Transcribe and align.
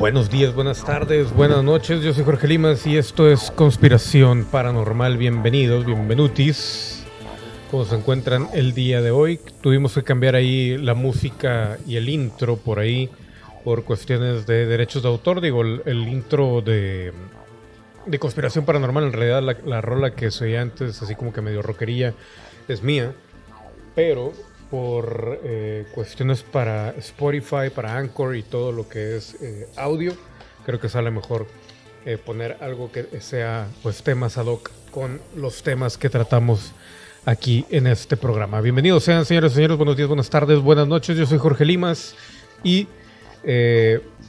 Buenos 0.00 0.30
días, 0.30 0.54
buenas 0.54 0.82
tardes, 0.82 1.30
buenas 1.30 1.62
noches. 1.62 2.02
Yo 2.02 2.14
soy 2.14 2.24
Jorge 2.24 2.48
Limas 2.48 2.86
y 2.86 2.96
esto 2.96 3.30
es 3.30 3.50
Conspiración 3.50 4.46
Paranormal. 4.46 5.18
Bienvenidos, 5.18 5.84
bienvenutis. 5.84 7.04
¿Cómo 7.70 7.84
se 7.84 7.96
encuentran 7.96 8.48
el 8.54 8.72
día 8.72 9.02
de 9.02 9.10
hoy? 9.10 9.38
Tuvimos 9.60 9.92
que 9.92 10.02
cambiar 10.02 10.36
ahí 10.36 10.78
la 10.78 10.94
música 10.94 11.76
y 11.86 11.96
el 11.96 12.08
intro 12.08 12.56
por 12.56 12.78
ahí 12.78 13.10
por 13.62 13.84
cuestiones 13.84 14.46
de 14.46 14.64
derechos 14.64 15.02
de 15.02 15.10
autor. 15.10 15.42
Digo, 15.42 15.60
el, 15.60 15.82
el 15.84 16.08
intro 16.08 16.62
de, 16.62 17.12
de 18.06 18.18
Conspiración 18.18 18.64
Paranormal, 18.64 19.04
en 19.04 19.12
realidad 19.12 19.42
la, 19.42 19.58
la 19.66 19.82
rola 19.82 20.14
que 20.14 20.30
soy 20.30 20.56
antes, 20.56 21.02
así 21.02 21.14
como 21.14 21.34
que 21.34 21.42
medio 21.42 21.60
rockería, 21.60 22.14
es 22.68 22.82
mía. 22.82 23.12
Pero 23.94 24.32
por 24.70 25.40
eh, 25.42 25.86
cuestiones 25.94 26.42
para 26.42 26.90
Spotify, 26.90 27.70
para 27.74 27.96
Anchor 27.96 28.36
y 28.36 28.42
todo 28.42 28.70
lo 28.70 28.88
que 28.88 29.16
es 29.16 29.36
eh, 29.42 29.68
audio, 29.76 30.14
creo 30.64 30.78
que 30.78 30.88
sale 30.88 31.10
mejor 31.10 31.46
eh, 32.06 32.16
poner 32.16 32.56
algo 32.60 32.90
que 32.92 33.20
sea 33.20 33.66
pues 33.82 34.02
temas 34.02 34.38
ad 34.38 34.46
hoc 34.46 34.70
con 34.90 35.20
los 35.34 35.62
temas 35.62 35.98
que 35.98 36.08
tratamos 36.08 36.72
aquí 37.24 37.66
en 37.70 37.88
este 37.88 38.16
programa. 38.16 38.60
Bienvenidos 38.60 39.04
sean 39.04 39.24
señores 39.24 39.52
y 39.52 39.56
señores, 39.56 39.76
buenos 39.76 39.96
días, 39.96 40.08
buenas 40.08 40.30
tardes, 40.30 40.60
buenas 40.60 40.86
noches. 40.86 41.16
Yo 41.16 41.26
soy 41.26 41.38
Jorge 41.38 41.64
Limas 41.64 42.14
y 42.62 42.86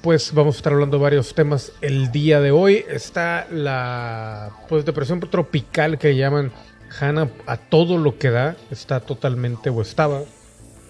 pues 0.02 0.34
vamos 0.34 0.56
a 0.56 0.58
estar 0.58 0.74
hablando 0.74 0.98
de 0.98 1.04
varios 1.04 1.36
temas 1.36 1.74
el 1.82 2.12
día 2.12 2.42
de 2.42 2.52
hoy. 2.52 2.84
Está 2.90 3.48
la 3.52 4.52
pues 4.68 4.86
depresión 4.86 5.20
tropical 5.20 6.00
que 6.00 6.16
llaman 6.16 6.52
Hanna 7.00 7.30
a 7.46 7.58
todo 7.58 7.98
lo 7.98 8.18
que 8.18 8.30
da 8.30 8.56
está 8.70 9.00
totalmente, 9.00 9.70
o 9.70 9.82
estaba 9.82 10.22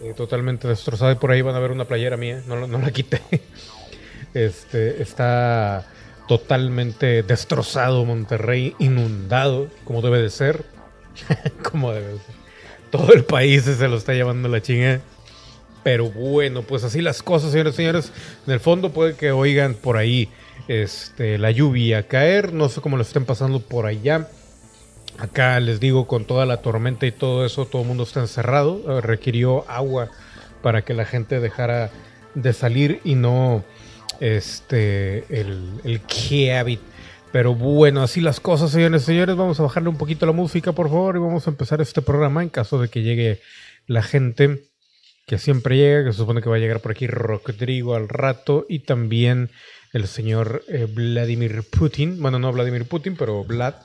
eh, 0.03 0.13
totalmente 0.15 0.67
destrozada. 0.67 1.11
Y 1.11 1.15
por 1.15 1.31
ahí 1.31 1.41
van 1.41 1.55
a 1.55 1.59
ver 1.59 1.71
una 1.71 1.85
playera 1.85 2.17
mía, 2.17 2.41
no, 2.47 2.67
no 2.67 2.79
la 2.79 2.91
quité. 2.91 3.21
Este, 4.33 5.01
está 5.01 5.85
totalmente 6.25 7.21
destrozado 7.21 8.05
Monterrey, 8.05 8.73
inundado, 8.79 9.67
como 9.83 10.01
debe 10.01 10.21
de 10.21 10.29
ser. 10.29 10.63
como 11.69 11.91
debe 11.91 12.13
de 12.13 12.17
ser. 12.19 12.35
Todo 12.91 13.11
el 13.13 13.25
país 13.25 13.63
se 13.63 13.87
lo 13.89 13.97
está 13.97 14.13
llevando 14.13 14.47
la 14.47 14.61
chinga. 14.61 15.01
Pero 15.83 16.09
bueno, 16.09 16.61
pues 16.61 16.85
así 16.85 17.01
las 17.01 17.21
cosas, 17.21 17.51
señores 17.51 17.73
y 17.73 17.77
señores. 17.77 18.11
En 18.47 18.53
el 18.53 18.61
fondo 18.61 18.93
puede 18.93 19.15
que 19.15 19.31
oigan 19.31 19.73
por 19.73 19.97
ahí 19.97 20.29
este, 20.67 21.37
la 21.37 21.51
lluvia 21.51 22.07
caer. 22.07 22.53
No 22.53 22.69
sé 22.69 22.79
cómo 22.79 22.95
lo 22.95 23.03
estén 23.03 23.25
pasando 23.25 23.59
por 23.59 23.85
allá. 23.85 24.29
Acá 25.17 25.59
les 25.59 25.79
digo, 25.79 26.07
con 26.07 26.25
toda 26.25 26.45
la 26.45 26.57
tormenta 26.57 27.05
y 27.05 27.11
todo 27.11 27.45
eso, 27.45 27.65
todo 27.65 27.83
el 27.83 27.87
mundo 27.87 28.03
está 28.03 28.21
encerrado. 28.21 28.97
Eh, 28.97 29.01
requirió 29.01 29.69
agua 29.69 30.09
para 30.61 30.83
que 30.83 30.93
la 30.93 31.05
gente 31.05 31.39
dejara 31.39 31.91
de 32.35 32.53
salir 32.53 33.01
y 33.03 33.15
no 33.15 33.63
este 34.19 35.25
el, 35.29 35.81
el 35.83 36.01
Pero 37.31 37.55
bueno, 37.55 38.03
así 38.03 38.21
las 38.21 38.39
cosas, 38.39 38.71
señores 38.71 39.03
y 39.03 39.05
señores. 39.05 39.35
Vamos 39.35 39.59
a 39.59 39.63
bajarle 39.63 39.89
un 39.89 39.97
poquito 39.97 40.25
la 40.25 40.31
música, 40.31 40.71
por 40.71 40.89
favor, 40.89 41.15
y 41.15 41.19
vamos 41.19 41.47
a 41.47 41.49
empezar 41.51 41.81
este 41.81 42.01
programa 42.01 42.43
en 42.43 42.49
caso 42.49 42.79
de 42.79 42.89
que 42.89 43.01
llegue 43.01 43.41
la 43.87 44.03
gente 44.03 44.63
que 45.27 45.37
siempre 45.37 45.77
llega, 45.77 46.03
que 46.03 46.11
se 46.11 46.17
supone 46.17 46.41
que 46.41 46.49
va 46.49 46.57
a 46.57 46.59
llegar 46.59 46.81
por 46.81 46.91
aquí 46.91 47.07
Rodrigo 47.07 47.95
al 47.95 48.09
rato, 48.09 48.65
y 48.67 48.79
también 48.79 49.49
el 49.93 50.07
señor 50.07 50.63
eh, 50.67 50.87
Vladimir 50.89 51.63
Putin. 51.69 52.21
Bueno, 52.21 52.39
no 52.39 52.51
Vladimir 52.51 52.85
Putin, 52.85 53.15
pero 53.15 53.43
Vlad 53.43 53.75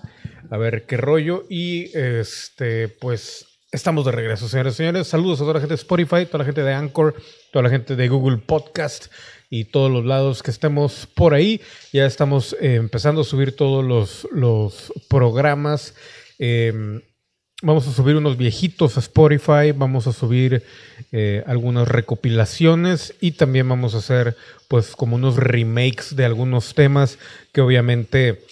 a 0.51 0.57
ver 0.57 0.87
qué 0.87 0.97
rollo. 0.97 1.45
Y 1.49 1.97
este, 1.97 2.89
pues 2.89 3.47
estamos 3.73 4.05
de 4.05 4.13
regreso, 4.13 4.49
señores 4.49 4.75
y 4.75 4.77
señores. 4.79 5.09
Saludos 5.09 5.41
a 5.41 5.45
toda 5.45 5.55
la 5.55 5.61
gente 5.61 5.75
de 5.75 5.81
Spotify, 5.81 6.27
toda 6.27 6.39
la 6.39 6.45
gente 6.45 6.63
de 6.63 6.73
Anchor, 6.73 7.15
toda 7.53 7.65
la 7.65 7.71
gente 7.71 7.97
de 7.97 8.09
Google 8.09 8.39
Podcast 8.39 9.07
y 9.51 9.65
todos 9.65 9.91
los 9.91 10.05
lados 10.05 10.43
que 10.43 10.51
estemos 10.51 11.07
por 11.15 11.35
ahí. 11.35 11.61
Ya 11.93 12.07
estamos 12.07 12.57
eh, 12.61 12.77
empezando 12.77 13.23
a 13.23 13.25
subir 13.25 13.55
todos 13.57 13.85
los, 13.85 14.29
los 14.33 14.93
programas. 15.09 15.95
Em, 16.39 17.01
vamos 17.63 17.89
a 17.89 17.93
subir 17.93 18.17
unos 18.17 18.37
viejitos 18.37 18.97
a 18.97 19.01
Spotify, 19.01 19.73
vamos 19.75 20.07
a 20.07 20.13
subir 20.13 20.63
eh, 21.13 21.43
algunas 21.47 21.89
recopilaciones 21.89 23.15
y 23.21 23.33
también 23.33 23.69
vamos 23.69 23.95
a 23.95 23.99
hacer 23.99 24.37
pues 24.69 24.95
como 24.95 25.17
unos 25.17 25.37
remakes 25.37 26.17
de 26.17 26.25
algunos 26.25 26.75
temas 26.75 27.19
que 27.53 27.61
obviamente 27.61 28.43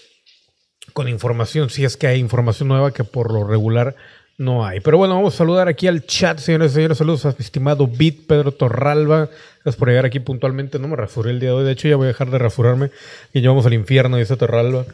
con 0.93 1.09
información, 1.09 1.71
si 1.71 1.85
es 1.85 1.97
que 1.97 2.07
hay 2.07 2.21
información 2.21 2.69
nueva 2.69 2.93
que 2.93 3.05
por 3.05 3.33
lo 3.33 3.45
regular 3.45 3.97
no 4.39 4.65
hay. 4.67 4.81
Pero 4.81 4.99
bueno, 4.99 5.15
vamos 5.15 5.35
a 5.35 5.39
saludar 5.39 5.69
aquí 5.69 5.87
al 5.87 6.07
chat, 6.07 6.39
señores 6.39 6.73
y 6.73 6.75
señores. 6.77 6.99
Saludos 6.99 7.27
a 7.27 7.31
mi 7.31 7.37
estimado 7.41 7.87
Bit, 7.87 8.27
Pedro 8.27 8.53
Torralba. 8.53 9.29
Gracias 9.63 9.77
por 9.77 9.89
llegar 9.89 10.07
aquí 10.07 10.21
puntualmente. 10.21 10.79
No 10.79 10.89
me 10.89 10.97
rasuré 10.97 11.31
el 11.31 11.41
día 11.41 11.51
de 11.51 11.55
hoy. 11.57 11.65
De 11.65 11.73
hecho, 11.73 11.89
ya 11.89 11.97
voy 11.97 12.07
a 12.07 12.09
dejar 12.09 12.31
de 12.31 12.39
rasurarme. 12.39 12.91
Y 13.33 13.41
llevamos 13.41 13.67
al 13.67 13.75
infierno, 13.75 14.17
dice 14.17 14.37
Torralba. 14.37 14.87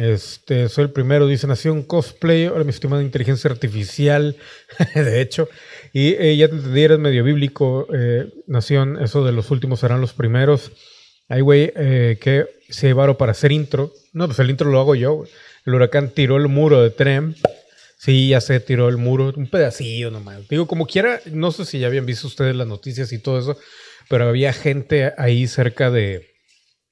Este, 0.00 0.70
soy 0.70 0.84
el 0.84 0.92
primero, 0.92 1.26
dice 1.26 1.46
Nación 1.46 1.82
Cosplay. 1.82 2.46
Ahora 2.46 2.64
mi 2.64 2.70
estimado 2.70 3.02
inteligencia 3.02 3.50
artificial. 3.50 4.34
de 4.94 5.20
hecho. 5.20 5.50
Y 5.92 6.14
eh, 6.14 6.38
ya 6.38 6.48
te 6.48 6.54
entendí, 6.54 6.80
eres 6.80 6.98
medio 6.98 7.22
bíblico, 7.22 7.86
eh, 7.92 8.32
Nación. 8.46 8.98
Eso 9.02 9.26
de 9.26 9.32
los 9.32 9.50
últimos 9.50 9.80
serán 9.80 10.00
los 10.00 10.14
primeros. 10.14 10.72
Ay, 11.28 11.42
güey, 11.42 11.70
eh, 11.76 12.18
que 12.18 12.46
se 12.70 12.86
llevaron 12.86 13.16
para 13.16 13.32
hacer 13.32 13.52
intro. 13.52 13.92
No, 14.14 14.24
pues 14.26 14.38
el 14.38 14.48
intro 14.48 14.70
lo 14.70 14.80
hago 14.80 14.94
yo. 14.94 15.24
El 15.66 15.74
huracán 15.74 16.08
tiró 16.08 16.38
el 16.38 16.48
muro 16.48 16.80
de 16.80 16.88
tren. 16.88 17.36
Sí, 17.98 18.30
ya 18.30 18.40
se 18.40 18.58
tiró 18.58 18.88
el 18.88 18.96
muro, 18.96 19.34
un 19.36 19.50
pedacillo 19.50 20.10
nomás. 20.10 20.48
Digo, 20.48 20.66
como 20.66 20.86
quiera, 20.86 21.20
no 21.30 21.52
sé 21.52 21.66
si 21.66 21.78
ya 21.78 21.88
habían 21.88 22.06
visto 22.06 22.26
ustedes 22.26 22.56
las 22.56 22.66
noticias 22.66 23.12
y 23.12 23.18
todo 23.18 23.38
eso, 23.38 23.58
pero 24.08 24.26
había 24.26 24.54
gente 24.54 25.12
ahí 25.18 25.46
cerca 25.46 25.90
de, 25.90 26.30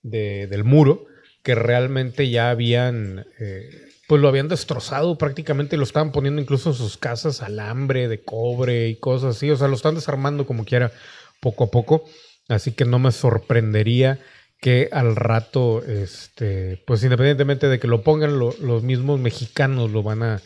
del 0.02 0.64
muro 0.64 1.07
que 1.48 1.54
realmente 1.54 2.28
ya 2.28 2.50
habían, 2.50 3.24
eh, 3.40 3.70
pues 4.06 4.20
lo 4.20 4.28
habían 4.28 4.48
destrozado 4.48 5.16
prácticamente, 5.16 5.78
lo 5.78 5.84
estaban 5.84 6.12
poniendo 6.12 6.42
incluso 6.42 6.68
en 6.68 6.76
sus 6.76 6.98
casas 6.98 7.40
alambre 7.40 8.06
de 8.06 8.20
cobre 8.20 8.90
y 8.90 8.96
cosas 8.96 9.34
así, 9.34 9.50
o 9.50 9.56
sea, 9.56 9.66
lo 9.66 9.74
están 9.74 9.94
desarmando 9.94 10.44
como 10.44 10.66
quiera 10.66 10.92
poco 11.40 11.64
a 11.64 11.70
poco. 11.70 12.04
Así 12.48 12.72
que 12.72 12.84
no 12.84 12.98
me 12.98 13.12
sorprendería 13.12 14.20
que 14.60 14.90
al 14.92 15.16
rato, 15.16 15.82
este, 15.82 16.84
pues 16.86 17.02
independientemente 17.02 17.66
de 17.68 17.78
que 17.78 17.88
lo 17.88 18.02
pongan, 18.02 18.38
los 18.38 18.82
mismos 18.82 19.18
mexicanos 19.18 19.90
lo 19.90 20.02
van 20.02 20.22
a, 20.22 20.42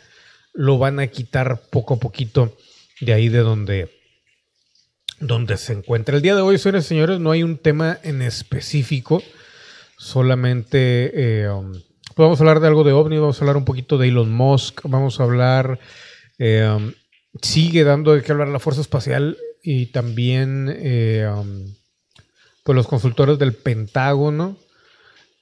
lo 0.53 0.79
van 0.79 1.01
a 1.01 1.09
quitar 1.09 1.63
poco 1.73 1.95
a 1.95 1.99
poquito 1.99 2.57
de 3.01 3.13
ahí 3.13 3.29
de 3.29 3.41
donde, 3.41 3.91
donde 5.19 5.57
se 5.57 5.73
encuentra. 5.73 6.15
El 6.15 6.23
día 6.23 6.37
de 6.37 6.43
hoy, 6.43 6.59
señores 6.59 6.87
señores, 6.87 7.19
no 7.19 7.33
hay 7.33 7.43
un 7.43 7.59
tema 7.59 7.99
en 8.05 8.23
específico, 8.23 9.21
solamente 10.03 11.43
eh, 11.43 11.49
um, 11.49 11.73
pues 11.73 12.17
vamos 12.17 12.41
a 12.41 12.43
hablar 12.43 12.61
de 12.61 12.67
algo 12.67 12.85
de 12.85 12.93
OVNI, 12.93 13.19
vamos 13.19 13.39
a 13.39 13.45
hablar 13.45 13.57
un 13.57 13.65
poquito 13.65 13.97
de 13.97 14.09
Elon 14.09 14.31
Musk, 14.33 14.81
vamos 14.85 15.19
a 15.19 15.23
hablar, 15.23 15.79
eh, 16.39 16.69
um, 16.77 16.93
sigue 17.41 17.85
dando 17.85 18.13
de 18.13 18.23
qué 18.23 18.33
hablar 18.33 18.49
la 18.49 18.59
Fuerza 18.59 18.81
Espacial 18.81 19.39
y 19.63 19.87
también... 19.87 20.75
Eh, 20.77 21.27
um, 21.33 21.73
pues 22.63 22.77
los 22.77 22.87
consultores 22.87 23.39
del 23.39 23.55
Pentágono. 23.55 24.57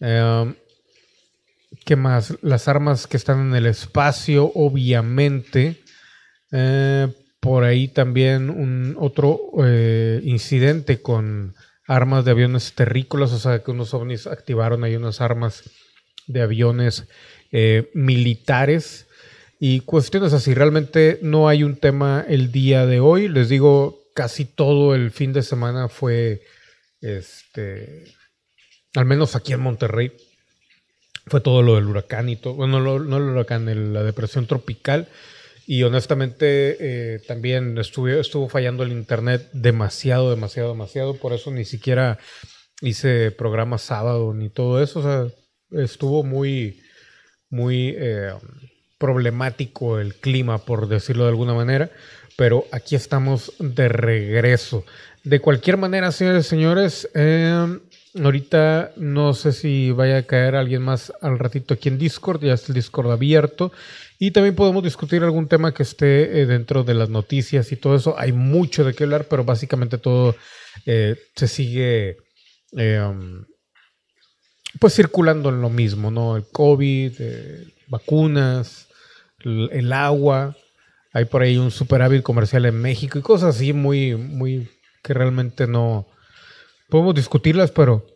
Em, 0.01 0.55
¿Qué 1.85 1.97
más? 1.97 2.37
Las 2.43 2.69
armas 2.69 3.07
que 3.07 3.17
están 3.17 3.41
en 3.49 3.55
el 3.55 3.67
espacio, 3.67 4.51
obviamente. 4.55 5.81
Eh, 6.51 7.09
por 7.41 7.65
ahí 7.65 7.89
también 7.89 8.51
un 8.51 8.97
otro 8.99 9.41
eh, 9.65 10.21
incidente 10.25 11.01
con 11.01 11.55
armas 11.91 12.25
de 12.25 12.31
aviones 12.31 12.73
terrícolas, 12.75 13.33
o 13.33 13.39
sea 13.41 13.65
que 13.65 13.73
unos 13.73 13.95
ovnis 13.95 14.29
activaron 14.29 14.85
ahí 14.85 14.95
unas 14.95 15.21
armas 15.21 15.65
de 16.29 16.41
aviones 16.41 17.09
eh, 17.51 17.91
militares 17.95 19.09
y 19.59 19.81
cuestiones 19.81 20.33
así. 20.33 20.55
Realmente 20.55 21.19
no 21.21 21.49
hay 21.49 21.65
un 21.65 21.75
tema 21.75 22.25
el 22.29 22.53
día 22.53 22.87
de 22.87 23.01
hoy. 23.01 23.27
Les 23.27 23.49
digo, 23.49 24.05
casi 24.15 24.45
todo 24.45 24.95
el 24.95 25.11
fin 25.11 25.33
de 25.33 25.43
semana 25.43 25.89
fue 25.89 26.43
este, 27.01 28.05
al 28.95 29.05
menos 29.05 29.35
aquí 29.35 29.53
en 29.53 29.61
Monterrey, 29.61 30.13
fue 31.27 31.41
todo 31.41 31.61
lo 31.61 31.75
del 31.75 31.87
huracán 31.87 32.29
y 32.29 32.37
todo. 32.37 32.55
Bueno, 32.55 32.79
no, 32.79 33.17
el 33.17 33.23
huracán, 33.25 33.93
la 33.93 34.05
depresión 34.05 34.47
tropical. 34.47 35.09
Y 35.73 35.85
honestamente 35.85 36.77
eh, 36.81 37.21
también 37.29 37.79
estuvo, 37.79 38.09
estuvo 38.09 38.49
fallando 38.49 38.83
el 38.83 38.91
internet 38.91 39.51
demasiado, 39.53 40.31
demasiado, 40.31 40.71
demasiado. 40.71 41.15
Por 41.15 41.33
eso 41.33 41.53
ni 41.53 41.65
siquiera 41.65 42.19
hice 42.81 43.31
programa 43.31 43.79
sábado 43.79 44.35
ni 44.35 44.49
todo 44.49 44.83
eso. 44.83 44.99
O 44.99 45.03
sea, 45.05 45.27
estuvo 45.81 46.25
muy, 46.25 46.83
muy 47.51 47.95
eh, 47.97 48.33
problemático 48.99 50.01
el 50.01 50.17
clima, 50.17 50.59
por 50.59 50.89
decirlo 50.89 51.23
de 51.23 51.31
alguna 51.31 51.55
manera. 51.55 51.89
Pero 52.37 52.65
aquí 52.73 52.97
estamos 52.97 53.53
de 53.61 53.89
regreso. 53.89 54.85
De 55.23 55.39
cualquier 55.39 55.77
manera, 55.77 56.11
señores 56.11 56.47
y 56.47 56.49
señores, 56.49 57.09
em, 57.15 57.79
ahorita 58.21 58.91
no 58.97 59.35
sé 59.35 59.53
si 59.53 59.93
vaya 59.93 60.17
a 60.17 60.23
caer 60.25 60.57
alguien 60.57 60.83
más 60.83 61.13
al 61.21 61.39
ratito 61.39 61.75
aquí 61.75 61.89
en 61.89 61.99
Discord, 61.99 62.43
ya 62.43 62.55
está 62.55 62.73
el 62.73 62.75
Discord 62.75 63.13
abierto. 63.13 63.71
Y 64.23 64.33
también 64.33 64.55
podemos 64.55 64.85
discutir 64.85 65.23
algún 65.23 65.49
tema 65.49 65.73
que 65.73 65.83
esté 65.83 66.43
eh, 66.43 66.47
dentro 66.47 66.85
de 66.85 66.93
las 66.93 67.09
noticias 67.09 67.73
y 67.73 67.77
todo 67.77 67.97
eso. 67.97 68.19
Hay 68.19 68.33
mucho 68.33 68.85
de 68.85 68.93
qué 68.93 69.05
hablar, 69.05 69.27
pero 69.31 69.45
básicamente 69.45 69.97
todo 69.97 70.37
eh, 70.85 71.17
se 71.35 71.49
sigue 71.49 72.19
em, 72.73 73.47
pues 74.79 74.95
circulando 74.95 75.49
en 75.49 75.63
lo 75.63 75.71
mismo, 75.71 76.11
¿no? 76.11 76.37
El 76.37 76.45
COVID, 76.53 77.15
eh, 77.19 77.65
vacunas, 77.89 78.89
el, 79.39 79.91
agua, 79.91 80.55
hay 81.15 81.25
por 81.25 81.41
ahí 81.41 81.57
un 81.57 81.71
superávit 81.71 82.23
comercial 82.23 82.67
en 82.67 82.79
México 82.79 83.19
y 83.19 83.23
cosas 83.23 83.57
así 83.57 83.73
muy, 83.73 84.17
muy 84.17 84.69
que 85.03 85.15
realmente 85.15 85.67
no 85.67 86.07
podemos 86.91 87.15
discutirlas, 87.15 87.71
pero 87.71 88.07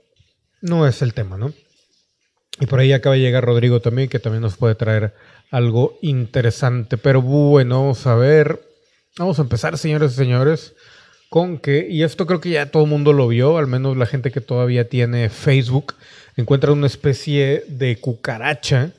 no 0.60 0.86
es 0.86 1.00
el 1.00 1.14
tema, 1.14 1.38
¿no? 1.38 1.54
Y 2.60 2.66
por 2.66 2.78
ahí 2.78 2.92
acaba 2.92 3.14
de 3.14 3.22
llegar 3.22 3.44
Rodrigo 3.44 3.80
también, 3.80 4.10
que 4.10 4.18
también 4.18 4.42
nos 4.42 4.58
puede 4.58 4.74
traer 4.74 5.14
algo 5.50 5.98
interesante. 6.02 6.96
Pero 6.96 7.22
bueno, 7.22 7.80
vamos 7.80 8.06
a 8.06 8.14
ver. 8.14 8.60
Vamos 9.18 9.38
a 9.38 9.42
empezar, 9.42 9.78
señores 9.78 10.12
y 10.12 10.16
señores, 10.16 10.74
con 11.28 11.58
que, 11.58 11.86
y 11.88 12.02
esto 12.02 12.26
creo 12.26 12.40
que 12.40 12.50
ya 12.50 12.70
todo 12.70 12.84
el 12.84 12.90
mundo 12.90 13.12
lo 13.12 13.28
vio, 13.28 13.58
al 13.58 13.68
menos 13.68 13.96
la 13.96 14.06
gente 14.06 14.32
que 14.32 14.40
todavía 14.40 14.88
tiene 14.88 15.28
Facebook, 15.28 15.94
encuentra 16.36 16.72
una 16.72 16.88
especie 16.88 17.64
de 17.68 17.96
cucaracha 18.00 18.92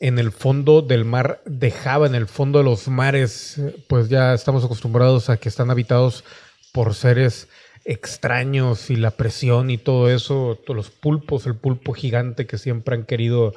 en 0.00 0.18
el 0.18 0.32
fondo 0.32 0.82
del 0.82 1.04
mar 1.04 1.40
de 1.44 1.70
Java, 1.70 2.06
en 2.06 2.14
el 2.14 2.26
fondo 2.26 2.58
de 2.58 2.64
los 2.64 2.88
mares, 2.88 3.60
pues 3.86 4.08
ya 4.08 4.34
estamos 4.34 4.64
acostumbrados 4.64 5.28
a 5.28 5.36
que 5.36 5.48
están 5.48 5.70
habitados 5.70 6.24
por 6.72 6.94
seres 6.94 7.48
extraños 7.84 8.90
y 8.90 8.96
la 8.96 9.10
presión 9.10 9.70
y 9.70 9.78
todo 9.78 10.10
eso, 10.10 10.58
los 10.66 10.90
pulpos, 10.90 11.46
el 11.46 11.54
pulpo 11.54 11.92
gigante 11.92 12.46
que 12.46 12.58
siempre 12.58 12.94
han 12.94 13.04
querido 13.04 13.54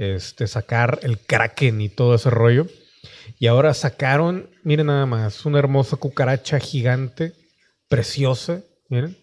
este, 0.00 0.46
sacar, 0.46 0.98
el 1.02 1.18
kraken 1.18 1.82
y 1.82 1.90
todo 1.90 2.14
ese 2.14 2.30
rollo. 2.30 2.66
Y 3.38 3.48
ahora 3.48 3.74
sacaron, 3.74 4.48
miren 4.62 4.86
nada 4.86 5.04
más, 5.04 5.44
una 5.44 5.58
hermosa 5.58 5.96
cucaracha 5.96 6.58
gigante, 6.58 7.34
preciosa, 7.88 8.62
miren. 8.88 9.16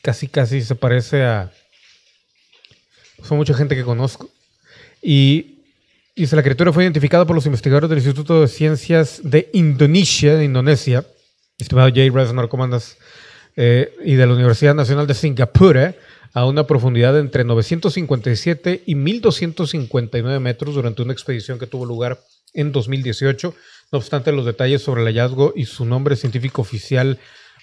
Casi, 0.00 0.28
casi 0.28 0.62
se 0.62 0.74
parece 0.74 1.24
a... 1.24 1.50
Son 3.22 3.36
mucha 3.36 3.52
gente 3.52 3.74
que 3.74 3.82
conozco. 3.82 4.30
Y 5.02 5.64
dice, 6.14 6.36
la 6.36 6.42
criatura 6.42 6.72
fue 6.72 6.84
identificada 6.84 7.26
por 7.26 7.34
los 7.34 7.46
investigadores 7.46 7.90
del 7.90 7.98
Instituto 7.98 8.40
de 8.40 8.48
Ciencias 8.48 9.20
de 9.24 9.50
Indonesia, 9.52 10.36
de 10.36 10.44
Indonesia. 10.44 11.04
Estimado 11.58 11.90
Jay 11.92 12.10
Reznor, 12.10 12.48
¿cómo 12.48 12.62
andas? 12.62 12.96
Eh, 13.56 13.92
y 14.04 14.14
de 14.14 14.24
la 14.24 14.34
Universidad 14.34 14.74
Nacional 14.76 15.08
de 15.08 15.14
Singapur 15.14 15.96
a 16.32 16.44
una 16.46 16.66
profundidad 16.66 17.18
entre 17.18 17.44
957 17.44 18.82
y 18.86 18.94
1259 18.94 20.40
metros 20.40 20.74
durante 20.74 21.02
una 21.02 21.12
expedición 21.12 21.58
que 21.58 21.66
tuvo 21.66 21.86
lugar 21.86 22.20
en 22.54 22.72
2018. 22.72 23.54
No 23.92 23.98
obstante, 23.98 24.32
los 24.32 24.46
detalles 24.46 24.82
sobre 24.82 25.02
el 25.02 25.08
hallazgo 25.08 25.52
y 25.56 25.64
su 25.64 25.84
nombre 25.84 26.16
científico 26.16 26.62
oficial, 26.62 27.18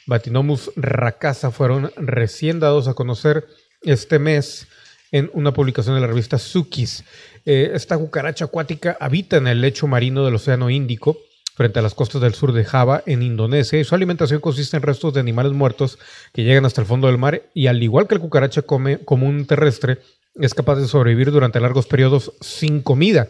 Batinomus 0.08 0.72
racasa, 0.76 1.52
fueron 1.52 1.92
recién 1.96 2.60
dados 2.60 2.88
a 2.88 2.94
conocer 2.94 3.48
este 3.82 4.20
mes 4.20 4.68
en 5.12 5.30
una 5.34 5.54
publicación 5.54 5.96
de 5.96 6.02
la 6.02 6.08
revista 6.08 6.38
Sukis. 6.38 7.04
Eh, 7.46 7.72
esta 7.74 7.98
cucaracha 7.98 8.46
acuática 8.46 8.98
habita 9.00 9.38
en 9.38 9.48
el 9.48 9.62
lecho 9.62 9.88
marino 9.88 10.26
del 10.26 10.36
Océano 10.36 10.70
Índico 10.70 11.18
frente 11.56 11.80
a 11.80 11.82
las 11.82 11.96
costas 11.96 12.22
del 12.22 12.34
sur 12.34 12.52
de 12.52 12.66
Java, 12.66 13.02
en 13.06 13.24
Indonesia, 13.24 13.80
y 13.80 13.84
su 13.84 13.96
alimentación 13.96 14.42
consiste 14.42 14.78
en 14.78 14.84
restos 14.84 15.14
de 15.14 15.22
animales 15.22 15.54
muertos 15.54 15.98
que 16.34 16.44
llegan 16.44 16.66
hasta 16.66 16.82
el 16.82 16.88
fondo 16.88 17.08
del 17.08 17.18
mar, 17.18 17.44
y 17.54 17.68
al 17.68 17.82
igual 17.82 18.08
que 18.08 18.16
el 18.16 18.22
cucaracha 18.22 18.62
común 18.62 19.46
terrestre, 19.46 20.00
es 20.36 20.54
capaz 20.54 20.76
de 20.76 20.88
sobrevivir 20.88 21.32
durante 21.32 21.62
largos 21.62 21.88
periodos 21.88 22.34
sin 22.42 22.82
comida. 22.82 23.30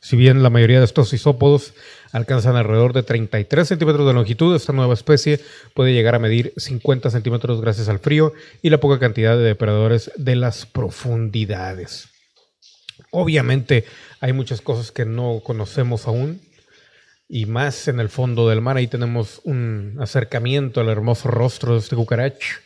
Si 0.00 0.16
bien 0.16 0.42
la 0.42 0.50
mayoría 0.50 0.78
de 0.78 0.84
estos 0.84 1.12
isópodos 1.12 1.74
alcanzan 2.12 2.56
alrededor 2.56 2.92
de 2.92 3.02
33 3.02 3.66
centímetros 3.66 4.06
de 4.06 4.14
longitud, 4.14 4.54
esta 4.54 4.72
nueva 4.72 4.94
especie 4.94 5.40
puede 5.74 5.92
llegar 5.92 6.14
a 6.14 6.18
medir 6.18 6.52
50 6.56 7.10
centímetros 7.10 7.60
gracias 7.60 7.88
al 7.88 7.98
frío 7.98 8.32
y 8.62 8.70
la 8.70 8.78
poca 8.78 8.98
cantidad 8.98 9.36
de 9.36 9.42
depredadores 9.42 10.10
de 10.16 10.36
las 10.36 10.64
profundidades. 10.64 12.08
Obviamente 13.10 13.84
hay 14.20 14.32
muchas 14.32 14.60
cosas 14.60 14.92
que 14.92 15.04
no 15.04 15.40
conocemos 15.44 16.06
aún, 16.06 16.40
y 17.28 17.46
más 17.46 17.88
en 17.88 18.00
el 18.00 18.08
fondo 18.08 18.48
del 18.48 18.60
mar. 18.60 18.76
Ahí 18.76 18.86
tenemos 18.86 19.40
un 19.44 19.96
acercamiento 20.00 20.80
al 20.80 20.88
hermoso 20.88 21.28
rostro 21.28 21.74
de 21.74 21.80
este 21.80 21.96
cucaracho. 21.96 22.56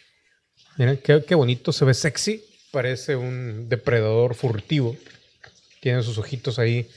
Miren, 0.77 0.99
qué, 0.99 1.35
bonito, 1.35 1.73
se 1.73 1.85
ve 1.85 1.95
sexy. 1.95 2.45
Parece 2.71 3.17
un 3.17 3.69
depredador 3.69 4.35
furtivo. 4.35 4.97
Tiene 5.81 6.03
sus 6.03 6.19
ojitos 6.19 6.59
ahí. 6.59 6.89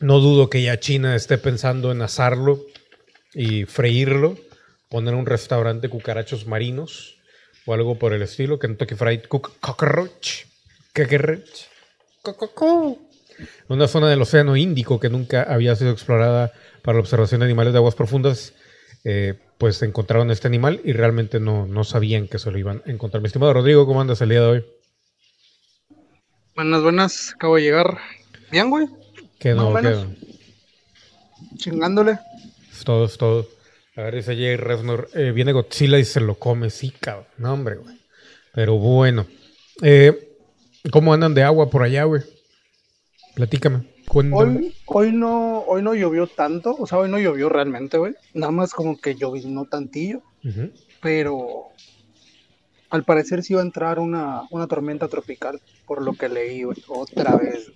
No 0.00 0.20
dudo 0.20 0.50
que 0.50 0.62
ya 0.62 0.80
China 0.80 1.14
esté 1.14 1.38
pensando 1.38 1.92
en 1.92 2.02
asarlo 2.02 2.64
y 3.32 3.64
freírlo, 3.64 4.36
poner 4.88 5.14
un 5.14 5.26
restaurante 5.26 5.86
de 5.86 5.90
cucarachos 5.90 6.46
marinos 6.46 7.16
o 7.64 7.74
algo 7.74 7.96
por 7.96 8.12
el 8.12 8.22
estilo. 8.22 8.58
Kentucky 8.58 8.94
Fried 8.94 9.24
Cockroach. 9.28 10.46
Cockroach. 10.94 11.66
Cockroach 12.22 13.07
una 13.68 13.88
zona 13.88 14.08
del 14.08 14.22
Océano 14.22 14.56
Índico 14.56 15.00
que 15.00 15.08
nunca 15.08 15.42
había 15.42 15.76
sido 15.76 15.90
explorada 15.90 16.52
para 16.82 16.96
la 16.96 17.00
observación 17.00 17.40
de 17.40 17.46
animales 17.46 17.72
de 17.72 17.78
aguas 17.78 17.94
profundas, 17.94 18.54
eh, 19.04 19.34
pues 19.58 19.82
encontraron 19.82 20.30
este 20.30 20.46
animal 20.46 20.80
y 20.84 20.92
realmente 20.92 21.40
no, 21.40 21.66
no 21.66 21.84
sabían 21.84 22.28
que 22.28 22.38
se 22.38 22.50
lo 22.50 22.58
iban 22.58 22.82
a 22.86 22.90
encontrar. 22.90 23.20
Mi 23.22 23.26
estimado 23.26 23.52
Rodrigo, 23.52 23.86
¿cómo 23.86 24.00
andas 24.00 24.20
el 24.20 24.28
día 24.30 24.40
de 24.40 24.46
hoy? 24.46 24.64
Buenas, 26.54 26.82
buenas, 26.82 27.32
acabo 27.34 27.56
de 27.56 27.62
llegar. 27.62 27.98
Bien, 28.50 28.70
güey. 28.70 28.86
Quedó, 29.38 29.74
quedó. 29.74 30.06
Chingándole. 31.56 32.18
Es 32.72 32.84
todo, 32.84 33.04
es 33.04 33.16
todo. 33.16 33.48
A 33.96 34.02
ver, 34.02 34.14
dice 34.14 34.34
Jay 34.34 34.56
Reznor, 34.56 35.08
eh, 35.14 35.32
viene 35.32 35.52
Godzilla 35.52 35.98
y 35.98 36.04
se 36.04 36.20
lo 36.20 36.36
come, 36.36 36.70
sí, 36.70 36.90
cabrón. 36.90 37.26
No, 37.36 37.52
hombre, 37.52 37.76
güey. 37.76 37.96
Pero 38.54 38.76
bueno. 38.76 39.26
Eh, 39.82 40.36
¿Cómo 40.90 41.12
andan 41.12 41.34
de 41.34 41.42
agua 41.42 41.70
por 41.70 41.82
allá, 41.82 42.04
güey? 42.04 42.22
Platícame. 43.38 43.86
Hoy, 44.32 44.74
hoy, 44.86 45.12
no, 45.12 45.60
hoy 45.60 45.80
no 45.80 45.94
llovió 45.94 46.26
tanto, 46.26 46.74
o 46.76 46.88
sea, 46.88 46.98
hoy 46.98 47.08
no 47.08 47.20
llovió 47.20 47.48
realmente, 47.48 47.96
güey. 47.96 48.16
Nada 48.34 48.50
más 48.50 48.74
como 48.74 49.00
que 49.00 49.14
llovió 49.14 49.64
tantillo. 49.66 50.22
Pero 51.00 51.68
al 52.90 53.04
parecer 53.04 53.44
sí 53.44 53.52
iba 53.52 53.62
a 53.62 53.64
entrar 53.64 54.00
una, 54.00 54.42
tormenta 54.68 55.06
tropical, 55.06 55.60
por 55.86 56.02
lo 56.02 56.14
que 56.14 56.28
leí, 56.28 56.64
güey, 56.64 56.82
otra 56.88 57.36
vez. 57.36 57.70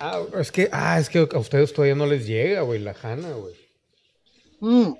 Ah, 0.00 0.22
es 0.40 0.50
que, 0.50 0.70
ah, 0.72 0.98
es 0.98 1.10
que 1.10 1.18
a 1.18 1.38
ustedes 1.38 1.74
todavía 1.74 1.94
no 1.94 2.06
les 2.06 2.26
llega, 2.26 2.62
güey, 2.62 2.80
la 2.80 2.96
Hanna, 3.02 3.28
güey. 3.32 3.54
Mm, 4.60 4.94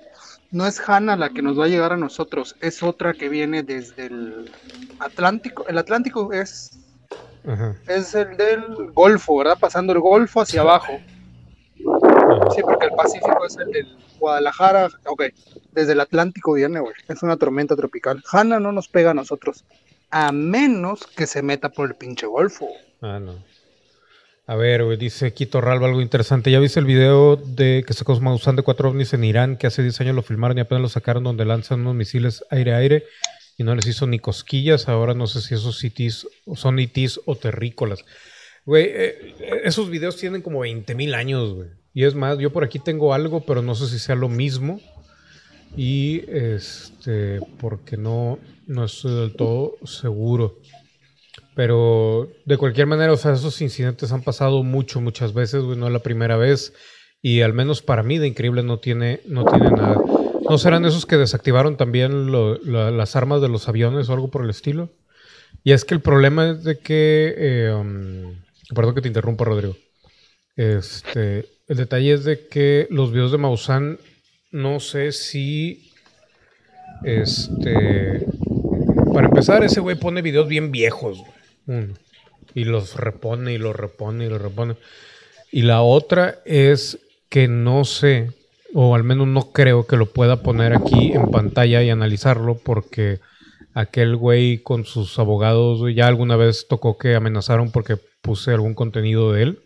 no 0.51 0.67
es 0.67 0.87
Hanna 0.87 1.17
la 1.17 1.31
que 1.31 1.41
nos 1.41 1.59
va 1.59 1.65
a 1.65 1.69
llegar 1.69 1.95
a 1.95 1.97
nosotros, 1.97 2.57
es 2.61 2.83
otra 2.83 3.15
que 3.15 3.31
viene 3.31 3.63
desde 3.63 4.05
el 4.09 4.51
Atlántico. 4.99 5.67
El 5.67 5.79
Atlántico 5.79 6.31
es 6.35 6.79
es 7.87 8.15
el 8.15 8.37
del 8.37 8.93
Golfo, 8.93 9.39
¿verdad? 9.39 9.59
Pasando 9.59 9.93
el 9.93 10.01
Golfo 10.01 10.41
hacia 10.41 10.61
abajo. 10.61 10.99
Sí, 12.55 12.63
porque 12.63 12.87
el 12.87 12.93
Pacífico 12.93 13.47
es 13.47 13.57
el 13.57 13.71
del 13.71 13.97
Guadalajara. 14.19 14.89
Ok, 15.07 15.25
desde 15.73 15.93
el 15.93 16.01
Atlántico 16.01 16.55
viene, 16.55 16.81
güey. 16.81 16.95
Es 17.09 17.23
una 17.23 17.37
tormenta 17.37 17.77
tropical. 17.77 18.23
Hanna 18.31 18.61
no 18.61 18.73
nos 18.73 18.89
pega 18.89 19.13
a 19.13 19.15
nosotros. 19.15 19.65
A 20.11 20.33
menos 20.33 21.07
que 21.07 21.27
se 21.27 21.43
meta 21.43 21.69
por 21.69 21.89
el 21.89 21.95
pinche 21.95 22.27
Golfo. 22.27 22.69
Ah, 23.01 23.19
no. 23.21 23.35
A 24.47 24.57
ver, 24.57 24.83
güey, 24.83 24.97
dice 24.97 25.35
Quito 25.35 25.61
Ralba 25.61 25.87
algo 25.87 26.01
interesante. 26.01 26.51
¿Ya 26.51 26.59
viste 26.59 26.81
el 26.81 26.87
video 26.87 27.37
de 27.37 27.85
que 27.87 27.93
se 27.93 28.05
Maussan 28.21 28.57
de 28.57 28.63
cuatro 28.63 28.89
ovnis 28.89 29.13
en 29.13 29.25
Irán 29.25 29.59
que 29.59 29.67
hace 29.67 29.83
10 29.83 30.01
años 30.01 30.17
lo 30.17 30.23
filmaron 30.23 30.57
y 30.57 30.63
apenas 30.63 30.81
lo 30.81 30.89
sacaron 30.89 31.23
donde 31.23 31.45
lanzan 31.45 31.81
unos 31.81 31.95
misiles 31.95 32.43
aire-aire 32.51 33.05
y 33.59 33.65
no 33.65 33.75
les 33.75 33.87
hizo 33.87 34.07
ni 34.07 34.21
cosquillas. 34.21 34.89
Ahora 34.89 35.13
no 35.13 35.27
sé 35.27 35.43
si 35.43 35.55
esos 35.55 35.83
itis 35.83 36.27
son 36.55 36.79
itis 36.79 37.21
o 37.27 37.35
terrícolas. 37.35 38.05
Güey, 38.65 38.85
eh, 38.87 39.35
esos 39.65 39.91
videos 39.91 40.17
tienen 40.17 40.43
como 40.43 40.61
20 40.61 40.95
mil 40.95 41.13
años, 41.13 41.53
güey. 41.55 41.69
Y 41.93 42.05
es 42.05 42.15
más, 42.15 42.39
yo 42.39 42.53
por 42.53 42.63
aquí 42.63 42.79
tengo 42.79 43.13
algo, 43.13 43.45
pero 43.45 43.61
no 43.61 43.75
sé 43.75 43.89
si 43.89 43.99
sea 43.99 44.15
lo 44.15 44.29
mismo. 44.29 44.81
Y 45.77 46.23
este, 46.29 47.41
porque 47.59 47.97
no, 47.97 48.39
no 48.67 48.85
estoy 48.85 49.21
del 49.21 49.35
todo 49.35 49.75
seguro. 49.85 50.61
Pero 51.57 52.31
de 52.47 52.57
cualquier 52.57 52.87
manera, 52.87 53.13
o 53.13 53.17
sea, 53.17 53.33
esos 53.33 53.61
incidentes 53.61 54.13
han 54.13 54.23
pasado 54.23 54.63
mucho, 54.63 55.01
muchas 55.01 55.35
veces, 55.35 55.65
güey, 55.65 55.77
no 55.77 55.89
es 55.89 55.93
la 55.93 55.99
primera 55.99 56.37
vez. 56.37 56.73
Y 57.21 57.41
al 57.41 57.53
menos 57.53 57.83
para 57.83 58.05
mí 58.05 58.19
de 58.19 58.29
increíble 58.29 58.63
no 58.63 58.79
tiene, 58.79 59.21
no 59.27 59.45
tiene 59.45 59.71
nada. 59.71 59.97
¿No 60.49 60.57
serán 60.57 60.85
esos 60.87 61.05
que 61.05 61.17
desactivaron 61.17 61.77
también 61.77 62.33
las 62.33 63.17
armas 63.17 63.43
de 63.43 63.49
los 63.49 63.69
aviones 63.69 64.09
o 64.09 64.15
algo 64.15 64.31
por 64.31 64.45
el 64.45 64.51
estilo? 64.51 64.91
Y 65.63 65.73
es 65.73 65.85
que 65.85 65.95
el 65.95 66.01
problema 66.01 66.51
es 66.51 66.65
de 66.65 66.79
que... 66.79 67.71
Um, 67.75 68.35
perdón 68.75 68.95
que 68.95 69.03
te 69.03 69.09
interrumpa, 69.09 69.45
Rodrigo. 69.45 69.77
Este, 70.57 71.47
el 71.69 71.77
detalle 71.77 72.15
es 72.15 72.25
de 72.25 72.47
que 72.49 72.87
los 72.91 73.13
videos 73.13 73.33
de 73.33 73.39
Maussan, 73.39 73.99
no 74.51 74.81
sé 74.81 75.13
si... 75.13 75.93
Este... 77.05 78.27
Para 79.13 79.27
empezar, 79.27 79.65
ese 79.65 79.81
güey 79.81 79.97
pone 79.97 80.23
videos 80.23 80.49
bien 80.49 80.71
viejos. 80.71 81.23
y 82.55 82.65
los 82.65 82.97
repone 82.97 83.53
y 83.53 83.59
los 83.59 83.77
repone 83.77 84.27
y 84.27 84.29
los 84.29 84.41
repone. 84.41 84.77
Y 85.53 85.63
la 85.63 85.83
otra 85.83 86.41
es 86.45 86.99
que 87.29 87.49
no 87.49 87.85
sé 87.85 88.31
o 88.75 88.95
al 88.95 89.05
menos 89.05 89.27
no 89.27 89.53
creo 89.53 89.87
que 89.87 89.97
lo 89.97 90.07
pueda 90.07 90.43
poner 90.43 90.75
aquí 90.75 91.13
en 91.13 91.31
pantalla 91.31 91.83
y 91.83 91.91
analizarlo 91.91 92.59
porque 92.59 93.21
aquel 93.75 94.17
güey 94.17 94.59
con 94.63 94.85
sus 94.85 95.19
abogados, 95.19 95.81
ya 95.95 96.07
alguna 96.07 96.37
vez 96.37 96.67
tocó 96.69 96.99
que 96.99 97.15
amenazaron 97.15 97.71
porque 97.71 97.97
puse 98.21 98.51
algún 98.51 98.75
contenido 98.75 99.33
de 99.33 99.43
él. 99.43 99.63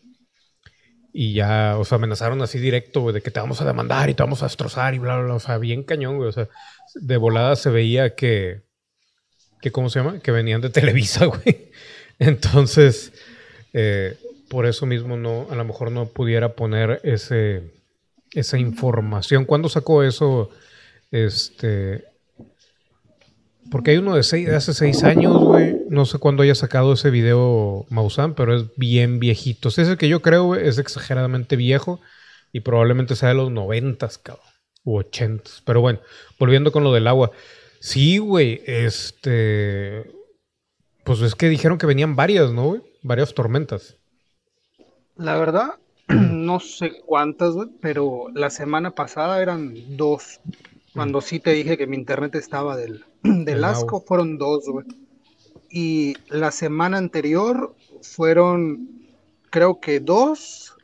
Y 1.14 1.34
ya, 1.34 1.76
o 1.78 1.84
sea, 1.84 1.96
amenazaron 1.96 2.40
así 2.40 2.58
directo, 2.58 3.02
güey, 3.02 3.14
de 3.14 3.20
que 3.20 3.30
te 3.30 3.40
vamos 3.40 3.60
a 3.60 3.66
demandar 3.66 4.08
y 4.08 4.14
te 4.14 4.22
vamos 4.22 4.42
a 4.42 4.46
destrozar 4.46 4.94
y 4.94 4.98
bla, 4.98 5.16
bla, 5.16 5.24
bla. 5.24 5.34
O 5.34 5.40
sea, 5.40 5.58
bien 5.58 5.82
cañón, 5.82 6.16
güey. 6.16 6.28
O 6.28 6.32
sea, 6.32 6.48
de 6.94 7.16
volada 7.18 7.54
se 7.56 7.70
veía 7.70 8.14
que, 8.14 8.62
que 9.60 9.72
¿cómo 9.72 9.90
se 9.90 9.98
llama? 9.98 10.20
Que 10.20 10.30
venían 10.30 10.62
de 10.62 10.70
Televisa, 10.70 11.26
güey. 11.26 11.70
Entonces, 12.18 13.12
eh, 13.72 14.16
por 14.48 14.66
eso 14.66 14.86
mismo 14.86 15.16
no, 15.16 15.46
a 15.50 15.54
lo 15.54 15.64
mejor 15.64 15.90
no 15.90 16.06
pudiera 16.06 16.54
poner 16.54 17.00
ese, 17.04 17.62
esa 18.34 18.58
información. 18.58 19.44
¿Cuándo 19.44 19.68
sacó 19.68 20.02
eso? 20.02 20.50
Este, 21.10 22.04
porque 23.70 23.92
hay 23.92 23.98
uno 23.98 24.14
de, 24.14 24.22
seis, 24.22 24.46
de 24.46 24.56
hace 24.56 24.74
seis 24.74 25.02
años, 25.02 25.36
güey. 25.38 25.76
No 25.88 26.04
sé 26.04 26.18
cuándo 26.18 26.42
haya 26.42 26.54
sacado 26.54 26.92
ese 26.92 27.10
video 27.10 27.86
Maussan, 27.90 28.34
pero 28.34 28.54
es 28.54 28.64
bien 28.76 29.18
viejito. 29.18 29.68
es 29.68 29.78
el 29.78 29.96
que 29.96 30.08
yo 30.08 30.20
creo, 30.20 30.44
güey, 30.44 30.66
es 30.66 30.78
exageradamente 30.78 31.56
viejo 31.56 32.00
y 32.52 32.60
probablemente 32.60 33.16
sea 33.16 33.30
de 33.30 33.34
los 33.34 33.50
noventas, 33.50 34.18
cabrón. 34.18 34.44
U 34.84 34.98
ochentas. 34.98 35.62
Pero 35.64 35.80
bueno, 35.80 36.00
volviendo 36.38 36.72
con 36.72 36.84
lo 36.84 36.92
del 36.92 37.06
agua. 37.06 37.30
Sí, 37.80 38.18
güey, 38.18 38.62
este... 38.66 40.04
Pues 41.04 41.20
es 41.20 41.34
que 41.34 41.48
dijeron 41.48 41.78
que 41.78 41.86
venían 41.86 42.14
varias, 42.14 42.52
¿no, 42.52 42.66
güey? 42.66 42.82
Varias 43.02 43.34
tormentas. 43.34 43.96
La 45.16 45.36
verdad, 45.36 45.76
no 46.32 46.60
sé 46.60 46.92
cuántas, 47.04 47.54
güey, 47.54 47.68
pero 47.80 48.26
la 48.34 48.50
semana 48.50 48.90
pasada 48.92 49.40
eran 49.42 49.74
dos. 49.96 50.40
Cuando 50.94 51.20
sí 51.20 51.40
te 51.40 51.52
dije 51.52 51.78
que 51.78 51.86
mi 51.86 51.96
internet 51.96 52.34
estaba 52.34 52.76
del, 52.76 53.04
del 53.22 53.64
asco, 53.64 54.00
fueron 54.00 54.38
dos, 54.38 54.68
güey. 54.68 54.86
Y 55.70 56.14
la 56.28 56.50
semana 56.50 56.98
anterior 56.98 57.74
fueron, 58.02 58.88
creo 59.50 59.80
que 59.80 60.00
dos. 60.00 60.74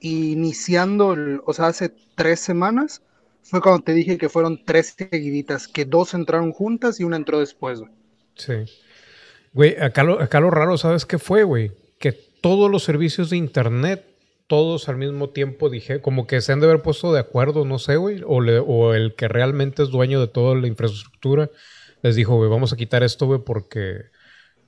iniciando, 0.00 1.14
o 1.44 1.52
sea, 1.52 1.66
hace 1.66 1.92
tres 2.14 2.40
semanas, 2.40 3.02
fue 3.42 3.60
cuando 3.60 3.82
te 3.82 3.92
dije 3.92 4.18
que 4.18 4.28
fueron 4.28 4.64
tres 4.64 4.94
seguiditas, 4.96 5.68
que 5.68 5.84
dos 5.84 6.14
entraron 6.14 6.52
juntas 6.52 7.00
y 7.00 7.04
una 7.04 7.16
entró 7.16 7.40
después, 7.40 7.80
güey. 7.80 7.92
Sí. 8.34 8.54
Güey, 9.52 9.76
acá 9.78 10.02
lo, 10.02 10.20
acá 10.20 10.40
lo 10.40 10.50
raro, 10.50 10.78
¿sabes 10.78 11.04
qué 11.04 11.18
fue, 11.18 11.44
güey? 11.44 11.72
Que 11.98 12.12
todos 12.12 12.70
los 12.70 12.82
servicios 12.84 13.30
de 13.30 13.36
internet, 13.36 14.11
todos 14.52 14.90
al 14.90 14.98
mismo 14.98 15.30
tiempo 15.30 15.70
dije, 15.70 16.02
como 16.02 16.26
que 16.26 16.42
se 16.42 16.52
han 16.52 16.60
de 16.60 16.66
haber 16.66 16.82
puesto 16.82 17.10
de 17.10 17.20
acuerdo, 17.20 17.64
no 17.64 17.78
sé, 17.78 17.96
güey, 17.96 18.20
o, 18.22 18.36
o 18.36 18.92
el 18.92 19.14
que 19.14 19.26
realmente 19.26 19.82
es 19.82 19.88
dueño 19.88 20.20
de 20.20 20.28
toda 20.28 20.54
la 20.54 20.66
infraestructura, 20.66 21.48
les 22.02 22.16
dijo, 22.16 22.36
güey, 22.36 22.50
vamos 22.50 22.70
a 22.70 22.76
quitar 22.76 23.02
esto, 23.02 23.24
güey, 23.24 23.40
porque 23.40 24.10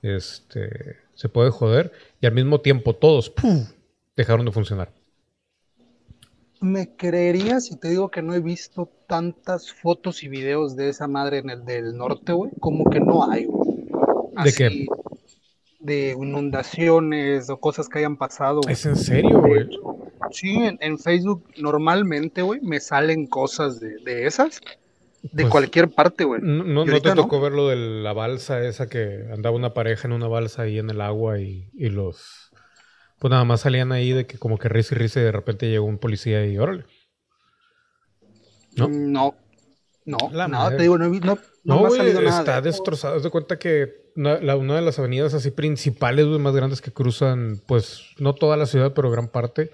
este, 0.01 0.95
se 1.13 1.29
puede 1.29 1.51
joder. 1.51 1.91
Y 2.19 2.25
al 2.25 2.33
mismo 2.33 2.61
tiempo 2.61 2.95
todos, 2.95 3.29
¡puf! 3.29 3.75
dejaron 4.15 4.47
de 4.47 4.51
funcionar. 4.51 4.91
Me 6.61 6.95
creería 6.95 7.59
si 7.59 7.77
te 7.77 7.89
digo 7.89 8.09
que 8.09 8.23
no 8.23 8.33
he 8.33 8.39
visto 8.39 8.89
tantas 9.07 9.71
fotos 9.71 10.23
y 10.23 10.29
videos 10.29 10.75
de 10.75 10.89
esa 10.89 11.07
madre 11.07 11.37
en 11.37 11.51
el 11.51 11.63
del 11.63 11.95
norte, 11.95 12.33
güey, 12.33 12.49
como 12.59 12.89
que 12.89 12.99
no 12.99 13.29
hay, 13.29 13.45
güey. 13.45 13.85
¿De 14.45 14.51
qué? 14.51 14.87
De 15.85 16.11
inundaciones 16.11 17.49
o 17.49 17.57
cosas 17.57 17.87
que 17.87 17.99
hayan 17.99 18.17
pasado. 18.17 18.61
¿Es 18.67 18.85
en 18.85 18.95
serio, 18.95 19.39
güey? 19.39 19.69
Sí, 20.31 20.57
en, 20.79 20.97
Facebook 20.97 21.47
normalmente, 21.57 22.41
güey, 22.41 22.59
me 22.61 22.79
salen 22.79 23.27
cosas 23.27 23.79
de, 23.79 24.25
esas. 24.25 24.59
De 25.21 25.43
pues, 25.43 25.49
cualquier 25.49 25.89
parte, 25.89 26.23
güey. 26.23 26.41
No, 26.41 26.85
no 26.85 27.01
te 27.01 27.13
tocó 27.13 27.39
ver 27.39 27.53
lo 27.53 27.69
de 27.69 27.75
la 27.75 28.13
balsa 28.13 28.61
esa 28.61 28.87
que 28.87 29.27
andaba 29.31 29.55
una 29.55 29.73
pareja 29.73 30.07
en 30.07 30.13
una 30.13 30.27
balsa 30.27 30.63
ahí 30.63 30.79
en 30.79 30.89
el 30.89 31.01
agua 31.01 31.39
y, 31.39 31.69
los... 31.75 32.51
Pues 33.19 33.31
nada 33.31 33.45
más 33.45 33.61
salían 33.61 33.91
ahí 33.91 34.11
de 34.11 34.25
que 34.25 34.37
como 34.37 34.57
que 34.57 34.67
risa 34.67 34.93
y 34.93 34.97
risa 34.97 35.19
y 35.19 35.23
de 35.23 35.31
repente 35.31 35.69
llegó 35.69 35.85
un 35.85 35.99
policía 35.99 36.45
y 36.45 36.57
órale. 36.57 36.85
¿No? 38.75 38.89
No, 38.89 39.35
no, 40.05 40.17
nada, 40.31 40.75
te 40.75 40.83
digo, 40.83 40.97
no, 40.97 41.07
no, 41.07 41.37
no, 41.63 41.87
no 41.87 42.29
está 42.29 42.61
destrozado. 42.61 43.15
Haz 43.15 43.23
de 43.23 43.29
cuenta 43.29 43.57
que 43.57 44.04
una, 44.15 44.37
de 44.37 44.81
las 44.81 44.99
avenidas 44.99 45.33
así 45.33 45.51
principales, 45.51 46.25
güey, 46.25 46.39
más 46.39 46.55
grandes 46.55 46.81
que 46.81 46.91
cruzan, 46.91 47.61
pues, 47.67 48.01
no 48.17 48.33
toda 48.33 48.57
la 48.57 48.65
ciudad, 48.65 48.93
pero 48.93 49.11
gran 49.11 49.27
parte, 49.27 49.71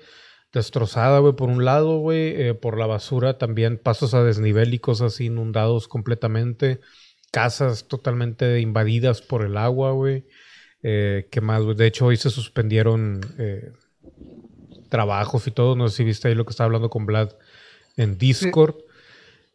destrozada, 0.54 1.20
güey, 1.20 1.34
por 1.34 1.50
un 1.50 1.64
lado, 1.64 1.98
güey, 1.98 2.42
eh, 2.42 2.54
por 2.54 2.78
la 2.78 2.88
basura 2.88 3.38
también, 3.38 3.78
pasos 3.78 4.14
a 4.14 4.24
desnivel 4.24 4.74
y 4.74 4.80
cosas 4.80 5.20
inundados 5.22 5.88
completamente, 5.88 6.82
casas 7.32 7.88
totalmente 7.88 8.60
invadidas 8.60 9.22
por 9.22 9.46
el 9.46 9.58
agua, 9.58 9.92
güey. 9.92 10.26
Eh, 10.84 11.28
¿Qué 11.32 11.42
más, 11.42 11.64
güey? 11.64 11.76
De 11.76 11.88
hecho, 11.88 12.08
hoy 12.08 12.18
se 12.18 12.30
suspendieron 12.30 13.22
eh, 13.38 13.72
trabajos 14.90 15.48
y 15.48 15.52
todo. 15.52 15.76
No 15.76 15.88
sé 15.88 15.98
si 15.98 16.04
viste 16.04 16.28
ahí 16.28 16.36
lo 16.36 16.46
que 16.46 16.52
estaba 16.52 16.66
hablando 16.66 16.90
con 16.90 17.06
Vlad 17.06 17.32
en 17.98 18.18
Discord. 18.18 18.76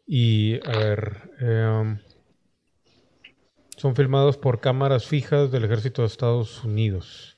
Y, 0.05 0.55
a 0.67 0.77
ver, 0.77 1.31
eh, 1.41 1.97
son 3.77 3.95
filmados 3.95 4.37
por 4.37 4.59
cámaras 4.59 5.05
fijas 5.05 5.51
del 5.51 5.63
ejército 5.63 6.01
de 6.01 6.07
Estados 6.07 6.63
Unidos. 6.63 7.37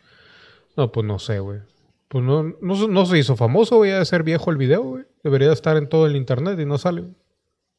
No, 0.76 0.92
pues 0.92 1.06
no 1.06 1.20
sé, 1.20 1.40
güey. 1.40 1.60
Pues 2.08 2.24
no, 2.24 2.56
no, 2.62 3.06
se 3.06 3.20
hizo 3.20 3.36
famoso, 3.36 3.76
güey, 3.76 3.92
de 3.92 4.06
ser 4.06 4.24
viejo 4.24 4.50
el 4.50 4.58
video, 4.58 4.82
güey. 4.82 5.04
Debería 5.22 5.52
estar 5.52 5.78
en 5.78 5.90
todo 5.90 6.08
el 6.08 6.16
internet 6.16 6.58
y 6.60 6.66
no 6.66 6.78
sale. 6.78 7.04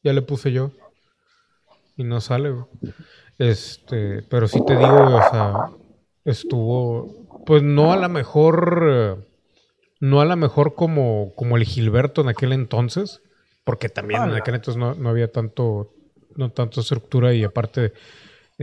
Ya 0.03 0.13
le 0.13 0.21
puse 0.21 0.51
yo. 0.51 0.71
Y 1.97 2.03
no 2.03 2.21
sale, 2.21 2.51
güey. 2.51 2.65
Este, 3.39 4.21
pero 4.29 4.47
sí 4.47 4.63
te 4.65 4.77
digo, 4.77 5.17
o 5.17 5.29
sea, 5.31 5.71
estuvo, 6.23 7.43
pues 7.45 7.63
no 7.63 7.91
a 7.91 7.97
la 7.97 8.07
mejor, 8.07 9.25
no 9.99 10.21
a 10.21 10.25
la 10.25 10.35
mejor 10.35 10.75
como, 10.75 11.33
como 11.35 11.57
el 11.57 11.63
Gilberto 11.63 12.21
en 12.21 12.29
aquel 12.29 12.53
entonces, 12.53 13.21
porque 13.63 13.89
también 13.89 14.23
en 14.23 14.35
aquel 14.35 14.55
entonces 14.55 14.79
no, 14.79 14.93
no 14.93 15.09
había 15.09 15.31
tanto, 15.31 15.91
no 16.35 16.51
tanto 16.51 16.81
estructura 16.81 17.33
y 17.33 17.43
aparte 17.43 17.93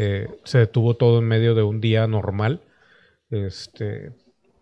eh, 0.00 0.28
se 0.44 0.58
detuvo 0.58 0.94
todo 0.94 1.18
en 1.18 1.24
medio 1.24 1.56
de 1.56 1.64
un 1.64 1.80
día 1.80 2.06
normal. 2.06 2.62
Este, 3.30 4.12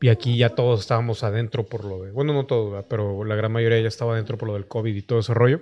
y 0.01 0.09
aquí 0.09 0.39
ya 0.39 0.49
todos 0.49 0.81
estábamos 0.81 1.23
adentro 1.25 1.67
por 1.67 1.85
lo 1.85 2.03
de, 2.03 2.11
bueno, 2.11 2.33
no 2.33 2.47
todos, 2.47 2.87
pero 2.89 3.23
la 3.23 3.35
gran 3.35 3.53
mayoría 3.53 3.79
ya 3.83 3.89
estaba 3.89 4.15
adentro 4.15 4.39
por 4.39 4.49
lo 4.49 4.55
del 4.55 4.67
COVID 4.67 4.97
y 4.97 5.03
todo 5.03 5.19
ese 5.19 5.35
rollo. 5.35 5.61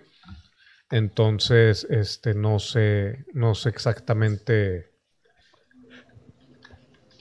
Entonces, 0.93 1.89
este, 1.91 2.35
no 2.35 2.61
sé, 2.61 3.25
no 3.33 3.57
sé 3.57 3.71
exactamente 3.71 4.93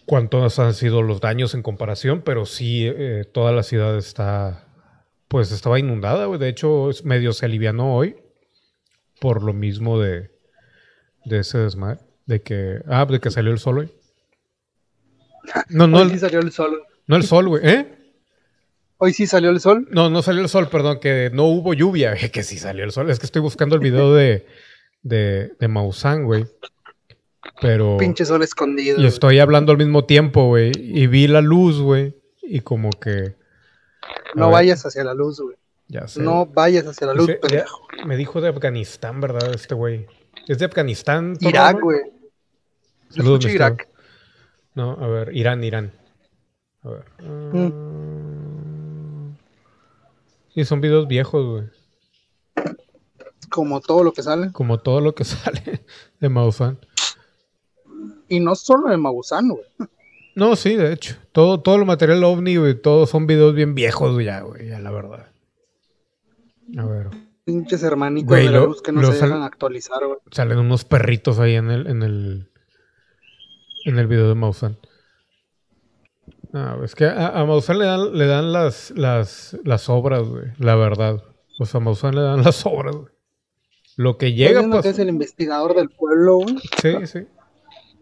cuántos 0.06 0.60
han 0.60 0.76
sido 0.76 1.02
los 1.02 1.22
daños 1.22 1.56
en 1.56 1.64
comparación, 1.64 2.22
pero 2.22 2.46
sí 2.46 2.86
eh, 2.86 3.26
toda 3.34 3.52
la 3.52 3.64
ciudad 3.64 3.98
está, 3.98 4.68
pues 5.28 5.52
estaba 5.52 5.80
inundada, 5.80 6.28
De 6.38 6.50
hecho, 6.50 6.92
medio 7.04 7.34
se 7.34 7.48
alivianó 7.48 7.96
hoy 7.96 8.16
por 9.20 9.42
lo 9.42 9.54
mismo 9.54 10.00
de, 10.00 10.30
de 11.26 11.40
ese 11.40 11.58
desmadre. 11.58 12.13
De 12.26 12.42
que. 12.42 12.82
Ah, 12.88 13.06
de 13.06 13.20
que 13.20 13.32
salió 13.32 13.52
el 13.52 13.60
sol, 13.60 13.76
güey. 13.76 13.90
No, 15.70 15.88
no. 15.88 15.98
Hoy 15.98 16.10
sí 16.10 16.20
salió 16.20 16.40
el 16.40 16.52
sol. 16.52 16.82
No 17.08 17.16
el 17.16 17.24
sol, 17.24 17.50
güey. 17.50 17.68
¿Eh? 17.68 17.88
Hoy 18.98 19.12
sí 19.14 19.28
salió 19.28 19.50
el 19.50 19.60
sol. 19.60 19.88
No, 19.92 20.10
no 20.10 20.22
salió 20.22 20.42
el 20.42 20.48
sol, 20.48 20.70
perdón, 20.70 21.00
que 21.02 21.30
no 21.34 21.46
hubo 21.46 21.74
lluvia. 21.74 22.16
Que 22.32 22.44
sí 22.44 22.58
salió 22.58 22.84
el 22.86 22.92
sol. 22.92 23.10
Es 23.10 23.20
que 23.20 23.26
estoy 23.26 23.42
buscando 23.42 23.76
el 23.76 23.82
video 23.82 24.14
de, 24.14 24.46
de, 25.02 25.52
de 25.60 25.68
Maussan, 25.68 26.24
güey. 26.26 26.46
Pero. 27.62 27.98
Pinche 27.98 28.26
sol 28.26 28.42
escondido. 28.44 29.02
Y 29.02 29.06
estoy 29.06 29.40
hablando 29.40 29.72
al 29.72 29.78
mismo 29.78 30.06
tiempo, 30.06 30.48
güey. 30.48 30.72
Y 30.76 31.08
vi 31.08 31.28
la 31.28 31.42
luz, 31.42 31.82
güey. 31.82 32.16
Y 32.42 32.62
como 32.62 32.90
que. 32.92 33.36
No 34.36 34.50
vayas 34.50 34.86
hacia 34.86 35.04
la 35.04 35.14
luz, 35.14 35.40
güey. 35.40 35.56
Ya 35.88 36.08
sé. 36.08 36.22
No 36.22 36.46
vayas 36.46 36.86
hacia 36.88 37.08
la 37.08 37.14
luz, 37.14 37.30
pendejo. 37.42 37.88
Me 38.06 38.16
dijo 38.18 38.42
de 38.42 38.50
Afganistán, 38.50 39.22
¿verdad? 39.22 39.54
Este 39.54 39.76
güey. 39.76 40.08
Es 40.48 40.60
de 40.60 40.66
Afganistán. 40.66 41.38
Irak, 41.40 41.80
güey. 41.80 42.02
Saludos, 43.10 43.46
Irak. 43.46 43.88
No, 44.76 44.92
a 44.92 45.08
ver, 45.08 45.36
Irán, 45.36 45.64
Irán. 45.64 45.94
A 46.82 46.90
ver. 46.90 47.06
Mm. 47.24 49.36
Sí, 50.54 50.66
son 50.66 50.82
videos 50.82 51.08
viejos, 51.08 51.46
güey. 51.46 52.68
Como 53.50 53.82
todo 53.82 54.04
lo 54.04 54.14
que 54.14 54.24
sale. 54.24 54.52
Como 54.52 54.80
todo 54.80 55.00
lo 55.00 55.16
que 55.16 55.24
sale 55.24 55.86
de 56.20 56.30
Maussan. 56.30 56.80
Y 58.28 58.40
no 58.40 58.56
solo 58.56 58.90
de 58.90 58.98
Maussan, 58.98 59.50
güey. 59.50 59.64
No, 60.36 60.56
sí, 60.56 60.76
de 60.76 60.94
hecho. 60.94 61.16
Todo, 61.32 61.62
todo 61.62 61.76
el 61.76 61.86
material 61.86 62.24
ovni, 62.24 62.58
güey, 62.58 62.80
todos 62.80 63.10
son 63.10 63.28
videos 63.28 63.54
bien 63.54 63.76
viejos, 63.76 64.14
güey, 64.14 64.26
ya, 64.26 64.42
güey, 64.42 64.68
ya, 64.68 64.80
la 64.80 64.92
verdad. 64.92 65.28
A 66.78 66.86
ver. 66.86 67.10
Pinches 67.46 67.84
hermanitos 67.84 68.38
de 68.38 68.50
la 68.50 68.60
luz 68.62 68.82
que 68.82 68.92
no 68.92 69.04
se 69.12 69.14
dejan 69.14 69.44
actualizar, 69.44 70.06
güey. 70.06 70.18
Salen 70.32 70.60
unos 70.60 70.86
perritos 70.86 71.40
ahí 71.40 71.56
en 71.56 71.70
el, 71.70 71.88
en 71.88 72.04
el, 72.04 72.50
en 73.86 74.00
el 74.00 74.08
video 74.08 74.30
de 74.30 74.36
Mausan. 74.36 74.78
Ah, 76.54 76.78
es 76.84 76.96
que 76.96 77.06
a, 77.06 77.30
a 77.30 77.46
Mausan 77.46 77.80
le 77.80 77.86
dan, 77.86 78.18
le 78.18 78.28
dan 78.28 78.54
las, 78.54 78.92
las, 78.92 79.58
las 79.64 79.90
obras, 79.90 80.24
güey, 80.24 80.46
la 80.58 80.76
verdad. 80.76 81.24
O 81.60 81.66
sea, 81.66 81.80
a 81.80 81.84
Mausan 81.84 82.16
le 82.16 82.22
dan 82.22 82.44
las 82.44 82.66
obras, 82.66 82.96
güey. 82.96 83.12
Lo 83.98 84.18
que 84.18 84.34
llega, 84.34 84.68
pues... 84.70 84.82
que 84.82 84.90
es 84.90 85.00
el 85.00 85.10
investigador 85.10 85.76
del 85.76 85.90
pueblo, 85.90 86.38
güey. 86.38 86.58
Sí, 86.82 87.06
sí. 87.06 87.28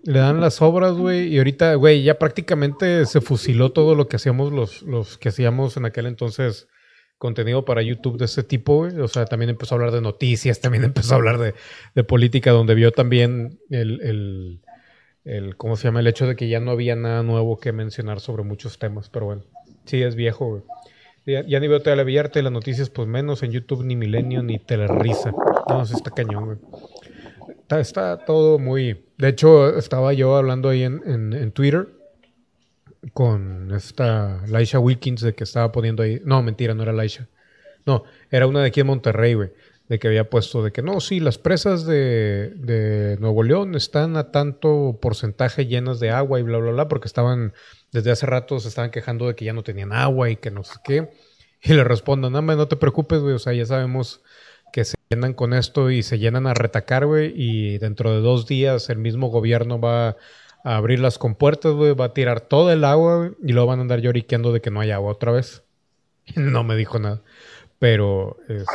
le 0.04 0.20
dan 0.20 0.40
las 0.42 0.62
obras, 0.62 0.94
güey, 0.94 1.28
y 1.28 1.38
ahorita, 1.38 1.76
güey, 1.76 2.04
ya 2.04 2.18
prácticamente 2.18 3.06
se 3.06 3.22
fusiló 3.22 3.72
todo 3.72 3.96
lo 3.96 4.08
que 4.08 4.16
hacíamos 4.16 4.52
los, 4.52 4.82
los 4.84 5.18
que 5.18 5.30
hacíamos 5.30 5.78
en 5.78 5.86
aquel 5.86 6.06
entonces 6.06 6.68
contenido 7.22 7.64
para 7.66 7.84
YouTube 7.84 8.18
de 8.18 8.26
ese 8.26 8.42
tipo. 8.42 8.88
O 9.00 9.08
sea, 9.08 9.26
también 9.26 9.52
empezó 9.52 9.76
a 9.76 9.78
hablar 9.78 9.92
de 9.92 10.02
noticias, 10.02 10.60
también 10.60 10.84
empezó 10.92 11.14
a 11.14 11.18
hablar 11.18 11.38
de, 11.38 12.04
política, 12.04 12.50
donde 12.52 12.74
vio 12.74 12.92
también 12.92 13.60
el, 13.70 14.60
el, 15.24 15.56
¿cómo 15.56 15.76
se 15.76 15.88
llama? 15.88 16.00
El 16.00 16.08
hecho 16.08 16.26
de 16.26 16.36
que 16.36 16.50
ya 16.50 16.60
no 16.60 16.72
había 16.72 16.96
nada 16.96 17.22
nuevo 17.22 17.60
que 17.60 17.72
mencionar 17.72 18.20
sobre 18.20 18.44
muchos 18.44 18.80
temas, 18.80 19.10
pero 19.10 19.28
bueno, 19.28 19.44
sí, 19.86 20.02
es 20.02 20.16
viejo, 20.16 20.48
güey. 20.48 20.64
Ya, 21.24 21.60
ni 21.60 21.68
veo 21.68 21.80
y 21.86 22.42
las 22.42 22.52
noticias, 22.52 22.90
pues 22.90 23.08
menos 23.08 23.44
en 23.44 23.52
YouTube, 23.52 23.86
ni 23.86 23.96
Milenio, 23.96 24.42
ni 24.42 24.58
Telerisa. 24.58 25.32
No, 25.70 25.86
sí 25.86 25.94
está 25.94 26.10
cañón, 26.10 26.46
güey. 26.46 26.58
Está, 27.80 28.18
todo 28.26 28.58
muy... 28.58 29.06
De 29.20 29.30
hecho, 29.30 29.78
estaba 29.78 30.12
yo 30.14 30.36
hablando 30.36 30.70
ahí 30.70 30.82
en, 30.82 31.02
en, 31.06 31.52
Twitter 31.52 31.88
con 33.14 33.74
esta 33.74 34.42
Laisha 34.48 34.80
Wilkins 34.80 35.22
de 35.22 35.34
que 35.34 35.44
estaba 35.44 35.72
poniendo 35.72 36.04
ahí... 36.04 36.22
No, 36.24 36.42
mentira, 36.44 36.74
no 36.74 36.84
era 36.84 36.94
Laisha. 36.94 37.28
No, 37.86 38.04
era 38.30 38.48
una 38.48 38.62
de 38.62 38.68
aquí 38.68 38.82
en 38.82 38.88
Monterrey, 38.88 39.34
güey. 39.34 39.52
De 39.90 40.00
que 40.00 40.08
había 40.08 40.30
puesto 40.30 40.64
de 40.64 40.72
que 40.72 40.82
no, 40.82 41.02
sí, 41.02 41.20
las 41.20 41.38
presas 41.38 41.86
de, 41.86 42.54
de 42.56 43.18
Nuevo 43.20 43.44
León 43.44 43.76
están 43.76 44.16
a 44.16 44.32
tanto 44.32 45.00
porcentaje 45.02 45.66
llenas 45.66 46.00
de 46.00 46.12
agua 46.12 46.40
y 46.40 46.44
bla, 46.44 46.60
bla, 46.60 46.72
bla, 46.72 46.88
porque 46.88 47.08
estaban 47.08 47.54
desde 47.92 48.12
hace 48.12 48.26
rato 48.26 48.60
se 48.60 48.70
estaban 48.70 48.92
quejando 48.92 49.28
de 49.28 49.36
que 49.36 49.46
ya 49.46 49.54
no 49.54 49.64
tenían 49.64 49.92
agua 49.92 50.30
y 50.30 50.38
que 50.38 50.52
no 50.52 50.64
sé 50.64 50.76
qué. 50.84 51.10
Y 51.62 51.74
le 51.74 51.84
respondo, 51.84 52.30
no, 52.30 52.42
no 52.42 52.68
te 52.68 52.76
preocupes, 52.76 53.20
güey, 53.20 53.36
o 53.36 53.40
sea, 53.40 53.54
ya 53.54 53.66
sabemos 53.66 54.22
que 54.74 54.86
se 54.86 54.96
llenan 55.10 55.34
con 55.34 55.54
esto 55.54 55.92
y 55.92 56.02
se 56.02 56.18
llenan 56.18 56.48
a 56.48 56.54
retacar, 56.54 57.06
güey, 57.06 57.34
y 57.36 57.78
dentro 57.78 58.12
de 58.14 58.22
dos 58.22 58.48
días 58.48 58.90
el 58.90 58.98
mismo 58.98 59.28
gobierno 59.28 59.80
va 59.80 60.16
a 60.64 60.78
abrir 60.78 61.00
las 61.00 61.18
compuertas, 61.18 61.74
güey, 61.74 61.94
va 61.94 62.06
a 62.06 62.14
tirar 62.14 62.42
todo 62.42 62.72
el 62.72 62.84
agua, 62.84 63.18
güey, 63.18 63.32
y 63.44 63.52
luego 63.54 63.68
van 63.68 63.80
a 63.80 63.82
andar 63.84 64.02
lloriqueando 64.02 64.54
de 64.54 64.62
que 64.62 64.72
no 64.72 64.80
hay 64.80 64.92
agua 64.92 65.12
otra 65.12 65.32
vez. 65.32 65.64
no 66.36 66.64
me 66.64 66.76
dijo 66.76 67.00
nada. 67.00 67.22
Pero, 67.80 68.38
es, 68.48 68.66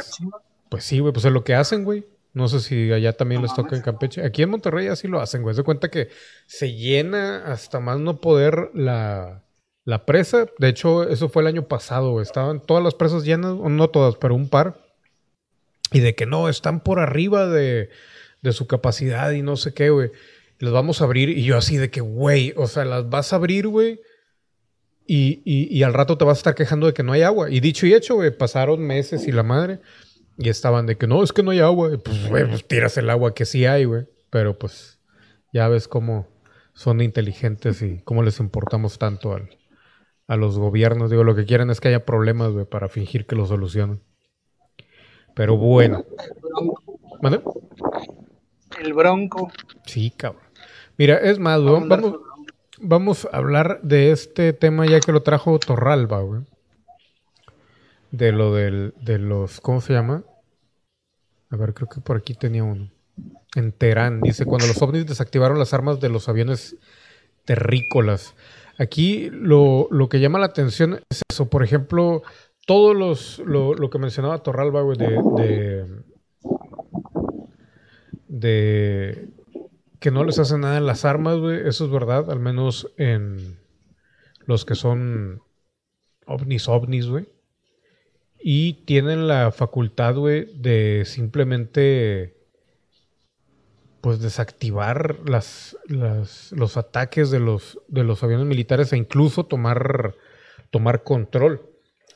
pues 0.68 0.84
sí, 0.84 0.98
güey, 0.98 1.12
pues 1.12 1.24
es 1.24 1.32
lo 1.32 1.44
que 1.44 1.54
hacen, 1.54 1.84
güey. 1.84 2.04
No 2.32 2.48
sé 2.48 2.60
si 2.60 2.92
allá 2.92 3.14
también 3.14 3.40
les 3.40 3.54
toca 3.54 3.76
en 3.76 3.82
Campeche. 3.82 4.22
Aquí 4.22 4.42
en 4.42 4.50
Monterrey 4.50 4.88
así 4.88 5.08
lo 5.08 5.20
hacen, 5.20 5.42
güey. 5.42 5.54
Se 5.54 5.62
cuenta 5.62 5.88
que 5.88 6.10
se 6.46 6.74
llena 6.74 7.46
hasta 7.46 7.80
más 7.80 7.98
no 7.98 8.20
poder 8.20 8.70
la, 8.74 9.42
la 9.86 10.04
presa. 10.04 10.46
De 10.58 10.68
hecho, 10.68 11.08
eso 11.08 11.30
fue 11.30 11.40
el 11.42 11.46
año 11.46 11.66
pasado, 11.66 12.10
güey. 12.10 12.24
Estaban 12.24 12.60
todas 12.60 12.84
las 12.84 12.92
presas 12.92 13.24
llenas, 13.24 13.52
o 13.52 13.70
no 13.70 13.88
todas, 13.88 14.16
pero 14.16 14.34
un 14.34 14.50
par. 14.50 14.76
Y 15.92 16.00
de 16.00 16.14
que 16.14 16.26
no, 16.26 16.50
están 16.50 16.80
por 16.80 16.98
arriba 16.98 17.46
de, 17.46 17.88
de 18.42 18.52
su 18.52 18.66
capacidad 18.66 19.30
y 19.30 19.40
no 19.40 19.56
sé 19.56 19.72
qué, 19.72 19.88
güey. 19.88 20.10
Las 20.58 20.72
vamos 20.72 21.00
a 21.00 21.04
abrir 21.04 21.30
y 21.30 21.44
yo 21.44 21.56
así 21.56 21.76
de 21.76 21.90
que, 21.90 22.00
güey, 22.00 22.54
o 22.56 22.66
sea, 22.66 22.84
las 22.84 23.08
vas 23.08 23.32
a 23.32 23.36
abrir, 23.36 23.68
güey. 23.68 24.00
Y, 25.06 25.42
y, 25.44 25.68
y, 25.76 25.82
al 25.84 25.94
rato 25.94 26.18
te 26.18 26.25
vas 26.25 26.38
a 26.38 26.40
estar 26.40 26.54
quejando 26.56 26.86
de 26.88 26.94
que 26.94 27.04
no 27.04 27.12
hay 27.12 27.22
agua. 27.22 27.48
Y 27.50 27.60
dicho 27.60 27.86
y 27.86 27.94
hecho, 27.94 28.16
güey, 28.16 28.36
pasaron 28.36 28.80
meses 28.80 29.28
y 29.28 29.32
la 29.32 29.44
madre. 29.44 29.80
Y 30.36 30.48
estaban 30.48 30.86
de 30.86 30.96
que 30.96 31.06
no, 31.06 31.22
es 31.22 31.32
que 31.32 31.42
no 31.42 31.52
hay 31.52 31.60
agua. 31.60 31.90
pues, 32.02 32.28
güey, 32.28 32.48
pues 32.48 32.66
tiras 32.66 32.96
el 32.96 33.08
agua 33.08 33.34
que 33.34 33.44
sí 33.44 33.66
hay, 33.66 33.84
güey. 33.84 34.06
Pero 34.30 34.58
pues 34.58 34.98
ya 35.52 35.68
ves 35.68 35.86
cómo 35.86 36.28
son 36.75 37.00
inteligentes 37.00 37.82
y 37.82 38.00
cómo 38.02 38.23
les 38.23 38.40
importamos 38.40 38.99
tanto 38.99 39.32
al, 39.32 39.56
a 40.26 40.36
los 40.36 40.58
gobiernos. 40.58 41.10
Digo, 41.10 41.25
lo 41.25 41.34
que 41.36 41.47
quieren 41.47 41.71
es 41.71 41.80
que 41.80 41.88
haya 41.88 42.04
problemas, 42.04 42.50
güey, 42.52 42.66
para 42.66 42.88
fingir 42.88 43.26
que 43.26 43.36
lo 43.36 43.47
solucionan. 43.47 44.02
Pero 45.34 45.56
bueno. 45.56 46.04
¿Vale? 47.23 47.40
El 48.80 48.92
bronco. 48.92 49.50
Sí, 49.84 50.10
cabrón. 50.10 50.46
Mira, 50.99 51.17
es 51.19 51.39
más, 51.39 51.63
vamos, 51.63 52.15
vamos, 52.78 53.28
a 53.30 53.37
hablar 53.37 53.80
de 53.82 54.13
este 54.13 54.52
tema 54.52 54.87
ya 54.87 55.00
que 55.00 55.13
lo 55.13 55.23
trajo 55.23 55.59
Torralba, 55.59 56.21
güey 56.21 56.43
de 58.17 58.32
lo 58.32 58.54
del, 58.54 58.95
de 59.00 59.19
los, 59.19 59.61
¿cómo 59.61 59.80
se 59.80 59.93
llama? 59.93 60.25
A 61.50 61.56
ver, 61.56 61.75
creo 61.75 61.89
que 61.89 62.00
por 62.00 62.17
aquí 62.17 62.35
tenía 62.35 62.65
uno. 62.65 62.91
En 63.54 63.73
Teherán, 63.73 64.21
dice, 64.21 64.45
cuando 64.45 64.67
los 64.67 64.80
ovnis 64.82 65.06
desactivaron 65.06 65.59
las 65.59 65.73
armas 65.73 66.00
de 66.00 66.09
los 66.09 66.28
aviones 66.28 66.76
terrícolas. 67.45 68.35
Aquí 68.78 69.30
lo, 69.30 69.89
que 70.11 70.21
llama 70.21 70.39
la 70.39 70.47
atención 70.47 71.00
es 71.09 71.23
eso, 71.30 71.49
por 71.49 71.63
ejemplo, 71.63 72.23
todos 72.67 72.95
los, 72.95 73.39
lo, 73.41 73.75
lo 73.75 73.89
que 73.89 73.99
mencionaba 73.99 74.43
Torralba, 74.43 74.82
güey, 74.82 74.99
de, 74.99 75.23
de, 75.37 75.87
de 78.28 79.28
que 80.00 80.11
no 80.11 80.25
les 80.25 80.39
hace 80.39 80.59
nada 80.59 80.78
en 80.78 80.87
las 80.87 81.04
armas, 81.04 81.39
güey, 81.39 81.67
eso 81.67 81.87
es 81.87 81.91
verdad, 81.91 82.30
al 82.30 82.41
menos 82.41 82.93
en 82.97 83.59
los 84.47 84.65
que 84.65 84.75
son 84.75 85.43
ovnis, 86.26 86.69
ovnis, 86.69 87.06
güey 87.06 87.26
y 88.49 88.75
tienen 88.85 89.26
la 89.26 89.50
facultad, 89.50 90.15
güey, 90.15 90.45
de 90.54 91.02
simplemente 91.04 92.37
pues 94.00 94.21
desactivar 94.21 95.19
las, 95.28 95.76
los 95.89 96.76
ataques 96.76 97.32
de 97.32 97.41
los, 97.41 97.80
de 97.89 98.04
los 98.04 98.23
aviones 98.23 98.47
militares 98.47 98.93
e 98.93 98.97
incluso 98.97 99.47
tomar, 99.47 100.15
tomar 100.71 101.02
control 101.02 101.69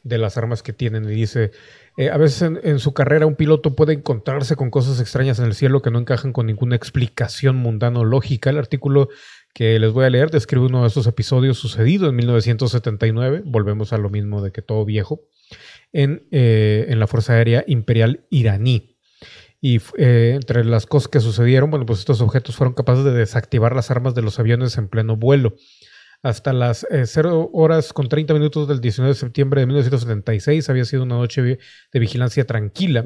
de 0.05 0.19
las 0.19 0.37
armas 0.37 0.63
que 0.63 0.73
tienen. 0.73 1.03
Y 1.03 1.15
dice, 1.17 1.51
eh, 1.97 2.11
a 2.11 2.17
veces 2.17 2.51
en, 2.63 2.79
su 2.79 2.95
carrera 2.95 3.27
un 3.27 3.35
piloto 3.35 3.75
puede 3.75 3.95
encontrarse 3.95 4.57
con 4.57 4.71
cosas 4.71 5.01
extrañas 5.01 5.39
en 5.39 5.47
el 5.47 5.55
cielo 5.55 5.83
que 5.83 5.91
no 5.91 5.99
encajan 5.99 6.33
con 6.33 6.47
ninguna 6.47 6.77
explicación 6.77 7.57
mundana 7.57 8.01
o 8.01 8.05
lógica. 8.05 8.51
El 8.51 8.59
artículo 8.59 9.09
que 9.53 9.79
les 9.79 9.93
voy 9.93 10.05
a 10.05 10.11
leer 10.11 10.31
describe 10.31 10.67
uno 10.67 10.83
de 10.83 10.89
esos 10.89 11.07
episodios 11.07 11.59
sucedido 11.59 12.09
en 12.09 12.17
1979. 12.17 13.43
Volvemos 13.45 13.93
a 13.93 13.99
lo 13.99 14.11
mismo 14.11 14.43
de 14.43 14.53
que 14.53 14.63
todo 14.63 14.85
viejo 14.85 15.23
en, 15.93 16.27
eh, 16.31 16.87
en 16.89 17.01
la 17.01 17.07
Fuerza 17.07 17.35
Aérea 17.35 17.65
Imperial 17.67 18.27
iraní. 18.31 18.97
Y 19.61 19.79
eh, 19.99 20.33
entre 20.37 20.65
las 20.65 20.87
cosas 20.87 21.09
que 21.09 21.21
sucedieron, 21.21 21.71
bueno, 21.71 21.85
pues 21.85 21.99
estos 21.99 22.23
objetos 22.23 22.57
fueron 22.57 22.73
capaces 22.73 23.05
de 23.05 23.13
desactivar 23.13 23.77
las 23.77 23.91
armas 23.91 24.15
de 24.15 24.23
los 24.23 24.39
aviones 24.39 24.79
en 24.79 24.89
pleno 24.89 25.17
vuelo. 25.17 25.55
Hasta 26.23 26.53
las 26.53 26.87
0 26.91 27.43
eh, 27.45 27.49
horas 27.53 27.93
con 27.95 28.09
30 28.09 28.35
minutos 28.35 28.69
del 28.69 28.81
19 28.81 29.15
de 29.15 29.19
septiembre 29.19 29.61
de 29.61 29.67
1976 29.67 30.69
había 30.69 30.85
sido 30.85 31.03
una 31.05 31.17
noche 31.17 31.41
de 31.43 31.99
vigilancia 31.99 32.47
tranquila. 32.47 33.05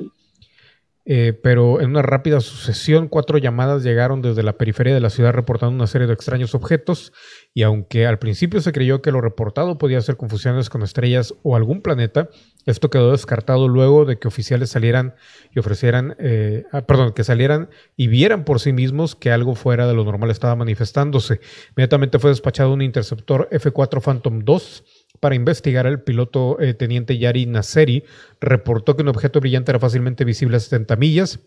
Eh, 1.06 1.38
pero 1.42 1.82
en 1.82 1.90
una 1.90 2.00
rápida 2.00 2.40
sucesión, 2.40 3.08
cuatro 3.08 3.36
llamadas 3.36 3.82
llegaron 3.82 4.22
desde 4.22 4.42
la 4.42 4.54
periferia 4.54 4.94
de 4.94 5.00
la 5.00 5.10
ciudad 5.10 5.32
reportando 5.32 5.74
una 5.74 5.86
serie 5.86 6.06
de 6.06 6.14
extraños 6.14 6.54
objetos, 6.54 7.12
y 7.52 7.62
aunque 7.62 8.06
al 8.06 8.18
principio 8.18 8.60
se 8.60 8.72
creyó 8.72 9.02
que 9.02 9.12
lo 9.12 9.20
reportado 9.20 9.76
podía 9.76 10.00
ser 10.00 10.16
confusiones 10.16 10.70
con 10.70 10.82
estrellas 10.82 11.34
o 11.42 11.56
algún 11.56 11.82
planeta, 11.82 12.30
esto 12.64 12.88
quedó 12.88 13.12
descartado 13.12 13.68
luego 13.68 14.06
de 14.06 14.18
que 14.18 14.28
oficiales 14.28 14.70
salieran 14.70 15.14
y 15.54 15.58
ofrecieran, 15.58 16.16
eh, 16.18 16.64
ah, 16.72 16.82
perdón, 16.82 17.12
que 17.12 17.22
salieran 17.22 17.68
y 17.96 18.06
vieran 18.06 18.44
por 18.44 18.58
sí 18.58 18.72
mismos 18.72 19.14
que 19.14 19.30
algo 19.30 19.54
fuera 19.54 19.86
de 19.86 19.94
lo 19.94 20.04
normal 20.04 20.30
estaba 20.30 20.56
manifestándose. 20.56 21.40
Inmediatamente 21.76 22.18
fue 22.18 22.30
despachado 22.30 22.72
un 22.72 22.80
interceptor 22.80 23.48
F-4 23.50 24.00
Phantom 24.00 24.40
2 24.40 24.84
para 25.24 25.36
investigar, 25.36 25.86
el 25.86 26.02
piloto 26.02 26.60
eh, 26.60 26.74
teniente 26.74 27.16
Yari 27.16 27.46
Nasseri 27.46 28.04
reportó 28.42 28.94
que 28.94 29.00
un 29.00 29.08
objeto 29.08 29.40
brillante 29.40 29.72
era 29.72 29.80
fácilmente 29.80 30.22
visible 30.22 30.58
a 30.58 30.60
70 30.60 30.96
millas. 30.96 31.40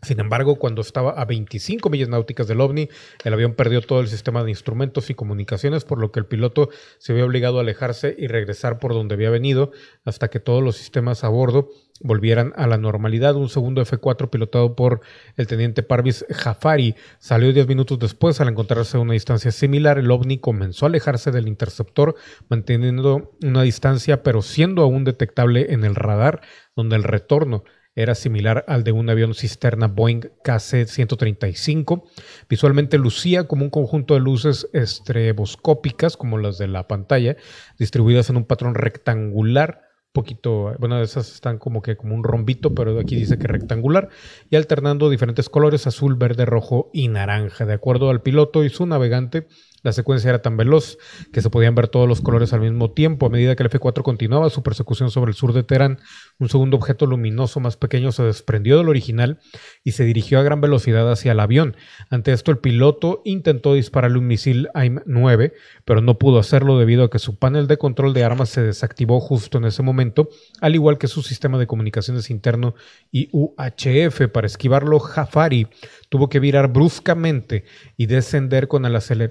Sin 0.00 0.20
embargo, 0.20 0.60
cuando 0.60 0.80
estaba 0.80 1.10
a 1.20 1.24
25 1.24 1.90
millas 1.90 2.08
náuticas 2.08 2.46
del 2.46 2.60
ovni, 2.60 2.88
el 3.24 3.32
avión 3.32 3.54
perdió 3.54 3.80
todo 3.80 3.98
el 3.98 4.06
sistema 4.06 4.44
de 4.44 4.50
instrumentos 4.50 5.10
y 5.10 5.14
comunicaciones, 5.14 5.84
por 5.84 5.98
lo 5.98 6.12
que 6.12 6.20
el 6.20 6.26
piloto 6.26 6.68
se 6.98 7.12
vio 7.12 7.26
obligado 7.26 7.58
a 7.58 7.62
alejarse 7.62 8.14
y 8.16 8.28
regresar 8.28 8.78
por 8.78 8.94
donde 8.94 9.16
había 9.16 9.30
venido 9.30 9.72
hasta 10.04 10.28
que 10.28 10.38
todos 10.38 10.62
los 10.62 10.76
sistemas 10.76 11.24
a 11.24 11.30
bordo 11.30 11.68
volvieran 12.00 12.52
a 12.56 12.66
la 12.66 12.78
normalidad. 12.78 13.36
Un 13.36 13.48
segundo 13.48 13.82
F-4 13.82 14.30
pilotado 14.30 14.74
por 14.74 15.00
el 15.36 15.46
teniente 15.46 15.82
Parvis 15.82 16.24
Jafari 16.30 16.94
salió 17.18 17.52
10 17.52 17.68
minutos 17.68 17.98
después. 17.98 18.40
Al 18.40 18.48
encontrarse 18.48 18.96
a 18.96 19.00
una 19.00 19.12
distancia 19.12 19.52
similar, 19.52 19.98
el 19.98 20.10
ovni 20.10 20.38
comenzó 20.38 20.86
a 20.86 20.88
alejarse 20.88 21.30
del 21.30 21.48
interceptor, 21.48 22.16
manteniendo 22.48 23.32
una 23.42 23.62
distancia, 23.62 24.22
pero 24.22 24.42
siendo 24.42 24.82
aún 24.82 25.04
detectable 25.04 25.72
en 25.72 25.84
el 25.84 25.94
radar, 25.94 26.40
donde 26.74 26.96
el 26.96 27.04
retorno 27.04 27.64
era 27.94 28.14
similar 28.14 28.64
al 28.68 28.84
de 28.84 28.92
un 28.92 29.10
avión 29.10 29.34
cisterna 29.34 29.88
Boeing 29.88 30.30
KC-135. 30.44 32.04
Visualmente 32.48 32.98
lucía 32.98 33.46
como 33.48 33.64
un 33.64 33.70
conjunto 33.70 34.14
de 34.14 34.20
luces 34.20 34.68
estreboscópicas, 34.72 36.16
como 36.16 36.38
las 36.38 36.56
de 36.58 36.68
la 36.68 36.86
pantalla, 36.86 37.36
distribuidas 37.78 38.30
en 38.30 38.36
un 38.36 38.44
patrón 38.44 38.74
rectangular 38.74 39.89
poquito, 40.12 40.74
bueno, 40.78 41.00
esas 41.00 41.32
están 41.32 41.58
como 41.58 41.82
que 41.82 41.96
como 41.96 42.14
un 42.14 42.24
rombito, 42.24 42.74
pero 42.74 42.98
aquí 42.98 43.16
dice 43.16 43.38
que 43.38 43.46
rectangular, 43.46 44.08
y 44.50 44.56
alternando 44.56 45.10
diferentes 45.10 45.48
colores, 45.48 45.86
azul, 45.86 46.16
verde, 46.16 46.44
rojo 46.44 46.90
y 46.92 47.08
naranja. 47.08 47.66
De 47.66 47.74
acuerdo 47.74 48.10
al 48.10 48.22
piloto 48.22 48.64
y 48.64 48.70
su 48.70 48.86
navegante, 48.86 49.46
La 49.82 49.92
secuencia 49.92 50.28
era 50.28 50.42
tan 50.42 50.56
veloz 50.56 50.98
que 51.32 51.40
se 51.40 51.50
podían 51.50 51.74
ver 51.74 51.88
todos 51.88 52.08
los 52.08 52.20
colores 52.20 52.52
al 52.52 52.60
mismo 52.60 52.90
tiempo. 52.90 53.26
A 53.26 53.30
medida 53.30 53.56
que 53.56 53.62
el 53.62 53.68
F-4 53.68 54.02
continuaba 54.02 54.50
su 54.50 54.62
persecución 54.62 55.10
sobre 55.10 55.30
el 55.30 55.36
sur 55.36 55.52
de 55.52 55.62
Teherán, 55.62 55.98
un 56.38 56.48
segundo 56.48 56.76
objeto 56.76 57.06
luminoso 57.06 57.60
más 57.60 57.76
pequeño 57.76 58.12
se 58.12 58.22
desprendió 58.22 58.78
del 58.78 58.88
original 58.88 59.40
y 59.84 59.92
se 59.92 60.04
dirigió 60.04 60.38
a 60.38 60.42
gran 60.42 60.60
velocidad 60.60 61.10
hacia 61.10 61.32
el 61.32 61.40
avión. 61.40 61.76
Ante 62.10 62.32
esto, 62.32 62.50
el 62.50 62.58
piloto 62.58 63.22
intentó 63.24 63.74
dispararle 63.74 64.18
un 64.18 64.26
misil 64.26 64.68
AIM-9, 64.74 65.52
pero 65.84 66.00
no 66.00 66.18
pudo 66.18 66.38
hacerlo 66.38 66.78
debido 66.78 67.04
a 67.04 67.10
que 67.10 67.18
su 67.18 67.38
panel 67.38 67.66
de 67.66 67.78
control 67.78 68.14
de 68.14 68.24
armas 68.24 68.50
se 68.50 68.62
desactivó 68.62 69.20
justo 69.20 69.58
en 69.58 69.64
ese 69.64 69.82
momento, 69.82 70.28
al 70.60 70.74
igual 70.74 70.98
que 70.98 71.08
su 71.08 71.22
sistema 71.22 71.58
de 71.58 71.66
comunicaciones 71.66 72.30
interno 72.30 72.74
y 73.10 73.28
UHF. 73.32 74.28
Para 74.32 74.46
esquivarlo, 74.46 74.98
Jafari 74.98 75.68
tuvo 76.08 76.28
que 76.28 76.40
virar 76.40 76.72
bruscamente 76.72 77.64
y 77.96 78.06
descender 78.06 78.68
con, 78.68 78.84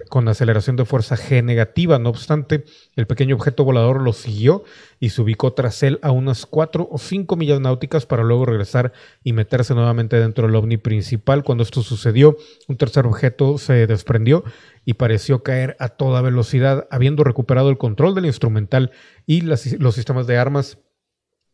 con 0.10 0.28
aceleración 0.40 0.78
de 0.78 0.86
fuerza 0.86 1.18
G 1.18 1.44
negativa. 1.44 2.00
No 2.00 2.10
obstante, 2.10 2.64
el 2.96 3.08
pequeño 3.08 3.36
objeto 3.36 3.66
volador 3.66 4.02
lo 4.02 4.14
siguió 4.14 4.64
y 5.00 5.10
se 5.10 5.22
ubicó 5.22 5.54
tras 5.54 5.84
él 5.84 6.00
a 6.02 6.12
unas 6.12 6.46
4 6.46 6.88
o 6.90 6.98
5 6.98 7.36
millas 7.36 7.60
náuticas 7.60 8.06
para 8.06 8.24
luego 8.24 8.46
regresar 8.46 8.94
y 9.24 9.34
meterse 9.34 9.76
nuevamente 9.76 10.20
dentro 10.20 10.48
del 10.48 10.56
ovni 10.56 10.78
principal. 10.78 11.44
Cuando 11.44 11.64
esto 11.64 11.84
sucedió, 11.84 12.38
un 12.68 12.78
tercer 12.78 13.06
objeto 13.06 13.58
se 13.58 13.86
desprendió 13.86 14.44
y 14.86 14.94
pareció 14.94 15.44
caer 15.44 15.76
a 15.80 15.90
toda 15.90 16.22
velocidad, 16.22 16.88
habiendo 16.90 17.24
recuperado 17.24 17.70
el 17.70 17.78
control 17.78 18.16
del 18.16 18.26
instrumental 18.26 18.92
y 19.26 19.42
los 19.42 19.96
sistemas 19.96 20.26
de 20.26 20.38
armas 20.38 20.78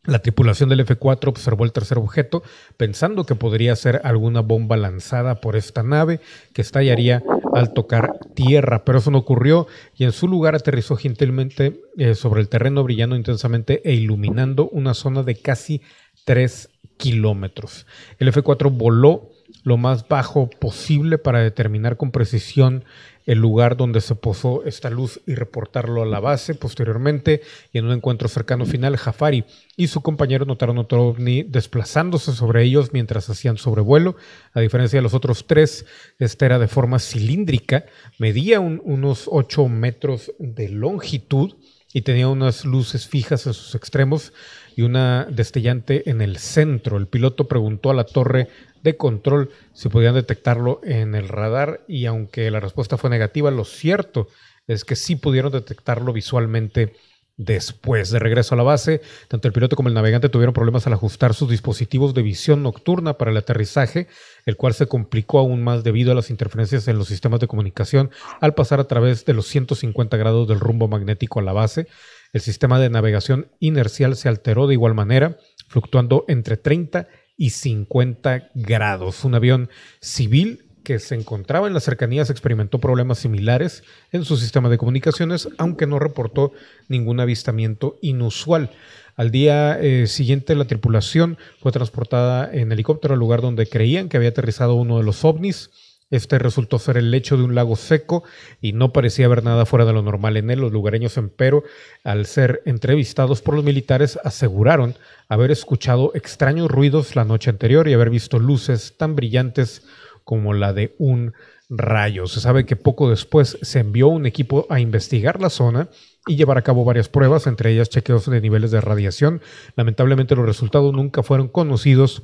la 0.06 0.20
tripulación 0.20 0.70
del 0.70 0.82
F-4 0.82 1.28
observó 1.28 1.64
el 1.64 1.72
tercer 1.72 1.98
objeto, 1.98 2.44
pensando 2.78 3.26
que 3.26 3.36
podría 3.36 3.76
ser 3.76 4.02
alguna 4.04 4.42
bomba 4.42 4.78
lanzada 4.78 5.42
por 5.42 5.56
esta 5.56 5.84
nave 5.84 6.20
que 6.54 6.62
estallaría 6.62 7.24
al 7.54 7.74
tocar 7.74 8.20
tierra, 8.34 8.84
pero 8.86 9.00
eso 9.00 9.12
no 9.12 9.20
ocurrió 9.20 9.68
y 9.96 10.04
en 10.04 10.12
su 10.12 10.28
lugar 10.28 10.56
aterrizó 10.56 10.96
gentilmente 10.96 11.82
eh, 11.98 12.16
sobre 12.16 12.42
el 12.42 12.50
terreno, 12.50 12.84
brillando 12.84 13.16
intensamente 13.16 13.82
e 13.84 13.94
iluminando 13.94 14.70
una 14.70 14.94
zona 14.94 15.24
de 15.24 15.36
casi 15.36 15.82
3 16.26 16.70
kilómetros. 16.98 17.86
El 18.20 18.28
F-4 18.30 18.72
voló 18.76 19.30
lo 19.64 19.78
más 19.78 20.08
bajo 20.08 20.50
posible 20.50 21.18
para 21.18 21.40
determinar 21.40 21.98
con 21.98 22.12
precisión 22.12 22.84
el 23.26 23.40
lugar 23.40 23.76
donde 23.78 24.02
se 24.02 24.16
posó 24.16 24.64
esta 24.66 24.90
luz 24.90 25.22
y 25.26 25.36
reportarlo 25.36 26.04
a 26.04 26.06
la 26.06 26.20
base. 26.20 26.56
Posteriormente, 26.56 27.42
y 27.74 27.80
en 27.80 27.86
un 27.86 27.94
encuentro 27.94 28.28
cercano 28.28 28.66
final, 28.66 28.98
Jafari 28.98 29.46
y 29.76 29.88
su 29.88 30.02
compañero 30.02 30.46
notaron 30.46 30.78
otro 30.78 31.08
ovni 31.08 31.44
desplazándose 31.44 32.34
sobre 32.34 32.64
ellos 32.64 32.94
mientras 32.94 33.30
hacían 33.30 33.58
sobrevuelo. 33.58 34.16
A 34.54 34.62
diferencia 34.62 34.98
de 34.98 35.04
los 35.04 35.14
otros 35.14 35.48
tres, 35.48 35.86
este 36.20 36.46
era 36.46 36.60
de 36.60 36.68
forma 36.68 37.00
cilíndrica, 37.00 37.86
medía 38.20 38.60
unos 38.60 39.28
8 39.32 39.68
metros 39.68 40.32
de 40.40 40.70
longitud 40.70 41.56
y 41.94 42.02
tenía 42.02 42.28
unas 42.28 42.66
luces 42.66 43.08
fijas 43.08 43.48
en 43.48 43.54
sus 43.54 43.74
extremos 43.74 44.34
y 44.76 44.82
una 44.82 45.26
destellante 45.32 46.10
en 46.10 46.22
el 46.22 46.38
centro. 46.38 46.98
El 46.98 47.08
piloto 47.08 47.48
preguntó 47.48 47.90
a 47.90 47.94
la 47.94 48.04
torre 48.04 48.50
de 48.86 48.96
control 48.96 49.50
si 49.74 49.90
podían 49.90 50.16
detectarlo 50.16 50.80
en 50.84 51.16
el 51.16 51.28
radar 51.28 51.82
y 51.90 52.06
aunque 52.06 52.50
la 52.50 52.62
respuesta 52.62 52.98
fue 52.98 53.10
negativa, 53.10 53.52
lo 53.52 53.66
cierto 53.66 54.30
es 54.68 54.86
que 54.86 54.96
sí 54.96 55.18
pudieron 55.18 55.52
detectarlo 55.52 56.14
visualmente 56.14 56.94
después. 57.38 58.12
De 58.12 58.20
regreso 58.20 58.56
a 58.56 58.58
la 58.58 58.64
base, 58.64 59.02
tanto 59.28 59.48
el 59.48 59.54
piloto 59.54 59.76
como 59.76 59.90
el 59.90 59.96
navegante 59.96 60.30
tuvieron 60.30 60.54
problemas 60.54 60.88
al 60.88 60.94
ajustar 60.94 61.34
sus 61.34 61.50
dispositivos 61.50 62.14
de 62.14 62.22
visión 62.22 62.64
nocturna 62.64 63.18
para 63.18 63.32
el 63.32 63.38
aterrizaje, 63.38 64.08
el 64.46 64.56
cual 64.56 64.74
se 64.74 64.88
complicó 64.88 65.40
aún 65.40 65.64
más 65.64 65.84
debido 65.84 66.12
a 66.12 66.16
las 66.16 66.30
interferencias 66.30 66.88
en 66.88 66.98
los 66.98 67.08
sistemas 67.08 67.40
de 67.40 67.48
comunicación 67.48 68.12
al 68.40 68.54
pasar 68.54 68.80
a 68.80 68.88
través 68.88 69.26
de 69.26 69.34
los 69.34 69.48
150 69.48 70.16
grados 70.16 70.48
del 70.48 70.60
rumbo 70.60 70.88
magnético 70.88 71.40
a 71.40 71.44
la 71.44 71.54
base. 71.54 71.88
El 72.32 72.42
sistema 72.42 72.80
de 72.80 72.90
navegación 72.90 73.52
inercial 73.60 74.16
se 74.16 74.30
alteró 74.30 74.68
de 74.68 74.76
igual 74.76 74.94
manera, 74.94 75.38
fluctuando 75.68 76.26
entre 76.28 76.58
30 76.58 77.08
y 77.08 77.25
50 77.38 78.50
grados. 78.54 79.24
Un 79.26 79.36
avión 79.36 79.70
civil 80.00 80.66
que 80.86 81.00
se 81.00 81.16
encontraba 81.16 81.68
en 81.68 81.74
las 81.74 81.84
cercanías 81.84 82.30
experimentó 82.30 82.80
problemas 82.80 83.18
similares 83.20 83.84
en 84.12 84.24
su 84.24 84.38
sistema 84.38 84.70
de 84.70 84.78
comunicaciones, 84.78 85.50
aunque 85.58 85.88
no 85.88 86.00
reportó 86.00 86.54
ningún 86.88 87.20
avistamiento 87.20 87.98
inusual. 88.02 88.70
Al 89.18 89.32
día 89.32 89.80
eh, 89.80 90.08
siguiente, 90.08 90.56
la 90.56 90.66
tripulación 90.66 91.38
fue 91.60 91.72
transportada 91.72 92.50
en 92.54 92.72
helicóptero 92.72 93.14
al 93.14 93.20
lugar 93.20 93.42
donde 93.42 93.68
creían 93.68 94.08
que 94.08 94.18
había 94.18 94.30
aterrizado 94.30 94.76
uno 94.76 94.98
de 94.98 95.04
los 95.04 95.26
ovnis. 95.26 95.72
Este 96.12 96.38
resultó 96.38 96.78
ser 96.78 96.98
el 96.98 97.10
lecho 97.10 97.36
de 97.36 97.44
un 97.44 97.56
lago 97.56 97.76
seco 97.76 98.24
y 98.62 98.74
no 98.74 98.94
parecía 98.94 99.26
haber 99.26 99.44
nada 99.44 99.66
fuera 99.66 99.86
de 99.86 99.94
lo 99.94 100.04
normal 100.04 100.38
en 100.38 100.52
él. 100.52 100.60
Los 100.60 100.72
lugareños, 100.72 101.18
empero, 101.18 101.64
al 102.04 102.28
ser 102.28 102.62
entrevistados 102.66 103.42
por 103.42 103.56
los 103.56 103.64
militares, 103.64 104.20
aseguraron 104.24 104.96
haber 105.30 105.50
escuchado 105.50 106.12
extraños 106.14 106.70
ruidos 106.70 107.16
la 107.16 107.26
noche 107.26 107.50
anterior 107.50 107.88
y 107.88 107.94
haber 107.94 108.12
visto 108.12 108.38
luces 108.38 108.96
tan 108.98 109.16
brillantes 109.16 109.84
como 110.24 110.54
la 110.54 110.74
de 110.74 110.96
un 111.00 111.34
rayo. 111.70 112.28
Se 112.28 112.40
sabe 112.40 112.66
que 112.66 112.76
poco 112.76 113.10
después 113.10 113.58
se 113.62 113.80
envió 113.80 114.08
un 114.08 114.26
equipo 114.26 114.68
a 114.70 114.80
investigar 114.80 115.42
la 115.42 115.50
zona 115.50 115.90
y 116.28 116.36
llevar 116.36 116.58
a 116.58 116.64
cabo 116.64 116.86
varias 116.86 117.10
pruebas, 117.10 117.48
entre 117.48 117.72
ellas 117.72 117.90
chequeos 117.90 118.30
de 118.30 118.42
niveles 118.42 118.72
de 118.72 118.82
radiación. 118.82 119.42
Lamentablemente 119.76 120.36
los 120.36 120.46
resultados 120.46 120.94
nunca 120.94 121.24
fueron 121.24 121.48
conocidos 121.48 122.24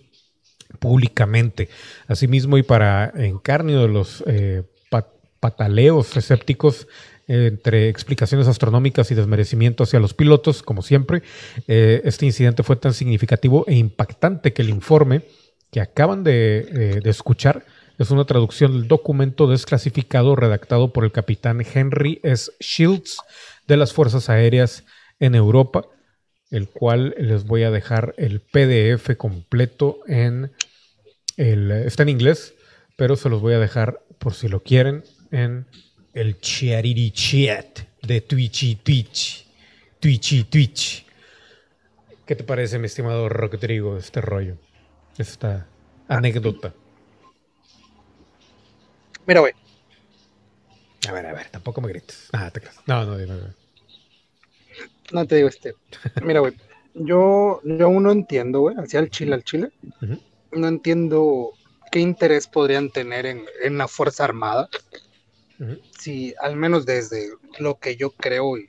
públicamente. 0.79 1.69
Asimismo, 2.07 2.57
y 2.57 2.63
para 2.63 3.12
encarnio 3.15 3.81
de 3.81 3.88
los 3.88 4.23
eh, 4.27 4.63
pataleos 5.39 6.15
escépticos 6.15 6.88
entre 7.27 7.89
explicaciones 7.89 8.47
astronómicas 8.47 9.10
y 9.10 9.15
desmerecimiento 9.15 9.84
hacia 9.84 9.99
los 9.99 10.13
pilotos, 10.13 10.62
como 10.62 10.81
siempre, 10.81 11.23
eh, 11.67 12.01
este 12.03 12.25
incidente 12.25 12.62
fue 12.62 12.75
tan 12.75 12.93
significativo 12.93 13.65
e 13.67 13.75
impactante 13.75 14.53
que 14.53 14.62
el 14.62 14.69
informe 14.69 15.23
que 15.71 15.81
acaban 15.81 16.23
eh, 16.27 16.99
de 17.03 17.10
escuchar 17.10 17.65
es 17.97 18.12
una 18.12 18.25
traducción 18.25 18.73
del 18.73 18.88
documento 18.88 19.47
desclasificado 19.47 20.36
redactado 20.36 20.91
por 20.91 21.03
el 21.03 21.12
capitán 21.12 21.63
Henry 21.73 22.19
S. 22.23 22.51
Shields 22.60 23.17
de 23.67 23.77
las 23.77 23.93
Fuerzas 23.93 24.29
Aéreas 24.29 24.84
en 25.19 25.36
Europa 25.36 25.86
el 26.52 26.70
cual 26.70 27.16
les 27.18 27.46
voy 27.46 27.64
a 27.64 27.72
dejar 27.72 28.14
el 28.18 28.42
PDF 28.42 29.16
completo 29.18 30.00
en 30.08 30.52
el, 31.38 31.72
está 31.72 32.04
en 32.04 32.10
inglés, 32.10 32.54
pero 32.98 33.16
se 33.16 33.30
los 33.30 33.42
voy 33.42 33.54
a 33.54 33.60
dejar 33.60 34.04
por 34.20 34.34
si 34.34 34.48
lo 34.48 34.62
quieren 34.62 35.04
en 35.32 35.66
el 36.14 36.40
charity 36.40 37.12
chat 37.12 37.80
de 38.02 38.22
Twitchy 38.22 38.76
Twitch. 38.76 39.48
Twitchy 40.00 40.44
Twitch. 40.44 41.06
¿Qué 42.26 42.36
te 42.36 42.44
parece, 42.44 42.80
mi 42.80 42.88
estimado 42.88 43.30
Rodrigo, 43.30 43.98
este 43.98 44.22
rollo? 44.22 44.58
Esta 45.18 45.68
anécdota. 46.08 46.74
Mira, 49.26 49.40
güey. 49.40 49.54
A 51.08 51.12
ver, 51.12 51.26
a 51.26 51.34
ver, 51.34 51.50
tampoco 51.50 51.82
me 51.82 51.88
grites. 51.90 52.30
Ah, 52.34 52.52
te 52.52 52.62
No, 52.86 53.06
no, 53.06 53.18
no, 53.18 53.36
no. 53.36 53.61
No 55.12 55.26
te 55.26 55.36
digo 55.36 55.47
este. 55.47 55.76
Mira, 56.24 56.39
güey. 56.39 56.54
Yo, 56.93 57.62
yo 57.63 57.86
aún 57.86 58.04
no 58.04 58.12
entiendo, 58.12 58.60
güey, 58.60 58.76
hacia 58.78 59.00
el 59.00 59.10
Chile 59.10 59.34
al 59.36 59.43
Chile. 59.43 59.71
No 60.52 60.67
entiendo 60.67 61.52
qué 61.91 62.00
interés 62.00 62.47
podrían 62.47 62.89
tener 62.89 63.26
en, 63.26 63.78
la 63.78 63.88
Fuerza 63.88 64.26
Armada. 64.26 64.69
Si 66.00 66.34
al 66.41 66.56
menos 66.56 66.86
desde 66.86 67.30
lo 67.60 67.80
que 67.80 67.95
yo 67.95 68.12
creo 68.12 68.58
y 68.58 68.67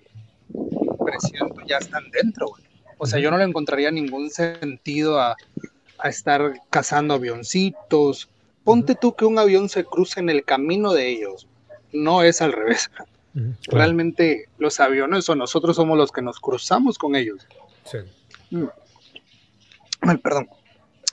presiento 1.05 1.57
ya 1.67 1.79
están 1.79 2.11
dentro, 2.11 2.49
güey. 2.49 2.63
O 2.99 3.07
sea, 3.07 3.19
yo 3.19 3.31
no 3.31 3.39
le 3.39 3.45
encontraría 3.45 3.91
ningún 3.91 4.31
sentido 4.31 5.19
a, 5.19 5.35
a 5.99 6.09
estar 6.09 6.61
cazando 6.71 7.15
avioncitos. 7.15 8.29
Ponte 8.63 8.95
tú 8.95 9.17
que 9.17 9.25
un 9.25 9.39
avión 9.39 9.69
se 9.69 9.85
cruce 9.85 10.21
en 10.21 10.31
el 10.31 10.45
camino 10.45 10.93
de 10.93 11.09
ellos. 11.09 11.49
No 11.93 12.23
es 12.23 12.41
al 12.41 12.53
revés. 12.53 12.91
Realmente 13.69 14.47
los 14.59 14.79
aviones 14.81 15.29
o 15.29 15.35
nosotros 15.35 15.77
somos 15.77 15.97
los 15.97 16.13
que 16.13 16.23
nos 16.23 16.39
cruzamos 16.39 16.99
con 16.99 17.17
ellos. 17.17 17.47
Sí. 17.85 17.99
Mm. 18.51 18.67
perdón, 20.23 20.49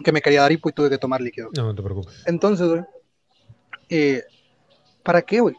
que 0.04 0.12
me 0.12 0.22
quería 0.22 0.42
dar 0.42 0.52
hipo 0.52 0.70
y 0.70 0.74
tuve 0.74 0.90
que 0.90 0.98
tomar 0.98 1.22
líquido. 1.22 1.50
No, 1.56 1.64
no 1.64 1.76
te 1.76 1.82
preocupes. 1.82 2.24
Entonces, 2.26 2.68
güey, 2.68 2.82
eh, 3.90 4.24
¿para 5.04 5.22
qué, 5.22 5.40
güey? 5.40 5.56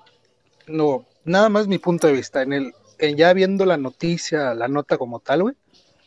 No, 0.67 1.07
nada 1.25 1.49
más 1.49 1.67
mi 1.67 1.79
punto 1.79 2.07
de 2.07 2.13
vista. 2.13 2.43
En 2.43 2.53
el, 2.53 2.73
ya 3.17 3.33
viendo 3.33 3.65
la 3.65 3.77
noticia, 3.77 4.55
la 4.55 4.69
nota 4.69 4.99
como 4.99 5.21
tal, 5.21 5.43
güey, 5.43 5.55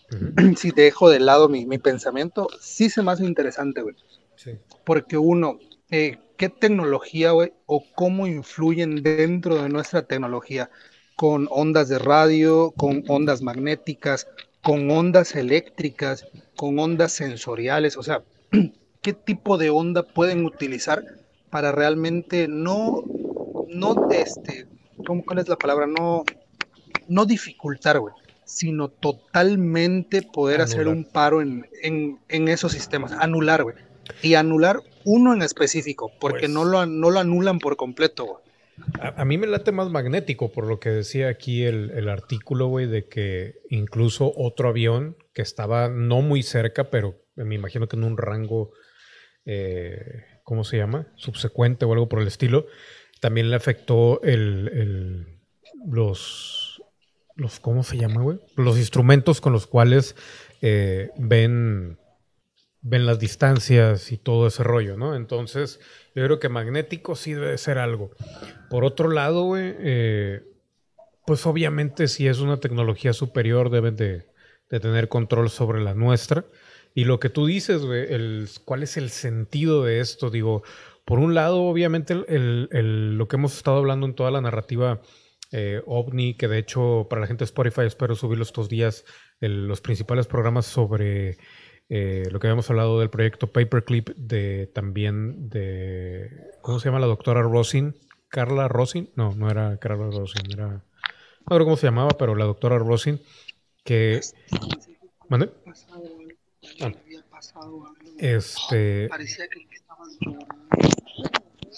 si 0.56 0.72
dejo 0.72 1.10
de 1.10 1.20
lado 1.20 1.50
mi, 1.50 1.66
mi 1.66 1.80
pensamiento, 1.80 2.48
sí 2.60 2.90
se 2.90 3.02
me 3.02 3.12
hace 3.12 3.26
interesante, 3.26 3.82
güey. 3.82 3.96
Sí. 4.36 4.52
Porque 4.84 5.18
uno, 5.18 5.60
eh, 5.90 6.18
qué 6.38 6.50
tecnología, 6.50 7.32
güey, 7.32 7.54
o 7.66 7.84
cómo 7.96 8.28
influyen 8.28 9.04
dentro 9.04 9.62
de 9.62 9.70
nuestra 9.70 10.04
tecnología, 10.04 10.70
con 11.16 11.48
ondas 11.52 11.90
de 11.90 12.00
radio, 12.00 12.72
con 12.72 13.04
ondas 13.08 13.42
magnéticas, 13.42 14.28
con 14.62 14.90
ondas 14.90 15.36
eléctricas, 15.36 16.26
con 16.56 16.80
ondas 16.80 17.14
sensoriales, 17.14 17.98
o 17.98 18.04
sea, 18.04 18.24
qué 19.02 19.14
tipo 19.14 19.58
de 19.58 19.70
onda 19.70 20.04
pueden 20.04 20.46
utilizar 20.46 21.04
para 21.50 21.72
realmente 21.72 22.48
no, 22.48 23.04
no 23.68 24.10
este, 24.10 24.66
¿cómo, 25.06 25.24
¿cuál 25.24 25.40
es 25.40 25.50
la 25.50 25.58
palabra? 25.58 25.86
No, 25.86 26.24
no 27.08 27.26
dificultar, 27.26 28.00
güey, 28.00 28.14
sino 28.46 28.90
totalmente 28.90 30.22
poder 30.22 30.62
hacer 30.62 30.88
un 30.88 31.06
paro 31.06 31.42
en, 31.42 32.18
esos 32.30 32.72
sistemas, 32.72 33.12
anular, 33.12 33.64
güey. 33.64 33.76
Y 34.22 34.36
anular 34.36 34.82
uno 35.06 35.34
en 35.34 35.42
específico, 35.42 36.12
porque 36.20 36.42
pues 36.42 36.52
no, 36.52 36.66
lo, 36.66 36.86
no 36.86 37.10
lo 37.10 37.20
anulan 37.20 37.60
por 37.60 37.76
completo, 37.76 38.26
güey. 38.26 38.44
A, 39.00 39.24
mí 39.24 39.38
me 39.38 39.46
late 39.46 39.72
más 39.72 39.90
magnético, 39.90 40.52
por 40.52 40.66
lo 40.66 40.80
que 40.80 40.90
decía 40.90 41.30
aquí 41.30 41.64
el, 41.64 42.10
artículo, 42.10 42.68
güey, 42.68 42.88
de 42.88 43.06
que 43.08 43.56
incluso 43.70 44.34
otro 44.36 44.70
avión 44.70 45.16
que 45.34 45.44
estaba 45.44 45.90
no 45.90 46.22
muy 46.22 46.42
cerca, 46.42 46.86
pero 46.86 47.16
me 47.36 47.56
imagino 47.56 47.88
que 47.88 47.96
en 47.96 48.04
un 48.04 48.18
rango, 48.18 48.72
eh, 49.46 50.24
¿cómo 50.44 50.64
se 50.64 50.78
llama? 50.78 51.08
Subsecuente 51.16 51.86
o 51.86 51.94
algo 51.94 52.10
por 52.10 52.20
el 52.20 52.28
estilo, 52.28 52.66
también 53.20 53.52
le 53.52 53.56
afectó 53.56 54.22
el, 54.24 55.40
los, 55.86 56.82
los, 57.36 57.60
¿cómo 57.60 57.84
se 57.84 57.98
llama, 57.98 58.22
güey? 58.22 58.40
Los 58.56 58.78
instrumentos 58.78 59.40
con 59.40 59.54
los 59.54 59.68
cuales 59.68 60.16
eh, 60.62 61.12
ven, 61.18 62.00
ven 62.84 63.06
las 63.06 63.18
distancias 63.18 64.12
y 64.12 64.18
todo 64.18 64.48
ese 64.48 64.62
rollo, 64.62 64.98
¿no? 64.98 65.16
Entonces 65.16 65.80
yo 66.14 66.24
creo 66.26 66.40
que 66.40 66.50
magnético 66.50 67.16
sí 67.16 67.34
debe 67.34 67.58
ser 67.58 67.78
algo. 67.78 68.12
Por 68.70 68.84
otro 68.84 69.10
lado, 69.10 69.46
güey, 69.46 69.74
eh, 69.80 70.44
pues 71.26 71.46
obviamente 71.46 72.08
si 72.10 72.28
es 72.28 72.40
una 72.40 72.60
tecnología 72.60 73.14
superior 73.14 73.70
deben 73.70 73.96
de, 73.96 74.32
tener 74.70 75.08
control 75.08 75.50
sobre 75.50 75.82
la 75.82 75.94
nuestra. 75.94 76.46
Y 76.96 77.06
lo 77.06 77.20
que 77.20 77.30
tú 77.30 77.46
dices, 77.46 77.84
güey, 77.84 78.08
¿cuál 78.66 78.84
es 78.84 78.98
el 78.98 79.10
sentido 79.10 79.84
de 79.84 80.00
esto? 80.00 80.30
Digo, 80.30 80.64
por 81.06 81.20
un 81.20 81.34
lado, 81.34 81.64
obviamente, 81.64 82.16
lo 82.16 83.28
que 83.28 83.36
hemos 83.36 83.56
estado 83.56 83.78
hablando 83.78 84.06
en 84.06 84.16
toda 84.16 84.32
la 84.32 84.42
narrativa 84.42 85.02
eh, 85.52 85.82
OVNI, 85.86 86.34
que 86.34 86.48
de 86.48 86.58
hecho 86.58 87.06
para 87.10 87.22
la 87.22 87.28
gente 87.28 87.44
de 87.44 87.46
Spotify 87.46 87.82
espero 87.82 88.16
subirlo 88.16 88.44
estos 88.44 88.70
días, 88.70 89.06
los 89.40 89.82
principales 89.82 90.26
programas 90.26 90.66
sobre 90.66 91.38
eh, 91.96 92.28
lo 92.32 92.40
que 92.40 92.48
habíamos 92.48 92.68
hablado 92.72 93.00
del 93.00 93.12
proyecto 93.12 93.54
Paperclip, 93.54 94.10
de 94.16 94.66
también 94.74 95.48
de, 95.52 96.28
¿cómo 96.64 96.80
se 96.80 96.90
llama 96.90 97.00
la 97.00 97.06
doctora 97.06 97.44
Rosin? 97.44 97.96
Carla 98.30 98.68
Rosin, 98.68 99.12
no, 99.16 99.36
no 99.36 99.48
era 99.48 99.78
Carla 99.78 100.10
Rosin, 100.10 100.52
era, 100.52 100.68
no 100.68 100.82
recuerdo 101.46 101.66
cómo 101.66 101.78
se 101.78 101.86
llamaba, 101.86 102.10
pero 102.18 102.34
la 102.34 102.46
doctora 102.46 102.80
Rosin, 102.80 103.22
que... 103.84 104.22
¿Mande? 105.30 105.52
Ah. 106.82 106.92
Este... 108.18 109.08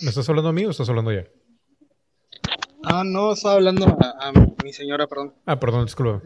¿Me 0.02 0.10
estás 0.10 0.30
hablando 0.30 0.48
a 0.48 0.54
mí 0.54 0.64
o 0.64 0.72
estás 0.72 0.88
hablando 0.88 1.12
ya? 1.12 1.26
Ah, 2.86 3.04
no, 3.06 3.34
estaba 3.34 3.56
hablando 3.56 3.86
a, 3.86 4.32
mi 4.64 4.72
señora, 4.74 5.08
perdón. 5.08 5.34
Ah, 5.46 5.60
perdón, 5.60 5.86
disculpa. 5.86 6.22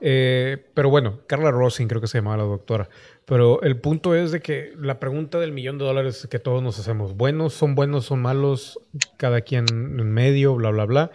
Eh, 0.00 0.70
pero 0.74 0.90
bueno, 0.90 1.20
Carla 1.26 1.50
Rosin 1.50 1.88
creo 1.88 2.00
que 2.00 2.06
se 2.06 2.18
llamaba 2.18 2.36
la 2.36 2.44
doctora. 2.44 2.88
Pero 3.24 3.62
el 3.62 3.80
punto 3.80 4.14
es 4.14 4.30
de 4.30 4.40
que 4.40 4.72
la 4.78 5.00
pregunta 5.00 5.38
del 5.38 5.52
millón 5.52 5.78
de 5.78 5.84
dólares 5.84 6.28
que 6.30 6.38
todos 6.38 6.62
nos 6.62 6.78
hacemos, 6.78 7.16
buenos, 7.16 7.54
son 7.54 7.74
buenos, 7.74 8.06
son 8.06 8.22
malos, 8.22 8.80
cada 9.16 9.40
quien 9.40 9.66
en 9.68 10.12
medio, 10.12 10.54
bla, 10.54 10.70
bla, 10.70 10.84
bla. 10.84 11.10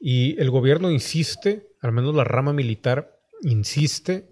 Y 0.00 0.40
el 0.40 0.50
gobierno 0.50 0.90
insiste, 0.90 1.68
al 1.80 1.92
menos 1.92 2.14
la 2.14 2.24
rama 2.24 2.52
militar 2.52 3.18
insiste 3.42 4.28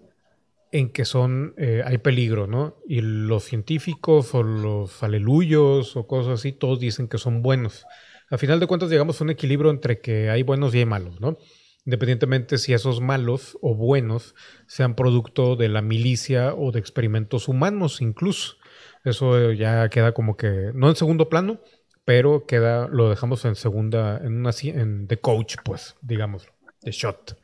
en 0.71 0.89
que 0.89 1.05
son, 1.05 1.53
eh, 1.57 1.83
hay 1.85 1.99
peligro, 1.99 2.47
¿no? 2.47 2.77
Y 2.87 3.01
los 3.01 3.43
científicos 3.43 4.33
o 4.33 4.41
los 4.41 5.03
aleluyos 5.03 5.95
o 5.95 6.07
cosas 6.07 6.39
así, 6.39 6.51
todos 6.51 6.79
dicen 6.79 7.07
que 7.07 7.19
son 7.19 7.43
buenos. 7.43 7.85
A 8.33 8.37
final 8.39 8.59
de 8.59 8.65
cuentas 8.65 8.89
llegamos 8.89 9.21
a 9.21 9.25
un 9.25 9.29
equilibrio 9.29 9.69
entre 9.69 10.01
que 10.01 10.31
hay 10.31 10.41
buenos 10.41 10.73
y 10.73 10.79
hay 10.79 10.85
malos, 10.85 11.21
¿no? 11.21 11.37
Independientemente 11.85 12.57
si 12.57 12.73
esos 12.73 12.99
malos 12.99 13.59
o 13.61 13.75
buenos 13.75 14.33
sean 14.65 14.95
producto 14.95 15.55
de 15.55 15.69
la 15.69 15.83
milicia 15.83 16.55
o 16.55 16.71
de 16.71 16.79
experimentos 16.79 17.47
humanos 17.47 18.01
incluso. 18.01 18.55
Eso 19.03 19.51
ya 19.51 19.87
queda 19.89 20.13
como 20.13 20.35
que, 20.35 20.71
no 20.73 20.89
en 20.89 20.95
segundo 20.95 21.29
plano, 21.29 21.59
pero 22.05 22.47
queda, 22.47 22.87
lo 22.87 23.07
dejamos 23.07 23.45
en 23.45 23.53
segunda, 23.53 24.17
en 24.17 24.37
una, 24.37 24.49
de 24.51 25.17
coach, 25.17 25.57
pues, 25.63 25.95
digamos, 26.01 26.47
de 26.81 26.91
shot. 26.91 27.37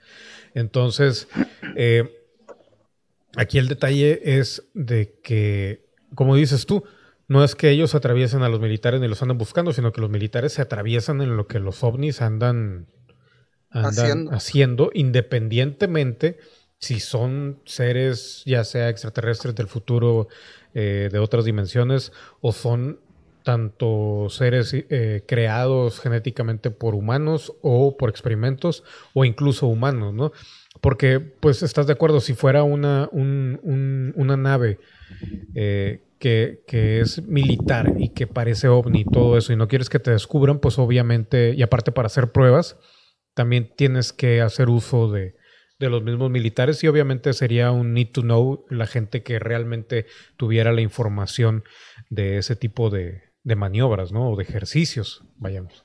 Entonces, 0.55 1.27
eh, 1.75 2.33
aquí 3.35 3.59
el 3.59 3.67
detalle 3.67 4.39
es 4.39 4.67
de 4.73 5.19
que, 5.21 5.85
como 6.15 6.35
dices 6.35 6.65
tú, 6.65 6.83
no 7.29 7.43
es 7.43 7.55
que 7.55 7.69
ellos 7.69 7.95
atraviesen 7.95 8.41
a 8.41 8.49
los 8.49 8.59
militares 8.59 8.99
ni 8.99 9.07
los 9.07 9.21
andan 9.21 9.37
buscando, 9.37 9.71
sino 9.71 9.93
que 9.93 10.01
los 10.01 10.09
militares 10.09 10.53
se 10.53 10.63
atraviesan 10.63 11.21
en 11.21 11.37
lo 11.37 11.47
que 11.47 11.59
los 11.59 11.83
ovnis 11.83 12.21
andan, 12.21 12.87
haciendo. 13.69 14.89
independientemente 14.93 16.39
si 16.79 16.99
son 16.99 17.59
seres, 17.65 18.41
ya 18.45 18.63
sea 18.63 18.89
extraterrestres 18.89 19.53
del 19.53 19.67
futuro, 19.67 20.27
eh, 20.73 21.09
de 21.11 21.19
otras 21.19 21.45
dimensiones, 21.45 22.11
o 22.41 22.51
son 22.51 22.99
tanto 23.43 24.27
seres 24.29 24.73
eh, 24.73 25.23
creados 25.27 25.99
genéticamente 25.99 26.71
por 26.71 26.95
humanos 26.95 27.53
o 27.61 27.95
por 27.95 28.09
experimentos, 28.09 28.83
o 29.13 29.23
incluso 29.23 29.67
humanos, 29.67 30.13
¿no? 30.13 30.31
Porque, 30.81 31.19
pues, 31.19 31.61
estás 31.61 31.85
de 31.85 31.93
acuerdo, 31.93 32.21
si 32.21 32.33
fuera 32.33 32.63
una, 32.63 33.09
una 33.11 34.37
nave 34.37 34.79
eh, 35.53 36.01
que, 36.19 36.99
es 37.01 37.23
militar 37.23 37.93
y 37.97 38.09
que 38.09 38.27
parece 38.27 38.67
ovni 38.67 39.01
y 39.01 39.05
todo 39.05 39.37
eso 39.37 39.53
y 39.53 39.55
no 39.55 39.67
quieres 39.67 39.89
que 39.89 39.99
te 39.99 40.11
descubran, 40.11 40.59
pues 40.59 40.77
obviamente, 40.77 41.53
y 41.55 41.61
aparte 41.61 41.91
para 41.91 42.07
hacer 42.07 42.31
pruebas, 42.31 42.77
también 43.33 43.73
tienes 43.75 44.13
que 44.13 44.41
hacer 44.41 44.69
uso 44.69 45.09
de, 45.09 45.35
los 45.79 46.03
mismos 46.03 46.29
militares 46.29 46.83
y 46.83 46.87
obviamente 46.89 47.31
sería 47.31 47.71
un 47.71 47.93
need 47.93 48.11
to 48.11 48.21
know 48.21 48.65
la 48.69 48.85
gente 48.85 49.23
que 49.23 49.39
realmente 49.39 50.07
tuviera 50.35 50.73
la 50.73 50.81
información 50.81 51.63
de 52.09 52.37
ese 52.37 52.57
tipo 52.57 52.89
de, 52.89 53.23
maniobras, 53.43 54.11
¿no? 54.11 54.29
O 54.29 54.35
de 54.35 54.43
ejercicios, 54.43 55.23
vayamos. 55.37 55.83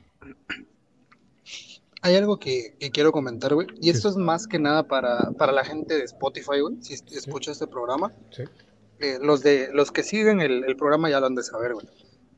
Hay 2.02 2.16
algo 2.16 2.38
que, 2.38 2.76
quiero 2.92 3.12
comentar, 3.12 3.54
güey, 3.54 3.68
y 3.80 3.88
esto 3.88 4.08
es 4.08 4.16
más 4.16 4.46
que 4.48 4.58
nada 4.58 4.88
para, 4.88 5.30
la 5.52 5.64
gente 5.64 5.94
de 5.94 6.02
Spotify, 6.02 6.60
güey, 6.60 6.74
si 6.80 6.94
escucha 6.94 7.52
este 7.52 7.68
programa. 7.68 8.12
Sí 8.32 8.42
eh, 9.00 9.18
los, 9.20 9.42
de, 9.42 9.70
los 9.72 9.90
que 9.90 10.02
siguen 10.02 10.40
el, 10.40 10.76
programa 10.76 11.10
ya 11.10 11.20
lo 11.20 11.26
han 11.26 11.34
de 11.34 11.42
saber, 11.42 11.74
güey. 11.74 11.86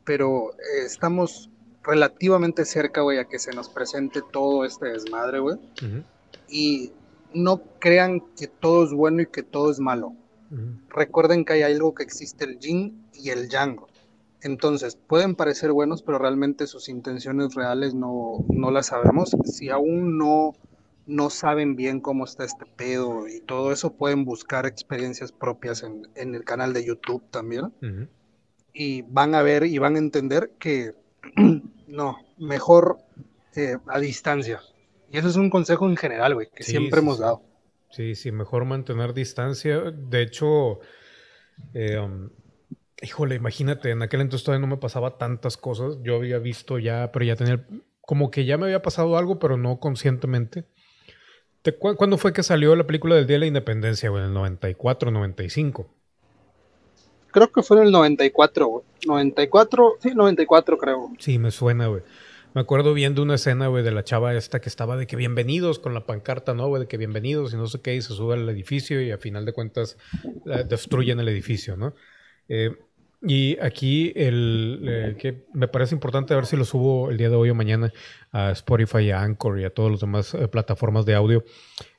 Pero 0.04 0.52
eh, 0.52 0.84
estamos 0.84 1.50
relativamente 1.82 2.64
cerca, 2.64 3.02
güey, 3.02 3.18
a 3.18 3.26
que 3.26 3.38
se 3.38 3.52
nos 3.52 3.68
presente 3.68 4.22
todo 4.32 4.64
este 4.64 4.86
desmadre, 4.86 5.40
güey. 5.40 5.58
Y 6.48 6.92
no 7.34 7.62
crean 7.78 8.20
que 8.36 8.46
todo 8.46 8.84
es 8.84 8.92
bueno 8.92 9.22
y 9.22 9.26
que 9.26 9.42
todo 9.42 9.70
es 9.70 9.78
malo. 9.78 10.14
Recuerden 10.90 11.44
que 11.44 11.54
hay 11.54 11.62
algo 11.62 11.94
que 11.94 12.04
existe 12.04 12.44
el 12.44 12.58
yin 12.58 13.04
y 13.12 13.30
el 13.30 13.48
yang. 13.48 13.80
Entonces, 14.42 14.96
pueden 14.96 15.34
parecer 15.34 15.72
buenos, 15.72 16.02
pero 16.02 16.18
realmente 16.18 16.66
sus 16.66 16.88
intenciones 16.88 17.54
reales 17.54 17.94
no, 17.94 18.44
no 18.48 18.70
las 18.70 18.86
sabemos. 18.86 19.36
Si 19.44 19.70
aún 19.70 20.18
no 20.18 20.52
no 21.06 21.30
saben 21.30 21.76
bien 21.76 22.00
cómo 22.00 22.24
está 22.24 22.44
este 22.44 22.66
pedo 22.66 23.28
y 23.28 23.40
todo 23.40 23.72
eso, 23.72 23.96
pueden 23.96 24.24
buscar 24.24 24.66
experiencias 24.66 25.32
propias 25.32 25.82
en, 25.82 26.34
el 26.34 26.44
canal 26.44 26.72
de 26.72 26.84
YouTube 26.84 27.22
también. 27.30 27.72
Y 28.72 29.02
van 29.02 29.34
a 29.34 29.42
ver 29.42 29.64
y 29.64 29.78
van 29.78 29.96
a 29.96 29.98
entender 29.98 30.52
que 30.58 30.92
no, 31.86 32.18
mejor 32.38 32.98
eh, 33.54 33.78
a 33.86 33.98
distancia. 33.98 34.60
Y 35.10 35.18
eso 35.18 35.28
es 35.28 35.36
un 35.36 35.50
consejo 35.50 35.88
en 35.88 35.96
general, 35.96 36.34
güey, 36.34 36.48
que 36.54 36.64
siempre 36.64 37.00
hemos 37.00 37.18
dado. 37.18 37.42
Sí, 37.90 38.14
sí, 38.14 38.32
mejor 38.32 38.64
mantener 38.64 39.14
distancia. 39.14 39.80
De 39.90 40.22
hecho, 40.22 40.80
eh, 41.72 41.98
um, 41.98 42.28
híjole, 43.00 43.36
imagínate, 43.36 43.90
en 43.90 44.02
aquel 44.02 44.20
entonces 44.20 44.44
todavía 44.44 44.66
no 44.66 44.74
me 44.74 44.80
pasaba 44.80 45.18
tantas 45.18 45.56
cosas. 45.56 45.98
Yo 46.02 46.16
había 46.16 46.38
visto 46.38 46.78
ya, 46.78 47.10
pero 47.12 47.24
ya 47.24 47.36
tenía, 47.36 47.64
como 48.00 48.30
que 48.30 48.44
ya 48.44 48.58
me 48.58 48.66
había 48.66 48.82
pasado 48.82 49.16
algo, 49.16 49.38
pero 49.38 49.56
no 49.56 49.78
conscientemente. 49.78 50.64
¿Cuándo 51.72 52.18
fue 52.18 52.32
que 52.32 52.42
salió 52.42 52.74
la 52.76 52.86
película 52.86 53.14
del 53.14 53.26
Día 53.26 53.34
de 53.34 53.40
la 53.40 53.46
Independencia, 53.46 54.10
güey? 54.10 54.22
¿En 54.22 54.28
el 54.28 54.34
94, 54.34 55.10
95? 55.10 55.86
Creo 57.30 57.52
que 57.52 57.62
fue 57.62 57.78
en 57.78 57.84
el 57.84 57.92
94, 57.92 58.66
güey. 58.66 58.84
94, 59.06 59.96
sí, 60.00 60.10
94 60.14 60.78
creo. 60.78 61.12
Sí, 61.18 61.38
me 61.38 61.50
suena, 61.50 61.86
güey. 61.88 62.02
Me 62.54 62.62
acuerdo 62.62 62.94
viendo 62.94 63.22
una 63.22 63.34
escena, 63.34 63.66
güey, 63.66 63.84
de 63.84 63.90
la 63.90 64.02
chava 64.02 64.34
esta 64.34 64.60
que 64.60 64.70
estaba 64.70 64.96
de 64.96 65.06
que 65.06 65.16
bienvenidos 65.16 65.78
con 65.78 65.92
la 65.92 66.06
pancarta, 66.06 66.54
¿no, 66.54 66.68
güey? 66.68 66.80
De 66.80 66.88
que 66.88 66.96
bienvenidos 66.96 67.52
y 67.52 67.56
no 67.56 67.66
sé 67.66 67.82
qué, 67.82 67.94
y 67.94 68.00
se 68.00 68.14
sube 68.14 68.32
al 68.32 68.48
edificio 68.48 69.02
y 69.02 69.10
a 69.10 69.18
final 69.18 69.44
de 69.44 69.52
cuentas 69.52 69.98
destruyen 70.66 71.20
el 71.20 71.28
edificio, 71.28 71.76
¿no? 71.76 71.94
Eh, 72.48 72.70
y 73.22 73.58
aquí 73.60 74.12
el 74.14 74.84
eh, 74.86 75.16
que 75.18 75.46
me 75.54 75.68
parece 75.68 75.94
importante 75.94 76.34
a 76.34 76.36
ver 76.36 76.46
si 76.46 76.56
lo 76.56 76.64
subo 76.64 77.10
el 77.10 77.16
día 77.16 77.30
de 77.30 77.36
hoy 77.36 77.50
o 77.50 77.54
mañana 77.54 77.92
a 78.30 78.50
Spotify, 78.52 79.10
a 79.10 79.22
Anchor 79.22 79.58
y 79.58 79.64
a 79.64 79.70
todas 79.70 79.92
las 79.92 80.00
demás 80.00 80.34
eh, 80.34 80.48
plataformas 80.48 81.06
de 81.06 81.14
audio. 81.14 81.44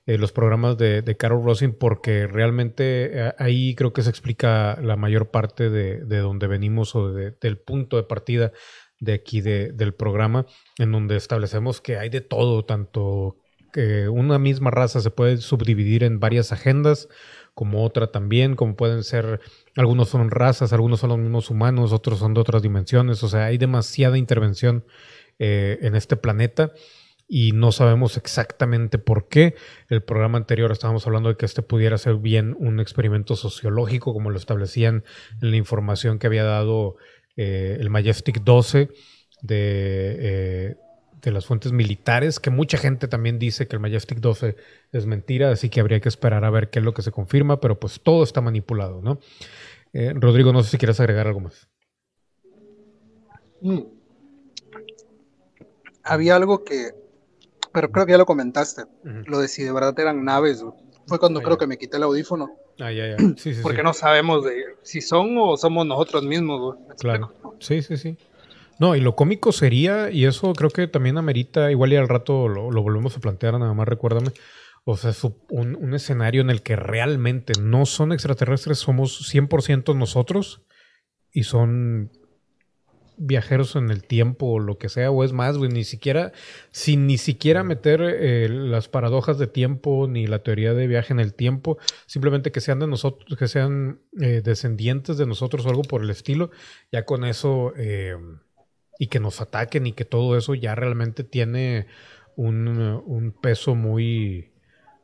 eh, 0.05 0.17
los 0.17 0.31
programas 0.31 0.77
de, 0.77 1.17
Carol 1.17 1.43
Rosin 1.43 1.73
porque 1.73 2.27
realmente 2.27 3.33
ahí 3.39 3.75
creo 3.75 3.93
que 3.93 4.03
se 4.03 4.09
explica 4.09 4.79
la 4.81 4.95
mayor 4.95 5.31
parte 5.31 5.69
de, 5.69 6.05
donde 6.19 6.47
venimos 6.47 6.95
o 6.95 7.11
del 7.11 7.57
punto 7.57 7.97
de 7.97 8.03
partida 8.03 8.51
de 8.99 9.13
aquí 9.13 9.41
del 9.41 9.93
programa, 9.93 10.45
en 10.79 10.91
donde 10.91 11.17
establecemos 11.17 11.81
que 11.81 11.97
hay 11.97 12.09
de 12.09 12.21
todo, 12.21 12.65
tanto 12.65 13.37
que 13.73 14.09
una 14.09 14.39
misma 14.39 14.71
raza 14.71 15.01
se 15.01 15.11
puede 15.11 15.37
subdividir 15.37 16.03
en 16.03 16.19
varias 16.19 16.51
agendas, 16.51 17.09
como 17.57 17.83
otra 17.83 18.11
también, 18.11 18.55
como 18.55 18.75
pueden 18.75 19.03
ser, 19.03 19.41
algunos 19.75 20.09
son 20.09 20.29
razas, 20.29 20.73
algunos 20.73 20.99
son 20.99 21.09
los 21.09 21.17
mismos 21.17 21.49
humanos, 21.49 21.91
otros 21.91 22.19
son 22.19 22.35
de 22.35 22.39
otras 22.39 22.61
dimensiones, 22.61 23.23
o 23.23 23.27
sea, 23.27 23.45
hay 23.45 23.57
demasiada 23.57 24.19
intervención 24.19 24.85
eh, 25.39 25.79
en 25.81 25.95
este 25.95 26.17
planeta 26.17 26.71
y 27.27 27.53
no 27.53 27.71
sabemos 27.71 28.15
exactamente 28.15 28.99
por 28.99 29.27
qué. 29.27 29.55
El 29.89 30.03
programa 30.03 30.37
anterior 30.37 30.71
estábamos 30.71 31.07
hablando 31.07 31.29
de 31.29 31.35
que 31.35 31.47
este 31.47 31.63
pudiera 31.63 31.97
ser 31.97 32.17
bien 32.17 32.55
un 32.59 32.79
experimento 32.79 33.35
sociológico, 33.35 34.13
como 34.13 34.29
lo 34.29 34.37
establecían 34.37 35.03
en 35.41 35.49
la 35.49 35.57
información 35.57 36.19
que 36.19 36.27
había 36.27 36.43
dado 36.43 36.97
eh, 37.37 37.77
el 37.79 37.89
Majestic 37.89 38.43
12 38.43 38.89
de, 39.41 40.15
eh, 40.19 40.75
de 41.21 41.31
las 41.31 41.45
fuentes 41.45 41.71
militares, 41.71 42.39
que 42.39 42.49
mucha 42.49 42.77
gente 42.77 43.07
también 43.07 43.39
dice 43.39 43.67
que 43.67 43.75
el 43.75 43.79
Majestic 43.79 44.19
12 44.19 44.55
es 44.91 45.05
mentira, 45.05 45.51
así 45.51 45.69
que 45.69 45.79
habría 45.79 45.99
que 45.99 46.09
esperar 46.09 46.45
a 46.45 46.49
ver 46.49 46.69
qué 46.69 46.79
es 46.79 46.85
lo 46.85 46.93
que 46.93 47.01
se 47.01 47.11
confirma, 47.11 47.59
pero 47.59 47.79
pues 47.79 47.99
todo 48.01 48.23
está 48.23 48.41
manipulado, 48.41 49.01
¿no? 49.01 49.19
Eh, 49.93 50.13
Rodrigo, 50.15 50.53
no 50.53 50.61
sé 50.63 50.71
si 50.71 50.77
quieres 50.77 50.99
agregar 50.99 51.27
algo 51.27 51.39
más. 51.39 51.67
Mm. 53.61 53.81
Había 56.03 56.35
algo 56.35 56.63
que, 56.63 56.91
pero 57.73 57.91
creo 57.91 58.05
que 58.05 58.11
ya 58.11 58.17
lo 58.17 58.25
comentaste, 58.25 58.83
lo 59.03 59.39
de 59.39 59.47
si 59.47 59.63
de 59.63 59.71
verdad 59.71 59.99
eran 59.99 60.23
naves, 60.23 60.63
fue 61.07 61.19
cuando 61.19 61.39
ah, 61.39 61.43
creo 61.43 61.57
que 61.57 61.67
me 61.67 61.77
quité 61.77 61.97
el 61.97 62.03
audífono. 62.03 62.51
Ah, 62.79 62.91
ya, 62.91 63.07
ya. 63.07 63.17
Sí, 63.37 63.55
sí, 63.55 63.61
Porque 63.63 63.81
no 63.81 63.93
sabemos 63.93 64.45
de 64.45 64.75
si 64.83 65.01
son 65.01 65.35
o 65.37 65.57
somos 65.57 65.85
nosotros 65.85 66.23
mismos. 66.23 66.75
Claro. 66.99 67.33
Sí, 67.59 67.81
sí, 67.81 67.97
sí. 67.97 68.17
No, 68.79 68.95
y 68.95 69.01
lo 69.01 69.15
cómico 69.15 69.51
sería, 69.51 70.11
y 70.11 70.25
eso 70.25 70.53
creo 70.53 70.69
que 70.69 70.87
también 70.87 71.17
amerita, 71.17 71.71
igual 71.71 71.93
y 71.93 71.95
al 71.95 72.07
rato 72.07 72.47
lo, 72.47 72.69
volvemos 72.69 73.17
a 73.17 73.19
plantear, 73.19 73.59
nada 73.59 73.73
más 73.73 73.87
recuérdame, 73.87 74.31
o 74.85 74.95
sea, 74.95 75.11
un, 75.49 75.75
un, 75.75 75.93
escenario 75.93 76.41
en 76.41 76.49
el 76.49 76.61
que 76.61 76.75
realmente 76.75 77.53
no 77.59 77.85
son 77.85 78.13
extraterrestres, 78.13 78.77
somos 78.77 79.33
100% 79.33 79.95
nosotros 79.95 80.61
y 81.31 81.43
son 81.43 82.11
viajeros 83.17 83.75
en 83.75 83.89
el 83.89 84.03
tiempo 84.03 84.45
o 84.45 84.59
lo 84.59 84.77
que 84.77 84.89
sea, 84.89 85.11
o 85.11 85.23
es 85.23 85.33
más, 85.33 85.57
güey, 85.57 85.71
ni 85.71 85.83
siquiera, 85.83 86.31
sin 86.71 87.07
ni 87.07 87.17
siquiera 87.17 87.63
meter 87.63 88.01
eh, 88.01 88.47
las 88.47 88.87
paradojas 88.87 89.37
de 89.37 89.47
tiempo 89.47 90.07
ni 90.07 90.27
la 90.27 90.43
teoría 90.43 90.73
de 90.73 90.87
viaje 90.87 91.13
en 91.13 91.19
el 91.19 91.33
tiempo, 91.33 91.77
simplemente 92.05 92.51
que 92.51 92.61
sean 92.61 92.79
de 92.79 92.87
nosotros, 92.87 93.37
que 93.37 93.47
sean 93.47 93.99
eh, 94.21 94.41
descendientes 94.43 95.17
de 95.17 95.25
nosotros 95.25 95.65
o 95.65 95.69
algo 95.69 95.81
por 95.81 96.03
el 96.03 96.09
estilo, 96.09 96.51
ya 96.91 97.05
con 97.05 97.25
eso, 97.25 97.73
eh, 97.75 98.15
y 98.99 99.07
que 99.07 99.19
nos 99.19 99.41
ataquen 99.41 99.87
y 99.87 99.93
que 99.93 100.05
todo 100.05 100.37
eso 100.37 100.55
ya 100.55 100.75
realmente 100.75 101.23
tiene 101.23 101.87
un, 102.35 102.67
un 102.67 103.31
peso 103.31 103.75
muy, 103.75 104.51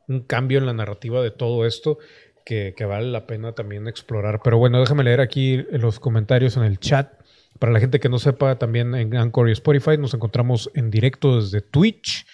un 0.08 0.22
cambio 0.22 0.60
en 0.60 0.66
la 0.66 0.74
narrativa 0.74 1.22
de 1.22 1.32
todo 1.32 1.66
esto. 1.66 1.98
Que, 2.46 2.76
vale 2.86 3.10
la 3.10 3.26
pena 3.26 3.54
también 3.54 3.88
explorar. 3.88 4.42
Pero 4.44 4.58
bueno, 4.58 4.80
déjame 4.80 5.04
leer 5.04 5.22
aquí 5.22 5.66
los 5.72 6.00
comentarios 6.00 6.58
en 6.58 6.64
el 6.64 6.78
chat. 6.78 7.14
Para 7.58 7.72
la 7.72 7.80
gente 7.80 8.00
que 8.00 8.10
no 8.10 8.20
sepa, 8.20 8.58
también 8.58 8.96
en 8.96 9.16
Anchor 9.16 9.48
y 9.48 9.54
Spotify 9.54 9.98
nos 9.98 10.14
encontramos 10.14 10.70
en 10.74 10.92
directo 10.92 11.40
desde 11.40 11.62
Twitch. 11.62 12.26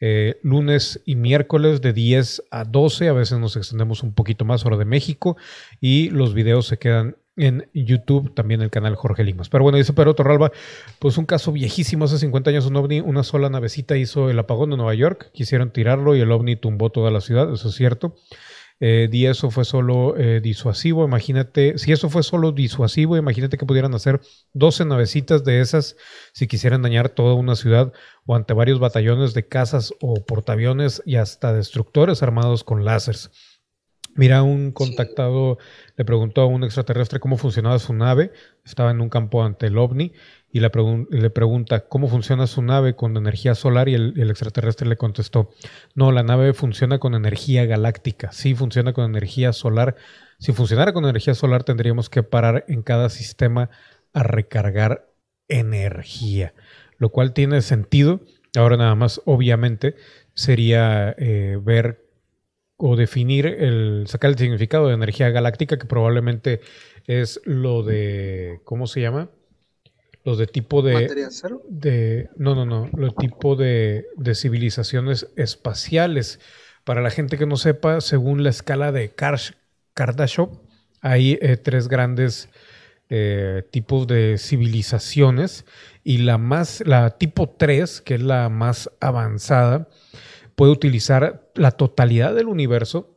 Eh, 0.00 0.38
lunes 0.42 1.00
y 1.06 1.16
miércoles 1.16 1.80
de 1.80 1.94
10 1.94 2.42
a 2.50 2.64
12, 2.64 3.08
a 3.08 3.12
veces 3.14 3.38
nos 3.38 3.56
extendemos 3.56 4.02
un 4.02 4.12
poquito 4.12 4.44
más 4.44 4.66
hora 4.66 4.76
de 4.76 4.84
México 4.84 5.38
y 5.80 6.10
los 6.10 6.34
videos 6.34 6.66
se 6.66 6.78
quedan 6.78 7.16
en 7.36 7.68
YouTube, 7.74 8.34
también 8.34 8.62
el 8.62 8.70
canal 8.70 8.94
Jorge 8.96 9.24
Limas. 9.24 9.48
Pero 9.48 9.64
bueno, 9.64 9.78
dice 9.78 9.92
Pedro 9.92 10.14
Torralba, 10.14 10.52
pues 10.98 11.18
un 11.18 11.26
caso 11.26 11.52
viejísimo, 11.52 12.04
hace 12.04 12.18
50 12.18 12.50
años 12.50 12.66
un 12.66 12.76
ovni, 12.76 13.00
una 13.00 13.22
sola 13.22 13.50
navecita 13.50 13.96
hizo 13.96 14.30
el 14.30 14.38
apagón 14.38 14.70
de 14.70 14.76
Nueva 14.76 14.94
York, 14.94 15.30
quisieron 15.32 15.72
tirarlo 15.72 16.14
y 16.16 16.20
el 16.20 16.32
ovni 16.32 16.56
tumbó 16.56 16.90
toda 16.90 17.10
la 17.10 17.20
ciudad, 17.20 17.52
eso 17.52 17.68
es 17.68 17.74
cierto. 17.74 18.16
Eh, 18.80 19.08
di 19.10 19.26
eso 19.26 19.50
fue 19.50 19.64
solo 19.64 20.16
eh, 20.16 20.40
disuasivo. 20.40 21.04
Imagínate, 21.04 21.78
si 21.78 21.92
eso 21.92 22.10
fue 22.10 22.22
solo 22.22 22.52
disuasivo, 22.52 23.16
imagínate 23.16 23.56
que 23.56 23.66
pudieran 23.66 23.94
hacer 23.94 24.20
12 24.52 24.84
navecitas 24.84 25.44
de 25.44 25.60
esas 25.60 25.96
si 26.32 26.48
quisieran 26.48 26.82
dañar 26.82 27.08
toda 27.08 27.34
una 27.34 27.54
ciudad 27.54 27.92
o 28.26 28.34
ante 28.34 28.52
varios 28.52 28.80
batallones 28.80 29.32
de 29.32 29.46
cazas 29.46 29.94
o 30.00 30.24
portaaviones 30.24 31.02
y 31.06 31.16
hasta 31.16 31.52
destructores 31.52 32.22
armados 32.22 32.64
con 32.64 32.84
láseres. 32.84 33.30
Mira, 34.16 34.42
un 34.42 34.70
contactado 34.70 35.58
le 35.96 36.04
preguntó 36.04 36.42
a 36.42 36.46
un 36.46 36.62
extraterrestre 36.62 37.18
cómo 37.18 37.36
funcionaba 37.36 37.78
su 37.80 37.92
nave. 37.92 38.32
Estaba 38.64 38.92
en 38.92 39.00
un 39.00 39.08
campo 39.08 39.42
ante 39.42 39.66
el 39.66 39.76
ovni 39.76 40.12
y 40.54 40.60
le, 40.60 40.70
pregunta 40.70 41.88
cómo 41.88 42.06
funciona 42.06 42.46
su 42.46 42.62
nave 42.62 42.94
con 42.94 43.16
energía 43.16 43.56
solar 43.56 43.88
y 43.88 43.94
el, 43.94 44.30
extraterrestre 44.30 44.88
le 44.88 44.96
contestó, 44.96 45.50
no, 45.96 46.12
la 46.12 46.22
nave 46.22 46.54
funciona 46.54 47.00
con 47.00 47.16
energía 47.16 47.66
galáctica, 47.66 48.30
sí 48.30 48.54
funciona 48.54 48.92
con 48.92 49.04
energía 49.04 49.52
solar. 49.52 49.96
Si 50.38 50.52
funcionara 50.52 50.92
con 50.92 51.04
energía 51.04 51.34
solar 51.34 51.64
tendríamos 51.64 52.08
que 52.08 52.22
parar 52.22 52.64
en 52.68 52.82
cada 52.82 53.08
sistema 53.08 53.68
a 54.12 54.22
recargar 54.22 55.10
energía, 55.48 56.54
lo 56.98 57.08
cual 57.08 57.32
tiene 57.32 57.60
sentido. 57.60 58.20
Ahora 58.56 58.76
nada 58.76 58.94
más, 58.94 59.20
obviamente, 59.24 59.96
sería 60.34 61.16
eh, 61.18 61.58
ver 61.60 62.03
o 62.86 62.96
definir 62.96 63.46
el, 63.46 64.04
sacar 64.08 64.28
el 64.28 64.36
significado 64.36 64.88
de 64.88 64.94
energía 64.94 65.30
galáctica, 65.30 65.78
que 65.78 65.86
probablemente 65.86 66.60
es 67.06 67.40
lo 67.44 67.82
de, 67.82 68.60
¿cómo 68.64 68.86
se 68.86 69.00
llama? 69.00 69.30
los 70.22 70.36
de 70.36 70.46
tipo 70.46 70.82
de... 70.82 71.26
cero? 71.30 71.62
De, 71.66 72.28
no, 72.36 72.54
no, 72.54 72.66
no, 72.66 72.90
los 72.94 73.16
tipo 73.16 73.56
de, 73.56 74.04
de, 74.16 74.34
civilizaciones 74.34 75.28
espaciales. 75.36 76.40
Para 76.84 77.00
la 77.00 77.08
gente 77.08 77.38
que 77.38 77.46
no 77.46 77.56
sepa, 77.56 78.02
según 78.02 78.42
la 78.42 78.50
escala 78.50 78.92
de 78.92 79.14
Kardashev, 79.14 80.48
hay 81.00 81.38
eh, 81.40 81.56
tres 81.56 81.88
grandes 81.88 82.50
eh, 83.08 83.62
tipos 83.70 84.06
de 84.06 84.36
civilizaciones 84.36 85.64
y 86.02 86.18
la 86.18 86.36
más, 86.36 86.82
la 86.84 87.16
tipo 87.16 87.48
3, 87.48 88.02
que 88.02 88.16
es 88.16 88.22
la 88.22 88.50
más 88.50 88.90
avanzada, 89.00 89.88
puede 90.54 90.72
utilizar 90.72 91.50
la 91.54 91.72
totalidad 91.72 92.34
del 92.34 92.46
universo 92.46 93.16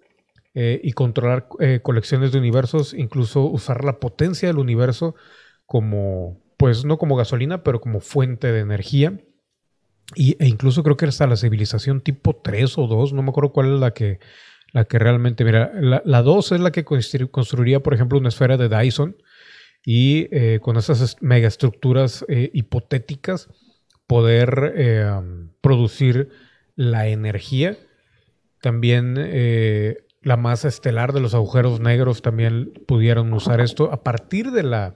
eh, 0.54 0.80
y 0.84 0.93
controlar 0.93 1.47
colecciones 1.84 2.32
de 2.32 2.39
universos, 2.39 2.93
incluso 2.93 3.43
usar 3.43 3.84
la 3.84 4.00
potencia 4.00 4.47
del 4.47 4.58
universo 4.58 5.15
como 5.65 6.41
pues 6.58 6.86
no 6.86 6.97
como 6.97 7.15
gasolina, 7.15 7.63
pero 7.63 7.80
como 7.80 8.00
fuente 8.00 8.52
de 8.52 8.60
energía. 8.60 9.19
Y, 10.15 10.36
e 10.43 10.47
incluso 10.47 10.84
creo 10.84 10.97
que 10.97 11.06
hasta 11.06 11.28
la 11.28 11.36
civilización 11.36 12.02
tipo 12.02 12.36
3 12.36 12.78
o 12.78 12.88
2, 12.88 13.13
no 13.13 13.21
me 13.21 13.30
acuerdo 13.30 13.54
cuál 13.54 13.73
es 13.76 13.80
la 13.80 13.91
que, 13.91 14.19
la 14.73 14.86
que 14.86 15.00
realmente, 15.00 15.45
mira, 15.45 15.71
la, 15.80 16.21
2 16.21 16.54
es 16.54 16.60
la 16.60 16.71
que 16.71 16.84
construiría, 16.84 17.82
por 17.82 17.93
ejemplo, 17.93 18.17
una 18.17 18.30
esfera 18.30 18.58
de 18.58 18.69
Dyson 18.69 19.17
y 19.86 20.28
eh, 20.32 20.60
con 20.62 20.78
esas 20.78 21.17
megaestructuras 21.21 22.26
eh, 22.28 22.50
hipotéticas 22.54 23.50
poder 24.08 24.73
eh, 24.76 25.12
producir 25.62 26.30
la 26.78 27.08
energía. 27.08 27.78
También 28.62 29.16
la 30.22 30.38
masa 30.38 30.70
estelar 30.70 31.12
de 31.12 31.20
los 31.20 31.34
agujeros 31.34 31.82
negros 31.82 32.22
también 32.22 32.72
pudieron 32.88 33.34
usar 33.34 33.60
esto 33.60 33.92
a 33.92 34.04
partir 34.04 34.52
de 34.52 34.63
la 34.63 34.96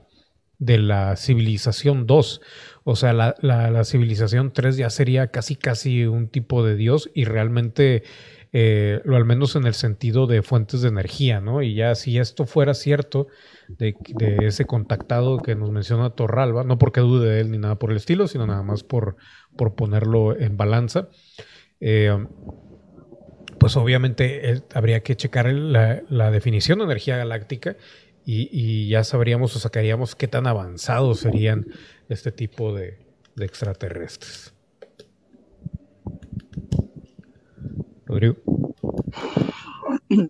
de 0.62 0.78
la 0.78 1.16
civilización 1.16 2.06
2. 2.06 2.40
O 2.84 2.94
sea, 2.94 3.12
la, 3.12 3.84
civilización 3.84 4.52
3 4.52 4.76
ya 4.76 4.90
sería 4.90 5.26
casi 5.28 5.56
casi 5.56 6.06
un 6.06 6.28
tipo 6.28 6.64
de 6.64 6.76
Dios 6.76 7.10
y 7.14 7.24
realmente, 7.24 8.04
eh, 8.52 9.00
lo 9.04 9.16
al 9.16 9.24
menos 9.24 9.56
en 9.56 9.66
el 9.66 9.74
sentido 9.74 10.28
de 10.28 10.42
fuentes 10.42 10.80
de 10.82 10.88
energía, 10.88 11.40
¿no? 11.40 11.62
Y 11.62 11.74
ya 11.74 11.96
si 11.96 12.16
esto 12.18 12.46
fuera 12.46 12.74
cierto, 12.74 13.26
de, 13.68 13.96
ese 14.42 14.64
contactado 14.64 15.38
que 15.38 15.56
nos 15.56 15.70
menciona 15.70 16.10
Torralba, 16.10 16.62
no 16.62 16.78
porque 16.78 17.00
dude 17.00 17.28
de 17.28 17.40
él 17.40 17.50
ni 17.50 17.58
nada 17.58 17.80
por 17.80 17.90
el 17.90 17.96
estilo, 17.96 18.28
sino 18.28 18.46
nada 18.46 18.62
más 18.62 18.84
por, 18.84 19.16
por 19.56 19.74
ponerlo 19.74 20.38
en 20.38 20.56
balanza. 20.56 21.08
Eh, 21.84 22.16
pues 23.58 23.76
obviamente 23.76 24.50
eh, 24.50 24.62
habría 24.72 25.02
que 25.02 25.16
checar 25.16 25.46
la, 25.52 26.02
la, 26.08 26.30
definición 26.30 26.78
de 26.78 26.84
energía 26.84 27.16
galáctica 27.16 27.76
y, 28.24 28.88
ya 28.88 29.02
sabríamos 29.02 29.56
o 29.56 29.58
sacaríamos 29.58 30.14
qué 30.14 30.28
tan 30.28 30.46
avanzados 30.46 31.20
serían 31.20 31.66
este 32.08 32.30
tipo 32.30 32.72
de, 32.72 32.98
extraterrestres. 33.36 34.54
Rodrigo. 38.06 38.36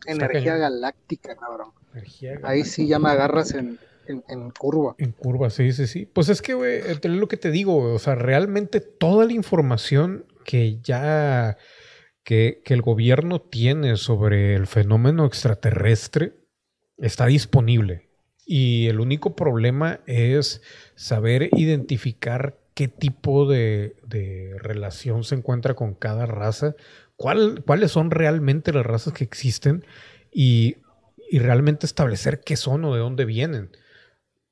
Energía 0.07 0.57
galáctica, 0.57 1.37
cabrón. 1.37 1.73
Ahí 2.45 2.65
sí 2.65 2.87
ya 2.87 2.99
me 2.99 3.11
agarras 3.11 3.53
en, 3.53 3.79
curva. 4.59 4.95
En 4.99 5.13
curva, 5.13 5.51
sí, 5.51 5.73
sí, 5.73 5.87
sí. 5.87 6.07
Pues 6.07 6.31
es 6.31 6.41
que, 6.41 6.55
güey, 6.55 6.81
lo 7.03 7.29
que 7.29 7.37
te 7.37 7.51
digo, 7.51 7.93
o 7.93 7.99
sea, 7.99 8.15
realmente 8.15 8.81
toda 8.81 9.27
la 9.27 9.33
información 9.33 10.25
que 10.45 10.81
ya 10.83 11.57
que, 12.25 12.63
el 12.67 12.83
gobierno 12.83 13.41
tiene 13.41 13.97
sobre 13.97 14.55
el 14.55 14.67
fenómeno 14.67 15.27
extraterrestre 15.27 16.35
está 16.99 17.27
disponible. 17.27 18.09
Y 18.45 18.87
el 18.89 19.01
único 19.01 19.37
problema 19.37 20.01
es 20.07 20.63
saber 20.95 21.49
identificar 21.53 22.59
qué 22.75 22.89
tipo 22.89 23.47
de, 23.47 23.97
relación 24.59 25.25
se 25.25 25.35
encuentra 25.35 25.75
con 25.75 25.95
cada 25.95 26.27
raza, 26.27 26.75
cuáles 27.17 27.91
son 27.91 28.11
realmente 28.11 28.73
las 28.73 28.87
razas 28.87 29.13
que 29.13 29.25
existen 29.25 29.85
y, 30.33 30.77
realmente 31.33 31.87
establecer 31.87 32.41
qué 32.41 32.57
son 32.57 32.85
o 32.85 32.93
de 32.93 33.01
dónde 33.01 33.25
vienen. 33.25 33.71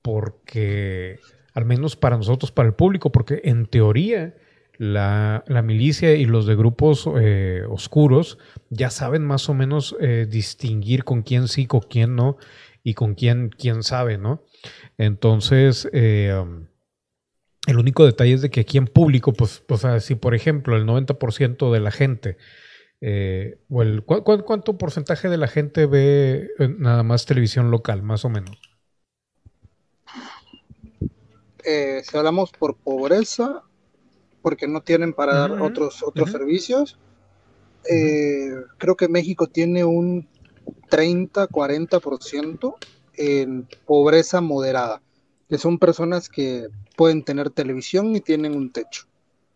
Porque, 0.00 1.18
al 1.52 1.66
menos 1.66 1.94
para 1.94 2.16
nosotros, 2.16 2.52
para 2.52 2.68
el 2.68 2.74
público, 2.74 3.12
porque 3.12 3.42
en 3.44 3.66
teoría 3.66 4.34
la, 4.80 5.44
milicia 5.62 6.14
y 6.14 6.24
los 6.24 6.46
de 6.46 6.56
grupos 6.56 7.06
eh, 7.20 7.64
oscuros 7.68 8.38
ya 8.70 8.88
saben 8.88 9.26
más 9.26 9.50
o 9.50 9.54
menos 9.54 9.94
eh, 10.00 10.26
distinguir 10.26 11.04
con 11.04 11.20
quién 11.20 11.48
sí, 11.48 11.66
con 11.66 11.80
quién 11.80 12.16
no 12.16 12.38
y 12.82 12.94
con 12.94 13.14
quién, 13.14 13.50
quién 13.50 13.82
sabe, 13.82 14.16
¿no? 14.16 14.42
Entonces, 14.96 15.86
eh, 15.92 16.34
um, 16.34 16.68
el 17.66 17.78
único 17.78 18.06
detalle 18.06 18.32
es 18.32 18.40
de 18.40 18.48
que 18.48 18.60
aquí 18.60 18.78
en 18.78 18.86
público, 18.86 19.34
pues, 19.34 19.62
o 19.68 19.76
sea, 19.76 20.00
si 20.00 20.14
por 20.14 20.34
ejemplo 20.34 20.78
el 20.78 20.86
90% 20.86 21.70
de 21.70 21.80
la 21.80 21.90
gente, 21.90 22.38
o 23.68 23.82
el, 23.82 24.02
cuánto 24.02 24.78
porcentaje 24.78 25.28
de 25.28 25.36
la 25.36 25.48
gente 25.48 25.84
ve 25.84 26.48
nada 26.78 27.02
más 27.02 27.26
televisión 27.26 27.70
local, 27.70 28.02
más 28.02 28.24
o 28.24 28.30
menos? 28.30 28.58
Si 31.62 32.16
hablamos 32.16 32.50
por 32.52 32.78
pobreza, 32.78 33.62
porque 34.42 34.66
no 34.66 34.82
tienen 34.82 35.12
para 35.12 35.34
dar 35.34 35.60
otros, 35.60 36.02
otros 36.02 36.30
servicios, 36.30 36.98
creo 38.78 38.96
que 38.96 39.08
México 39.08 39.46
tiene 39.46 39.84
un 39.84 40.28
30-40% 40.90 42.74
en 43.14 43.68
pobreza 43.86 44.40
moderada, 44.40 45.02
que 45.48 45.58
son 45.58 45.78
personas 45.78 46.28
que 46.28 46.68
pueden 46.96 47.24
tener 47.24 47.50
televisión 47.50 48.14
y 48.14 48.20
tienen 48.20 48.54
un 48.54 48.72
techo. 48.72 49.06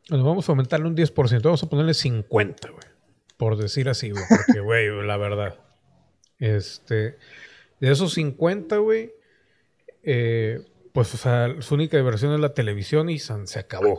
Bueno, 0.08 0.24
vamos 0.24 0.48
a 0.48 0.52
aumentarle 0.52 0.86
un 0.86 0.96
10%, 0.96 1.42
vamos 1.42 1.62
a 1.62 1.68
ponerle 1.68 1.94
50, 1.94 2.70
güey. 2.70 2.84
Por 3.36 3.56
decir 3.56 3.88
así, 3.88 4.10
güey. 4.10 4.24
Porque, 4.28 4.60
güey, 4.60 4.88
la 5.06 5.16
verdad. 5.16 5.58
Este. 6.38 7.16
De 7.80 7.90
esos 7.90 8.12
50, 8.14 8.76
güey. 8.78 9.12
Eh, 10.02 10.60
pues, 10.92 11.12
o 11.14 11.16
sea, 11.16 11.60
su 11.60 11.74
única 11.74 11.96
diversión 11.96 12.32
es 12.34 12.40
la 12.40 12.54
televisión 12.54 13.08
y 13.08 13.18
se 13.18 13.58
acabó. 13.58 13.98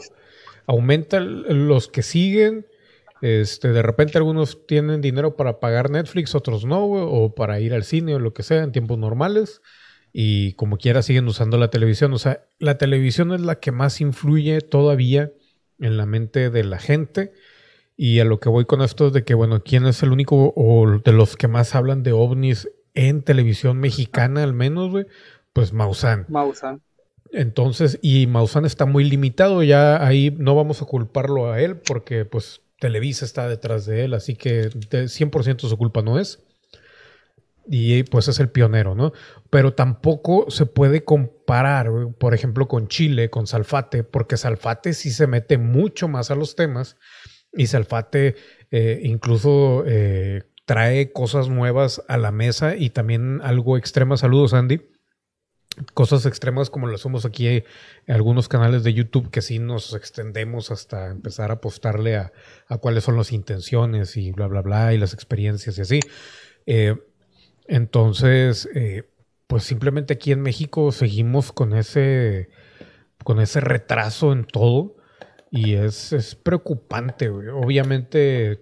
Aumenta 0.67 1.19
los 1.19 1.87
que 1.87 2.01
siguen. 2.01 2.65
Este, 3.21 3.69
de 3.69 3.81
repente 3.81 4.17
algunos 4.17 4.67
tienen 4.67 5.01
dinero 5.01 5.35
para 5.35 5.59
pagar 5.59 5.89
Netflix, 5.89 6.35
otros 6.35 6.65
no, 6.65 6.85
o 6.85 7.33
para 7.33 7.59
ir 7.59 7.73
al 7.73 7.83
cine 7.83 8.15
o 8.15 8.19
lo 8.19 8.33
que 8.33 8.43
sea 8.43 8.63
en 8.63 8.71
tiempos 8.71 8.97
normales 8.97 9.61
y 10.17 10.53
como 10.53 10.77
quiera 10.77 11.01
siguen 11.01 11.27
usando 11.27 11.57
la 11.57 11.69
televisión. 11.69 12.13
O 12.13 12.17
sea, 12.17 12.45
la 12.57 12.77
televisión 12.77 13.33
es 13.33 13.41
la 13.41 13.59
que 13.59 13.73
más 13.73 13.99
influye 13.99 14.61
todavía 14.61 15.33
en 15.77 15.97
la 15.97 16.05
mente 16.05 16.49
de 16.49 16.63
la 16.63 16.79
gente. 16.79 17.33
Y 17.97 18.21
a 18.21 18.23
lo 18.23 18.39
que 18.39 18.47
voy 18.47 18.63
con 18.63 18.81
esto 18.81 19.07
es 19.07 19.13
de 19.13 19.25
que, 19.25 19.33
bueno, 19.33 19.61
¿quién 19.61 19.85
es 19.85 20.03
el 20.03 20.13
único 20.13 20.53
o 20.55 20.99
de 21.03 21.11
los 21.11 21.35
que 21.35 21.49
más 21.49 21.75
hablan 21.75 22.01
de 22.01 22.13
ovnis 22.13 22.69
en 22.93 23.23
televisión 23.23 23.77
mexicana 23.77 24.43
al 24.43 24.53
menos? 24.53 25.05
Pues 25.51 25.73
Maussan. 25.73 26.27
Maussan. 26.29 26.81
Entonces, 27.35 27.99
y 28.01 28.27
Maussan 28.27 28.63
está 28.63 28.85
muy 28.85 29.03
limitado, 29.03 29.61
ya 29.61 30.05
ahí 30.05 30.33
no 30.37 30.55
vamos 30.55 30.81
a 30.81 30.85
culparlo 30.85 31.51
a 31.51 31.59
él 31.59 31.75
porque 31.75 32.23
pues 32.23 32.61
Televisa 32.79 33.25
está 33.25 33.49
detrás 33.49 33.85
de 33.85 34.05
él, 34.05 34.13
así 34.13 34.35
que 34.35 34.69
100% 34.69 35.67
su 35.67 35.77
culpa 35.77 36.01
no 36.01 36.17
es 36.17 36.39
y 37.67 38.03
pues 38.03 38.29
es 38.29 38.39
el 38.39 38.47
pionero, 38.49 38.95
¿no? 38.95 39.11
Pero 39.49 39.73
tampoco 39.73 40.49
se 40.49 40.65
puede 40.65 41.03
comparar, 41.03 41.89
por 42.17 42.33
ejemplo, 42.33 42.69
con 42.69 42.87
Chile, 42.87 43.29
con 43.29 43.47
Salfate, 43.47 44.05
porque 44.05 44.37
Salfate 44.37 44.93
sí 44.93 45.11
se 45.11 45.27
mete 45.27 45.57
mucho 45.57 46.07
más 46.07 46.31
a 46.31 46.35
los 46.35 46.55
temas 46.55 46.95
y 47.51 47.67
Salfate 47.67 48.35
eh, 48.71 49.01
incluso 49.03 49.83
eh, 49.85 50.43
trae 50.63 51.11
cosas 51.11 51.49
nuevas 51.49 52.01
a 52.07 52.15
la 52.15 52.31
mesa 52.31 52.77
y 52.77 52.91
también 52.91 53.41
algo 53.43 53.75
extrema. 53.75 54.15
Saludos, 54.15 54.53
Andy. 54.53 54.94
Cosas 55.93 56.25
extremas 56.25 56.69
como 56.69 56.87
las 56.87 57.01
somos 57.01 57.25
aquí 57.25 57.47
en 57.47 57.63
algunos 58.07 58.47
canales 58.47 58.83
de 58.83 58.93
YouTube 58.93 59.29
que 59.29 59.41
sí 59.41 59.59
nos 59.59 59.93
extendemos 59.93 60.71
hasta 60.71 61.07
empezar 61.07 61.51
a 61.51 61.55
apostarle 61.55 62.15
a, 62.15 62.31
cuáles 62.79 63.03
son 63.03 63.17
las 63.17 63.31
intenciones 63.31 64.15
y 64.15 64.31
bla, 64.31 64.47
bla, 64.47 64.61
bla, 64.61 64.93
y 64.93 64.97
las 64.97 65.13
experiencias 65.13 65.77
y 65.77 65.81
así. 65.81 65.99
Eh, 66.65 66.95
entonces, 67.67 68.69
eh, 68.73 69.03
pues 69.47 69.63
simplemente 69.63 70.13
aquí 70.13 70.31
en 70.31 70.41
México 70.41 70.91
seguimos 70.91 71.51
con 71.51 71.73
ese, 71.73 72.49
con 73.23 73.39
ese 73.39 73.59
retraso 73.59 74.31
en 74.31 74.45
todo 74.45 74.95
y 75.51 75.75
es, 75.75 76.37
preocupante. 76.41 77.29
Obviamente, 77.29 78.61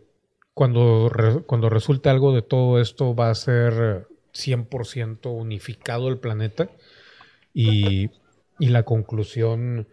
cuando, 0.53 1.11
cuando 1.45 1.69
resulte 1.69 2.09
algo 2.09 2.33
de 2.33 2.41
todo 2.41 2.79
esto 2.79 3.15
va 3.15 3.29
a 3.29 3.35
ser 3.35 4.07
100% 4.33 5.31
unificado 5.31 6.09
el 6.09 6.17
planeta 6.17 6.69
y, 7.53 8.09
y 8.59 8.67
la 8.69 8.83
conclusión 8.83 9.87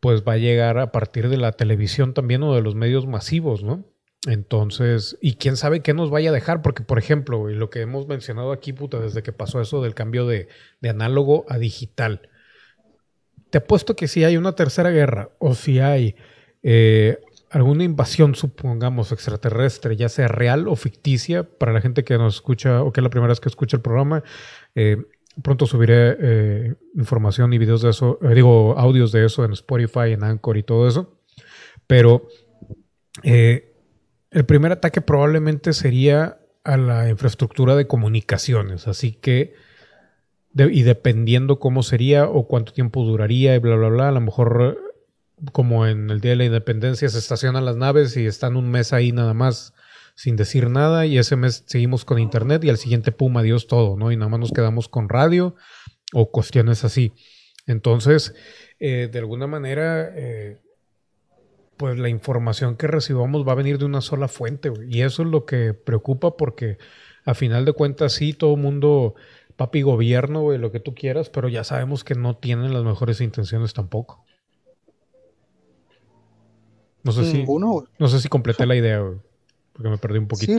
pues 0.00 0.22
va 0.22 0.32
a 0.32 0.38
llegar 0.38 0.78
a 0.78 0.92
partir 0.92 1.28
de 1.28 1.36
la 1.36 1.52
televisión 1.52 2.14
también 2.14 2.42
o 2.42 2.54
de 2.54 2.62
los 2.62 2.74
medios 2.74 3.06
masivos, 3.06 3.62
¿no? 3.62 3.84
Entonces, 4.26 5.16
y 5.22 5.34
quién 5.34 5.56
sabe 5.56 5.80
qué 5.80 5.94
nos 5.94 6.10
vaya 6.10 6.28
a 6.30 6.32
dejar, 6.32 6.60
porque 6.60 6.82
por 6.82 6.98
ejemplo, 6.98 7.48
lo 7.48 7.70
que 7.70 7.80
hemos 7.80 8.06
mencionado 8.06 8.52
aquí, 8.52 8.72
puta, 8.72 9.00
desde 9.00 9.22
que 9.22 9.32
pasó 9.32 9.60
eso 9.60 9.82
del 9.82 9.94
cambio 9.94 10.26
de, 10.26 10.48
análogo 10.86 11.46
a 11.48 11.58
digital, 11.58 12.28
te 13.48 13.58
apuesto 13.58 13.96
que 13.96 14.08
si 14.08 14.24
hay 14.24 14.36
una 14.36 14.54
tercera 14.54 14.90
guerra 14.90 15.30
o 15.38 15.54
si 15.54 15.80
hay 15.80 16.16
eh, 16.62 17.18
alguna 17.50 17.84
invasión, 17.84 18.34
supongamos, 18.34 19.10
extraterrestre, 19.10 19.96
ya 19.96 20.10
sea 20.10 20.28
real 20.28 20.68
o 20.68 20.76
ficticia, 20.76 21.44
para 21.44 21.72
la 21.72 21.80
gente 21.80 22.04
que 22.04 22.18
nos 22.18 22.36
escucha 22.36 22.82
o 22.82 22.92
que 22.92 23.00
es 23.00 23.04
la 23.04 23.10
primera 23.10 23.30
vez 23.30 23.40
que 23.40 23.48
escucha 23.48 23.78
el 23.78 23.82
programa, 23.82 24.22
eh, 24.74 24.98
pronto 25.42 25.66
subiré 25.66 26.16
eh, 26.20 26.74
información 26.94 27.52
y 27.52 27.58
videos 27.58 27.82
de 27.82 27.90
eso, 27.90 28.18
digo, 28.34 28.78
audios 28.78 29.12
de 29.12 29.24
eso 29.26 29.44
en 29.44 29.52
Spotify, 29.52 30.12
en 30.12 30.24
Anchor 30.24 30.56
y 30.56 30.62
todo 30.62 30.88
eso, 30.88 31.20
pero... 31.86 32.26
El 34.30 34.44
primer 34.46 34.70
ataque 34.70 35.00
probablemente 35.00 35.72
sería 35.72 36.38
a 36.62 36.76
la 36.76 37.08
infraestructura 37.08 37.74
de 37.74 37.86
comunicaciones, 37.86 38.86
así 38.86 39.12
que, 39.12 39.54
y 40.54 40.82
dependiendo 40.82 41.58
cómo 41.58 41.82
sería 41.82 42.28
o 42.28 42.46
cuánto 42.46 42.72
tiempo 42.72 43.04
duraría 43.04 43.56
y 43.56 43.58
bla, 43.58 43.76
bla, 43.76 43.88
bla, 43.88 44.08
a 44.08 44.12
lo 44.12 44.20
mejor 44.20 44.78
como 45.52 45.86
en 45.86 46.10
el 46.10 46.20
Día 46.20 46.32
de 46.32 46.36
la 46.36 46.44
Independencia 46.44 47.08
se 47.08 47.18
estacionan 47.18 47.64
las 47.64 47.76
naves 47.76 48.16
y 48.16 48.26
están 48.26 48.56
un 48.56 48.70
mes 48.70 48.92
ahí 48.92 49.10
nada 49.10 49.34
más 49.34 49.74
sin 50.20 50.36
decir 50.36 50.68
nada 50.68 51.06
y 51.06 51.16
ese 51.16 51.34
mes 51.34 51.64
seguimos 51.66 52.04
con 52.04 52.18
internet 52.18 52.62
y 52.62 52.68
al 52.68 52.76
siguiente 52.76 53.10
pum, 53.10 53.34
adiós 53.38 53.66
todo, 53.66 53.96
¿no? 53.96 54.12
Y 54.12 54.18
nada 54.18 54.28
más 54.28 54.38
nos 54.38 54.52
quedamos 54.52 54.86
con 54.86 55.08
radio 55.08 55.54
o 56.12 56.30
cuestiones 56.30 56.84
así. 56.84 57.14
Entonces, 57.66 58.34
eh, 58.80 59.08
de 59.10 59.18
alguna 59.18 59.46
manera, 59.46 60.12
eh, 60.14 60.58
pues 61.78 61.98
la 61.98 62.10
información 62.10 62.76
que 62.76 62.86
recibamos 62.86 63.48
va 63.48 63.52
a 63.52 63.54
venir 63.54 63.78
de 63.78 63.86
una 63.86 64.02
sola 64.02 64.28
fuente, 64.28 64.70
Y 64.90 65.00
eso 65.00 65.22
es 65.22 65.28
lo 65.30 65.46
que 65.46 65.72
preocupa 65.72 66.36
porque 66.36 66.76
a 67.24 67.32
final 67.32 67.64
de 67.64 67.72
cuentas 67.72 68.12
sí, 68.12 68.34
todo 68.34 68.56
el 68.56 68.60
mundo, 68.60 69.14
papi 69.56 69.80
gobierno, 69.80 70.42
güey, 70.42 70.58
lo 70.58 70.70
que 70.70 70.80
tú 70.80 70.94
quieras, 70.94 71.30
pero 71.30 71.48
ya 71.48 71.64
sabemos 71.64 72.04
que 72.04 72.14
no 72.14 72.36
tienen 72.36 72.74
las 72.74 72.84
mejores 72.84 73.22
intenciones 73.22 73.72
tampoco. 73.72 74.22
No 77.04 77.12
sé 77.12 77.24
si, 77.24 77.46
no 77.46 78.08
sé 78.08 78.20
si 78.20 78.28
completé 78.28 78.66
la 78.66 78.76
idea, 78.76 78.98
güey, 78.98 79.16
porque 79.80 79.90
me 79.92 79.98
perdí 79.98 80.18
un 80.18 80.28
poquito. 80.28 80.52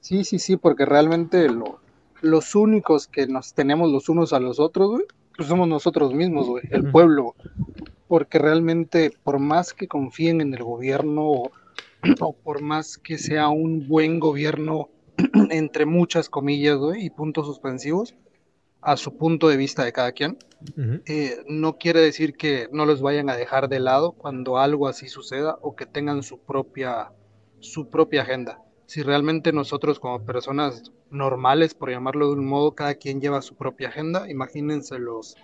Sí, 0.00 0.24
sí, 0.24 0.38
sí, 0.38 0.58
porque 0.58 0.84
realmente 0.84 1.48
los 2.20 2.54
únicos 2.54 3.06
que 3.06 3.26
nos 3.26 3.54
tenemos 3.54 3.90
los 3.90 4.10
unos 4.10 4.34
a 4.34 4.40
los 4.40 4.60
otros, 4.60 4.90
güey, 4.90 5.04
pues 5.34 5.48
somos 5.48 5.66
nosotros 5.66 6.12
mismos, 6.12 6.46
güey, 6.46 6.64
el 6.70 6.90
pueblo. 6.90 7.34
Porque 8.08 8.38
realmente 8.38 9.10
por 9.22 9.38
más 9.38 9.72
que 9.72 9.88
confíen 9.88 10.42
en 10.42 10.52
el 10.52 10.62
gobierno 10.62 11.30
o, 11.30 11.50
por 12.44 12.60
más 12.60 12.98
que 12.98 13.16
sea 13.16 13.48
un 13.48 13.88
buen 13.88 14.20
gobierno, 14.20 14.90
entre 15.50 15.86
muchas 15.86 16.28
comillas 16.28 16.78
y 16.98 17.08
puntos 17.08 17.46
suspensivos, 17.46 18.14
a 18.82 18.98
su 18.98 19.16
punto 19.16 19.48
de 19.48 19.56
vista 19.56 19.82
de 19.82 19.92
cada 19.94 20.12
quien, 20.12 20.36
eh, 21.06 21.38
no 21.48 21.78
quiere 21.78 22.00
decir 22.00 22.34
que 22.34 22.68
no 22.70 22.84
los 22.84 23.00
vayan 23.00 23.30
a 23.30 23.36
dejar 23.36 23.70
de 23.70 23.80
lado 23.80 24.12
cuando 24.12 24.58
algo 24.58 24.88
así 24.88 25.08
suceda 25.08 25.56
o 25.62 25.74
que 25.74 25.86
tengan 25.86 26.22
su 26.22 26.38
propia, 26.38 27.12
su 27.60 27.88
propia 27.88 28.22
agenda. 28.22 28.62
Si 28.86 29.02
realmente 29.02 29.52
nosotros 29.52 30.00
como 30.00 30.24
personas 30.24 30.92
normales, 31.10 31.74
por 31.74 31.90
llamarlo 31.90 32.28
de 32.28 32.34
un 32.34 32.46
modo, 32.46 32.74
cada 32.74 32.94
quien 32.94 33.20
lleva 33.20 33.42
su 33.42 33.54
propia 33.54 33.88
agenda, 33.88 34.28
imagínense 34.28 34.98
los, 34.98 35.36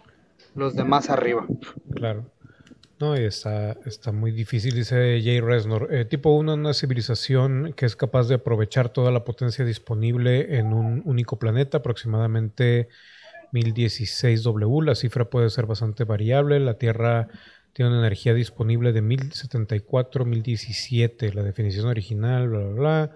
los 0.55 0.75
demás 0.75 1.11
arriba. 1.11 1.47
Claro. 1.95 2.25
No, 2.99 3.15
está, 3.15 3.73
está 3.85 4.11
muy 4.11 4.33
difícil, 4.33 4.75
dice 4.75 5.21
Jay 5.23 5.41
Resnor. 5.41 5.93
Eh, 5.93 6.07
tipo 6.07 6.31
1, 6.31 6.55
una 6.55 6.73
civilización 6.73 7.75
que 7.77 7.85
es 7.85 7.95
capaz 7.95 8.27
de 8.27 8.37
aprovechar 8.37 8.89
toda 8.89 9.11
la 9.11 9.23
potencia 9.23 9.67
disponible 9.67 10.59
en 10.59 10.73
un 10.73 11.03
único 11.05 11.39
planeta, 11.39 11.79
aproximadamente 11.79 12.89
1016W. 13.53 14.83
La 14.83 14.95
cifra 14.95 15.29
puede 15.29 15.51
ser 15.51 15.67
bastante 15.67 16.05
variable. 16.05 16.59
La 16.59 16.79
Tierra 16.79 17.29
tiene 17.77 17.91
una 17.91 18.01
energía 18.01 18.33
disponible 18.33 18.95
de 18.95 19.03
1074, 19.03 20.25
1017. 20.25 21.35
La 21.35 21.43
definición 21.43 21.87
original, 21.87 22.49
bla, 22.49 22.59
bla, 22.61 22.73
bla. 22.73 23.13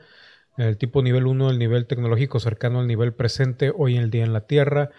El 0.58 0.76
tipo 0.76 1.02
nivel 1.02 1.26
1, 1.26 1.50
el 1.50 1.58
nivel 1.58 1.86
tecnológico 1.86 2.38
cercano 2.40 2.80
al 2.80 2.86
nivel 2.86 3.14
presente 3.14 3.72
hoy 3.74 3.96
en 3.96 4.02
el 4.02 4.10
día 4.10 4.24
en 4.24 4.34
la 4.34 4.46
Tierra 4.46 4.90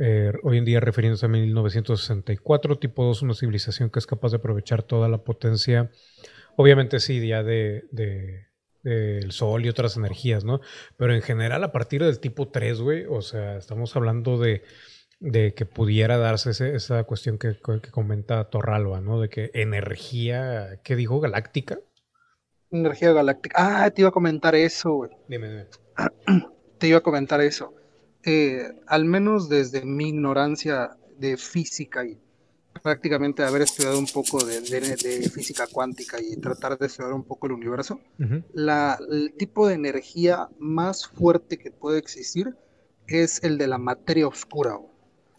eh, 0.00 0.32
hoy 0.42 0.56
en 0.56 0.64
día 0.64 0.80
refiriéndose 0.80 1.26
a 1.26 1.28
1964, 1.28 2.78
tipo 2.78 3.04
2, 3.04 3.22
una 3.22 3.34
civilización 3.34 3.90
que 3.90 3.98
es 3.98 4.06
capaz 4.06 4.30
de 4.30 4.38
aprovechar 4.38 4.82
toda 4.82 5.08
la 5.08 5.18
potencia, 5.18 5.90
obviamente 6.56 7.00
sí, 7.00 7.26
ya 7.26 7.42
de, 7.42 7.84
del 8.82 9.30
sol 9.32 9.66
y 9.66 9.68
otras 9.68 9.98
energías, 9.98 10.44
¿no? 10.44 10.62
Pero 10.96 11.14
en 11.14 11.20
general 11.20 11.62
a 11.64 11.72
partir 11.72 12.02
del 12.02 12.18
tipo 12.18 12.48
3, 12.48 12.80
güey, 12.80 13.04
o 13.10 13.20
sea, 13.20 13.58
estamos 13.58 13.94
hablando 13.94 14.38
de, 14.38 14.62
que 15.20 15.66
pudiera 15.66 16.18
darse 16.18 16.50
esa 16.74 17.04
cuestión 17.04 17.38
que, 17.38 17.56
que, 17.82 17.90
comenta 17.90 18.50
Torralba, 18.50 19.00
¿no? 19.00 19.20
De 19.20 19.28
que 19.28 19.50
energía, 19.54 20.80
¿qué 20.84 20.96
dijo? 20.96 21.20
Galáctica. 21.20 21.78
Energía 22.70 23.12
galáctica. 23.12 23.56
Ah, 23.58 23.90
te 23.90 24.02
iba 24.02 24.10
a 24.10 24.12
comentar 24.12 24.54
eso, 24.54 24.92
güey. 24.92 25.10
Dime, 25.28 25.48
dime. 25.48 25.66
Te 26.78 26.86
iba 26.86 26.98
a 26.98 27.02
comentar 27.02 27.40
eso 27.40 27.74
al 28.86 29.04
menos 29.04 29.48
desde 29.48 29.84
mi 29.84 30.08
ignorancia 30.08 30.96
de 31.18 31.36
física 31.36 32.04
y 32.04 32.18
prácticamente 32.82 33.42
haber 33.42 33.62
estudiado 33.62 33.98
un 33.98 34.06
poco 34.06 34.44
de, 34.44 34.60
física 35.32 35.66
cuántica 35.66 36.18
y 36.20 36.36
tratar 36.36 36.78
de 36.78 36.86
estudiar 36.86 37.12
un 37.12 37.24
poco 37.24 37.46
el 37.46 37.54
universo, 37.54 38.00
la, 38.52 38.98
el 39.10 39.32
tipo 39.36 39.66
de 39.66 39.74
energía 39.74 40.48
más 40.58 41.06
fuerte 41.06 41.58
que 41.58 41.70
puede 41.70 41.98
existir 41.98 42.54
es 43.06 43.42
el 43.42 43.58
de 43.58 43.66
la 43.66 43.78
materia 43.78 44.28
oscura. 44.28 44.78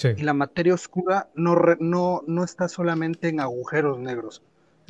Y 0.04 0.24
la 0.24 0.34
materia 0.34 0.74
oscura 0.74 1.30
no, 1.36 1.56
no, 1.80 2.24
no 2.26 2.44
está 2.44 2.70
solamente 2.70 3.28
en 3.28 3.40
agujeros 3.40 4.00
negros. 4.00 4.42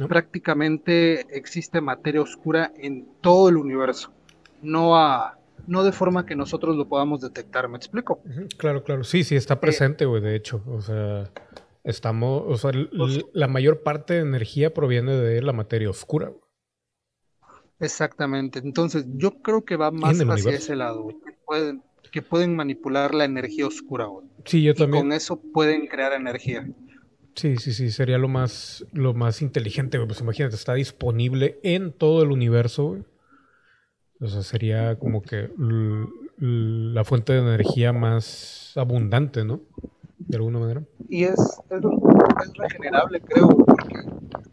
Prácticamente 0.08 1.26
existe 1.36 1.82
materia 1.82 2.22
oscura 2.22 2.72
en 2.78 3.08
todo 3.22 3.50
el 3.50 3.58
universo. 3.58 4.14
No 4.62 4.96
a, 4.96 5.40
no 5.68 5.84
de 5.84 5.92
forma 5.92 6.26
que 6.26 6.36
nosotros 6.36 6.76
lo 6.76 6.88
podamos 6.88 7.22
detectar, 7.22 7.68
¿me 7.68 7.78
explico? 7.78 8.22
Claro, 8.58 8.84
claro, 8.84 9.04
sí, 9.04 9.24
sí, 9.24 9.36
está 9.36 9.60
presente, 9.60 10.06
güey, 10.06 10.22
de 10.22 10.36
hecho, 10.36 10.64
o 10.68 10.82
sea, 10.82 11.30
estamos, 11.84 12.44
o 12.48 12.58
sea, 12.58 12.72
pues 12.96 13.26
la 13.34 13.48
mayor 13.48 13.84
parte 13.84 14.16
de 14.16 14.22
energía 14.22 14.74
proviene 14.74 15.16
de 15.16 15.42
la 15.42 15.54
materia 15.54 15.90
oscura. 15.90 16.32
Exactamente, 17.80 18.60
entonces 18.60 19.06
yo 19.16 19.42
creo 19.42 19.64
que 19.64 19.78
va 19.78 19.92
más 19.92 20.20
hacia 20.20 20.52
ese 20.52 20.76
lado, 20.76 21.08
pueden, 21.46 21.82
que 22.12 22.22
pueden 22.22 22.56
manipular 22.56 23.14
la 23.14 23.26
energía 23.26 23.68
oscura. 23.68 24.08
Sí, 24.46 24.64
yo 24.64 24.74
también. 24.74 25.04
con 25.04 25.14
eso 25.14 25.40
pueden 25.40 25.88
crear 25.88 26.14
energía. 26.14 26.68
Sí, 27.36 27.58
sí, 27.58 27.74
sí, 27.74 27.92
sería 27.92 28.18
lo 28.18 28.28
más, 28.28 28.86
lo 28.92 29.14
más 29.14 29.42
inteligente, 29.42 29.98
güey. 29.98 30.08
Pues 30.08 30.20
imagínate, 30.22 30.56
está 30.56 30.74
disponible 30.74 31.60
en 31.64 31.94
todo 31.94 32.24
el 32.24 32.32
universo, 32.32 32.88
güey. 32.88 33.04
O 34.22 34.28
sea, 34.28 34.44
sería 34.44 35.00
como 35.00 35.22
que 35.22 35.50
la 36.38 37.06
fuente 37.06 37.34
de 37.34 37.40
energía 37.40 37.94
más 37.94 38.74
abundante, 38.76 39.46
¿no? 39.46 39.62
De 40.18 40.36
alguna 40.36 40.60
manera. 40.60 40.84
Y 41.08 41.24
es, 41.24 41.40
es, 41.70 42.54
regenerable, 42.58 43.22
creo, 43.22 43.48
porque 43.48 43.96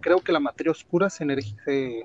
creo 0.07 0.21
que 0.21 0.31
la 0.31 0.39
materia 0.39 0.71
oscura 0.71 1.11
se, 1.11 1.27
se, 1.65 2.05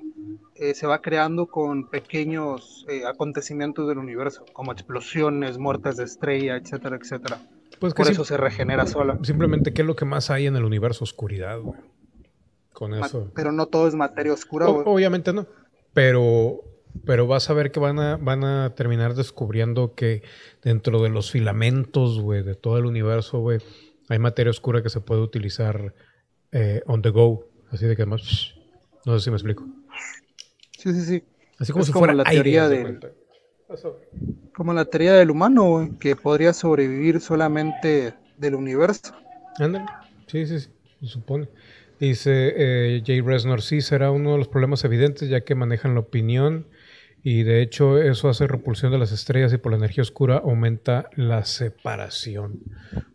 eh, 0.56 0.74
se 0.74 0.86
va 0.88 1.00
creando 1.00 1.46
con 1.46 1.88
pequeños 1.88 2.84
eh, 2.88 3.02
acontecimientos 3.06 3.86
del 3.86 3.98
universo, 3.98 4.44
como 4.52 4.72
explosiones, 4.72 5.56
muertes 5.56 5.98
de 5.98 6.04
estrella, 6.04 6.56
etcétera, 6.56 6.98
etcétera. 7.00 7.40
Pues 7.78 7.94
Por 7.94 8.08
eso 8.08 8.24
se 8.24 8.36
regenera 8.36 8.86
sola. 8.86 9.20
Simplemente, 9.22 9.72
¿qué 9.72 9.82
es 9.82 9.86
lo 9.86 9.94
que 9.94 10.04
más 10.04 10.30
hay 10.30 10.46
en 10.46 10.56
el 10.56 10.64
universo? 10.64 11.04
Oscuridad, 11.04 11.60
güey. 11.60 11.78
Con 12.72 12.92
eso. 12.94 13.30
Pero 13.36 13.52
no 13.52 13.66
todo 13.66 13.86
es 13.86 13.94
materia 13.94 14.32
oscura, 14.32 14.66
güey. 14.66 14.82
Obviamente 14.84 15.32
no. 15.32 15.46
Pero 15.94 16.64
pero 17.06 17.28
vas 17.28 17.50
a 17.50 17.54
ver 17.54 17.70
que 17.70 17.78
van 17.78 18.00
a, 18.00 18.16
van 18.16 18.42
a 18.42 18.74
terminar 18.74 19.14
descubriendo 19.14 19.94
que 19.94 20.22
dentro 20.62 21.00
de 21.00 21.08
los 21.08 21.30
filamentos, 21.30 22.20
güey, 22.20 22.42
de 22.42 22.56
todo 22.56 22.78
el 22.78 22.86
universo, 22.86 23.38
güey, 23.38 23.60
hay 24.08 24.18
materia 24.18 24.50
oscura 24.50 24.82
que 24.82 24.90
se 24.90 25.00
puede 25.00 25.22
utilizar 25.22 25.94
eh, 26.50 26.82
on 26.86 27.00
the 27.00 27.10
go. 27.10 27.51
Así 27.72 27.86
de 27.86 27.96
que 27.96 28.02
además, 28.02 28.54
no 29.06 29.18
sé 29.18 29.24
si 29.24 29.30
me 29.30 29.36
explico. 29.36 29.66
Sí, 30.78 30.92
sí, 30.92 31.00
sí. 31.00 31.24
Así 31.58 31.72
como 31.72 31.84
si 31.84 31.92
fuera 31.92 32.12
la 32.12 32.24
teoría 32.24 32.68
de, 32.68 32.98
como 34.54 34.74
la 34.74 34.84
teoría 34.84 35.14
del 35.14 35.30
humano, 35.30 35.96
que 35.98 36.14
podría 36.14 36.52
sobrevivir 36.52 37.20
solamente 37.20 38.14
del 38.36 38.54
universo. 38.54 39.14
Ándale. 39.58 39.86
Sí, 40.26 40.46
sí, 40.46 40.60
sí, 40.60 40.68
se 41.00 41.06
supone. 41.06 41.48
Dice 41.98 42.52
eh, 42.56 43.02
Jay 43.06 43.20
Resnor, 43.20 43.62
sí, 43.62 43.80
será 43.80 44.10
uno 44.10 44.32
de 44.32 44.38
los 44.38 44.48
problemas 44.48 44.84
evidentes 44.84 45.28
ya 45.28 45.42
que 45.42 45.54
manejan 45.54 45.94
la 45.94 46.00
opinión 46.00 46.66
y 47.22 47.44
de 47.44 47.62
hecho 47.62 47.98
eso 48.02 48.28
hace 48.28 48.48
repulsión 48.48 48.90
de 48.90 48.98
las 48.98 49.12
estrellas 49.12 49.52
y 49.52 49.58
por 49.58 49.70
la 49.72 49.78
energía 49.78 50.02
oscura 50.02 50.38
aumenta 50.38 51.08
la 51.14 51.44
separación. 51.44 52.60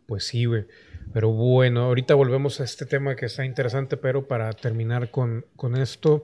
Pues 0.07 0.25
sí, 0.25 0.45
güey. 0.45 0.65
Pero 1.13 1.31
bueno, 1.31 1.83
ahorita 1.83 2.15
volvemos 2.15 2.59
a 2.59 2.63
este 2.63 2.85
tema 2.85 3.15
que 3.15 3.25
está 3.25 3.45
interesante, 3.45 3.97
pero 3.97 4.27
para 4.27 4.51
terminar 4.53 5.09
con, 5.11 5.45
con 5.55 5.75
esto, 5.75 6.23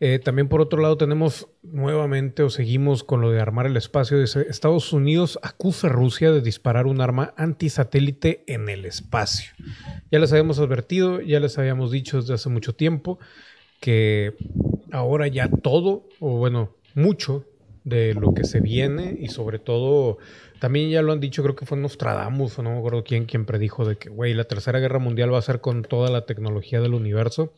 eh, 0.00 0.18
también 0.18 0.48
por 0.48 0.60
otro 0.60 0.82
lado 0.82 0.96
tenemos 0.96 1.48
nuevamente 1.62 2.42
o 2.42 2.50
seguimos 2.50 3.04
con 3.04 3.20
lo 3.20 3.30
de 3.30 3.40
armar 3.40 3.66
el 3.66 3.76
espacio. 3.76 4.18
Dice, 4.18 4.46
Estados 4.48 4.92
Unidos 4.92 5.38
acusa 5.42 5.86
a 5.86 5.90
Rusia 5.90 6.32
de 6.32 6.40
disparar 6.40 6.86
un 6.86 7.00
arma 7.00 7.32
antisatélite 7.36 8.44
en 8.46 8.68
el 8.68 8.84
espacio. 8.84 9.52
Ya 10.10 10.18
les 10.18 10.32
habíamos 10.32 10.58
advertido, 10.58 11.20
ya 11.20 11.40
les 11.40 11.58
habíamos 11.58 11.90
dicho 11.90 12.20
desde 12.20 12.34
hace 12.34 12.48
mucho 12.48 12.74
tiempo 12.74 13.18
que 13.80 14.34
ahora 14.90 15.28
ya 15.28 15.48
todo, 15.48 16.08
o 16.18 16.38
bueno, 16.38 16.76
mucho 16.94 17.46
de 17.84 18.14
lo 18.14 18.32
que 18.34 18.44
se 18.44 18.60
viene 18.60 19.16
y 19.20 19.28
sobre 19.28 19.58
todo, 19.58 20.18
también 20.60 20.90
ya 20.90 21.02
lo 21.02 21.12
han 21.12 21.20
dicho, 21.20 21.42
creo 21.42 21.56
que 21.56 21.66
fue 21.66 21.78
Nostradamus 21.78 22.58
o 22.58 22.62
no 22.62 22.70
me 22.70 22.78
acuerdo 22.78 23.04
quién, 23.04 23.26
quien 23.26 23.44
predijo 23.44 23.84
de 23.84 23.96
que, 23.96 24.08
güey, 24.08 24.34
la 24.34 24.44
tercera 24.44 24.78
guerra 24.78 24.98
mundial 24.98 25.32
va 25.32 25.38
a 25.38 25.42
ser 25.42 25.60
con 25.60 25.82
toda 25.82 26.10
la 26.10 26.26
tecnología 26.26 26.80
del 26.80 26.94
universo. 26.94 27.52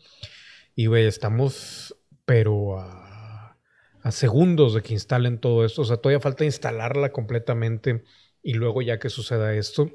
Y, 0.75 0.87
güey, 0.87 1.07
estamos, 1.07 1.97
pero 2.25 2.79
a, 2.79 3.59
a 4.03 4.11
segundos 4.13 4.75
de 4.75 4.83
que 4.83 4.93
instalen 4.93 5.39
todo 5.39 5.65
esto. 5.65 5.83
O 5.83 5.85
sea, 5.85 5.97
todavía 5.99 6.21
falta 6.21 6.45
instalarla 6.45 7.13
completamente 7.13 8.05
y 8.43 8.55
luego 8.55 8.83
ya 8.83 8.99
que 8.99 9.11
suceda 9.11 9.55
esto. 9.55 9.91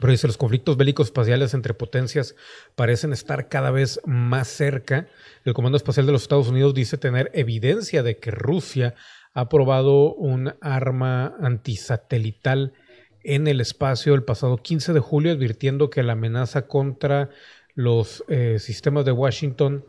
Pero 0.00 0.10
dice, 0.10 0.26
los 0.26 0.36
conflictos 0.36 0.76
bélicos 0.76 1.06
espaciales 1.06 1.54
entre 1.54 1.72
potencias 1.72 2.34
parecen 2.74 3.12
estar 3.12 3.48
cada 3.48 3.70
vez 3.70 4.00
más 4.04 4.48
cerca. 4.48 5.08
El 5.44 5.54
Comando 5.54 5.76
Espacial 5.76 6.06
de 6.06 6.12
los 6.12 6.22
Estados 6.22 6.48
Unidos 6.48 6.74
dice 6.74 6.98
tener 6.98 7.30
evidencia 7.32 8.02
de 8.02 8.18
que 8.18 8.30
Rusia 8.32 8.94
ha 9.34 9.48
probado 9.48 10.14
un 10.14 10.54
arma 10.60 11.34
antisatelital 11.40 12.72
en 13.24 13.48
el 13.48 13.60
espacio 13.60 14.14
el 14.14 14.22
pasado 14.22 14.58
15 14.58 14.92
de 14.92 15.00
julio, 15.00 15.32
advirtiendo 15.32 15.90
que 15.90 16.02
la 16.02 16.12
amenaza 16.12 16.68
contra 16.68 17.30
los 17.74 18.24
eh, 18.28 18.58
sistemas 18.60 19.04
de 19.04 19.12
Washington 19.12 19.84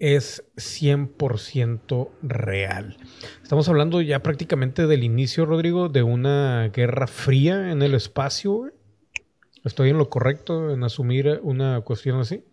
es 0.00 0.44
100% 0.56 2.10
real. 2.22 2.96
Estamos 3.42 3.68
hablando 3.68 4.00
ya 4.00 4.22
prácticamente 4.22 4.86
del 4.86 5.04
inicio, 5.04 5.46
Rodrigo, 5.46 5.88
de 5.88 6.02
una 6.02 6.68
guerra 6.68 7.06
fría 7.06 7.70
en 7.70 7.82
el 7.82 7.94
espacio. 7.94 8.72
¿Estoy 9.64 9.90
en 9.90 9.98
lo 9.98 10.08
correcto 10.08 10.70
en 10.70 10.82
asumir 10.84 11.40
una 11.42 11.80
cuestión 11.82 12.18
así? 12.18 12.44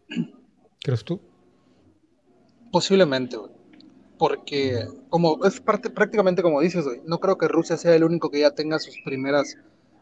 ¿Crees 0.81 1.03
tú? 1.03 1.21
Posiblemente, 2.71 3.37
Porque 4.17 4.87
como 5.09 5.45
es 5.45 5.59
parte, 5.59 5.89
prácticamente 5.89 6.41
como 6.41 6.61
dices, 6.61 6.85
no 7.05 7.19
creo 7.19 7.37
que 7.37 7.47
Rusia 7.47 7.77
sea 7.77 7.95
el 7.95 8.03
único 8.03 8.31
que 8.31 8.39
ya 8.39 8.51
tenga 8.51 8.79
sus 8.79 8.97
primeras, 9.05 9.57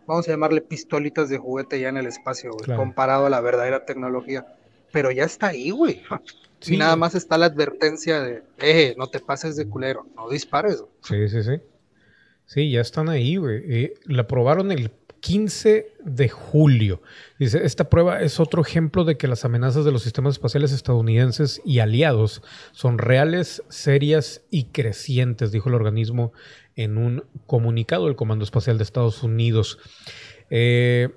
vamos 0.08 0.28
a 0.28 0.32
llamarle 0.32 0.62
pistolitas 0.62 1.30
de 1.30 1.38
juguete 1.38 1.80
ya 1.80 1.90
en 1.90 1.98
el 1.98 2.08
espacio, 2.08 2.52
comparado 2.76 3.26
a 3.26 3.30
la 3.30 3.42
verdadera 3.42 3.86
tecnología. 3.86 4.46
Pero 4.92 5.12
ya 5.12 5.26
está 5.26 5.48
ahí, 5.48 5.72
güey. 5.72 6.02
Y 6.68 6.78
nada 6.78 6.96
más 6.96 7.14
está 7.14 7.38
la 7.38 7.46
advertencia 7.46 8.22
de, 8.22 8.42
eh, 8.58 8.96
no 8.98 9.08
te 9.08 9.20
pases 9.20 9.56
de 9.56 9.68
culero, 9.68 10.08
no 10.16 10.30
dispares. 10.30 10.84
Sí, 11.04 11.28
sí, 11.30 11.44
sí. 11.44 11.62
Sí, 12.48 12.72
ya 12.72 12.82
están 12.82 13.10
ahí, 13.10 13.36
güey. 13.36 13.62
Eh, 13.68 13.94
la 14.06 14.26
probaron 14.26 14.72
el 14.72 14.90
15 15.26 15.88
de 16.04 16.30
julio. 16.30 17.02
Dice, 17.40 17.66
esta 17.66 17.90
prueba 17.90 18.22
es 18.22 18.40
otro 18.40 18.62
ejemplo 18.62 19.06
de 19.06 19.18
que 19.18 19.28
las 19.28 19.44
amenazas 19.44 19.84
de 19.84 19.92
los 19.92 20.04
sistemas 20.04 20.36
espaciales 20.36 20.72
estadounidenses 20.72 21.64
y 21.66 21.80
aliados 21.80 22.44
son 22.74 23.00
reales, 23.00 23.64
serias 23.68 24.44
y 24.52 24.66
crecientes, 24.66 25.52
dijo 25.52 25.70
el 25.70 25.76
organismo 25.76 26.32
en 26.76 27.00
un 27.00 27.24
comunicado 27.48 28.06
del 28.06 28.16
Comando 28.16 28.44
Espacial 28.46 28.78
de 28.78 28.84
Estados 28.84 29.24
Unidos. 29.24 29.80
Eh, 30.52 31.10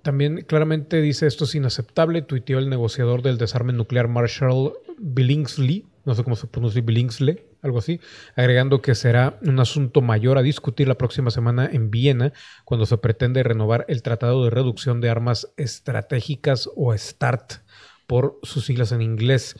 también 0.00 0.40
claramente 0.46 1.02
dice 1.02 1.26
esto 1.26 1.44
es 1.44 1.54
inaceptable, 1.54 2.22
tuiteó 2.22 2.58
el 2.58 2.70
negociador 2.70 3.20
del 3.20 3.36
desarme 3.36 3.74
nuclear 3.74 4.08
Marshall 4.08 4.72
Billingsley, 4.96 5.84
no 6.06 6.14
sé 6.14 6.24
cómo 6.24 6.36
se 6.36 6.46
pronuncia 6.46 6.80
Billingsley, 6.80 7.47
algo 7.62 7.78
así, 7.78 8.00
agregando 8.36 8.82
que 8.82 8.94
será 8.94 9.38
un 9.42 9.58
asunto 9.60 10.00
mayor 10.00 10.38
a 10.38 10.42
discutir 10.42 10.88
la 10.88 10.98
próxima 10.98 11.30
semana 11.30 11.68
en 11.70 11.90
Viena, 11.90 12.32
cuando 12.64 12.86
se 12.86 12.98
pretende 12.98 13.42
renovar 13.42 13.84
el 13.88 14.02
Tratado 14.02 14.44
de 14.44 14.50
Reducción 14.50 15.00
de 15.00 15.10
Armas 15.10 15.52
Estratégicas 15.56 16.68
o 16.76 16.96
START 16.96 17.62
por 18.06 18.40
sus 18.42 18.64
siglas 18.64 18.90
en 18.92 19.02
inglés. 19.02 19.54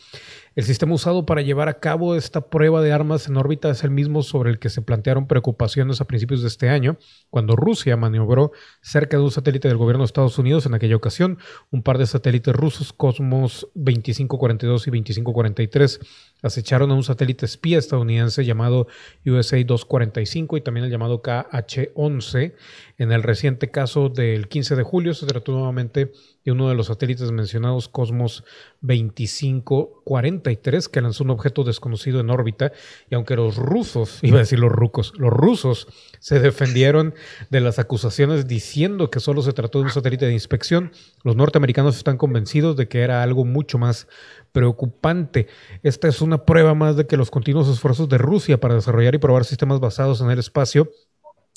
El 0.59 0.65
sistema 0.65 0.93
usado 0.93 1.25
para 1.25 1.41
llevar 1.41 1.69
a 1.69 1.79
cabo 1.79 2.17
esta 2.17 2.51
prueba 2.51 2.83
de 2.83 2.91
armas 2.91 3.29
en 3.29 3.37
órbita 3.37 3.71
es 3.71 3.85
el 3.85 3.93
mismo 3.93 4.25
sobre 4.25 4.51
el 4.51 4.59
que 4.59 4.71
se 4.71 4.83
plantearon 4.83 5.29
preocupaciones 5.29 6.01
a 6.01 6.07
principios 6.07 6.43
de 6.43 6.49
este 6.49 6.69
año, 6.69 6.99
cuando 7.31 7.55
Rusia 7.55 7.97
maniobró 7.97 8.51
cerca 8.83 9.19
de 9.19 9.23
un 9.23 9.31
satélite 9.31 9.69
del 9.69 9.77
gobierno 9.77 10.03
de 10.03 10.07
Estados 10.07 10.37
Unidos 10.37 10.67
en 10.67 10.75
aquella 10.75 10.97
ocasión, 10.97 11.39
un 11.71 11.85
par 11.85 11.97
de 11.97 12.09
satélites 12.09 12.57
rusos, 12.57 12.93
Cosmos 12.93 13.69
2542 13.77 14.89
y 14.89 14.91
2543, 14.91 16.01
acecharon 16.43 16.91
a 16.91 16.95
un 16.95 17.05
satélite 17.05 17.47
espía 17.47 17.79
estadounidense 17.79 18.45
llamado 18.45 18.89
USA 19.25 19.63
245 19.63 20.57
y 20.57 20.61
también 20.61 20.87
el 20.87 20.91
llamado 20.91 21.23
KH-11. 21.23 22.55
En 22.99 23.13
el 23.13 23.23
reciente 23.23 23.71
caso 23.71 24.09
del 24.09 24.49
15 24.49 24.75
de 24.75 24.83
julio 24.83 25.15
se 25.15 25.25
trató 25.27 25.53
nuevamente 25.53 26.11
de 26.45 26.53
uno 26.53 26.69
de 26.69 26.75
los 26.75 26.87
satélites 26.87 27.31
mencionados, 27.31 27.89
Cosmos 27.89 28.43
2543, 28.81 30.89
que 30.89 31.01
lanzó 31.01 31.24
un 31.24 31.31
objeto 31.31 31.64
desconocido 31.64 32.20
en 32.20 32.31
órbita. 32.31 32.72
Y 33.11 33.14
aunque 33.14 33.37
los 33.37 33.57
rusos, 33.57 34.18
iba 34.22 34.37
a 34.37 34.41
decir 34.41 34.59
los 34.59 34.70
rucos, 34.70 35.12
los 35.16 35.33
rusos 35.33 35.89
se 36.20 36.41
defendieron 36.41 37.14
de 37.51 37.61
las 37.61 37.79
acusaciones 37.79 38.47
diciendo 38.47 39.11
que 39.11 39.20
solo 39.20 39.43
se 39.43 39.53
trató 39.53 39.79
de 39.79 39.87
un 39.87 39.91
satélite 39.91 40.26
de 40.26 40.33
inspección, 40.33 40.93
los 41.24 41.37
norteamericanos 41.37 41.97
están 41.97 42.16
convencidos 42.16 42.76
de 42.76 42.89
que 42.89 43.01
era 43.01 43.22
algo 43.22 43.45
mucho 43.45 43.79
más 43.79 44.09
preocupante. 44.53 45.49
Esta 45.83 46.09
es 46.09 46.20
una 46.20 46.45
prueba 46.45 46.74
más 46.74 46.97
de 46.97 47.07
que 47.07 47.16
los 47.16 47.31
continuos 47.31 47.68
esfuerzos 47.68 48.09
de 48.09 48.18
Rusia 48.18 48.61
para 48.61 48.74
desarrollar 48.74 49.14
y 49.14 49.18
probar 49.18 49.45
sistemas 49.45 49.81
basados 49.81 50.20
en 50.20 50.31
el 50.31 50.39
espacio 50.39 50.91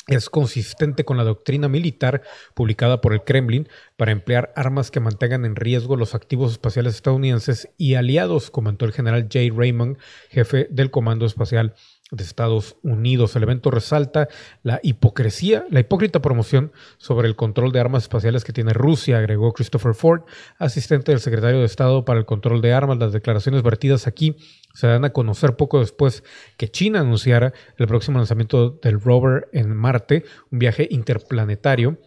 es 0.07 0.29
consistente 0.29 1.05
con 1.05 1.17
la 1.17 1.23
doctrina 1.23 1.67
militar 1.67 2.23
publicada 2.53 3.01
por 3.01 3.13
el 3.13 3.23
Kremlin 3.23 3.67
para 3.97 4.11
emplear 4.11 4.51
armas 4.55 4.91
que 4.91 4.99
mantengan 4.99 5.45
en 5.45 5.55
riesgo 5.55 5.95
los 5.95 6.15
activos 6.15 6.51
espaciales 6.51 6.95
estadounidenses 6.95 7.69
y 7.77 7.95
aliados, 7.95 8.49
comentó 8.49 8.85
el 8.85 8.93
general 8.93 9.27
Jay 9.31 9.49
Raymond, 9.49 9.97
jefe 10.29 10.67
del 10.71 10.91
Comando 10.91 11.25
Espacial 11.25 11.75
de 12.11 12.23
Estados 12.23 12.75
Unidos. 12.83 13.35
El 13.35 13.43
evento 13.43 13.71
resalta 13.71 14.27
la 14.63 14.79
hipocresía, 14.83 15.65
la 15.69 15.79
hipócrita 15.79 16.21
promoción 16.21 16.71
sobre 16.97 17.27
el 17.27 17.35
control 17.35 17.71
de 17.71 17.79
armas 17.79 18.03
espaciales 18.03 18.43
que 18.43 18.53
tiene 18.53 18.73
Rusia, 18.73 19.17
agregó 19.17 19.53
Christopher 19.53 19.93
Ford, 19.93 20.23
asistente 20.59 21.11
del 21.11 21.21
secretario 21.21 21.59
de 21.59 21.65
Estado 21.65 22.05
para 22.05 22.19
el 22.19 22.25
control 22.25 22.61
de 22.61 22.73
armas. 22.73 22.97
Las 22.99 23.13
declaraciones 23.13 23.63
vertidas 23.63 24.07
aquí 24.07 24.35
se 24.73 24.87
dan 24.87 25.05
a 25.05 25.11
conocer 25.11 25.55
poco 25.55 25.79
después 25.79 26.23
que 26.57 26.69
China 26.69 26.99
anunciara 26.99 27.53
el 27.77 27.87
próximo 27.87 28.17
lanzamiento 28.17 28.71
del 28.83 28.99
rover 28.99 29.47
en 29.53 29.75
Marte, 29.75 30.25
un 30.51 30.59
viaje 30.59 30.87
interplanetario 30.91 31.97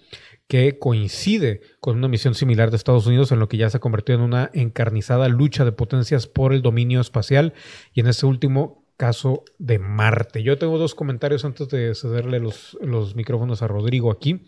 que 0.46 0.78
coincide 0.78 1.62
con 1.80 1.96
una 1.96 2.08
misión 2.08 2.34
similar 2.34 2.70
de 2.70 2.76
Estados 2.76 3.06
Unidos 3.06 3.32
en 3.32 3.38
lo 3.38 3.48
que 3.48 3.56
ya 3.56 3.70
se 3.70 3.78
ha 3.78 3.80
convertido 3.80 4.18
en 4.18 4.24
una 4.24 4.50
encarnizada 4.52 5.28
lucha 5.28 5.64
de 5.64 5.72
potencias 5.72 6.26
por 6.26 6.52
el 6.52 6.60
dominio 6.60 7.00
espacial 7.00 7.54
y 7.94 8.00
en 8.00 8.08
este 8.08 8.26
último 8.26 8.83
caso 8.96 9.44
de 9.58 9.78
Marte. 9.78 10.42
Yo 10.42 10.58
tengo 10.58 10.78
dos 10.78 10.94
comentarios 10.94 11.44
antes 11.44 11.68
de 11.68 11.94
cederle 11.94 12.40
los, 12.40 12.76
micrófonos 13.16 13.62
a 13.62 13.68
Rodrigo 13.68 14.10
aquí. 14.10 14.44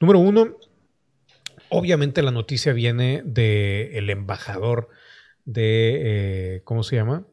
Número 0.00 0.18
uno, 0.18 0.56
obviamente 1.68 2.22
la 2.22 2.30
noticia 2.30 2.72
viene 2.72 3.22
del 3.24 4.10
embajador 4.10 4.88
de, 5.44 6.56
eh, 6.56 6.62
¿cómo 6.64 6.82
se 6.82 6.96
llama? 6.96 7.26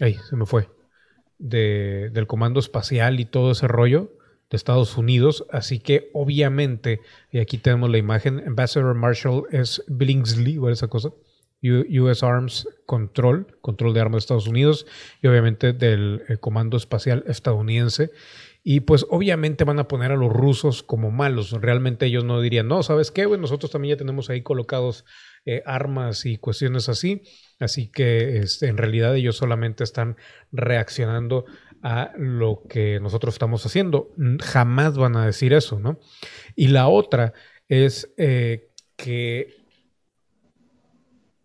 Ay, 0.00 0.18
se 0.28 0.36
me 0.36 0.46
fue. 0.46 0.68
De, 1.38 2.10
del 2.12 2.26
Comando 2.26 2.60
Espacial 2.60 3.20
y 3.20 3.26
todo 3.26 3.52
ese 3.52 3.68
rollo 3.68 4.12
de 4.50 4.56
Estados 4.56 4.96
Unidos. 4.96 5.46
Así 5.50 5.78
que 5.78 6.10
obviamente, 6.12 7.00
y 7.30 7.38
aquí 7.38 7.58
tenemos 7.58 7.90
la 7.90 7.98
imagen, 7.98 8.42
Ambassador 8.46 8.94
Marshall 8.94 9.44
es 9.50 9.82
Billingsley 9.88 10.58
o 10.58 10.68
esa 10.70 10.88
cosa. 10.88 11.10
US 11.70 12.22
Arms 12.22 12.68
Control, 12.86 13.46
control 13.60 13.94
de 13.94 14.00
armas 14.00 14.14
de 14.14 14.24
Estados 14.24 14.46
Unidos 14.46 14.86
y 15.22 15.26
obviamente 15.26 15.72
del 15.72 16.22
eh, 16.28 16.36
Comando 16.36 16.76
Espacial 16.76 17.24
estadounidense. 17.26 18.10
Y 18.68 18.80
pues 18.80 19.06
obviamente 19.10 19.62
van 19.62 19.78
a 19.78 19.86
poner 19.86 20.10
a 20.10 20.16
los 20.16 20.32
rusos 20.32 20.82
como 20.82 21.12
malos. 21.12 21.52
Realmente 21.52 22.06
ellos 22.06 22.24
no 22.24 22.40
dirían, 22.40 22.66
no, 22.66 22.82
¿sabes 22.82 23.12
qué? 23.12 23.24
nosotros 23.24 23.70
también 23.70 23.94
ya 23.94 23.98
tenemos 23.98 24.28
ahí 24.28 24.42
colocados 24.42 25.04
eh, 25.44 25.62
armas 25.66 26.26
y 26.26 26.36
cuestiones 26.38 26.88
así. 26.88 27.22
Así 27.60 27.88
que 27.88 28.38
este, 28.38 28.66
en 28.66 28.76
realidad 28.76 29.14
ellos 29.14 29.36
solamente 29.36 29.84
están 29.84 30.16
reaccionando 30.50 31.44
a 31.82 32.12
lo 32.18 32.64
que 32.68 32.98
nosotros 32.98 33.34
estamos 33.34 33.64
haciendo. 33.64 34.12
Jamás 34.40 34.98
van 34.98 35.16
a 35.16 35.24
decir 35.24 35.52
eso, 35.52 35.78
¿no? 35.78 36.00
Y 36.56 36.66
la 36.68 36.88
otra 36.88 37.32
es 37.68 38.12
eh, 38.16 38.70
que 38.96 39.65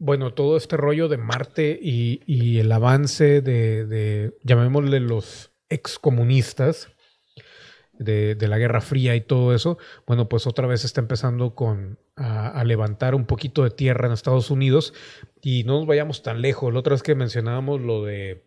bueno, 0.02 0.34
todo 0.34 0.58
este 0.58 0.78
rollo 0.78 1.08
de 1.10 1.18
Marte 1.18 1.78
y, 1.80 2.58
el 2.58 2.72
avance 2.72 3.41
de, 3.41 4.34
llamémosle 4.43 4.99
los 4.99 5.52
excomunistas, 5.70 6.89
de, 7.93 8.34
de, 8.34 8.47
la 8.47 8.58
Guerra 8.58 8.82
Fría 8.82 9.16
y 9.16 9.22
todo 9.22 9.54
eso, 9.54 9.78
bueno, 10.08 10.28
pues 10.28 10.47
otra 10.47 10.66
vez 10.66 10.86
está 10.86 11.02
empezando 11.02 11.54
con, 11.54 11.99
a, 12.16 12.64
levantar 12.64 13.14
un 13.14 13.26
poquito 13.26 13.64
de 13.64 13.70
tierra 13.70 14.08
en 14.08 14.14
Estados 14.14 14.49
Unidos 14.49 14.95
y 15.39 15.66
no 15.66 15.78
nos 15.78 15.86
vayamos 15.86 16.24
tan 16.24 16.41
lejos. 16.41 16.74
La 16.74 16.80
otra 16.80 16.95
vez 16.95 17.04
que 17.04 17.14
mencionábamos 17.14 17.80
lo 17.80 18.04
de 18.04 18.43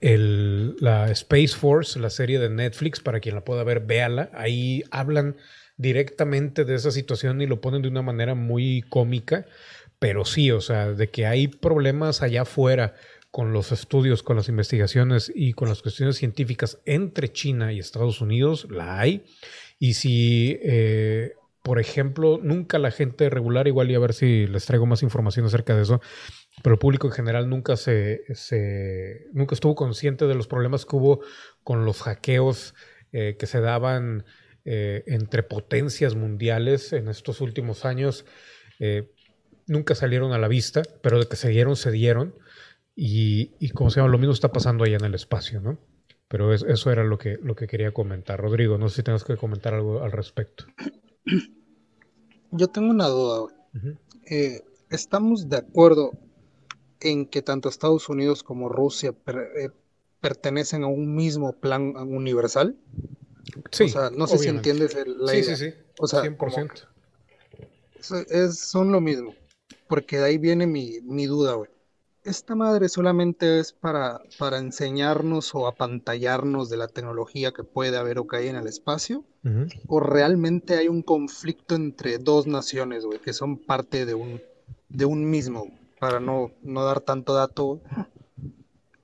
la 0.00 1.08
Space 1.12 1.56
Force, 1.56 2.00
la 2.00 2.10
serie 2.10 2.40
de 2.40 2.50
Netflix, 2.50 2.98
para 2.98 3.20
quien 3.20 3.36
la 3.36 3.44
pueda 3.44 3.62
ver, 3.62 3.78
véala. 3.86 4.28
Ahí 4.34 4.82
hablan 4.90 5.36
directamente 5.76 6.64
de 6.64 6.74
esa 6.74 6.90
situación 6.90 7.40
y 7.42 7.46
lo 7.46 7.60
ponen 7.60 7.82
de 7.82 7.88
una 7.88 8.02
manera 8.02 8.34
muy 8.34 8.82
cómica 8.82 9.46
pero 10.02 10.24
sí, 10.24 10.50
o 10.50 10.60
sea, 10.60 10.90
de 10.90 11.10
que 11.10 11.26
hay 11.26 11.46
problemas 11.46 12.22
allá 12.22 12.42
afuera 12.42 12.94
con 13.30 13.52
los 13.52 13.70
estudios, 13.70 14.24
con 14.24 14.34
las 14.34 14.48
investigaciones 14.48 15.30
y 15.32 15.52
con 15.52 15.68
las 15.68 15.80
cuestiones 15.80 16.16
científicas 16.16 16.80
entre 16.86 17.32
China 17.32 17.72
y 17.72 17.78
Estados 17.78 18.20
Unidos, 18.20 18.66
la 18.68 18.98
hay. 18.98 19.22
Y 19.78 19.94
si, 19.94 20.58
eh, 20.60 21.34
por 21.62 21.78
ejemplo, 21.78 22.40
nunca 22.42 22.80
la 22.80 22.90
gente 22.90 23.30
regular, 23.30 23.68
igual 23.68 23.92
y 23.92 23.94
a 23.94 24.00
ver 24.00 24.12
si 24.12 24.48
les 24.48 24.66
traigo 24.66 24.86
más 24.86 25.04
información 25.04 25.46
acerca 25.46 25.76
de 25.76 25.82
eso, 25.82 26.00
pero 26.64 26.74
el 26.74 26.80
público 26.80 27.06
en 27.06 27.12
general 27.12 27.48
nunca 27.48 27.76
se, 27.76 28.22
nunca 29.32 29.54
estuvo 29.54 29.76
consciente 29.76 30.26
de 30.26 30.34
los 30.34 30.48
problemas 30.48 30.84
que 30.84 30.96
hubo 30.96 31.20
con 31.62 31.84
los 31.84 32.02
hackeos 32.02 32.74
eh, 33.12 33.36
que 33.38 33.46
se 33.46 33.60
daban 33.60 34.24
eh, 34.64 35.04
entre 35.06 35.44
potencias 35.44 36.16
mundiales 36.16 36.92
en 36.92 37.06
estos 37.06 37.40
últimos 37.40 37.84
años 37.84 38.24
nunca 39.66 39.94
salieron 39.94 40.32
a 40.32 40.38
la 40.38 40.48
vista, 40.48 40.82
pero 41.02 41.18
de 41.18 41.26
que 41.26 41.36
se 41.36 41.48
dieron, 41.48 41.76
se 41.76 41.90
dieron. 41.90 42.34
Y, 42.94 43.52
y 43.58 43.70
como 43.70 43.90
se 43.90 44.00
llama, 44.00 44.12
lo 44.12 44.18
mismo 44.18 44.34
está 44.34 44.52
pasando 44.52 44.84
allá 44.84 44.96
en 44.96 45.04
el 45.04 45.14
espacio, 45.14 45.60
¿no? 45.60 45.78
Pero 46.28 46.54
eso 46.54 46.90
era 46.90 47.04
lo 47.04 47.18
que, 47.18 47.38
lo 47.42 47.54
que 47.54 47.66
quería 47.66 47.92
comentar. 47.92 48.40
Rodrigo, 48.40 48.78
no 48.78 48.88
sé 48.88 48.96
si 48.96 49.02
tengas 49.02 49.24
que 49.24 49.36
comentar 49.36 49.74
algo 49.74 50.02
al 50.02 50.12
respecto. 50.12 50.64
Yo 52.50 52.68
tengo 52.68 52.90
una 52.90 53.06
duda. 53.06 53.52
Eh, 54.30 54.62
¿Estamos 54.90 55.48
de 55.48 55.58
acuerdo 55.58 56.12
en 57.00 57.26
que 57.26 57.42
tanto 57.42 57.68
Estados 57.68 58.08
Unidos 58.08 58.42
como 58.42 58.68
Rusia 58.68 59.14
eh, 59.26 59.70
pertenecen 60.20 60.84
a 60.84 60.86
un 60.86 61.14
mismo 61.14 61.52
plan 61.52 61.96
universal? 61.96 62.76
Sí. 63.70 63.84
O 63.84 63.88
sea, 63.88 64.10
no 64.10 64.26
sé 64.26 64.38
si 64.38 64.48
entiendes 64.48 64.94
la 64.94 65.34
idea. 65.34 65.44
Sí, 65.44 65.56
sí, 65.56 65.70
sí. 65.70 65.74
O 65.98 66.06
sea, 66.06 66.22
100%. 66.22 66.86
Es, 68.30 68.58
son 68.58 68.90
lo 68.90 69.00
mismo 69.00 69.34
porque 69.92 70.16
de 70.16 70.24
ahí 70.24 70.38
viene 70.38 70.66
mi, 70.66 71.26
duda, 71.26 71.52
güey. 71.52 71.68
¿Esta 72.24 72.54
madre 72.54 72.88
solamente 72.88 73.60
es 73.60 73.74
para, 73.74 74.22
para 74.38 74.56
enseñarnos 74.56 75.54
o 75.54 75.66
apantallarnos 75.66 76.70
de 76.70 76.78
la 76.78 76.88
tecnología 76.88 77.52
que 77.52 77.62
puede 77.62 77.98
haber 77.98 78.18
o 78.18 78.26
que 78.26 78.38
hay 78.38 78.48
en 78.48 78.56
el 78.56 78.66
espacio? 78.66 79.22
¿O 79.88 80.00
realmente 80.00 80.78
hay 80.78 80.88
un 80.88 81.02
conflicto 81.02 81.74
entre 81.74 82.16
dos 82.16 82.46
naciones, 82.46 83.04
güey, 83.04 83.18
que 83.18 83.34
son 83.34 83.58
parte 83.58 84.06
de 84.06 84.14
un, 84.14 84.40
de 84.88 85.04
un 85.04 85.28
mismo? 85.28 85.70
Para 86.00 86.20
no, 86.20 86.52
no 86.62 86.86
dar 86.86 87.00
tanto 87.02 87.34
dato, 87.34 87.82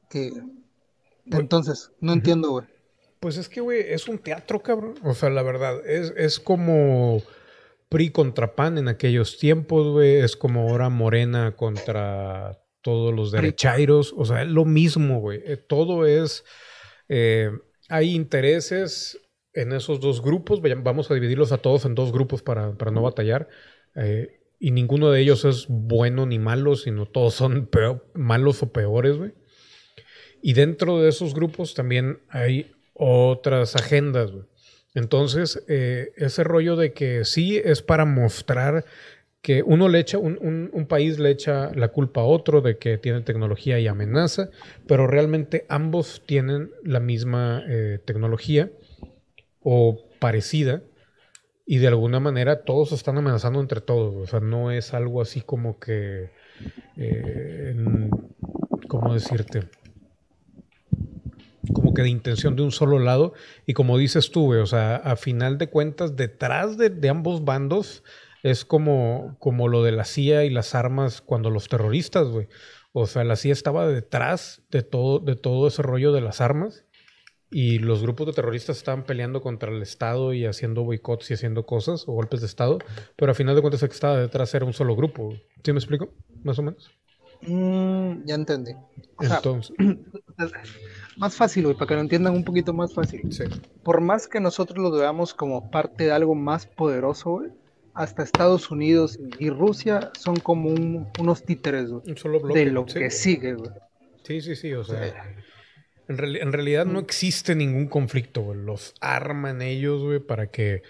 que... 0.09 0.33
Entonces, 1.27 1.91
no 2.01 2.15
entiendo, 2.15 2.49
güey. 2.53 2.67
Pues 3.21 3.37
es 3.37 3.51
que, 3.51 3.61
güey, 3.61 3.81
es 3.81 4.09
un 4.09 4.17
teatro, 4.17 4.63
cabrón. 4.63 4.95
O 5.05 5.13
sea, 5.13 5.29
la 5.29 5.43
verdad, 5.43 5.87
es, 5.87 6.15
es 6.17 6.41
como 6.41 7.21
PRI 7.89 8.11
contra 8.11 8.55
PAN 8.55 8.79
en 8.79 8.89
aquellos 8.89 9.39
tiempos, 9.39 9.89
güey. 9.89 10.17
Es 10.17 10.37
como 10.37 10.69
ahora 10.69 10.89
Morena 10.89 11.57
contra 11.57 12.61
todos 12.83 13.15
los 13.15 13.33
derechairos. 13.33 14.15
O 14.17 14.25
sea, 14.25 14.43
es 14.43 14.49
lo 14.49 14.65
mismo, 14.65 15.21
güey. 15.21 15.41
Eh, 15.45 15.57
todo 15.57 16.07
es. 16.07 16.45
Eh, 17.09 17.51
hay 17.89 18.15
intereses 18.15 19.19
en 19.55 19.73
esos 19.73 19.99
dos 20.01 20.23
grupos, 20.23 20.61
vamos 20.61 21.11
a 21.11 21.15
dividirlos 21.15 21.53
a 21.53 21.59
todos 21.59 21.85
en 21.85 21.95
dos 21.95 22.13
grupos 22.13 22.43
para, 22.43 22.73
no 22.93 23.03
batallar. 23.03 23.49
Eh, 23.97 24.41
y 24.61 24.71
ninguno 24.71 25.11
de 25.11 25.21
ellos 25.21 25.45
es 25.45 25.67
bueno 25.69 26.27
ni 26.27 26.39
malo, 26.39 26.77
sino 26.77 27.07
todos 27.07 27.35
son 27.35 27.69
malos 28.15 28.63
o 28.63 28.73
peores, 28.73 29.17
güey. 29.17 29.33
Y 30.43 30.53
dentro 30.53 31.01
de 31.01 31.09
esos 31.09 31.35
grupos 31.35 31.75
también 31.75 32.21
hay 32.29 32.71
otras 32.95 33.75
agendas, 33.75 34.31
güey. 34.31 34.45
Entonces, 34.99 35.65
eh, 35.69 36.13
ese 36.17 36.43
rollo 36.43 36.75
de 36.75 36.93
que 36.93 37.25
sí 37.25 37.57
es 37.57 37.83
para 37.83 38.05
mostrar 38.05 38.85
que 39.41 39.63
uno 39.63 39.89
le 39.89 40.01
echa, 40.01 40.19
un, 40.19 40.87
país 40.89 41.21
le 41.21 41.31
echa 41.31 41.73
la 41.75 41.89
culpa 41.89 42.23
a 42.23 42.25
otro 42.25 42.61
de 42.61 42.79
que 42.79 42.99
tiene 42.99 43.21
tecnología 43.21 43.79
y 43.79 43.87
amenaza, 43.87 44.51
pero 44.89 45.07
realmente 45.07 45.65
ambos 45.69 46.23
tienen 46.27 46.71
la 46.83 46.99
misma 46.99 47.63
eh, 47.69 48.01
tecnología 48.05 48.71
o 49.63 50.05
parecida 50.19 50.83
y 51.65 51.79
de 51.79 51.87
alguna 51.87 52.19
manera 52.19 52.65
todos 52.65 52.91
están 52.91 53.17
amenazando 53.19 53.61
entre 53.61 53.81
todos. 53.81 54.17
O 54.17 54.27
sea, 54.27 54.41
no 54.41 54.73
es 54.73 54.95
algo 54.95 55.23
así 55.23 55.43
como 55.43 55.79
que, 55.79 56.31
eh, 56.97 57.77
¿cómo 58.89 59.15
decirte? 59.15 59.69
Como 61.73 61.95
que 61.95 62.03
de 62.03 62.09
intención 62.09 62.57
de 62.57 62.63
un 62.63 62.73
solo 62.73 62.99
lado. 62.99 63.33
Y 63.67 63.75
como 63.75 63.99
dices 63.99 64.31
tú, 64.31 64.55
o 64.55 64.67
sea, 64.67 64.97
a 64.97 65.17
final 65.17 65.59
de 65.59 65.69
cuentas, 65.69 66.17
detrás 66.17 66.77
de, 66.77 67.09
ambos 67.09 67.45
bandos 67.45 68.03
es 68.43 68.65
como, 68.65 69.37
como 69.39 69.69
lo 69.69 69.83
de 69.83 69.93
la 69.93 70.05
CIA 70.05 70.45
y 70.45 70.51
las 70.51 70.75
armas 70.75 71.21
cuando 71.21 71.51
los 71.51 71.69
terroristas, 71.69 72.29
güey. 72.29 72.49
O 72.93 73.07
sea, 73.07 73.25
la 73.25 73.37
CIA 73.37 73.53
estaba 73.53 73.87
detrás 73.87 74.63
de 74.71 74.83
todo, 74.83 75.19
de 75.19 75.37
todo 75.37 75.69
ese 75.69 75.83
rollo 75.83 76.13
de 76.13 76.21
las 76.21 76.41
armas 76.41 76.85
y 77.51 77.79
los 77.79 78.03
grupos 78.03 78.27
de 78.27 78.33
terroristas 78.35 78.77
estaban 78.77 79.05
peleando 79.05 79.41
contra 79.41 79.71
el 79.71 79.81
Estado 79.83 80.35
y 80.35 80.45
haciendo 80.45 80.85
boicots 80.85 81.31
y 81.31 81.35
haciendo 81.35 81.65
cosas 81.65 82.05
o 82.07 82.13
golpes 82.13 82.41
de 82.41 82.47
Estado, 82.47 82.79
pero 83.17 83.33
a 83.33 83.35
final 83.35 83.55
de 83.55 83.63
cuentas 83.63 83.83
el 83.83 83.89
que 83.89 83.95
estaba 83.95 84.19
detrás 84.19 84.55
era 84.55 84.65
un 84.65 84.73
solo 84.73 84.95
grupo. 84.95 85.35
¿Sí 85.65 85.73
me 85.73 85.79
explico? 85.79 86.11
Más 86.43 86.59
o 86.59 86.63
menos. 86.63 86.91
Mm, 87.43 88.25
ya 88.27 88.35
entendí. 88.35 88.73
Entonces. 89.21 89.75
más 91.17 91.35
fácil, 91.35 91.65
güey, 91.65 91.77
para 91.77 91.89
que 91.89 91.95
lo 91.95 92.01
entiendan 92.01 92.35
un 92.35 92.45
poquito 92.45 92.73
más 92.73 92.95
fácil. 92.95 93.23
Por 93.83 94.01
más 94.01 94.29
que 94.29 94.41
nosotros 94.41 94.79
lo 94.79 94.91
veamos 94.91 95.35
como 95.35 95.71
parte 95.71 96.05
de 96.05 96.13
algo 96.13 96.35
más 96.35 96.67
poderoso, 96.67 97.31
güey, 97.31 97.51
hasta 97.95 98.23
Estados 98.23 98.71
Unidos 98.71 99.19
y 99.39 99.51
Rusia 99.51 100.11
son 100.19 100.37
como 100.37 100.71
unos 100.71 101.45
títeres, 101.45 101.91
güey, 101.91 102.05
de 102.55 102.67
lo 102.67 102.87
que 102.87 103.11
sigue, 103.11 103.55
güey. 103.55 103.71
Sí, 104.23 104.41
sí, 104.41 104.57
sí, 104.57 104.73
o 104.75 104.85
sea. 104.85 105.35
En, 106.07 106.17
realidad 106.53 106.87
no 106.87 107.01
existe 107.01 107.55
ningún 107.55 107.87
conflicto, 107.87 108.41
güey. 108.41 108.59
Los 108.59 108.95
arman 109.01 109.61
ellos, 109.61 110.03
güey, 110.03 110.21
para 110.21 110.47
que 110.47 110.83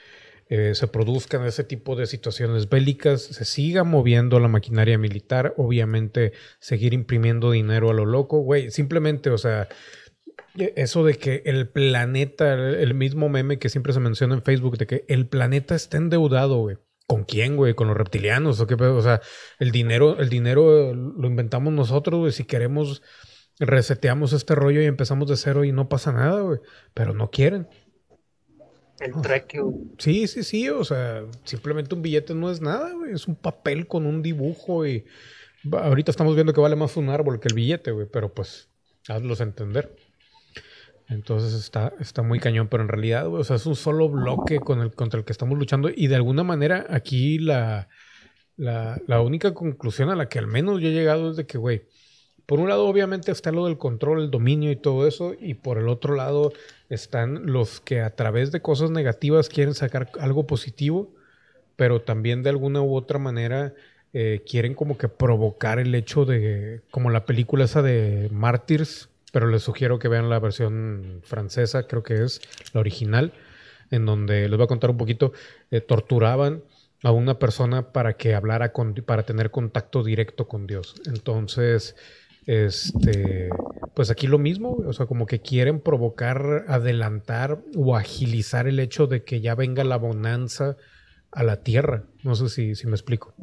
eh, 0.49 0.75
se 0.75 0.89
produzcan 0.89 1.45
ese 1.45 1.65
tipo 1.65 1.97
de 1.97 2.07
situaciones 2.07 2.69
bélicas, 2.69 3.23
se 3.23 3.45
siga 3.45 3.85
moviendo 3.85 4.41
la 4.41 4.49
maquinaria 4.49 4.99
militar, 4.99 5.55
obviamente 5.57 6.33
seguir 6.59 6.95
imprimiendo 6.95 7.51
dinero 7.51 7.91
a 7.91 7.95
lo 7.95 8.07
loco, 8.07 8.41
güey. 8.41 8.71
Simplemente, 8.71 9.31
o 9.31 9.39
sea, 9.39 9.69
eso 10.57 11.05
de 11.05 11.15
que 11.15 11.43
el 11.45 11.69
planeta, 11.69 12.55
el 12.55 12.95
mismo 12.95 13.29
meme 13.29 13.59
que 13.59 13.69
siempre 13.69 13.93
se 13.93 14.01
menciona 14.01 14.35
en 14.35 14.43
Facebook, 14.43 14.79
de 14.79 14.87
que 14.87 15.05
el 15.09 15.27
planeta 15.27 15.75
está 15.75 15.97
endeudado, 15.97 16.59
güey. 16.59 16.77
¿Con 17.07 17.25
quién, 17.25 17.57
güey? 17.57 17.75
¿Con 17.75 17.89
los 17.89 17.97
reptilianos? 17.97 18.61
¿O 18.61 18.67
qué? 18.67 18.75
O 18.75 19.03
sea, 19.03 19.23
el 19.59 19.71
dinero, 19.71 20.19
el 20.19 20.29
dinero 20.29 20.95
lo 20.95 21.27
inventamos 21.27 21.73
nosotros, 21.73 22.21
güey. 22.21 22.33
Si 22.33 22.45
queremos 22.45 23.03
reseteamos 23.61 24.33
este 24.33 24.55
rollo 24.55 24.81
y 24.81 24.87
empezamos 24.87 25.29
de 25.29 25.37
cero 25.37 25.65
y 25.65 25.73
no 25.73 25.89
pasa 25.89 26.13
nada, 26.13 26.41
güey. 26.41 26.61
Pero 26.95 27.15
no 27.15 27.31
quieren. 27.31 27.69
El 29.01 29.21
treque, 29.23 29.63
Sí, 29.99 30.27
sí, 30.27 30.43
sí. 30.43 30.69
O 30.69 30.85
sea, 30.85 31.25
simplemente 31.45 31.95
un 31.95 32.03
billete 32.03 32.35
no 32.35 32.51
es 32.51 32.61
nada, 32.61 32.93
güey. 32.93 33.13
Es 33.13 33.29
un 33.29 33.37
papel 33.37 33.87
con 33.87 34.07
un 34.07 34.23
dibujo 34.23 34.87
y. 34.87 35.05
Ahorita 35.73 36.11
estamos 36.11 36.35
viendo 36.35 36.53
que 36.53 36.61
vale 36.61 36.77
más 36.77 36.97
un 36.97 37.09
árbol 37.09 37.41
que 37.41 37.49
el 37.49 37.55
billete, 37.55 37.91
güey. 37.91 38.07
Pero 38.11 38.33
pues, 38.33 38.69
hazlos 39.09 39.41
entender. 39.41 39.95
Entonces 41.09 41.55
está, 41.55 41.95
está 42.01 42.23
muy 42.23 42.39
cañón, 42.39 42.69
pero 42.69 42.83
en 42.83 42.89
realidad, 42.89 43.29
güey, 43.29 43.41
o 43.41 43.45
sea, 43.45 43.57
es 43.57 43.65
un 43.65 43.77
solo 43.77 44.09
bloque 44.11 44.61
con 44.61 44.81
el, 44.81 44.95
contra 44.95 45.19
el 45.19 45.25
que 45.25 45.33
estamos 45.33 45.59
luchando. 45.59 45.91
Y 45.95 46.07
de 46.09 46.17
alguna 46.17 46.43
manera, 46.43 46.87
aquí 46.91 47.39
la, 47.39 47.89
la, 48.57 49.01
la 49.07 49.21
única 49.23 49.55
conclusión 49.55 50.11
a 50.11 50.17
la 50.17 50.29
que 50.29 50.39
al 50.39 50.47
menos 50.47 50.81
yo 50.81 50.89
he 50.89 50.93
llegado 50.93 51.31
es 51.31 51.37
de 51.37 51.47
que, 51.47 51.57
güey, 51.57 51.85
por 52.49 52.61
un 52.61 52.71
lado, 52.71 52.87
obviamente, 52.87 53.31
está 53.31 53.53
lo 53.53 53.67
del 53.67 53.77
control, 53.77 54.23
el 54.23 54.31
dominio 54.31 54.71
y 54.71 54.77
todo 54.77 55.07
eso, 55.07 55.35
y 55.39 55.53
por 55.53 55.77
el 55.77 55.87
otro 55.87 56.15
lado 56.15 56.55
están 56.89 57.45
los 57.45 57.79
que 57.81 58.01
a 58.01 58.17
través 58.17 58.53
de 58.53 58.63
cosas 58.63 58.91
negativas 58.91 59.51
quieren 59.51 59.75
sacar 59.75 60.11
algo 60.19 60.47
positivo, 60.47 61.13
pero 61.77 62.01
también 62.01 62.43
de 62.43 62.49
alguna 62.49 62.81
u 62.81 62.97
otra 62.97 63.19
manera 63.19 63.75
eh, 64.15 64.43
quieren 64.49 64.73
como 64.73 64.97
que 64.97 65.11
provocar 65.11 65.79
el 65.79 65.95
hecho 65.95 66.25
de, 66.25 66.81
como 66.91 67.11
la 67.11 67.27
película 67.27 67.67
esa 67.67 67.83
de 67.83 68.31
Mártires, 68.33 69.11
pero 69.31 69.49
les 69.49 69.63
sugiero 69.63 69.99
que 69.99 70.09
vean 70.09 70.31
la 70.31 70.39
versión 70.39 71.21
francesa, 71.25 71.87
creo 71.87 72.03
que 72.03 72.25
es 72.25 72.41
la 72.73 72.81
original, 72.81 73.35
en 73.91 74.07
donde 74.07 74.49
les 74.49 74.57
voy 74.57 74.65
a 74.65 74.69
contar 74.69 74.89
un 74.89 74.97
poquito, 74.97 75.35
eh, 75.71 75.83
torturaban 75.83 76.63
a 77.03 77.13
una 77.13 77.39
persona 77.39 77.93
para 77.93 78.17
que 78.17 78.35
hablara 78.35 78.73
con, 78.73 78.95
para 78.95 79.25
tener 79.25 79.51
contacto 79.51 80.03
directo 80.03 80.49
con 80.49 80.67
Dios. 80.67 80.95
Entonces, 81.05 81.95
este, 82.49 83.51
pues 83.93 84.11
aquí 84.11 84.27
lo 84.27 84.39
mismo, 84.39 84.79
o 84.87 84.93
sea, 84.95 85.05
como 85.05 85.27
que 85.27 85.43
quieren 85.43 85.81
provocar, 85.81 86.65
adelantar 86.67 87.63
o 87.77 87.95
agilizar 87.95 88.67
el 88.67 88.81
hecho 88.81 89.07
de 89.07 89.23
que 89.23 89.43
ya 89.43 89.55
venga 89.55 89.85
la 89.85 89.99
bonanza 89.99 90.79
a 91.31 91.43
la 91.43 91.63
tierra. 91.63 92.05
No 92.25 92.35
sé 92.35 92.49
si, 92.49 92.75
si 92.75 92.87
me 92.87 92.95
explico. 92.95 93.35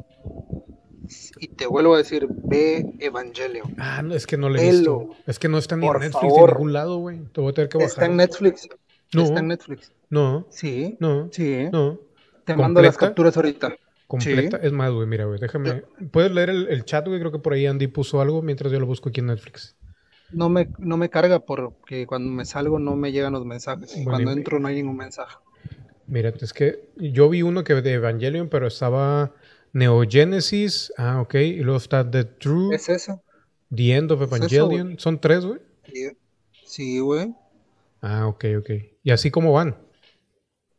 Y 1.38 1.46
te 1.46 1.68
vuelvo 1.68 1.94
a 1.94 1.98
decir, 1.98 2.26
ve 2.28 2.84
Evangelio. 2.98 3.62
Ah, 3.78 4.02
no, 4.02 4.12
es 4.12 4.26
que 4.26 4.36
no 4.36 4.48
le 4.48 4.60
he 4.60 4.72
visto. 4.72 5.10
Es 5.24 5.38
que 5.38 5.48
no 5.48 5.58
está 5.58 5.76
ni 5.76 5.86
en 5.86 5.92
Netflix 5.92 6.22
ni 6.24 6.28
en 6.28 6.46
ningún 6.46 6.72
lado, 6.72 6.98
güey. 6.98 7.20
Te 7.32 7.40
voy 7.40 7.50
a 7.50 7.54
tener 7.54 7.68
que 7.68 7.78
bajar. 7.78 7.90
Está 7.90 8.06
en 8.06 8.16
Netflix. 8.16 8.68
No. 9.14 9.22
Está 9.22 9.38
en 9.38 9.46
Netflix. 9.46 9.92
No. 10.10 10.48
Sí. 10.50 10.96
No. 10.98 11.28
Sí. 11.30 11.68
No. 11.70 12.00
Te 12.44 12.56
mando 12.56 12.82
las 12.82 12.96
capturas 12.96 13.36
ahorita 13.36 13.76
completa. 14.06 14.58
Es 14.58 14.72
más, 14.72 14.90
güey, 14.92 15.06
mira, 15.06 15.24
güey, 15.24 15.38
déjame. 15.38 15.84
¿Puedes 16.10 16.32
leer 16.32 16.50
el, 16.50 16.84
chat, 16.84 17.06
güey? 17.06 17.18
Creo 17.18 17.32
que 17.32 17.38
por 17.38 17.52
ahí 17.52 17.66
Andy 17.66 17.86
puso 17.86 18.20
algo 18.20 18.42
mientras 18.42 18.72
yo 18.72 18.80
lo 18.80 18.86
busco 18.86 19.08
aquí 19.08 19.20
en 19.20 19.26
Netflix. 19.26 19.76
No 20.32 20.48
me, 20.48 20.68
no 20.78 20.96
me 20.96 21.08
carga 21.08 21.40
porque 21.40 22.06
cuando 22.06 22.30
me 22.30 22.44
salgo 22.44 22.78
no 22.78 22.96
me 22.96 23.12
llegan 23.12 23.32
los 23.32 23.44
mensajes. 23.44 23.96
cuando 24.04 24.32
entro 24.32 24.58
no 24.58 24.68
hay 24.68 24.76
ningún 24.76 24.96
mensaje. 24.96 25.36
Mira, 26.06 26.32
es 26.40 26.52
que 26.52 26.88
yo 26.96 27.28
vi 27.28 27.42
uno 27.42 27.64
que 27.64 27.74
de 27.74 27.92
Evangelion, 27.94 28.48
pero 28.48 28.66
estaba 28.66 29.34
Neogenesis. 29.72 30.92
Ah, 30.96 31.20
ok. 31.20 31.34
Y 31.34 31.60
luego 31.60 31.78
está 31.78 32.08
The 32.08 32.24
True. 32.24 32.74
Es 32.74 32.88
eso. 32.88 33.22
The 33.74 33.94
End 33.94 34.12
of 34.12 34.22
Evangelion. 34.22 34.98
Son 34.98 35.20
tres, 35.20 35.44
güey. 35.44 35.60
Sí, 36.64 37.00
güey. 37.00 37.34
Ah, 38.00 38.26
ok, 38.26 38.44
ok. 38.58 38.70
¿Y 39.02 39.10
así 39.10 39.30
cómo 39.30 39.52
van? 39.52 39.76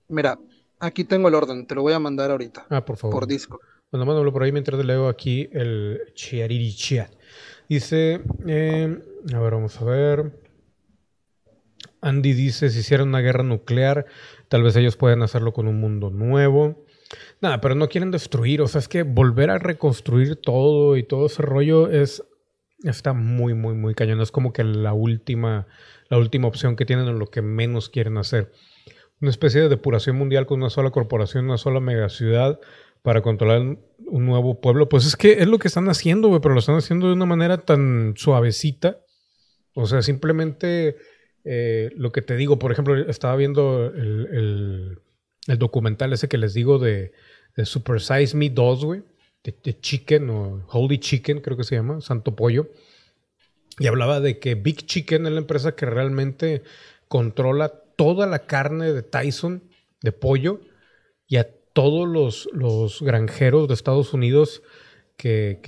Mira, 0.08 0.40
Aquí 0.80 1.04
tengo 1.04 1.28
el 1.28 1.36
orden, 1.36 1.66
te 1.66 1.76
lo 1.76 1.82
voy 1.82 1.94
a 1.94 2.00
mandar 2.00 2.32
ahorita. 2.32 2.68
Ah, 2.70 2.86
por 2.86 2.98
favor. 2.98 3.16
Por 3.16 3.28
disco. 3.28 3.60
Bueno, 3.92 4.06
mándalo 4.06 4.32
por 4.32 4.44
ahí 4.44 4.52
mientras 4.52 4.84
leo 4.84 5.08
aquí 5.08 5.50
el 5.52 6.00
Chiariri 6.14 6.74
Chat. 6.76 7.12
Dice, 7.70 8.22
eh, 8.46 9.00
a 9.34 9.40
ver, 9.40 9.54
vamos 9.54 9.80
a 9.82 9.86
ver. 9.86 10.32
Andy 12.02 12.34
dice, 12.34 12.70
si 12.70 12.80
hicieran 12.80 13.08
una 13.08 13.22
guerra 13.22 13.44
nuclear, 13.44 14.06
tal 14.50 14.64
vez 14.64 14.76
ellos 14.76 14.98
puedan 14.98 15.24
hacerlo 15.24 15.52
con 15.54 15.68
un 15.68 15.80
mundo 15.80 16.10
nuevo. 16.10 16.86
Nada, 17.42 17.60
pero 17.60 17.76
no 17.76 17.90
quieren 17.90 18.12
destruir, 18.12 18.62
o 18.62 18.68
sea, 18.68 18.80
es 18.80 18.88
que 18.88 19.04
volver 19.04 19.50
a 19.50 19.58
reconstruir 19.58 20.36
todo 20.36 20.98
y 20.98 21.04
todo 21.04 21.28
ese 21.28 21.42
rollo 21.42 21.90
es 21.90 22.24
está 22.84 23.14
muy, 23.14 23.54
muy, 23.54 23.74
muy 23.74 23.96
cañón. 23.96 24.22
Es 24.22 24.32
como 24.32 24.54
que 24.54 24.64
la 24.64 24.94
última, 24.94 25.68
la 26.10 26.18
última 26.18 26.48
opción 26.48 26.76
que 26.76 26.86
tienen 26.86 27.08
o 27.08 27.14
lo 27.14 27.28
que 27.28 27.42
menos 27.42 27.90
quieren 27.90 28.18
hacer 28.18 28.52
una 29.22 29.32
especie 29.32 29.62
de 29.62 29.70
depuración 29.70 30.16
mundial 30.16 30.46
con 30.46 30.60
una 30.60 30.70
sola 30.70 30.92
corporación, 30.92 31.46
una 31.46 31.58
sola 31.58 31.80
megaciudad 31.80 32.60
para 33.02 33.22
controlar 33.22 33.62
un 33.62 34.26
nuevo 34.26 34.60
pueblo. 34.60 34.90
Pues 34.90 35.06
es 35.06 35.16
que 35.16 35.34
es 35.34 35.48
lo 35.48 35.60
que 35.60 35.68
están 35.68 35.90
haciendo, 35.90 36.28
güey, 36.28 36.42
pero 36.42 36.54
lo 36.54 36.60
están 36.60 36.76
haciendo 36.76 37.08
de 37.08 37.14
una 37.14 37.26
manera 37.26 37.58
tan 37.58 38.14
suavecita. 38.16 39.00
O 39.74 39.86
sea, 39.88 40.02
simplemente 40.02 40.98
eh, 41.44 41.92
lo 41.96 42.12
que 42.12 42.22
te 42.22 42.36
digo, 42.36 42.60
por 42.60 42.72
ejemplo, 42.72 42.96
estaba 43.10 43.36
viendo 43.36 43.86
el, 43.86 45.00
documental 45.58 46.12
ese 46.12 46.28
que 46.28 46.38
les 46.38 46.54
digo 46.54 46.78
de, 46.78 47.14
Super 47.64 48.02
Size 48.02 48.36
Me 48.36 48.50
2, 48.50 48.86
güey, 48.86 49.04
de, 49.44 49.80
Chicken 49.80 50.30
o 50.30 50.66
Holy 50.70 51.00
Chicken, 51.00 51.40
creo 51.42 51.58
que 51.58 51.64
se 51.64 51.76
llama, 51.76 52.02
Santo 52.02 52.36
Pollo. 52.36 52.70
Y 53.80 53.88
hablaba 53.88 54.20
de 54.20 54.40
que 54.40 54.56
Big 54.56 54.86
Chicken 54.86 55.26
es 55.26 55.32
la 55.32 55.40
empresa 55.40 55.76
que 55.76 55.86
realmente 55.86 56.64
controla 57.08 57.82
toda 57.98 58.26
la 58.28 58.46
carne 58.46 58.94
de 58.94 59.04
Tyson, 59.04 59.64
de 60.02 60.14
pollo, 60.14 60.62
y 61.28 61.36
a 61.36 61.50
todos 61.74 62.08
los, 62.54 63.02
granjeros 63.02 63.68
de 63.68 63.74
Estados 63.74 64.14
Unidos 64.14 64.64
que, 65.18 65.60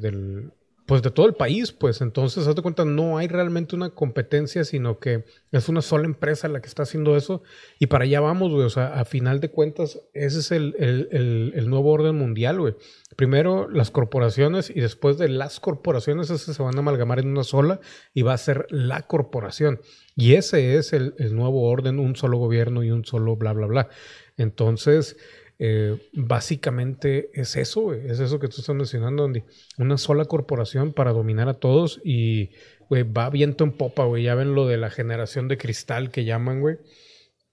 del, 0.00 0.52
pues 0.86 1.02
de 1.02 1.10
todo 1.10 1.26
el 1.26 1.34
país, 1.34 1.72
pues 1.72 2.00
entonces, 2.00 2.46
hazte 2.46 2.62
cuenta, 2.62 2.86
no 2.86 3.18
hay 3.18 3.28
realmente 3.28 3.76
una 3.76 3.90
competencia, 3.90 4.64
sino 4.64 4.98
que 4.98 5.24
es 5.52 5.68
una 5.68 5.82
sola 5.82 6.06
empresa 6.06 6.48
la 6.48 6.62
que 6.62 6.68
está 6.68 6.84
haciendo 6.84 7.16
eso 7.16 7.42
y 7.78 7.88
para 7.88 8.04
allá 8.04 8.20
vamos, 8.20 8.52
güey, 8.52 8.64
o 8.64 8.70
sea, 8.70 8.98
a 8.98 9.04
final 9.04 9.40
de 9.40 9.50
cuentas, 9.50 10.00
ese 10.14 10.38
es 10.38 10.52
el, 10.52 10.74
el, 10.78 11.52
el, 11.54 11.68
nuevo 11.68 11.92
orden 11.92 12.16
mundial, 12.16 12.60
güey. 12.60 12.74
Primero 13.16 13.68
las 13.68 13.90
corporaciones 13.90 14.70
y 14.70 14.80
después 14.80 15.18
de 15.18 15.28
las 15.28 15.60
corporaciones, 15.60 16.30
esas 16.30 16.56
se 16.56 16.62
van 16.62 16.76
a 16.76 16.78
amalgamar 16.78 17.18
en 17.18 17.28
una 17.28 17.44
sola 17.44 17.80
y 18.14 18.22
va 18.22 18.32
a 18.32 18.38
ser 18.38 18.66
la 18.70 19.02
corporación. 19.06 19.80
Y 20.18 20.34
ese 20.34 20.76
es 20.76 20.92
el, 20.92 21.14
nuevo 21.30 21.62
orden, 21.62 22.00
un 22.00 22.16
solo 22.16 22.38
gobierno 22.38 22.82
y 22.82 22.90
un 22.90 23.04
solo 23.04 23.36
bla, 23.36 23.52
bla, 23.52 23.68
bla. 23.68 23.88
Entonces, 24.36 25.16
eh, 25.60 25.96
básicamente 26.12 27.30
es 27.34 27.54
eso, 27.54 27.94
es 27.94 28.18
eso 28.18 28.40
que 28.40 28.48
tú 28.48 28.56
estás 28.58 28.74
mencionando, 28.74 29.24
Andy. 29.24 29.44
Una 29.78 29.96
sola 29.96 30.24
corporación 30.24 30.92
para 30.92 31.12
dominar 31.12 31.48
a 31.48 31.54
todos 31.54 32.00
y, 32.04 32.50
güey, 32.88 33.04
va 33.04 33.30
viento 33.30 33.62
en 33.62 33.70
popa, 33.70 34.06
güey. 34.06 34.24
Ya 34.24 34.34
ven 34.34 34.56
lo 34.56 34.66
de 34.66 34.76
la 34.76 34.90
generación 34.90 35.46
de 35.46 35.56
cristal 35.56 36.10
que 36.10 36.24
llaman, 36.24 36.62
güey. 36.62 36.78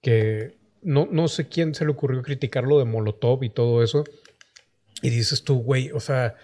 Que 0.02 0.56
no, 0.82 1.06
no 1.08 1.28
sé 1.28 1.46
quién 1.46 1.72
se 1.72 1.84
le 1.84 1.92
ocurrió 1.92 2.20
criticar 2.22 2.64
lo 2.64 2.80
de 2.80 2.84
Molotov 2.84 3.44
y 3.44 3.50
todo 3.50 3.84
eso. 3.84 4.02
Y 5.02 5.10
dices 5.10 5.44
tú, 5.44 5.62
güey, 5.62 5.92
o 5.92 6.00
sea, 6.00 6.34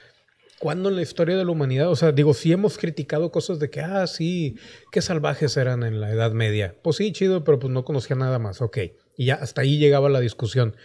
¿cuándo 0.62 0.90
en 0.90 0.94
la 0.94 1.02
historia 1.02 1.36
de 1.36 1.44
la 1.44 1.50
humanidad? 1.50 1.90
O 1.90 1.96
sea, 1.96 2.12
digo, 2.12 2.34
si 2.34 2.52
hemos 2.52 2.78
criticado 2.78 3.32
cosas 3.32 3.58
de 3.58 3.68
que, 3.68 3.80
ah, 3.80 4.06
sí, 4.06 4.58
qué 4.92 5.02
salvajes 5.02 5.56
eran 5.56 5.82
en 5.82 6.00
la 6.00 6.12
Edad 6.12 6.30
Media. 6.30 6.76
Pues 6.82 6.98
sí, 6.98 7.10
chido, 7.10 7.42
pero 7.42 7.58
pues 7.58 7.72
no 7.72 7.84
conocía 7.84 8.14
nada 8.14 8.38
más, 8.38 8.62
ok. 8.62 8.78
Y 9.16 9.24
ya 9.24 9.34
hasta 9.34 9.62
ahí 9.62 9.78
llegaba 9.78 10.08
la 10.08 10.20
discusión. 10.20 10.76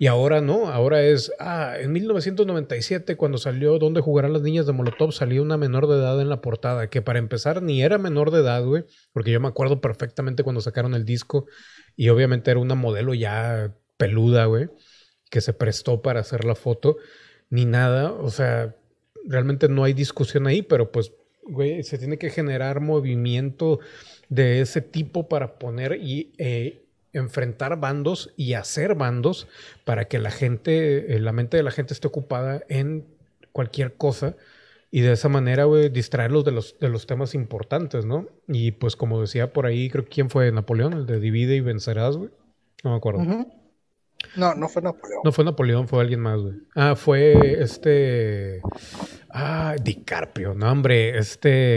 Y 0.00 0.08
ahora 0.08 0.40
no, 0.40 0.70
ahora 0.70 1.02
es, 1.02 1.30
ah, 1.38 1.76
en 1.78 1.92
1997 1.92 3.16
cuando 3.16 3.38
salió 3.38 3.78
¿Dónde 3.78 4.00
jugarán 4.00 4.32
las 4.32 4.42
niñas 4.42 4.66
de 4.66 4.72
Molotov? 4.72 5.12
salió 5.12 5.40
una 5.40 5.56
menor 5.56 5.86
de 5.86 5.98
edad 5.98 6.20
en 6.20 6.28
la 6.28 6.40
portada, 6.40 6.90
que 6.90 7.00
para 7.00 7.20
empezar 7.20 7.62
ni 7.62 7.80
era 7.80 7.98
menor 7.98 8.32
de 8.32 8.40
edad, 8.40 8.64
güey, 8.64 8.82
porque 9.12 9.30
yo 9.30 9.38
me 9.38 9.46
acuerdo 9.46 9.80
perfectamente 9.80 10.42
cuando 10.42 10.60
sacaron 10.60 10.94
el 10.94 11.04
disco 11.04 11.46
y 11.94 12.08
obviamente 12.08 12.50
era 12.50 12.58
una 12.58 12.74
modelo 12.74 13.14
ya 13.14 13.72
peluda, 13.96 14.46
güey, 14.46 14.68
que 15.30 15.40
se 15.40 15.52
prestó 15.52 16.02
para 16.02 16.18
hacer 16.18 16.44
la 16.44 16.56
foto, 16.56 16.96
ni 17.50 17.66
nada, 17.66 18.12
o 18.12 18.30
sea, 18.30 18.74
realmente 19.26 19.68
no 19.68 19.84
hay 19.84 19.92
discusión 19.92 20.46
ahí, 20.46 20.62
pero 20.62 20.90
pues, 20.90 21.12
güey, 21.44 21.82
se 21.82 21.98
tiene 21.98 22.18
que 22.18 22.30
generar 22.30 22.80
movimiento 22.80 23.80
de 24.28 24.60
ese 24.60 24.80
tipo 24.80 25.28
para 25.28 25.58
poner 25.58 25.98
y... 26.00 26.32
Eh, 26.38 26.78
enfrentar 27.14 27.78
bandos 27.78 28.32
y 28.36 28.54
hacer 28.54 28.94
bandos 28.94 29.46
para 29.84 30.06
que 30.06 30.18
la 30.18 30.30
gente, 30.30 31.14
eh, 31.14 31.20
la 31.20 31.32
mente 31.32 31.56
de 31.56 31.62
la 31.62 31.70
gente 31.70 31.92
esté 31.92 32.08
ocupada 32.08 32.62
en 32.68 33.04
cualquier 33.52 33.94
cosa 33.94 34.34
y 34.90 35.00
de 35.00 35.12
esa 35.12 35.28
manera, 35.28 35.64
güey, 35.64 35.88
distraerlos 35.88 36.44
de 36.44 36.52
los, 36.52 36.78
de 36.78 36.88
los 36.88 37.06
temas 37.06 37.34
importantes, 37.34 38.04
¿no? 38.04 38.26
Y 38.46 38.72
pues 38.72 38.94
como 38.94 39.20
decía 39.20 39.52
por 39.52 39.64
ahí, 39.64 39.88
creo 39.88 40.04
que 40.04 40.10
quién 40.10 40.30
fue 40.30 40.52
Napoleón, 40.52 40.92
el 40.92 41.06
de 41.06 41.18
divide 41.18 41.56
y 41.56 41.60
vencerás, 41.60 42.16
güey. 42.16 42.30
No 42.84 42.90
me 42.90 42.96
acuerdo. 42.96 43.22
No, 44.36 44.54
no 44.54 44.68
fue 44.68 44.82
Napoleón. 44.82 45.20
No 45.24 45.32
fue 45.32 45.44
Napoleón, 45.44 45.88
fue 45.88 46.00
alguien 46.00 46.20
más, 46.20 46.40
güey. 46.40 46.56
Ah, 46.74 46.94
fue 46.94 47.62
este... 47.62 48.60
Ah, 49.32 49.74
DiCarpio, 49.82 50.54
no, 50.54 50.70
hombre, 50.70 51.18
este... 51.18 51.76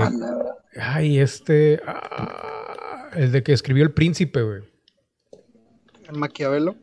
Ay, 0.77 1.19
este... 1.19 1.81
Ah, 1.87 3.09
el 3.13 3.31
de 3.31 3.43
que 3.43 3.53
escribió 3.53 3.83
El 3.83 3.93
Príncipe, 3.93 4.41
güey. 4.41 4.61
Maquiavelo. 6.13 6.75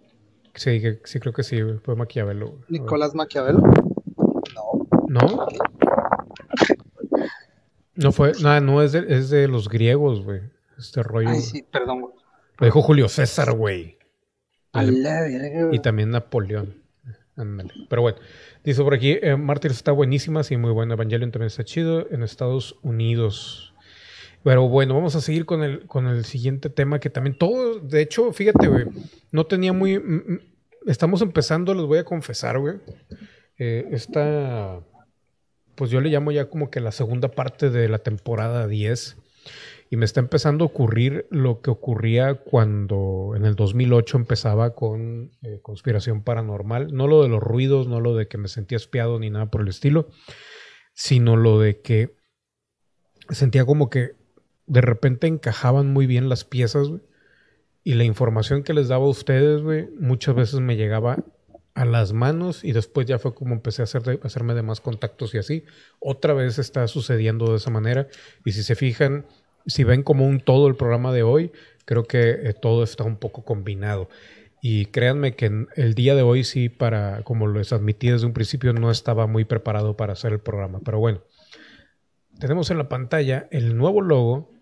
Sí, 0.55 0.83
sí, 1.05 1.21
creo 1.21 1.33
que 1.33 1.43
sí, 1.43 1.61
fue 1.83 1.95
Maquiavelo. 1.95 2.59
¿Nicolás 2.69 3.15
Maquiavelo? 3.15 3.61
No. 4.55 4.89
¿No? 5.09 5.47
No 7.95 8.13
fue, 8.13 8.33
nada, 8.43 8.61
no, 8.61 8.81
es 8.83 8.93
de, 8.93 9.05
es 9.09 9.29
de 9.29 9.49
los 9.49 9.69
griegos, 9.69 10.25
güey. 10.25 10.41
Este 10.79 11.03
rollo. 11.03 11.29
Ay, 11.29 11.41
sí, 11.41 11.63
perdón, 11.71 12.01
güey. 12.01 12.15
Lo 12.59 12.65
dijo 12.65 12.81
Julio 12.81 13.09
César, 13.09 13.53
güey. 13.53 13.99
Y 15.73 15.79
también 15.81 16.11
Napoleón. 16.11 16.82
Pero 17.35 18.03
bueno, 18.03 18.19
dice 18.63 18.83
por 18.83 18.95
aquí, 18.95 19.19
eh, 19.23 19.37
Mártires 19.37 19.77
está 19.77 19.93
buenísima, 19.93 20.43
sí, 20.43 20.57
muy 20.57 20.71
bueno. 20.71 20.95
Evangelion 20.95 21.31
también 21.31 21.47
está 21.47 21.65
chido. 21.65 22.07
En 22.11 22.23
Estados 22.23 22.77
Unidos. 22.83 23.73
Pero 24.45 24.69
bueno, 24.69 24.95
vamos 24.95 25.15
a 25.15 25.21
seguir 25.21 25.47
con 25.47 25.63
el, 25.63 25.87
con 25.87 26.07
el 26.07 26.25
siguiente 26.25 26.69
tema 26.69 26.99
que 26.99 27.11
también 27.11 27.39
todo, 27.39 27.79
de 27.79 28.03
hecho, 28.03 28.33
fíjate, 28.33 28.67
güey, 28.67 28.87
no 29.31 29.47
tenía 29.47 29.73
muy... 29.73 30.03
Estamos 30.87 31.23
empezando, 31.23 31.75
les 31.75 31.85
voy 31.85 31.99
a 31.99 32.05
confesar, 32.05 32.59
güey. 32.59 32.75
Eh, 33.57 33.87
esta, 33.93 34.81
pues 35.77 35.93
yo 35.93 36.01
le 36.01 36.11
llamo 36.11 36.33
ya 36.33 36.51
como 36.51 36.71
que 36.71 36.81
la 36.81 36.91
segunda 36.91 37.29
parte 37.29 37.71
de 37.71 37.89
la 37.89 37.99
temporada 37.99 38.67
10. 38.67 39.17
Y 39.93 39.99
me 39.99 40.07
está 40.07 40.21
empezando 40.21 40.65
a 40.65 40.69
ocurrir 40.69 41.27
lo 41.29 41.61
que 41.61 41.71
ocurría 41.71 42.33
cuando 42.33 43.35
en 43.37 43.45
el 43.45 43.57
2008 43.57 44.17
empezaba 44.17 44.75
con 44.75 45.33
eh, 45.43 45.61
conspiración 45.61 46.23
paranormal. 46.23 46.95
No 46.95 47.09
lo 47.09 47.23
de 47.23 47.29
los 47.29 47.43
ruidos, 47.43 47.89
no 47.89 48.01
lo 48.01 48.17
de 48.17 48.27
que 48.27 48.39
me 48.39 48.49
sentía 48.49 48.77
espiado 48.77 49.19
ni 49.19 49.29
nada 49.29 49.51
por 49.51 49.61
el 49.61 49.69
estilo, 49.69 50.09
sino 50.95 51.37
lo 51.37 51.61
de 51.61 51.83
que 51.83 52.17
sentía 53.29 53.67
como 53.67 53.91
que 53.91 54.13
de 54.67 54.81
repente 54.81 55.27
encajaban 55.27 55.93
muy 55.93 56.07
bien 56.07 56.31
las 56.31 56.47
piezas. 56.47 56.89
Y 57.85 57.93
la 57.93 58.05
información 58.05 58.63
que 58.63 58.73
les 58.73 58.89
daba 58.89 59.05
a 59.05 59.11
ustedes, 59.11 59.61
muchas 60.01 60.35
veces 60.35 60.61
me 60.61 60.77
llegaba 60.77 61.23
a 61.75 61.85
las 61.85 62.15
manos 62.15 62.65
y 62.65 62.73
después 62.73 63.07
ya 63.07 63.19
fue 63.19 63.35
como 63.35 63.55
empecé 63.55 63.83
a, 63.83 63.85
hacer 63.85 64.21
hacerme 64.23 64.55
de 64.55 64.63
más 64.63 64.81
contactos 64.81 65.35
y 65.35 65.39
así. 65.39 65.65
Otra 66.01 66.33
vez 66.33 66.59
está 66.59 66.89
sucediendo 66.89 67.51
de 67.51 67.59
esa 67.59 67.69
manera. 67.69 68.09
Y 68.43 68.53
si 68.53 68.63
se 68.63 68.75
fijan, 68.75 69.27
si 69.67 69.85
ven 69.85 70.03
como 70.03 70.27
un 70.27 70.41
todo 70.41 70.69
el 70.69 70.77
programa 70.77 71.13
de 71.13 71.23
hoy, 71.23 71.53
creo 71.85 72.05
que 72.05 72.31
eh, 72.31 72.55
todo 72.55 72.83
está 72.83 73.05
un 73.05 73.17
poco 73.17 73.45
combinado. 73.45 74.09
Y 74.61 74.87
créanme 74.87 75.35
que 75.35 75.67
el 75.75 75.95
día 75.95 76.15
de 76.15 76.23
hoy 76.23 76.45
sí, 76.45 76.69
para, 76.69 77.23
como 77.25 77.49
les 77.49 77.73
admití 77.73 78.11
desde 78.11 78.27
un 78.27 78.33
principio, 78.33 78.73
no 78.73 78.91
estaba 78.91 79.27
muy 79.27 79.45
preparado 79.45 79.97
para 79.97 80.13
hacer 80.13 80.33
el 80.33 80.39
programa. 80.39 80.81
Pero 80.85 81.01
bueno, 81.01 81.23
tenemos 82.39 82.71
en 82.71 82.79
la 82.79 82.89
pantalla 82.89 83.49
el 83.51 83.77
nuevo 83.77 84.01
logo 84.03 84.53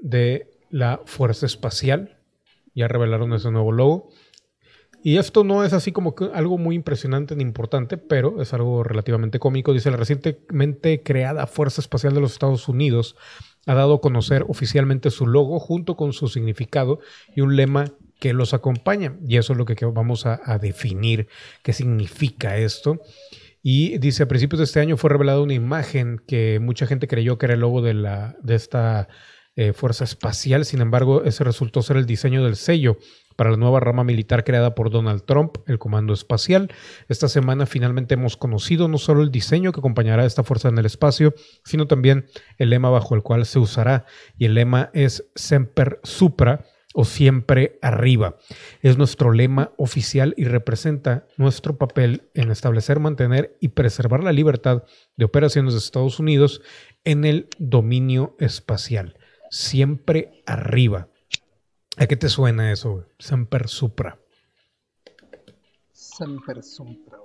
de 0.00 0.50
la 0.70 1.02
Fuerza 1.04 1.44
Espacial. 1.44 2.16
Ya 2.74 2.88
revelaron 2.88 3.34
ese 3.34 3.50
nuevo 3.50 3.72
logo. 3.72 4.10
Y 5.02 5.16
esto 5.16 5.44
no 5.44 5.64
es 5.64 5.72
así 5.72 5.92
como 5.92 6.14
que 6.14 6.30
algo 6.34 6.58
muy 6.58 6.74
impresionante 6.74 7.34
ni 7.34 7.42
importante, 7.42 7.96
pero 7.96 8.42
es 8.42 8.52
algo 8.52 8.82
relativamente 8.82 9.38
cómico. 9.38 9.72
Dice, 9.72 9.90
la 9.90 9.96
recientemente 9.96 11.02
creada 11.02 11.46
Fuerza 11.46 11.80
Espacial 11.80 12.12
de 12.12 12.20
los 12.20 12.32
Estados 12.32 12.68
Unidos 12.68 13.16
ha 13.66 13.74
dado 13.74 13.94
a 13.94 14.00
conocer 14.00 14.44
oficialmente 14.48 15.10
su 15.10 15.26
logo 15.26 15.58
junto 15.58 15.96
con 15.96 16.12
su 16.12 16.28
significado 16.28 17.00
y 17.34 17.40
un 17.40 17.56
lema 17.56 17.86
que 18.18 18.34
los 18.34 18.52
acompaña. 18.52 19.16
Y 19.26 19.38
eso 19.38 19.54
es 19.54 19.58
lo 19.58 19.64
que 19.64 19.82
vamos 19.86 20.26
a, 20.26 20.58
definir 20.58 21.28
qué 21.62 21.72
significa 21.72 22.58
esto. 22.58 23.00
Y 23.62 23.96
dice, 23.98 24.24
a 24.24 24.28
principios 24.28 24.58
de 24.58 24.64
este 24.64 24.80
año 24.80 24.98
fue 24.98 25.10
revelada 25.10 25.40
una 25.40 25.54
imagen 25.54 26.20
que 26.26 26.58
mucha 26.60 26.86
gente 26.86 27.08
creyó 27.08 27.38
que 27.38 27.46
era 27.46 27.54
el 27.54 27.60
logo 27.60 27.80
de, 27.80 27.94
la, 27.94 28.36
de 28.42 28.54
esta 28.54 29.08
eh, 29.56 29.72
fuerza 29.72 30.04
Espacial. 30.04 30.66
Sin 30.66 30.82
embargo, 30.82 31.24
ese 31.24 31.42
resultó 31.42 31.80
ser 31.80 31.96
el 31.96 32.06
diseño 32.06 32.44
del 32.44 32.56
sello 32.56 32.98
para 33.40 33.52
la 33.52 33.56
nueva 33.56 33.80
rama 33.80 34.04
militar 34.04 34.44
creada 34.44 34.74
por 34.74 34.90
Donald 34.90 35.22
Trump, 35.24 35.56
el 35.66 35.78
Comando 35.78 36.12
Espacial. 36.12 36.70
Esta 37.08 37.26
semana 37.26 37.64
finalmente 37.64 38.12
hemos 38.12 38.36
conocido 38.36 38.86
no 38.86 38.98
solo 38.98 39.22
el 39.22 39.30
diseño 39.30 39.72
que 39.72 39.80
acompañará 39.80 40.24
a 40.24 40.26
esta 40.26 40.42
fuerza 40.42 40.68
en 40.68 40.76
el 40.76 40.84
espacio, 40.84 41.32
sino 41.64 41.86
también 41.86 42.26
el 42.58 42.68
lema 42.68 42.90
bajo 42.90 43.14
el 43.14 43.22
cual 43.22 43.46
se 43.46 43.58
usará. 43.58 44.04
Y 44.36 44.44
el 44.44 44.52
lema 44.52 44.90
es 44.92 45.30
Semper 45.36 46.00
Supra 46.02 46.66
o 46.92 47.06
siempre 47.06 47.78
arriba. 47.80 48.36
Es 48.82 48.98
nuestro 48.98 49.32
lema 49.32 49.72
oficial 49.78 50.34
y 50.36 50.44
representa 50.44 51.26
nuestro 51.38 51.78
papel 51.78 52.28
en 52.34 52.50
establecer, 52.50 53.00
mantener 53.00 53.56
y 53.58 53.68
preservar 53.68 54.22
la 54.22 54.32
libertad 54.32 54.82
de 55.16 55.24
operaciones 55.24 55.72
de 55.72 55.78
Estados 55.78 56.18
Unidos 56.18 56.60
en 57.04 57.24
el 57.24 57.48
dominio 57.58 58.36
espacial 58.38 59.16
siempre 59.50 60.42
arriba. 60.46 61.08
¿A 62.00 62.06
qué 62.06 62.16
te 62.16 62.30
suena 62.30 62.72
eso, 62.72 63.04
Semper 63.18 63.68
Supra. 63.68 64.18
Semper 65.92 66.62
Supra, 66.62 67.18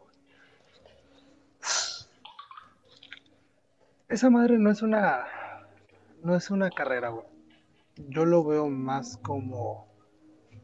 Esa 4.09 4.29
madre 4.29 4.57
no 4.57 4.69
es 4.69 4.81
una. 4.81 5.27
No 6.23 6.35
es 6.35 6.51
una 6.51 6.69
carrera, 6.69 7.07
güey. 7.07 7.25
Yo 8.09 8.25
lo 8.25 8.43
veo 8.43 8.67
más 8.67 9.15
como 9.15 9.87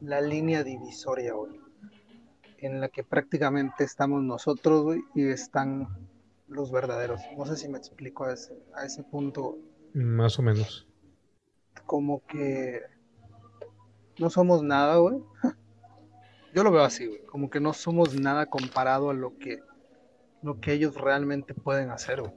la 0.02 0.20
línea 0.20 0.66
divisoria, 0.66 1.32
güey. 1.32 1.62
En 2.58 2.82
la 2.82 2.90
que 2.90 3.06
prácticamente 3.06 3.86
estamos 3.86 4.22
nosotros, 4.24 4.84
güey, 4.84 5.00
y 5.16 5.30
están 5.30 5.88
los 6.50 6.70
verdaderos. 6.70 7.22
No 7.38 7.46
sé 7.46 7.56
si 7.56 7.70
me 7.70 7.78
explico 7.78 8.26
a 8.26 8.34
ese, 8.34 8.62
a 8.76 8.86
ese 8.86 9.04
punto. 9.04 9.58
Más 9.94 10.38
o 10.38 10.42
menos 10.42 10.86
como 11.86 12.26
que 12.26 12.82
no 14.22 14.30
somos 14.30 14.64
nada, 14.64 14.98
güey. 14.98 15.18
Yo 16.54 16.64
lo 16.64 16.72
veo 16.72 16.84
así, 16.84 17.08
güey. 17.08 17.22
Como 17.26 17.50
que 17.50 17.60
no 17.60 17.74
somos 17.74 18.14
nada 18.14 18.46
comparado 18.46 19.10
a 19.10 19.14
lo 19.14 19.38
que, 19.38 19.60
lo 20.44 20.60
que 20.60 20.74
ellos 20.74 20.96
realmente 20.96 21.54
pueden 21.54 21.90
hacer, 21.90 22.22
güey. 22.22 22.34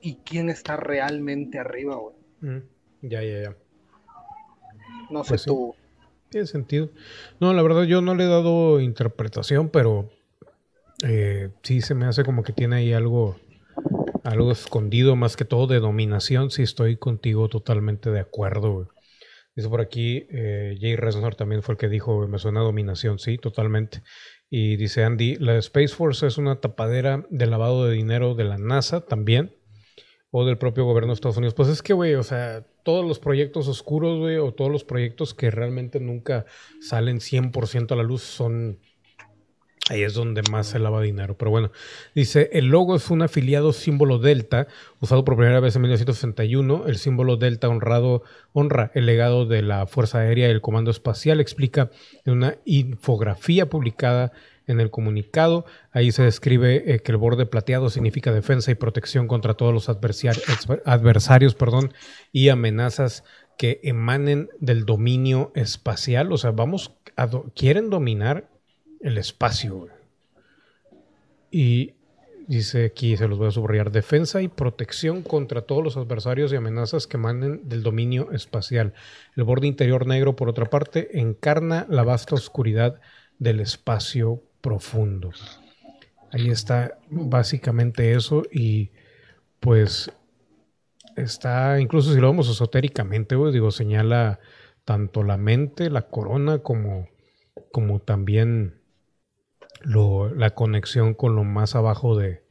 y 0.00 0.16
quién 0.24 0.50
está 0.50 0.76
realmente 0.76 1.58
arriba, 1.58 1.96
güey. 1.96 2.16
Mm, 2.40 2.62
ya, 3.02 3.22
ya, 3.22 3.42
ya. 3.42 3.56
No 5.10 5.24
sé 5.24 5.30
pues 5.30 5.44
tú. 5.44 5.74
Tiene 6.28 6.46
sentido. 6.46 6.90
No, 7.40 7.52
la 7.52 7.62
verdad 7.62 7.84
yo 7.84 8.00
no 8.00 8.14
le 8.14 8.24
he 8.24 8.28
dado 8.28 8.80
interpretación, 8.80 9.68
pero 9.68 10.10
eh, 11.06 11.50
sí 11.62 11.82
se 11.82 11.94
me 11.94 12.06
hace 12.06 12.24
como 12.24 12.42
que 12.42 12.52
tiene 12.52 12.76
ahí 12.76 12.92
algo, 12.92 13.36
algo 14.24 14.50
escondido, 14.50 15.14
más 15.14 15.36
que 15.36 15.44
todo 15.44 15.66
de 15.66 15.78
dominación. 15.78 16.50
Sí 16.50 16.62
estoy 16.62 16.96
contigo 16.96 17.48
totalmente 17.48 18.10
de 18.10 18.20
acuerdo. 18.20 18.72
Güey. 18.72 18.86
Dice 19.54 19.68
por 19.68 19.80
aquí, 19.80 20.26
eh, 20.30 20.76
Jay 20.80 20.96
Resnor 20.96 21.34
también 21.34 21.62
fue 21.62 21.74
el 21.74 21.78
que 21.78 21.88
dijo, 21.88 22.26
me 22.26 22.38
suena 22.38 22.60
dominación, 22.60 23.18
sí, 23.18 23.36
totalmente. 23.36 24.02
Y 24.48 24.76
dice 24.76 25.04
Andy, 25.04 25.36
la 25.36 25.56
Space 25.58 25.94
Force 25.94 26.26
es 26.26 26.38
una 26.38 26.60
tapadera 26.60 27.26
de 27.30 27.46
lavado 27.46 27.86
de 27.86 27.94
dinero 27.94 28.34
de 28.34 28.44
la 28.44 28.58
NASA 28.58 29.02
también, 29.02 29.54
o 30.30 30.46
del 30.46 30.56
propio 30.56 30.84
gobierno 30.84 31.08
de 31.08 31.14
Estados 31.14 31.36
Unidos. 31.36 31.54
Pues 31.54 31.68
es 31.68 31.82
que, 31.82 31.92
güey, 31.92 32.14
o 32.14 32.22
sea, 32.22 32.66
todos 32.82 33.06
los 33.06 33.18
proyectos 33.18 33.68
oscuros, 33.68 34.18
güey, 34.18 34.38
o 34.38 34.52
todos 34.52 34.70
los 34.70 34.84
proyectos 34.84 35.34
que 35.34 35.50
realmente 35.50 36.00
nunca 36.00 36.46
salen 36.80 37.20
100% 37.20 37.92
a 37.92 37.96
la 37.96 38.02
luz 38.02 38.22
son 38.22 38.80
Ahí 39.92 40.04
es 40.04 40.14
donde 40.14 40.40
más 40.50 40.68
se 40.68 40.78
lava 40.78 41.02
dinero. 41.02 41.36
Pero 41.36 41.50
bueno, 41.50 41.70
dice, 42.14 42.48
el 42.54 42.68
logo 42.68 42.96
es 42.96 43.10
un 43.10 43.20
afiliado 43.20 43.74
símbolo 43.74 44.18
delta, 44.18 44.66
usado 45.00 45.22
por 45.22 45.36
primera 45.36 45.60
vez 45.60 45.76
en 45.76 45.82
1961. 45.82 46.84
El 46.86 46.96
símbolo 46.96 47.36
delta 47.36 47.68
honrado 47.68 48.22
honra 48.54 48.90
el 48.94 49.04
legado 49.04 49.44
de 49.44 49.60
la 49.60 49.86
Fuerza 49.86 50.20
Aérea 50.20 50.48
y 50.48 50.50
el 50.50 50.62
Comando 50.62 50.90
Espacial, 50.90 51.40
explica 51.40 51.90
en 52.24 52.32
una 52.32 52.56
infografía 52.64 53.68
publicada 53.68 54.32
en 54.66 54.80
el 54.80 54.90
comunicado. 54.90 55.66
Ahí 55.90 56.10
se 56.10 56.22
describe 56.22 56.94
eh, 56.94 57.00
que 57.00 57.12
el 57.12 57.18
borde 57.18 57.44
plateado 57.44 57.90
significa 57.90 58.32
defensa 58.32 58.70
y 58.70 58.76
protección 58.76 59.28
contra 59.28 59.52
todos 59.54 59.74
los 59.74 59.90
adversarios 59.90 61.54
perdón, 61.54 61.92
y 62.32 62.48
amenazas 62.48 63.24
que 63.58 63.78
emanen 63.82 64.48
del 64.58 64.86
dominio 64.86 65.52
espacial. 65.54 66.32
O 66.32 66.38
sea, 66.38 66.52
vamos, 66.52 66.94
a 67.18 67.28
quieren 67.54 67.90
dominar 67.90 68.48
el 69.02 69.18
espacio. 69.18 69.88
Y 71.50 71.94
dice 72.46 72.86
aquí, 72.86 73.16
se 73.16 73.28
los 73.28 73.38
voy 73.38 73.48
a 73.48 73.52
subrayar, 73.52 73.90
defensa 73.90 74.42
y 74.42 74.48
protección 74.48 75.22
contra 75.22 75.62
todos 75.62 75.82
los 75.82 75.96
adversarios 75.96 76.52
y 76.52 76.56
amenazas 76.56 77.06
que 77.06 77.18
manden 77.18 77.68
del 77.68 77.82
dominio 77.82 78.30
espacial. 78.32 78.94
El 79.36 79.44
borde 79.44 79.66
interior 79.66 80.06
negro, 80.06 80.36
por 80.36 80.48
otra 80.48 80.66
parte, 80.66 81.20
encarna 81.20 81.86
la 81.88 82.04
vasta 82.04 82.34
oscuridad 82.34 83.00
del 83.38 83.60
espacio 83.60 84.42
profundo. 84.60 85.30
Ahí 86.30 86.48
está 86.48 86.98
básicamente 87.10 88.12
eso 88.12 88.44
y 88.50 88.90
pues 89.60 90.10
está, 91.16 91.78
incluso 91.80 92.14
si 92.14 92.20
lo 92.20 92.30
vemos 92.30 92.48
esotéricamente, 92.48 93.36
digo, 93.52 93.70
señala 93.70 94.40
tanto 94.84 95.22
la 95.22 95.36
mente, 95.36 95.90
la 95.90 96.08
corona, 96.08 96.58
como, 96.58 97.08
como 97.70 98.00
también 98.00 98.81
la 99.84 100.50
conexión 100.54 101.14
con 101.14 101.34
lo 101.34 101.44
más 101.44 101.74
abajo 101.74 102.16
de, 102.16 102.42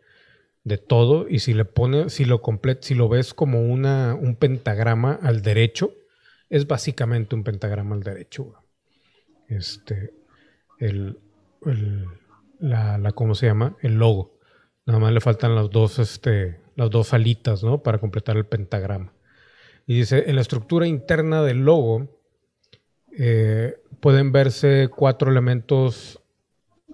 todo 0.88 1.28
y 1.28 1.40
si 1.40 1.54
le 1.54 1.66
pone, 1.66 2.10
si 2.10 2.26
lo 2.26 2.42
si 2.82 2.96
lo 2.96 3.10
ves 3.10 3.34
como 3.34 3.62
una, 3.62 4.16
un 4.16 4.36
pentagrama 4.36 5.14
al 5.22 5.42
derecho, 5.42 5.94
es 6.50 6.68
básicamente 6.68 7.36
un 7.36 7.44
pentagrama 7.44 7.96
al 7.96 8.04
derecho. 8.04 8.54
Este, 9.48 10.14
el, 10.80 11.18
la, 12.60 13.12
¿cómo 13.14 13.36
se 13.36 13.48
llama? 13.48 13.76
El 13.82 13.96
logo. 13.96 14.40
Nada 14.86 15.00
más 15.00 15.14
le 15.14 15.22
faltan 15.22 15.56
las 15.56 15.70
dos, 15.70 16.00
este, 16.00 16.60
las 16.76 16.90
dos 16.90 17.14
alitas, 17.14 17.64
¿no? 17.64 17.84
Para 17.84 18.00
completar 18.00 18.38
el 18.38 18.46
pentagrama. 18.46 19.14
Y 19.88 19.96
dice, 19.96 20.26
en 20.28 20.36
la 20.36 20.42
estructura 20.42 20.88
interna 20.88 21.44
del 21.44 21.66
logo 21.66 22.22
eh, 23.18 23.76
pueden 24.00 24.32
verse 24.32 24.90
cuatro 24.90 25.32
elementos 25.32 26.21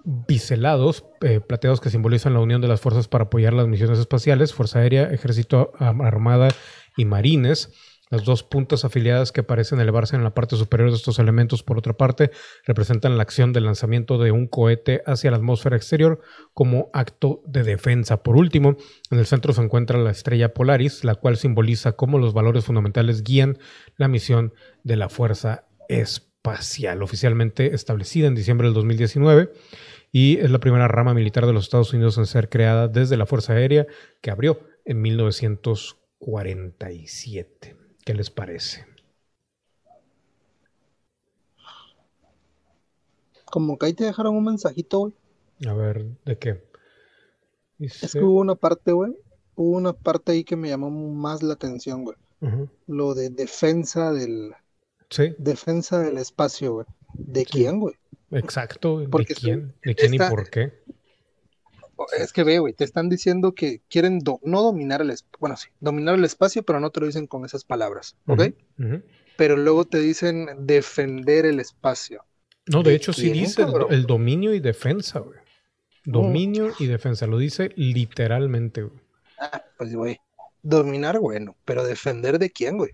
biselados, 0.08 1.04
eh, 1.20 1.40
plateados 1.40 1.82
que 1.82 1.90
simbolizan 1.90 2.32
la 2.32 2.40
unión 2.40 2.62
de 2.62 2.68
las 2.68 2.80
fuerzas 2.80 3.08
para 3.08 3.24
apoyar 3.24 3.52
las 3.52 3.68
misiones 3.68 3.98
espaciales, 3.98 4.54
Fuerza 4.54 4.78
Aérea, 4.78 5.10
Ejército 5.12 5.72
Armada 5.78 6.48
y 6.96 7.04
Marines. 7.04 7.74
Las 8.08 8.24
dos 8.24 8.42
puntas 8.42 8.86
afiliadas 8.86 9.32
que 9.32 9.42
parecen 9.42 9.80
elevarse 9.80 10.16
en 10.16 10.24
la 10.24 10.32
parte 10.32 10.56
superior 10.56 10.88
de 10.88 10.96
estos 10.96 11.18
elementos, 11.18 11.62
por 11.62 11.76
otra 11.76 11.92
parte, 11.92 12.30
representan 12.66 13.18
la 13.18 13.22
acción 13.22 13.52
del 13.52 13.66
lanzamiento 13.66 14.16
de 14.16 14.32
un 14.32 14.46
cohete 14.46 15.02
hacia 15.04 15.30
la 15.30 15.36
atmósfera 15.36 15.76
exterior 15.76 16.22
como 16.54 16.88
acto 16.94 17.42
de 17.46 17.62
defensa. 17.64 18.22
Por 18.22 18.36
último, 18.36 18.78
en 19.10 19.18
el 19.18 19.26
centro 19.26 19.52
se 19.52 19.60
encuentra 19.60 19.98
la 19.98 20.10
estrella 20.10 20.54
Polaris, 20.54 21.04
la 21.04 21.16
cual 21.16 21.36
simboliza 21.36 21.92
cómo 21.92 22.18
los 22.18 22.32
valores 22.32 22.64
fundamentales 22.64 23.24
guían 23.24 23.58
la 23.98 24.08
misión 24.08 24.54
de 24.84 24.96
la 24.96 25.10
Fuerza 25.10 25.66
Espacial, 25.90 27.02
oficialmente 27.02 27.74
establecida 27.74 28.26
en 28.26 28.34
diciembre 28.34 28.68
del 28.68 28.74
2019 28.74 29.50
y 30.12 30.38
es 30.38 30.50
la 30.50 30.58
primera 30.58 30.88
rama 30.88 31.14
militar 31.14 31.46
de 31.46 31.52
los 31.52 31.64
Estados 31.64 31.92
Unidos 31.92 32.16
en 32.18 32.26
ser 32.26 32.48
creada 32.48 32.88
desde 32.88 33.16
la 33.16 33.26
Fuerza 33.26 33.52
Aérea 33.52 33.86
que 34.20 34.30
abrió 34.30 34.60
en 34.84 35.00
1947. 35.02 37.76
¿Qué 38.04 38.14
les 38.14 38.30
parece? 38.30 38.86
Como 43.44 43.78
que 43.78 43.86
ahí 43.86 43.94
te 43.94 44.04
dejaron 44.04 44.36
un 44.36 44.44
mensajito, 44.44 44.98
güey. 44.98 45.14
A 45.66 45.72
ver, 45.72 46.04
¿de 46.24 46.38
qué? 46.38 46.62
Es 47.78 48.12
que 48.12 48.20
hubo 48.20 48.40
una 48.40 48.54
parte, 48.54 48.92
güey. 48.92 49.16
Hubo 49.54 49.76
una 49.76 49.92
parte 49.92 50.32
ahí 50.32 50.44
que 50.44 50.56
me 50.56 50.68
llamó 50.68 50.90
más 50.90 51.42
la 51.42 51.54
atención, 51.54 52.04
güey. 52.04 52.16
Lo 52.86 53.14
de 53.14 53.30
defensa 53.30 54.12
del. 54.12 54.52
Sí. 55.10 55.34
Defensa 55.38 56.00
del 56.00 56.18
espacio, 56.18 56.74
güey. 56.74 56.86
¿De 57.14 57.44
quién, 57.44 57.80
güey? 57.80 57.96
Exacto, 58.30 59.00
¿de 59.00 59.24
quién? 59.26 59.74
¿De 59.82 59.94
quién 59.94 60.14
y 60.14 60.18
por 60.18 60.50
qué? 60.50 60.72
Es 62.16 62.32
que 62.32 62.44
ve, 62.44 62.58
güey, 62.58 62.74
te 62.74 62.84
están 62.84 63.08
diciendo 63.08 63.54
que 63.54 63.80
quieren 63.88 64.20
no 64.42 64.62
dominar 64.62 65.00
el 65.00 65.10
espacio, 65.10 65.38
bueno, 65.40 65.56
sí, 65.56 65.68
dominar 65.80 66.14
el 66.14 66.24
espacio, 66.24 66.62
pero 66.62 66.78
no 66.78 66.90
te 66.90 67.00
lo 67.00 67.06
dicen 67.06 67.26
con 67.26 67.44
esas 67.44 67.64
palabras, 67.64 68.16
¿ok? 68.26 68.42
Pero 69.36 69.56
luego 69.56 69.84
te 69.84 69.98
dicen 69.98 70.48
defender 70.66 71.46
el 71.46 71.60
espacio. 71.60 72.24
No, 72.66 72.82
de, 72.82 72.94
hecho 72.94 73.12
sí 73.12 73.30
dice 73.30 73.64
el, 73.90 74.06
dominio 74.06 74.54
y 74.54 74.60
defensa, 74.60 75.20
güey. 75.20 75.38
Dominio 76.04 76.72
y 76.78 76.86
defensa, 76.86 77.26
lo 77.26 77.38
dice 77.38 77.70
literalmente, 77.76 78.82
güey. 78.82 79.00
Ah, 79.40 79.62
pues, 79.76 79.94
güey, 79.94 80.20
dominar, 80.62 81.18
bueno, 81.18 81.56
pero 81.64 81.84
defender 81.84 82.38
de 82.38 82.50
quién, 82.50 82.76
güey. 82.76 82.90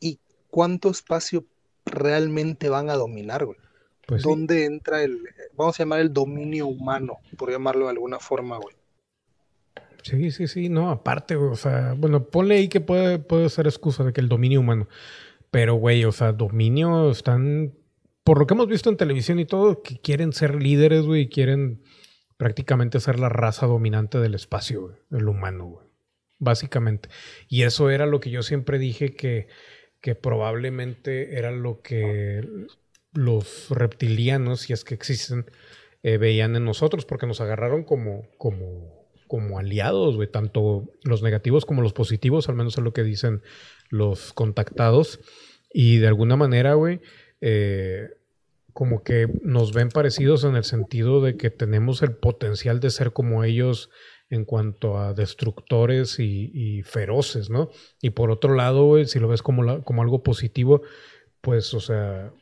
¿Y 0.00 0.18
cuánto 0.48 0.90
espacio 0.90 1.44
realmente 1.84 2.68
van 2.68 2.90
a 2.90 2.94
dominar, 2.94 3.44
güey? 3.44 3.58
Pues 4.06 4.22
¿Dónde 4.22 4.64
entra 4.64 5.02
el, 5.02 5.22
vamos 5.56 5.78
a 5.78 5.82
llamar 5.82 6.00
el 6.00 6.12
dominio 6.12 6.66
humano, 6.66 7.18
por 7.36 7.50
llamarlo 7.50 7.84
de 7.86 7.92
alguna 7.92 8.18
forma, 8.18 8.58
güey? 8.58 8.74
Sí, 10.02 10.32
sí, 10.32 10.48
sí, 10.48 10.68
no, 10.68 10.90
aparte, 10.90 11.36
güey, 11.36 11.50
o 11.50 11.56
sea, 11.56 11.94
bueno, 11.96 12.24
ponle 12.24 12.56
ahí 12.56 12.68
que 12.68 12.80
puede, 12.80 13.20
puede 13.20 13.48
ser 13.48 13.66
excusa 13.66 14.02
de 14.02 14.12
que 14.12 14.20
el 14.20 14.28
dominio 14.28 14.60
humano, 14.60 14.88
pero, 15.50 15.74
güey, 15.74 16.04
o 16.04 16.12
sea, 16.12 16.32
dominio 16.32 17.10
están, 17.10 17.74
por 18.24 18.38
lo 18.38 18.46
que 18.46 18.54
hemos 18.54 18.66
visto 18.66 18.90
en 18.90 18.96
televisión 18.96 19.38
y 19.38 19.44
todo, 19.44 19.82
que 19.82 20.00
quieren 20.00 20.32
ser 20.32 20.60
líderes, 20.60 21.04
güey, 21.04 21.22
y 21.22 21.28
quieren 21.28 21.82
prácticamente 22.36 22.98
ser 22.98 23.20
la 23.20 23.28
raza 23.28 23.66
dominante 23.66 24.18
del 24.18 24.34
espacio, 24.34 24.82
güey, 24.82 24.96
el 25.12 25.28
humano, 25.28 25.66
güey, 25.66 25.86
básicamente. 26.40 27.08
Y 27.48 27.62
eso 27.62 27.88
era 27.88 28.06
lo 28.06 28.18
que 28.18 28.30
yo 28.30 28.42
siempre 28.42 28.80
dije 28.80 29.14
que, 29.14 29.46
que 30.00 30.16
probablemente 30.16 31.38
era 31.38 31.52
lo 31.52 31.80
que 31.82 32.66
los 33.12 33.68
reptilianos, 33.70 34.60
si 34.60 34.72
es 34.72 34.84
que 34.84 34.94
existen, 34.94 35.46
eh, 36.02 36.18
veían 36.18 36.56
en 36.56 36.64
nosotros, 36.64 37.04
porque 37.04 37.26
nos 37.26 37.40
agarraron 37.40 37.84
como, 37.84 38.28
como, 38.38 39.06
como 39.26 39.58
aliados, 39.58 40.16
güey, 40.16 40.28
tanto 40.28 40.88
los 41.04 41.22
negativos 41.22 41.64
como 41.64 41.82
los 41.82 41.92
positivos, 41.92 42.48
al 42.48 42.56
menos 42.56 42.76
es 42.78 42.84
lo 42.84 42.92
que 42.92 43.02
dicen 43.02 43.42
los 43.88 44.32
contactados. 44.32 45.20
Y 45.72 45.98
de 45.98 46.08
alguna 46.08 46.36
manera, 46.36 46.74
güey, 46.74 47.00
eh, 47.40 48.08
como 48.72 49.02
que 49.02 49.28
nos 49.42 49.72
ven 49.72 49.90
parecidos 49.90 50.44
en 50.44 50.56
el 50.56 50.64
sentido 50.64 51.20
de 51.20 51.36
que 51.36 51.50
tenemos 51.50 52.02
el 52.02 52.16
potencial 52.16 52.80
de 52.80 52.90
ser 52.90 53.12
como 53.12 53.44
ellos 53.44 53.90
en 54.30 54.46
cuanto 54.46 54.98
a 54.98 55.12
destructores 55.12 56.18
y, 56.18 56.82
feroces, 56.84 57.50
¿no? 57.50 57.70
Y 58.00 58.10
por 58.10 58.30
otro 58.30 58.54
lado, 58.54 58.86
güey, 58.86 59.04
si 59.04 59.18
lo 59.18 59.28
ves 59.28 59.42
como, 59.42 59.84
como 59.84 60.02
algo 60.02 60.22
positivo, 60.22 60.82
pues, 61.42 61.74
o 61.74 61.80
sea, 61.80 62.32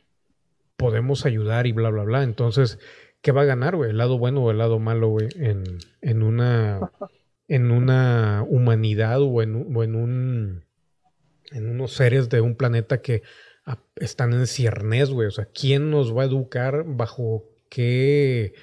podemos 0.81 1.25
ayudar 1.25 1.67
y 1.67 1.71
bla, 1.71 1.89
bla, 1.89 2.03
bla. 2.03 2.23
Entonces, 2.23 2.79
¿qué 3.21 3.31
va 3.31 3.41
a 3.41 3.45
ganar, 3.45 3.75
güey? 3.75 3.91
¿El 3.91 3.97
lado 3.97 4.17
bueno 4.17 4.43
o 4.43 4.51
el 4.51 4.57
lado 4.57 4.79
malo, 4.79 5.09
güey? 5.09 5.29
En, 5.35 5.63
en, 6.01 6.23
una, 6.23 6.91
en 7.47 7.71
una 7.71 8.45
humanidad 8.47 9.21
o 9.21 9.41
en, 9.41 9.55
un... 9.55 10.65
En 11.51 11.69
unos 11.69 11.93
seres 11.93 12.29
de 12.29 12.41
un 12.41 12.55
planeta 12.55 13.01
que 13.01 13.23
están 13.95 14.33
en 14.33 14.47
ciernes, 14.47 15.09
güey. 15.09 15.27
O 15.27 15.31
sea, 15.31 15.45
¿quién 15.45 15.91
nos 15.91 16.15
va 16.15 16.23
a 16.23 16.25
educar 16.25 16.83
bajo 16.85 17.45
qué... 17.69 18.53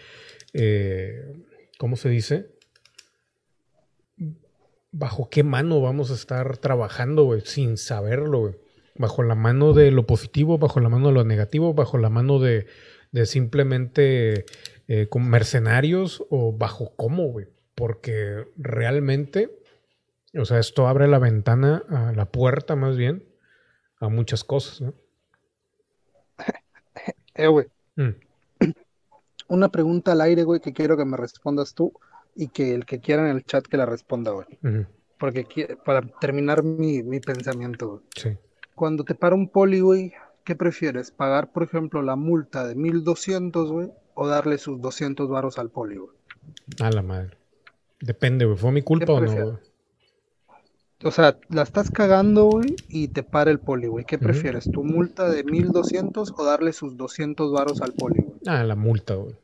Eh, 0.55 1.45
¿Cómo 1.79 1.97
se 1.97 2.09
dice? 2.09 2.59
bajo 4.91 5.29
qué 5.29 5.43
mano 5.43 5.81
vamos 5.81 6.11
a 6.11 6.15
estar 6.15 6.57
trabajando, 6.59 7.25
güey, 7.25 7.43
sin 7.43 7.77
saberlo, 7.77 8.41
güey. 8.41 8.55
Bajo 8.99 9.23
la 9.23 9.35
mano 9.35 9.73
de 9.73 9.91
lo 9.91 10.07
positivo, 10.07 10.59
bajo 10.59 10.81
la 10.81 10.89
mano 10.89 11.09
de 11.09 11.15
lo 11.15 11.25
negativo, 11.25 11.73
bajo 11.73 11.99
la 11.99 12.11
mano 12.11 12.39
de, 12.39 12.67
de 13.13 13.27
simplemente 13.27 14.45
eh, 14.89 15.07
con 15.09 15.29
mercenarios 15.29 16.25
o 16.31 16.53
bajo 16.53 16.95
cómo, 16.97 17.29
güey. 17.29 17.47
Porque 17.75 18.47
realmente, 18.57 19.51
o 20.35 20.45
sea, 20.45 20.59
esto 20.59 20.89
abre 20.89 21.07
la 21.09 21.19
ventana, 21.19 21.85
a 21.89 22.13
la 22.13 22.27
puerta 22.27 22.75
más 22.75 22.97
bien, 22.97 23.25
a 24.01 24.09
muchas 24.09 24.45
cosas, 24.45 24.81
¿no? 24.81 24.95
Eh, 27.35 27.47
güey. 27.47 27.67
Mm. 27.95 28.15
Una 29.49 29.69
pregunta 29.69 30.13
al 30.13 30.23
aire, 30.23 30.43
güey, 30.43 30.61
que 30.61 30.73
quiero 30.73 30.97
que 30.97 31.05
me 31.05 31.17
respondas 31.17 31.75
tú 31.75 31.93
y 32.35 32.49
que 32.49 32.75
el 32.75 32.85
que 32.85 32.99
quiera 32.99 33.29
en 33.29 33.37
el 33.37 33.45
chat 33.45 33.65
que 33.65 33.77
la 33.77 33.87
responda, 33.87 34.33
güey. 34.33 34.47
Porque 35.19 35.77
para 35.85 36.03
terminar 36.03 36.63
mi, 36.65 37.03
mi 37.03 37.21
pensamiento, 37.21 37.89
güey. 37.89 38.01
Sí. 38.17 38.39
Cuando 38.79 39.03
te 39.03 39.17
para 39.17 39.35
un 39.35 39.49
poli, 39.49 39.81
güey, 39.81 40.13
¿qué 40.45 40.55
prefieres? 40.55 41.11
¿Pagar, 41.11 41.51
por 41.51 41.65
ejemplo, 41.65 42.01
la 42.01 42.15
multa 42.15 42.65
de 42.65 42.77
1200, 42.77 43.73
güey? 43.73 43.91
¿O 44.15 44.29
darle 44.29 44.57
sus 44.59 44.81
200 44.81 45.29
varos 45.29 45.59
al 45.59 45.69
poli, 45.69 45.97
güey? 45.97 46.13
A 46.81 46.91
la 46.93 47.03
madre. 47.03 47.37
Depende, 47.99 48.45
güey. 48.45 48.57
¿Fue 48.57 48.71
mi 48.71 48.83
culpa 48.83 49.15
o 49.15 49.21
no, 49.21 49.33
güey? 49.33 49.57
O 51.03 51.11
sea, 51.11 51.41
la 51.49 51.63
estás 51.63 51.91
cagando, 51.91 52.45
güey, 52.45 52.77
y 52.89 53.09
te 53.09 53.25
para 53.25 53.51
el 53.51 53.59
poli, 53.59 53.89
güey. 53.89 54.05
¿Qué 54.05 54.17
prefieres? 54.17 54.71
¿Tu 54.71 54.85
multa 54.85 55.29
de 55.29 55.43
1200 55.43 56.33
o 56.37 56.45
darle 56.45 56.73
sus 56.73 56.97
200 56.97 57.51
varos 57.51 57.83
al 57.83 57.95
poli, 57.95 58.23
güey? 58.23 58.39
Ah, 58.47 58.63
la 58.63 58.77
multa, 58.77 59.17
güey. 59.17 59.35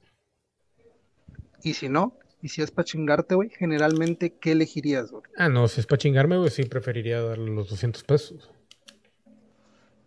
Y 1.64 1.74
si 1.74 1.88
no, 1.88 2.16
y 2.40 2.50
si 2.50 2.62
es 2.62 2.70
para 2.70 2.86
chingarte, 2.86 3.34
güey, 3.34 3.50
generalmente, 3.50 4.34
¿qué 4.38 4.52
elegirías, 4.52 5.10
güey? 5.10 5.24
Ah, 5.36 5.48
no, 5.48 5.66
si 5.66 5.80
es 5.80 5.86
para 5.86 5.98
chingarme, 5.98 6.38
güey, 6.38 6.50
sí 6.50 6.62
preferiría 6.66 7.20
darle 7.20 7.50
los 7.50 7.68
200 7.70 8.04
pesos. 8.04 8.53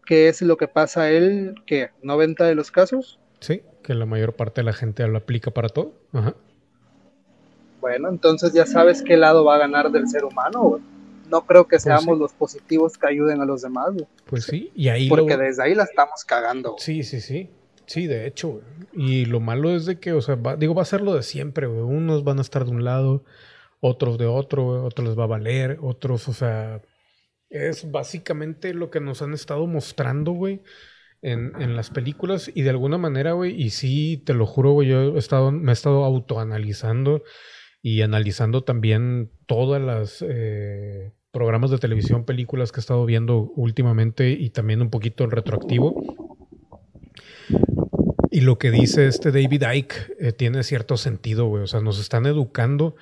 ¿Qué 0.08 0.30
es 0.30 0.42
lo 0.42 0.58
que 0.58 0.68
pasa 0.68 1.12
él, 1.12 1.56
que 1.68 1.92
90 2.02 2.46
de 2.46 2.56
los 2.56 2.72
casos? 2.72 3.20
Sí, 3.40 3.62
que 3.84 3.94
la 3.94 4.08
mayor 4.08 4.34
parte 4.34 4.62
de 4.62 4.66
la 4.66 4.74
gente 4.74 5.08
lo 5.08 5.18
aplica 5.18 5.52
para 5.52 5.70
todo. 5.70 5.94
Ajá. 6.14 6.34
Bueno, 7.82 8.10
entonces 8.10 8.54
ya 8.54 8.66
sabes 8.66 9.04
qué 9.04 9.18
lado 9.18 9.46
va 9.46 9.56
a 9.56 9.60
ganar 9.60 9.92
del 9.92 10.08
ser 10.08 10.26
humano, 10.26 10.62
güey 10.62 10.82
no 11.30 11.46
creo 11.46 11.66
que 11.66 11.76
pues 11.76 11.84
seamos 11.84 12.18
los 12.18 12.34
positivos 12.34 12.98
que 12.98 13.08
ayuden 13.08 13.42
a 13.42 13.46
los 13.46 13.62
demás. 13.62 13.92
Pues 14.26 14.46
sí, 14.46 14.72
y 14.76 14.90
ahí 14.90 15.10
porque 15.10 15.38
desde 15.38 15.64
ahí 15.64 15.76
la 15.76 15.84
estamos 15.84 16.24
cagando. 16.26 16.76
Sí, 16.78 17.04
sí, 17.04 17.22
sí. 17.22 17.50
Sí, 17.86 18.06
de 18.06 18.28
hecho, 18.28 18.60
Y 18.92 19.26
lo 19.26 19.40
malo 19.40 19.74
es 19.74 19.86
de 19.86 19.98
que, 19.98 20.12
o 20.12 20.22
sea, 20.22 20.38
digo, 20.58 20.76
va 20.76 20.82
a 20.82 20.86
ser 20.86 21.02
lo 21.02 21.14
de 21.14 21.24
siempre, 21.24 21.68
güey. 21.68 21.82
Unos 21.82 22.26
van 22.26 22.40
a 22.40 22.42
estar 22.42 22.66
de 22.66 22.72
un 22.72 22.84
lado, 22.84 23.24
otros 23.80 24.18
de 24.18 24.26
otro, 24.26 24.84
otros 24.84 25.08
les 25.08 25.18
va 25.18 25.24
a 25.24 25.28
valer, 25.28 25.80
otros, 25.82 26.28
o 26.28 26.34
sea, 26.34 26.82
es 27.50 27.90
básicamente 27.92 28.74
lo 28.74 28.90
que 28.90 29.00
nos 29.00 29.22
han 29.22 29.34
estado 29.34 29.68
mostrando, 29.68 30.32
güey, 30.32 30.62
en, 31.22 31.54
en 31.60 31.76
las 31.76 31.90
películas 31.90 32.52
y 32.54 32.62
de 32.62 32.70
alguna 32.70 32.98
manera, 32.98 33.34
güey, 33.34 33.60
y 33.60 33.70
sí, 33.72 34.22
te 34.26 34.34
lo 34.34 34.46
juro, 34.46 34.72
güey, 34.72 34.90
yo 34.90 35.16
he 35.16 35.20
estado, 35.20 35.52
me 35.52 35.72
he 35.72 35.74
estado 35.74 36.04
autoanalizando 36.04 37.24
y 37.82 38.02
analizando 38.02 38.64
también 38.64 39.32
todas 39.46 39.82
las 39.82 40.24
eh, 40.28 41.14
programas 41.32 41.72
de 41.72 41.78
televisión, 41.78 42.26
películas 42.26 42.72
que 42.72 42.80
he 42.80 42.82
estado 42.82 43.06
viendo 43.06 43.52
últimamente 43.56 44.32
y 44.32 44.50
también 44.50 44.82
un 44.82 44.90
poquito 44.90 45.24
en 45.24 45.32
retroactivo. 45.32 45.96
Y 48.30 48.42
lo 48.42 48.58
que 48.58 48.72
dice 48.72 49.08
este 49.08 49.32
David 49.32 49.64
Icke 49.74 50.16
eh, 50.20 50.32
tiene 50.32 50.64
cierto 50.64 50.98
sentido, 50.98 51.46
güey. 51.46 51.64
O 51.64 51.68
sea, 51.68 51.80
nos 51.80 52.00
están 52.00 52.26
educando 52.26 52.96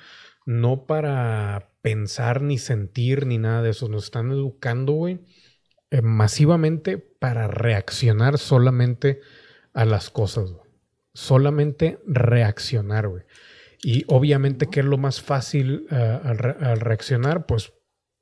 no 0.46 0.86
para 0.86 1.72
pensar 1.82 2.40
ni 2.40 2.56
sentir 2.56 3.26
ni 3.26 3.36
nada 3.36 3.62
de 3.62 3.70
eso. 3.70 3.88
Nos 3.88 4.04
están 4.04 4.30
educando, 4.30 4.92
güey, 4.92 5.20
eh, 5.90 6.00
masivamente 6.00 6.96
para 6.98 7.48
reaccionar 7.48 8.38
solamente 8.38 9.20
a 9.74 9.84
las 9.84 10.08
cosas, 10.08 10.52
güey. 10.52 10.70
Solamente 11.12 11.98
reaccionar, 12.06 13.08
güey. 13.08 13.24
Y 13.82 14.04
obviamente, 14.08 14.68
¿qué 14.68 14.80
es 14.80 14.86
lo 14.86 14.98
más 14.98 15.20
fácil 15.20 15.86
eh, 15.90 16.20
al, 16.22 16.80
reaccionar? 16.80 17.46
Pues, 17.46 17.72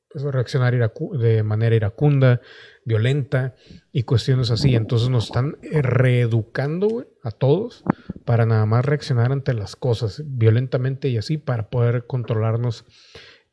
pues 0.09 0.25
reaccionar 0.25 0.75
de 1.19 1.43
manera 1.43 1.75
iracunda, 1.75 2.41
violenta 2.85 3.55
y 3.93 4.05
cuestiones 4.05 4.51
así. 4.51 4.75
Entonces 4.75 5.09
nos 5.09 5.25
están 5.25 5.59
eh, 5.63 5.83
reeducando 5.83 7.07
a 7.23 7.31
todos 7.31 7.85
para 8.25 8.47
nada 8.47 8.67
más 8.67 8.85
reaccionar 8.85 9.33
ante 9.33 9.55
las 9.55 9.77
cosas 9.77 10.23
violentamente 10.25 11.09
y 11.09 11.19
así 11.19 11.39
para 11.39 11.69
poder 11.69 12.07
controlarnos 12.07 12.85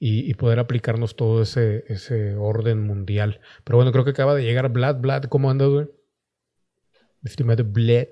y, 0.04 0.34
poder 0.34 0.58
aplicarnos 0.58 1.16
todo 1.16 1.44
ese, 1.44 1.86
ese 1.88 2.36
orden 2.36 2.82
mundial. 2.82 3.40
Pero 3.64 3.78
bueno, 3.78 3.92
creo 3.92 4.04
que 4.04 4.10
acaba 4.10 4.34
de 4.34 4.44
llegar 4.44 4.70
Vlad. 4.70 4.96
Vlad, 4.96 5.26
¿cómo 5.26 5.52
andas, 5.52 5.70
güey? 5.70 5.88
Estimado 7.24 7.64
Vlad. 7.64 8.08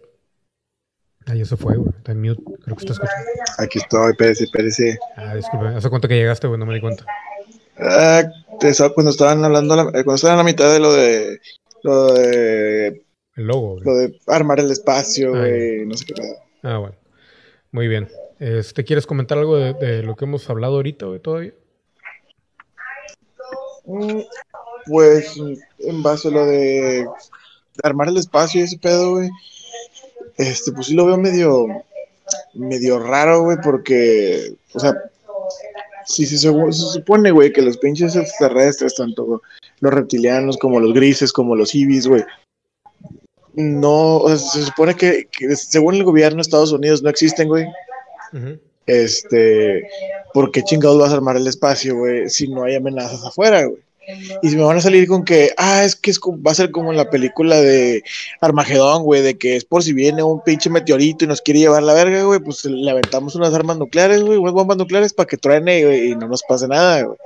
Ah, 1.25 1.33
ya 1.33 1.45
se 1.45 1.57
fue, 1.57 1.77
güey. 1.77 1.91
Está 1.97 2.11
en 2.11 2.21
mute. 2.21 2.43
Creo 2.63 2.77
que 2.77 2.85
está 2.85 2.93
escuchando. 2.93 3.25
Aquí 3.57 3.79
estoy, 3.79 4.11
espérese, 4.11 4.43
espérese. 4.43 4.99
Ah, 5.15 5.35
disculpe. 5.35 5.65
¿Hace 5.67 5.89
cuánto 5.89 6.07
que 6.07 6.15
llegaste, 6.15 6.45
güey? 6.45 6.59
No 6.59 6.67
me 6.67 6.75
di 6.75 6.81
cuenta. 6.81 7.05
Ah, 7.79 8.23
cuando 8.93 9.09
estaban 9.09 9.43
hablando, 9.43 9.75
cuando 9.75 10.13
estaban 10.13 10.35
a 10.35 10.43
la 10.43 10.43
mitad 10.43 10.71
de 10.71 10.79
lo 10.79 10.93
de. 10.93 11.39
Lo 11.81 12.13
de. 12.13 13.03
El 13.35 13.47
logo, 13.47 13.73
güey. 13.73 13.85
Lo 13.85 13.95
de 13.95 14.19
armar 14.27 14.59
el 14.59 14.69
espacio, 14.69 15.33
ah, 15.33 15.39
güey. 15.39 15.87
No 15.87 15.97
sé 15.97 16.05
qué 16.05 16.13
nada. 16.21 16.48
Ah, 16.63 16.77
bueno. 16.77 16.95
Muy 17.71 17.87
bien. 17.87 18.07
Este, 18.39 18.83
¿Quieres 18.83 19.05
comentar 19.05 19.37
algo 19.37 19.57
de, 19.57 20.03
lo 20.03 20.15
que 20.15 20.25
hemos 20.25 20.49
hablado 20.49 20.75
ahorita, 20.75 21.05
güey, 21.05 21.19
todavía? 21.19 21.53
Mm, 23.85 24.21
pues, 24.87 25.35
en 25.79 26.03
base 26.03 26.27
a 26.27 26.31
lo 26.31 26.45
de 26.45 27.07
armar 27.83 28.07
el 28.07 28.17
espacio 28.17 28.61
y 28.61 28.63
ese 28.63 28.77
pedo, 28.77 29.11
güey 29.15 29.29
este, 30.39 30.71
pues 30.71 30.87
sí 30.87 30.93
lo 30.93 31.05
veo 31.05 31.17
medio, 31.17 31.67
medio 32.53 32.97
raro, 32.97 33.43
güey, 33.43 33.57
porque, 33.61 34.53
o 34.73 34.79
sea, 34.79 34.95
si 36.05 36.25
se, 36.25 36.37
supone, 36.37 37.31
güey, 37.31 37.51
que 37.51 37.61
los 37.61 37.77
pinches 37.77 38.15
extraterrestres, 38.15 38.95
tanto 38.95 39.41
los 39.81 39.93
reptilianos 39.93 40.57
como 40.57 40.79
los 40.79 40.93
grises, 40.93 41.33
como 41.33 41.57
los 41.57 41.75
ibis, 41.75 42.07
güey, 42.07 42.23
no, 43.59 44.23
se 44.37 44.63
supone 44.63 44.95
que, 44.95 45.27
según 45.55 45.95
el 45.95 46.03
gobierno 46.05 46.37
de 46.37 46.43
Estados 46.43 46.71
Unidos 46.71 47.03
no 47.03 47.09
existen, 47.09 47.49
güey. 47.49 47.65
Este, 48.85 49.87
¿por 50.33 50.51
qué 50.51 50.63
chingados 50.63 50.97
vas 50.97 51.11
a 51.11 51.15
armar 51.15 51.35
el 51.35 51.45
espacio, 51.45 51.97
güey, 51.97 52.29
si 52.29 52.47
no 52.47 52.63
hay 52.63 52.75
amenazas 52.75 53.23
afuera, 53.23 53.65
güey? 53.65 53.81
Y 54.41 54.49
si 54.49 54.55
me 54.55 54.63
van 54.63 54.77
a 54.77 54.81
salir 54.81 55.07
con 55.07 55.23
que, 55.23 55.51
ah, 55.57 55.83
es 55.83 55.95
que 55.95 56.09
es, 56.09 56.19
va 56.19 56.51
a 56.51 56.55
ser 56.55 56.71
como 56.71 56.89
en 56.89 56.97
la 56.97 57.11
película 57.11 57.61
de 57.61 58.01
Armagedón, 58.41 59.03
güey, 59.03 59.21
de 59.21 59.37
que 59.37 59.55
es 59.55 59.65
por 59.65 59.83
si 59.83 59.93
viene 59.93 60.23
un 60.23 60.41
pinche 60.41 60.69
meteorito 60.69 61.25
y 61.25 61.27
nos 61.27 61.41
quiere 61.41 61.59
llevar 61.59 61.83
la 61.83 61.93
verga, 61.93 62.23
güey, 62.23 62.39
pues 62.39 62.65
le 62.65 62.89
aventamos 62.89 63.35
unas 63.35 63.53
armas 63.53 63.77
nucleares, 63.77 64.23
güey, 64.23 64.39
unas 64.39 64.53
bombas 64.53 64.77
nucleares 64.77 65.13
para 65.13 65.27
que 65.27 65.37
truene, 65.37 66.05
y 66.05 66.15
no 66.15 66.27
nos 66.27 66.41
pase 66.43 66.67
nada, 66.67 67.03
güey. 67.03 67.17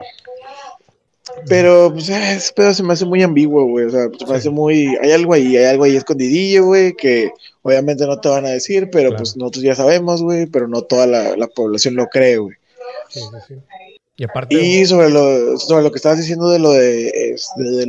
Pero, 1.47 1.91
pues, 1.93 2.09
eh, 2.09 2.33
ese 2.35 2.53
pedo 2.53 2.73
se 2.73 2.83
me 2.83 2.93
hace 2.93 3.05
muy 3.05 3.21
ambiguo, 3.23 3.65
güey. 3.65 3.85
O 3.85 3.89
sea, 3.89 4.07
se 4.17 4.25
me 4.25 4.35
hace 4.35 4.49
muy. 4.49 4.95
Hay 5.01 5.11
algo 5.11 5.33
ahí, 5.33 5.57
hay 5.57 5.65
algo 5.65 5.83
ahí 5.83 5.95
escondidillo, 5.95 6.65
güey, 6.65 6.93
que 6.93 7.31
obviamente 7.61 8.05
no 8.05 8.19
te 8.19 8.29
van 8.29 8.45
a 8.45 8.49
decir, 8.49 8.89
pero 8.91 9.15
pues 9.15 9.35
nosotros 9.37 9.63
ya 9.63 9.75
sabemos, 9.75 10.21
güey, 10.21 10.45
pero 10.45 10.67
no 10.67 10.83
toda 10.83 11.07
la, 11.07 11.35
la 11.35 11.47
población 11.47 11.95
lo 11.95 12.07
cree, 12.07 12.37
güey. 12.37 12.55
Sí, 13.09 13.19
sí, 13.19 13.37
sí. 13.47 13.55
Y 14.15 14.25
aparte. 14.25 14.85
sobre 14.85 15.09
lo, 15.09 15.57
sobre 15.57 15.83
lo 15.83 15.91
que 15.91 15.97
estabas 15.97 16.19
diciendo 16.19 16.47
de 16.49 16.59
lo 16.59 16.71
de, 16.71 17.35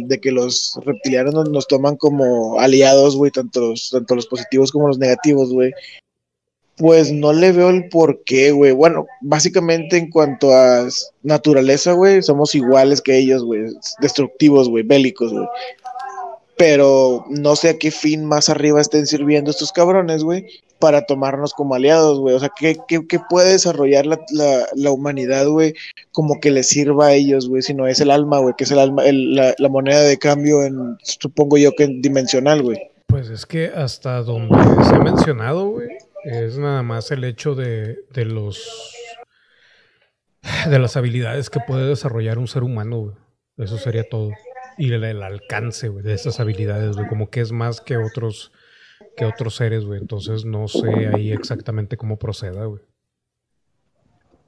de, 0.06 0.20
que 0.20 0.32
los 0.32 0.78
reptilianos 0.82 1.50
nos, 1.50 1.66
toman 1.66 1.96
como 1.96 2.58
aliados, 2.58 3.14
güey, 3.14 3.30
tanto 3.30 3.60
los, 3.60 3.90
tanto 3.90 4.14
los 4.14 4.26
positivos 4.26 4.72
como 4.72 4.88
los 4.88 4.98
negativos, 4.98 5.52
güey. 5.52 5.72
Pues 6.76 7.12
no 7.12 7.32
le 7.32 7.52
veo 7.52 7.70
el 7.70 7.88
por 7.88 8.24
qué, 8.24 8.50
güey. 8.50 8.72
Bueno, 8.72 9.06
básicamente 9.20 9.96
en 9.96 10.10
cuanto 10.10 10.52
a 10.52 10.88
naturaleza, 11.22 11.92
güey, 11.92 12.22
somos 12.22 12.54
iguales 12.54 13.00
que 13.00 13.16
ellos, 13.16 13.44
güey. 13.44 13.66
Destructivos, 14.00 14.68
güey, 14.68 14.82
bélicos, 14.82 15.32
güey 15.32 15.46
pero 16.56 17.24
no 17.28 17.56
sé 17.56 17.70
a 17.70 17.78
qué 17.78 17.90
fin 17.90 18.24
más 18.24 18.48
arriba 18.48 18.80
estén 18.80 19.06
sirviendo 19.06 19.50
estos 19.50 19.72
cabrones, 19.72 20.22
güey, 20.22 20.46
para 20.78 21.04
tomarnos 21.06 21.52
como 21.52 21.74
aliados, 21.74 22.20
güey. 22.20 22.34
O 22.34 22.40
sea, 22.40 22.50
¿qué, 22.56 22.76
puede 23.28 23.52
desarrollar 23.52 24.06
la, 24.06 24.18
la, 24.74 24.90
humanidad, 24.90 25.46
güey, 25.48 25.74
como 26.12 26.40
que 26.40 26.50
les 26.50 26.68
sirva 26.68 27.08
a 27.08 27.12
ellos, 27.14 27.48
güey, 27.48 27.62
si 27.62 27.74
no 27.74 27.86
es 27.86 28.00
el 28.00 28.10
alma, 28.10 28.38
güey, 28.38 28.54
que 28.56 28.64
es 28.64 28.70
el 28.70 28.78
alma, 28.78 29.02
la, 29.06 29.68
moneda 29.68 30.00
de 30.02 30.18
cambio 30.18 30.62
en, 30.62 30.96
supongo 31.02 31.56
yo 31.56 31.72
que 31.72 31.84
en 31.84 32.02
dimensional, 32.02 32.62
güey. 32.62 32.78
Pues 33.08 33.30
es 33.30 33.46
que 33.46 33.66
hasta 33.66 34.22
donde 34.22 34.56
se 34.84 34.94
ha 34.94 34.98
mencionado, 34.98 35.70
güey, 35.70 35.88
es 36.24 36.58
nada 36.58 36.82
más 36.82 37.10
el 37.10 37.24
hecho 37.24 37.54
de, 37.54 38.04
de 38.12 38.24
los 38.24 38.94
de 40.68 40.78
las 40.78 40.96
habilidades 40.96 41.50
que 41.50 41.60
puede 41.60 41.86
desarrollar 41.86 42.38
un 42.38 42.48
ser 42.48 42.62
humano, 42.62 42.98
güey. 42.98 43.16
Eso 43.56 43.78
sería 43.78 44.08
todo 44.08 44.30
y 44.76 44.92
el, 44.92 45.22
alcance, 45.22 45.90
de 45.90 46.14
esas 46.14 46.40
habilidades, 46.40 46.96
güey, 46.96 47.08
como 47.08 47.30
que 47.30 47.40
es 47.40 47.52
más 47.52 47.80
que 47.80 47.96
otros, 47.96 48.52
que 49.16 49.24
otros 49.24 49.56
seres, 49.56 49.84
güey. 49.84 50.00
Entonces 50.00 50.44
no 50.44 50.68
sé 50.68 51.10
ahí 51.14 51.32
exactamente 51.32 51.96
cómo 51.96 52.18
proceda, 52.18 52.64
güey. 52.64 52.82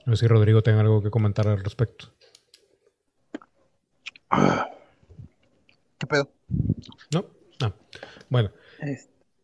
No 0.05 0.16
sé 0.16 0.20
si 0.20 0.28
Rodrigo 0.28 0.62
tenga 0.62 0.81
algo 0.81 1.03
que 1.03 1.11
comentar 1.11 1.48
al 1.48 1.62
respecto. 1.62 2.12
¿Qué 5.98 6.07
pedo? 6.07 6.31
No, 7.12 7.27
no. 7.61 7.74
Bueno, 8.28 8.51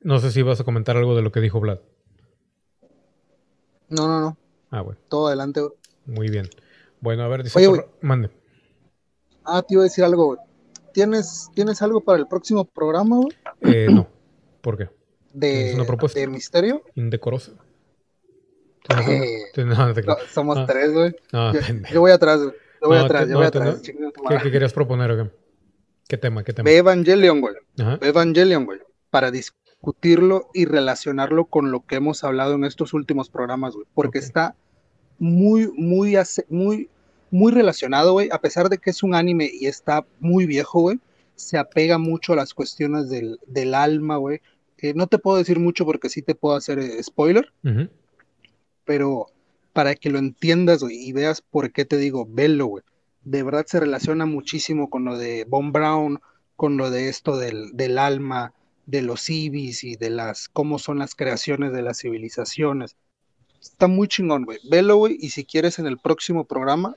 no 0.01 0.19
sé 0.19 0.31
si 0.31 0.43
vas 0.43 0.61
a 0.61 0.65
comentar 0.65 0.97
algo 0.97 1.17
de 1.17 1.23
lo 1.23 1.33
que 1.33 1.41
dijo 1.41 1.61
Vlad. 1.61 1.79
No, 3.93 4.09
no, 4.09 4.21
no. 4.21 4.39
Ah, 4.71 4.81
bueno. 4.81 4.99
Todo 5.09 5.27
adelante, 5.27 5.61
güey. 5.61 5.73
Muy 6.07 6.31
bien. 6.31 6.49
Bueno, 7.01 7.25
a 7.25 7.29
ver, 7.29 7.43
dice. 7.43 7.61
Mande. 8.01 8.31
Ah, 9.45 9.63
te 9.63 9.75
iba 9.75 9.83
a 9.83 9.85
decir 9.85 10.03
algo, 10.03 10.27
güey. 10.27 10.39
¿Tienes, 10.95 11.51
¿Tienes 11.55 11.83
algo 11.83 12.01
para 12.01 12.19
el 12.19 12.27
próximo 12.27 12.65
programa, 12.65 13.17
güey? 13.17 13.37
Eh, 13.63 13.89
no. 13.91 14.09
¿Por 14.63 14.79
qué? 14.79 14.89
De, 15.33 15.73
una 15.75 15.85
propuesta? 15.85 16.19
¿De 16.21 16.27
misterio? 16.27 16.83
Indecorosa. 16.95 17.53
Eh, 19.09 19.45
somos 20.33 20.59
ah. 20.59 20.67
tres, 20.67 20.93
güey. 20.93 21.15
yo, 21.93 22.01
voy 22.01 22.11
atrás, 22.11 22.41
güey. 22.41 22.55
Yo 22.81 22.89
voy 22.89 22.99
atrás, 22.99 23.29
yo 23.29 23.37
voy 23.37 23.47
atrás. 23.47 23.83
¿Qué, 24.43 24.51
querías 24.51 24.73
proponer 24.73 25.11
o 25.11 25.17
qué? 25.17 25.31
¿Qué 26.09 26.17
tema? 26.17 26.43
¿Qué 26.43 26.53
tema? 26.53 26.65
Ve 26.65 26.79
Evangelion, 26.79 27.41
güey. 27.41 27.55
Ve 27.77 28.09
Evangelion, 28.09 28.65
güey. 28.65 28.81
Para 29.11 29.31
discutirlo 29.83 30.49
y 30.55 30.65
relacionarlo 30.65 31.47
con 31.47 31.73
lo 31.73 31.85
que 31.85 31.97
hemos 31.97 32.23
hablado 32.23 32.55
en 32.55 32.65
estos 32.65 32.95
últimos 32.95 33.29
programas, 33.29 33.75
güey. 33.75 33.87
Porque 33.95 34.21
está 34.21 34.55
muy, 35.19 35.73
muy, 35.77 36.17
muy, 36.49 36.89
muy 37.33 37.53
relacionado, 37.53 38.13
güey. 38.13 38.29
A 38.31 38.41
pesar 38.41 38.69
de 38.69 38.79
que 38.79 38.91
es 38.91 39.03
un 39.03 39.17
anime 39.17 39.51
y 39.53 39.67
está 39.67 40.07
muy 40.21 40.47
viejo, 40.47 40.83
güey. 40.83 41.01
Se 41.35 41.59
apega 41.59 41.99
mucho 41.99 42.33
a 42.33 42.37
las 42.37 42.55
cuestiones 42.55 43.11
del, 43.11 43.41
del 43.49 43.75
alma, 43.75 44.19
güey. 44.19 44.41
no 44.95 45.09
te 45.09 45.19
puedo 45.19 45.39
decir 45.39 45.59
mucho 45.59 45.85
porque 45.85 46.09
sí 46.09 46.23
te 46.23 46.37
puedo 46.37 46.55
hacer 46.55 46.79
eh, 46.79 47.03
spoiler. 47.03 47.53
Pero 48.85 49.27
para 49.73 49.97
que 49.97 50.11
lo 50.11 50.21
entiendas, 50.21 50.85
güey, 50.85 50.97
y 50.97 51.13
veas 51.13 51.41
por 51.41 51.73
qué 51.73 51.85
te 51.85 51.97
digo, 51.97 52.25
velo, 52.29 52.67
güey. 52.67 52.85
De 53.25 53.43
verdad 53.43 53.67
se 53.67 53.81
relaciona 53.81 54.27
muchísimo 54.27 54.91
con 54.91 55.05
lo 55.05 55.19
de 55.19 55.45
Von 55.49 55.73
Brown, 55.73 56.21
con 56.55 56.77
lo 56.77 56.91
de 56.91 57.09
esto 57.09 57.37
del, 57.37 57.73
del 57.73 57.99
alma, 57.99 58.53
de 58.87 59.03
los 59.03 59.21
civis 59.23 59.85
y 59.85 59.97
de 59.97 60.11
las 60.11 60.49
cómo 60.49 60.79
son 60.79 60.99
las 60.99 61.15
creaciones 61.15 61.73
de 61.73 61.83
las 61.83 62.01
civilizaciones. 62.01 62.97
Está 63.61 63.87
muy 63.87 64.09
chingón, 64.09 64.45
güey. 64.45 64.59
Velo, 64.69 64.97
güey, 64.97 65.17
y 65.21 65.31
si 65.31 65.45
quieres 65.45 65.79
en 65.79 65.87
el 65.87 65.99
próximo 65.99 66.47
programa 66.47 66.97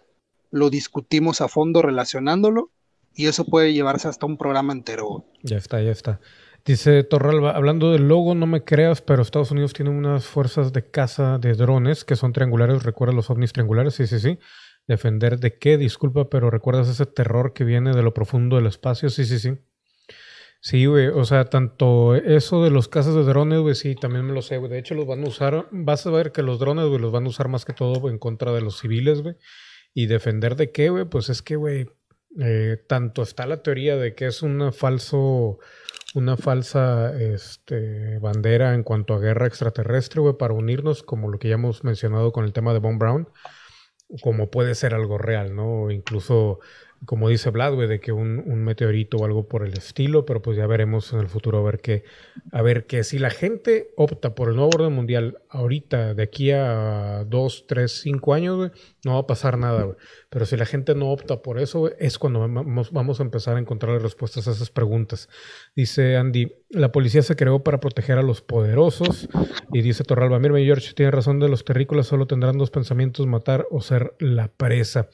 lo 0.51 0.69
discutimos 0.69 1.41
a 1.41 1.47
fondo 1.47 1.81
relacionándolo 1.81 2.71
y 3.13 3.27
eso 3.27 3.45
puede 3.45 3.73
llevarse 3.73 4.07
hasta 4.07 4.25
un 4.25 4.37
programa 4.37 4.73
entero, 4.73 5.05
güey. 5.07 5.23
Ya 5.43 5.57
está, 5.57 5.81
ya 5.81 5.91
está. 5.91 6.19
Dice 6.65 7.03
Torralba, 7.03 7.51
hablando 7.51 7.91
del 7.91 8.07
logo, 8.07 8.33
no 8.33 8.47
me 8.47 8.63
creas, 8.63 9.01
pero 9.01 9.21
Estados 9.21 9.51
Unidos 9.51 9.73
tiene 9.73 9.91
unas 9.91 10.25
fuerzas 10.25 10.73
de 10.73 10.89
caza 10.89 11.37
de 11.37 11.53
drones 11.53 12.03
que 12.03 12.15
son 12.15 12.33
triangulares. 12.33 12.83
¿Recuerdas 12.83 13.15
los 13.15 13.29
ovnis 13.29 13.53
triangulares? 13.53 13.93
Sí, 13.93 14.07
sí, 14.07 14.19
sí. 14.19 14.39
¿Defender 14.87 15.39
de 15.39 15.57
qué? 15.59 15.77
Disculpa, 15.77 16.29
pero 16.29 16.49
¿recuerdas 16.49 16.87
ese 16.87 17.05
terror 17.05 17.53
que 17.53 17.63
viene 17.63 17.91
de 17.91 18.01
lo 18.01 18.13
profundo 18.13 18.55
del 18.55 18.65
espacio? 18.65 19.09
Sí, 19.09 19.25
sí, 19.25 19.37
sí. 19.37 19.57
Sí, 20.65 20.87
güey. 20.87 21.09
O 21.09 21.25
sea, 21.25 21.45
tanto 21.45 22.15
eso 22.15 22.63
de 22.63 22.71
los 22.71 22.87
cazas 22.87 23.13
de 23.13 23.23
drones, 23.23 23.59
güey, 23.59 23.75
sí, 23.75 23.93
también 23.93 24.25
me 24.25 24.33
lo 24.33 24.41
sé, 24.41 24.57
güey. 24.57 24.71
De 24.71 24.79
hecho, 24.79 24.95
los 24.95 25.05
van 25.05 25.23
a 25.23 25.27
usar. 25.27 25.67
Vas 25.69 26.07
a 26.07 26.09
ver 26.09 26.31
que 26.31 26.41
los 26.41 26.57
drones, 26.57 26.87
güey, 26.87 26.99
los 26.99 27.11
van 27.11 27.25
a 27.25 27.29
usar 27.29 27.49
más 27.49 27.65
que 27.65 27.73
todo 27.73 28.09
en 28.09 28.17
contra 28.17 28.51
de 28.51 28.61
los 28.61 28.79
civiles, 28.79 29.21
güey. 29.21 29.35
¿Y 29.93 30.07
defender 30.07 30.55
de 30.55 30.71
qué, 30.71 30.89
güey? 30.89 31.05
Pues 31.05 31.29
es 31.29 31.43
que, 31.43 31.55
güey, 31.55 31.85
eh, 32.39 32.83
tanto 32.87 33.21
está 33.21 33.45
la 33.45 33.61
teoría 33.61 33.95
de 33.95 34.15
que 34.15 34.25
es 34.25 34.41
un 34.41 34.73
falso 34.73 35.59
una 36.15 36.35
falsa 36.35 37.13
este, 37.19 38.17
bandera 38.17 38.73
en 38.73 38.81
cuanto 38.81 39.13
a 39.13 39.19
guerra 39.19 39.45
extraterrestre, 39.45 40.21
güey, 40.21 40.35
para 40.35 40.55
unirnos, 40.55 41.03
como 41.03 41.29
lo 41.29 41.37
que 41.37 41.49
ya 41.49 41.55
hemos 41.55 41.83
mencionado 41.83 42.31
con 42.31 42.43
el 42.43 42.53
tema 42.53 42.73
de 42.73 42.79
Von 42.79 42.97
Brown, 42.97 43.29
como 44.23 44.49
puede 44.49 44.73
ser 44.73 44.95
algo 44.95 45.19
real, 45.19 45.55
¿no? 45.55 45.91
Incluso 45.91 46.59
como 47.05 47.29
dice 47.29 47.49
Vlad, 47.49 47.77
de 47.87 47.99
que 47.99 48.11
un, 48.11 48.43
un, 48.45 48.63
meteorito 48.63 49.17
o 49.17 49.25
algo 49.25 49.47
por 49.47 49.65
el 49.65 49.73
estilo, 49.77 50.25
pero 50.25 50.41
pues 50.41 50.57
ya 50.57 50.65
veremos 50.65 51.13
en 51.13 51.19
el 51.19 51.27
futuro 51.27 51.59
a 51.59 51.63
ver 51.63 51.79
qué, 51.79 52.03
a 52.51 52.61
ver 52.61 52.85
que 52.85 53.03
si 53.03 53.19
la 53.19 53.29
gente 53.29 53.91
opta 53.95 54.33
por 54.33 54.49
el 54.49 54.55
nuevo 54.55 54.71
orden 54.73 54.93
mundial 54.93 55.39
ahorita, 55.49 56.13
de 56.13 56.23
aquí 56.23 56.51
a 56.51 57.23
dos, 57.27 57.65
tres, 57.67 58.01
cinco 58.01 58.33
años, 58.33 58.71
no 59.03 59.13
va 59.13 59.19
a 59.19 59.27
pasar 59.27 59.57
nada. 59.57 59.95
Pero 60.29 60.45
si 60.45 60.57
la 60.57 60.65
gente 60.65 60.95
no 60.95 61.11
opta 61.11 61.41
por 61.41 61.59
eso, 61.59 61.91
es 61.97 62.17
cuando 62.17 62.39
vamos, 62.39 62.91
vamos 62.91 63.19
a 63.19 63.23
empezar 63.23 63.55
a 63.57 63.59
encontrar 63.59 64.01
respuestas 64.01 64.47
a 64.47 64.51
esas 64.51 64.69
preguntas. 64.69 65.29
Dice 65.75 66.17
Andy, 66.17 66.51
la 66.69 66.91
policía 66.91 67.21
se 67.21 67.35
creó 67.35 67.63
para 67.63 67.79
proteger 67.79 68.17
a 68.17 68.23
los 68.23 68.41
poderosos. 68.41 69.29
Y 69.71 69.81
dice 69.81 70.03
Torralba, 70.03 70.39
mira, 70.39 70.57
George 70.57 70.93
tiene 70.93 71.11
razón 71.11 71.39
de 71.39 71.49
los 71.49 71.65
terrícolas, 71.65 72.07
solo 72.07 72.27
tendrán 72.27 72.57
dos 72.57 72.71
pensamientos, 72.71 73.27
matar 73.27 73.65
o 73.71 73.81
ser 73.81 74.13
la 74.19 74.47
presa. 74.47 75.09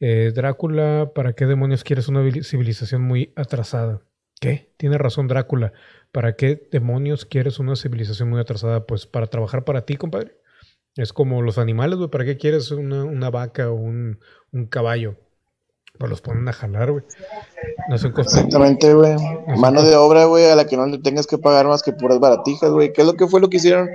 Eh, 0.00 0.32
Drácula, 0.34 1.12
¿para 1.14 1.32
qué 1.34 1.46
demonios 1.46 1.84
quieres 1.84 2.08
una 2.08 2.22
civilización 2.42 3.02
muy 3.02 3.32
atrasada? 3.36 4.02
¿Qué? 4.40 4.74
Tiene 4.76 4.98
razón 4.98 5.28
Drácula. 5.28 5.72
¿Para 6.10 6.34
qué 6.34 6.68
demonios 6.70 7.24
quieres 7.24 7.58
una 7.58 7.76
civilización 7.76 8.28
muy 8.28 8.40
atrasada? 8.40 8.86
Pues 8.86 9.06
para 9.06 9.28
trabajar 9.28 9.64
para 9.64 9.86
ti, 9.86 9.96
compadre. 9.96 10.36
Es 10.96 11.12
como 11.12 11.40
los 11.42 11.58
animales, 11.58 11.96
güey. 11.96 12.10
¿Para 12.10 12.24
qué 12.24 12.36
quieres 12.36 12.70
una, 12.70 13.30
vaca 13.30 13.70
o 13.70 13.74
un, 13.74 14.18
caballo? 14.68 15.16
Pues 15.98 16.10
los 16.10 16.20
ponen 16.20 16.48
a 16.48 16.52
jalar, 16.52 16.90
güey. 16.90 17.04
No 17.88 17.94
Exactamente, 17.94 18.92
güey. 18.92 19.14
Mano 19.58 19.82
de 19.82 19.94
obra, 19.94 20.24
güey, 20.24 20.46
a 20.46 20.56
la 20.56 20.66
que 20.66 20.76
no 20.76 20.86
le 20.86 20.98
tengas 20.98 21.26
que 21.26 21.38
pagar 21.38 21.66
más 21.66 21.82
que 21.82 21.92
puras 21.92 22.18
baratijas, 22.18 22.70
güey. 22.72 22.92
¿Qué 22.92 23.02
es 23.02 23.06
lo 23.06 23.14
que 23.14 23.26
fue 23.26 23.40
lo 23.40 23.48
que 23.48 23.58
hicieron 23.58 23.88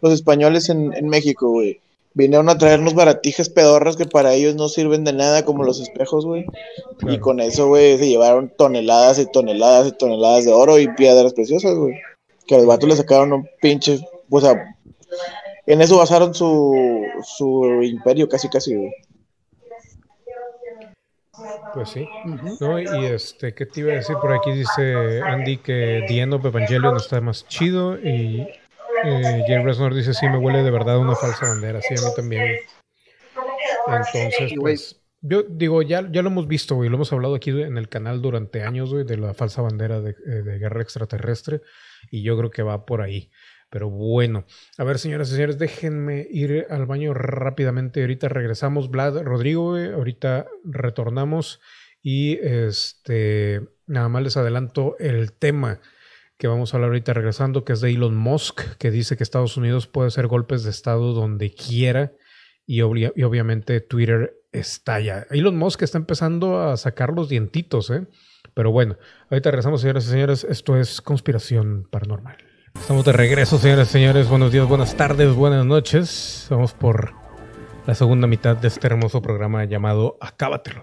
los 0.00 0.12
españoles 0.12 0.68
en, 0.68 0.92
en 0.94 1.08
México, 1.08 1.48
güey? 1.48 1.80
Vinieron 2.14 2.48
a 2.48 2.58
traernos 2.58 2.94
baratijas 2.94 3.48
pedorras 3.48 3.96
que 3.96 4.06
para 4.06 4.34
ellos 4.34 4.54
no 4.54 4.68
sirven 4.68 5.04
de 5.04 5.12
nada, 5.12 5.44
como 5.44 5.64
los 5.64 5.80
espejos, 5.80 6.24
güey. 6.26 6.44
Y 7.08 7.18
con 7.18 7.40
eso, 7.40 7.68
güey, 7.68 7.98
se 7.98 8.08
llevaron 8.08 8.52
toneladas 8.56 9.18
y 9.18 9.30
toneladas 9.30 9.88
y 9.88 9.92
toneladas 9.92 10.44
de 10.44 10.52
oro 10.52 10.78
y 10.78 10.88
piedras 10.94 11.34
preciosas, 11.34 11.74
güey. 11.74 11.94
Que 12.46 12.56
los 12.56 12.66
vatos 12.66 12.88
le 12.88 12.96
sacaron 12.96 13.32
un 13.32 13.48
pinche, 13.60 14.00
o 14.28 14.40
sea, 14.40 14.76
en 15.66 15.80
eso 15.80 15.98
basaron 15.98 16.34
su, 16.34 16.74
su 17.22 17.82
imperio 17.82 18.28
casi, 18.28 18.48
casi, 18.48 18.74
güey. 18.74 18.92
Pues 21.74 21.88
sí. 21.88 22.06
¿No? 22.60 22.78
Y 22.78 23.06
este, 23.06 23.54
¿qué 23.54 23.64
te 23.64 23.80
iba 23.80 23.92
a 23.92 23.96
decir? 23.96 24.16
Por 24.20 24.32
aquí 24.34 24.52
dice 24.52 25.22
Andy 25.22 25.56
que 25.58 26.04
The 26.06 26.20
End 26.20 26.34
of 26.34 26.44
Evangelion 26.44 26.96
está 26.96 27.20
más 27.20 27.46
chido 27.48 27.96
y 27.98 28.46
eh, 29.04 29.44
Jerry 29.46 29.64
Resnor 29.64 29.94
dice, 29.94 30.14
sí, 30.14 30.28
me 30.28 30.38
huele 30.38 30.62
de 30.62 30.70
verdad 30.70 30.98
una 30.98 31.14
falsa 31.14 31.46
bandera. 31.46 31.80
Sí, 31.80 31.94
a 31.96 32.08
mí 32.08 32.14
también. 32.14 32.56
Entonces, 33.86 34.52
pues, 34.58 35.02
yo 35.20 35.42
digo, 35.44 35.82
ya, 35.82 36.08
ya 36.10 36.22
lo 36.22 36.30
hemos 36.30 36.48
visto, 36.48 36.74
güey, 36.74 36.88
lo 36.88 36.96
hemos 36.96 37.12
hablado 37.12 37.34
aquí 37.34 37.50
en 37.50 37.78
el 37.78 37.88
canal 37.88 38.20
durante 38.20 38.62
años, 38.62 38.92
güey, 38.92 39.04
de 39.04 39.16
la 39.16 39.34
falsa 39.34 39.62
bandera 39.62 40.00
de, 40.00 40.10
eh, 40.10 40.58
guerra 40.58 40.82
extraterrestre, 40.82 41.62
y 42.10 42.22
yo 42.22 42.36
creo 42.36 42.50
que 42.50 42.62
va 42.62 42.84
por 42.84 43.02
ahí. 43.02 43.30
Pero 43.70 43.88
bueno, 43.88 44.44
a 44.76 44.84
ver, 44.84 44.98
señoras 44.98 45.30
y 45.30 45.34
señores, 45.34 45.58
déjenme 45.58 46.26
ir 46.30 46.66
al 46.68 46.86
baño 46.86 47.14
rápidamente. 47.14 48.02
Ahorita 48.02 48.28
regresamos, 48.28 48.90
Vlad, 48.90 49.22
Rodrigo, 49.22 49.76
ahorita 49.76 50.46
retornamos 50.64 51.60
y 52.02 52.38
este, 52.42 53.62
nada 53.86 54.08
más 54.08 54.24
les 54.24 54.36
adelanto 54.36 54.96
el 54.98 55.32
tema 55.32 55.80
que 56.42 56.48
vamos 56.48 56.74
a 56.74 56.76
hablar 56.76 56.88
ahorita 56.88 57.12
regresando, 57.12 57.64
que 57.64 57.72
es 57.72 57.80
de 57.80 57.92
Elon 57.92 58.16
Musk, 58.16 58.62
que 58.76 58.90
dice 58.90 59.16
que 59.16 59.22
Estados 59.22 59.56
Unidos 59.56 59.86
puede 59.86 60.08
hacer 60.08 60.26
golpes 60.26 60.64
de 60.64 60.70
Estado 60.70 61.12
donde 61.12 61.54
quiera 61.54 62.14
y, 62.66 62.80
obviamente 62.80 63.80
Twitter 63.80 64.34
estalla. 64.50 65.24
Elon 65.30 65.56
Musk 65.56 65.82
está 65.82 65.98
empezando 65.98 66.60
a 66.60 66.76
sacar 66.76 67.12
los 67.12 67.28
dientitos, 67.28 67.90
¿eh? 67.90 68.08
Pero 68.54 68.72
bueno, 68.72 68.96
ahorita 69.30 69.52
regresamos, 69.52 69.82
señoras 69.82 70.04
y 70.06 70.08
señores. 70.08 70.42
Esto 70.42 70.76
es 70.76 71.00
Conspiración 71.00 71.86
Paranormal. 71.88 72.38
Estamos 72.74 73.04
de 73.04 73.12
regreso, 73.12 73.56
señoras 73.58 73.90
y 73.90 73.92
señores. 73.92 74.28
Buenos 74.28 74.50
días, 74.50 74.66
buenas 74.66 74.96
tardes, 74.96 75.32
buenas 75.36 75.64
noches. 75.64 76.48
Vamos 76.50 76.72
por 76.72 77.14
la 77.86 77.94
segunda 77.94 78.26
mitad 78.26 78.56
de 78.56 78.66
este 78.66 78.88
hermoso 78.88 79.22
programa 79.22 79.64
llamado 79.64 80.18
Acábatelo. 80.20 80.82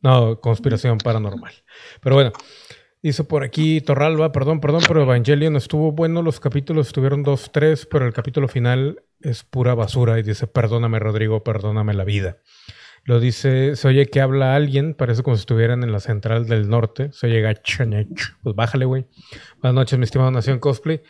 no, 0.00 0.40
Conspiración 0.40 0.98
Paranormal. 0.98 1.52
Pero 2.00 2.16
bueno, 2.16 2.32
Dice 3.02 3.24
por 3.24 3.44
aquí 3.44 3.80
Torralba, 3.80 4.32
perdón, 4.32 4.60
perdón, 4.60 4.82
pero 4.88 5.02
Evangelion 5.02 5.56
estuvo 5.56 5.92
bueno, 5.92 6.22
los 6.22 6.40
capítulos 6.40 6.88
estuvieron 6.88 7.22
dos, 7.22 7.52
tres, 7.52 7.86
pero 7.86 8.06
el 8.06 8.12
capítulo 8.12 8.48
final 8.48 9.02
es 9.20 9.44
pura 9.44 9.74
basura 9.74 10.18
y 10.18 10.22
dice, 10.22 10.46
perdóname 10.46 10.98
Rodrigo, 10.98 11.44
perdóname 11.44 11.94
la 11.94 12.04
vida. 12.04 12.38
Lo 13.04 13.20
dice, 13.20 13.76
se 13.76 13.86
oye 13.86 14.06
que 14.06 14.20
habla 14.20 14.56
alguien, 14.56 14.94
parece 14.94 15.22
como 15.22 15.36
si 15.36 15.40
estuvieran 15.40 15.84
en 15.84 15.92
la 15.92 16.00
central 16.00 16.46
del 16.46 16.68
norte, 16.68 17.12
se 17.12 17.28
oye 17.28 17.40
gacho, 17.40 17.84
pues 18.42 18.56
bájale, 18.56 18.84
güey. 18.84 19.06
Buenas 19.60 19.74
noches, 19.74 19.98
mi 19.98 20.04
estimado 20.04 20.30
Nación 20.32 20.58
Cosplay. 20.58 21.02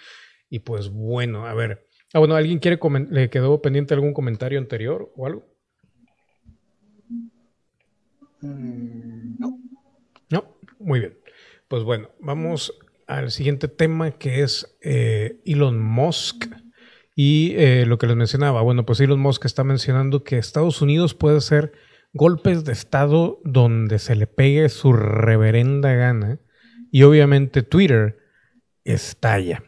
Y 0.50 0.58
pues 0.58 0.90
bueno, 0.90 1.46
a 1.46 1.54
ver. 1.54 1.86
Ah, 2.12 2.18
bueno, 2.18 2.34
¿alguien 2.36 2.58
quiere 2.58 2.78
le 3.10 3.30
quedó 3.30 3.62
pendiente 3.62 3.94
algún 3.94 4.12
comentario 4.12 4.58
anterior 4.58 5.10
o 5.16 5.26
algo? 5.26 5.46
Mm, 8.42 9.36
no. 9.38 9.58
No, 10.30 10.58
muy 10.78 11.00
bien. 11.00 11.16
Pues 11.68 11.82
bueno, 11.82 12.10
vamos 12.20 12.72
al 13.08 13.32
siguiente 13.32 13.66
tema 13.66 14.12
que 14.12 14.42
es 14.42 14.76
eh, 14.82 15.40
Elon 15.44 15.82
Musk 15.82 16.46
y 17.16 17.54
eh, 17.56 17.86
lo 17.86 17.98
que 17.98 18.06
les 18.06 18.14
mencionaba. 18.14 18.62
Bueno, 18.62 18.86
pues 18.86 19.00
Elon 19.00 19.18
Musk 19.18 19.46
está 19.46 19.64
mencionando 19.64 20.22
que 20.22 20.38
Estados 20.38 20.80
Unidos 20.80 21.14
puede 21.14 21.38
hacer 21.38 21.72
golpes 22.12 22.64
de 22.64 22.72
Estado 22.72 23.40
donde 23.44 23.98
se 23.98 24.14
le 24.14 24.28
pegue 24.28 24.68
su 24.68 24.92
reverenda 24.92 25.92
gana 25.94 26.38
y 26.92 27.02
obviamente 27.02 27.64
Twitter 27.64 28.16
estalla. 28.84 29.64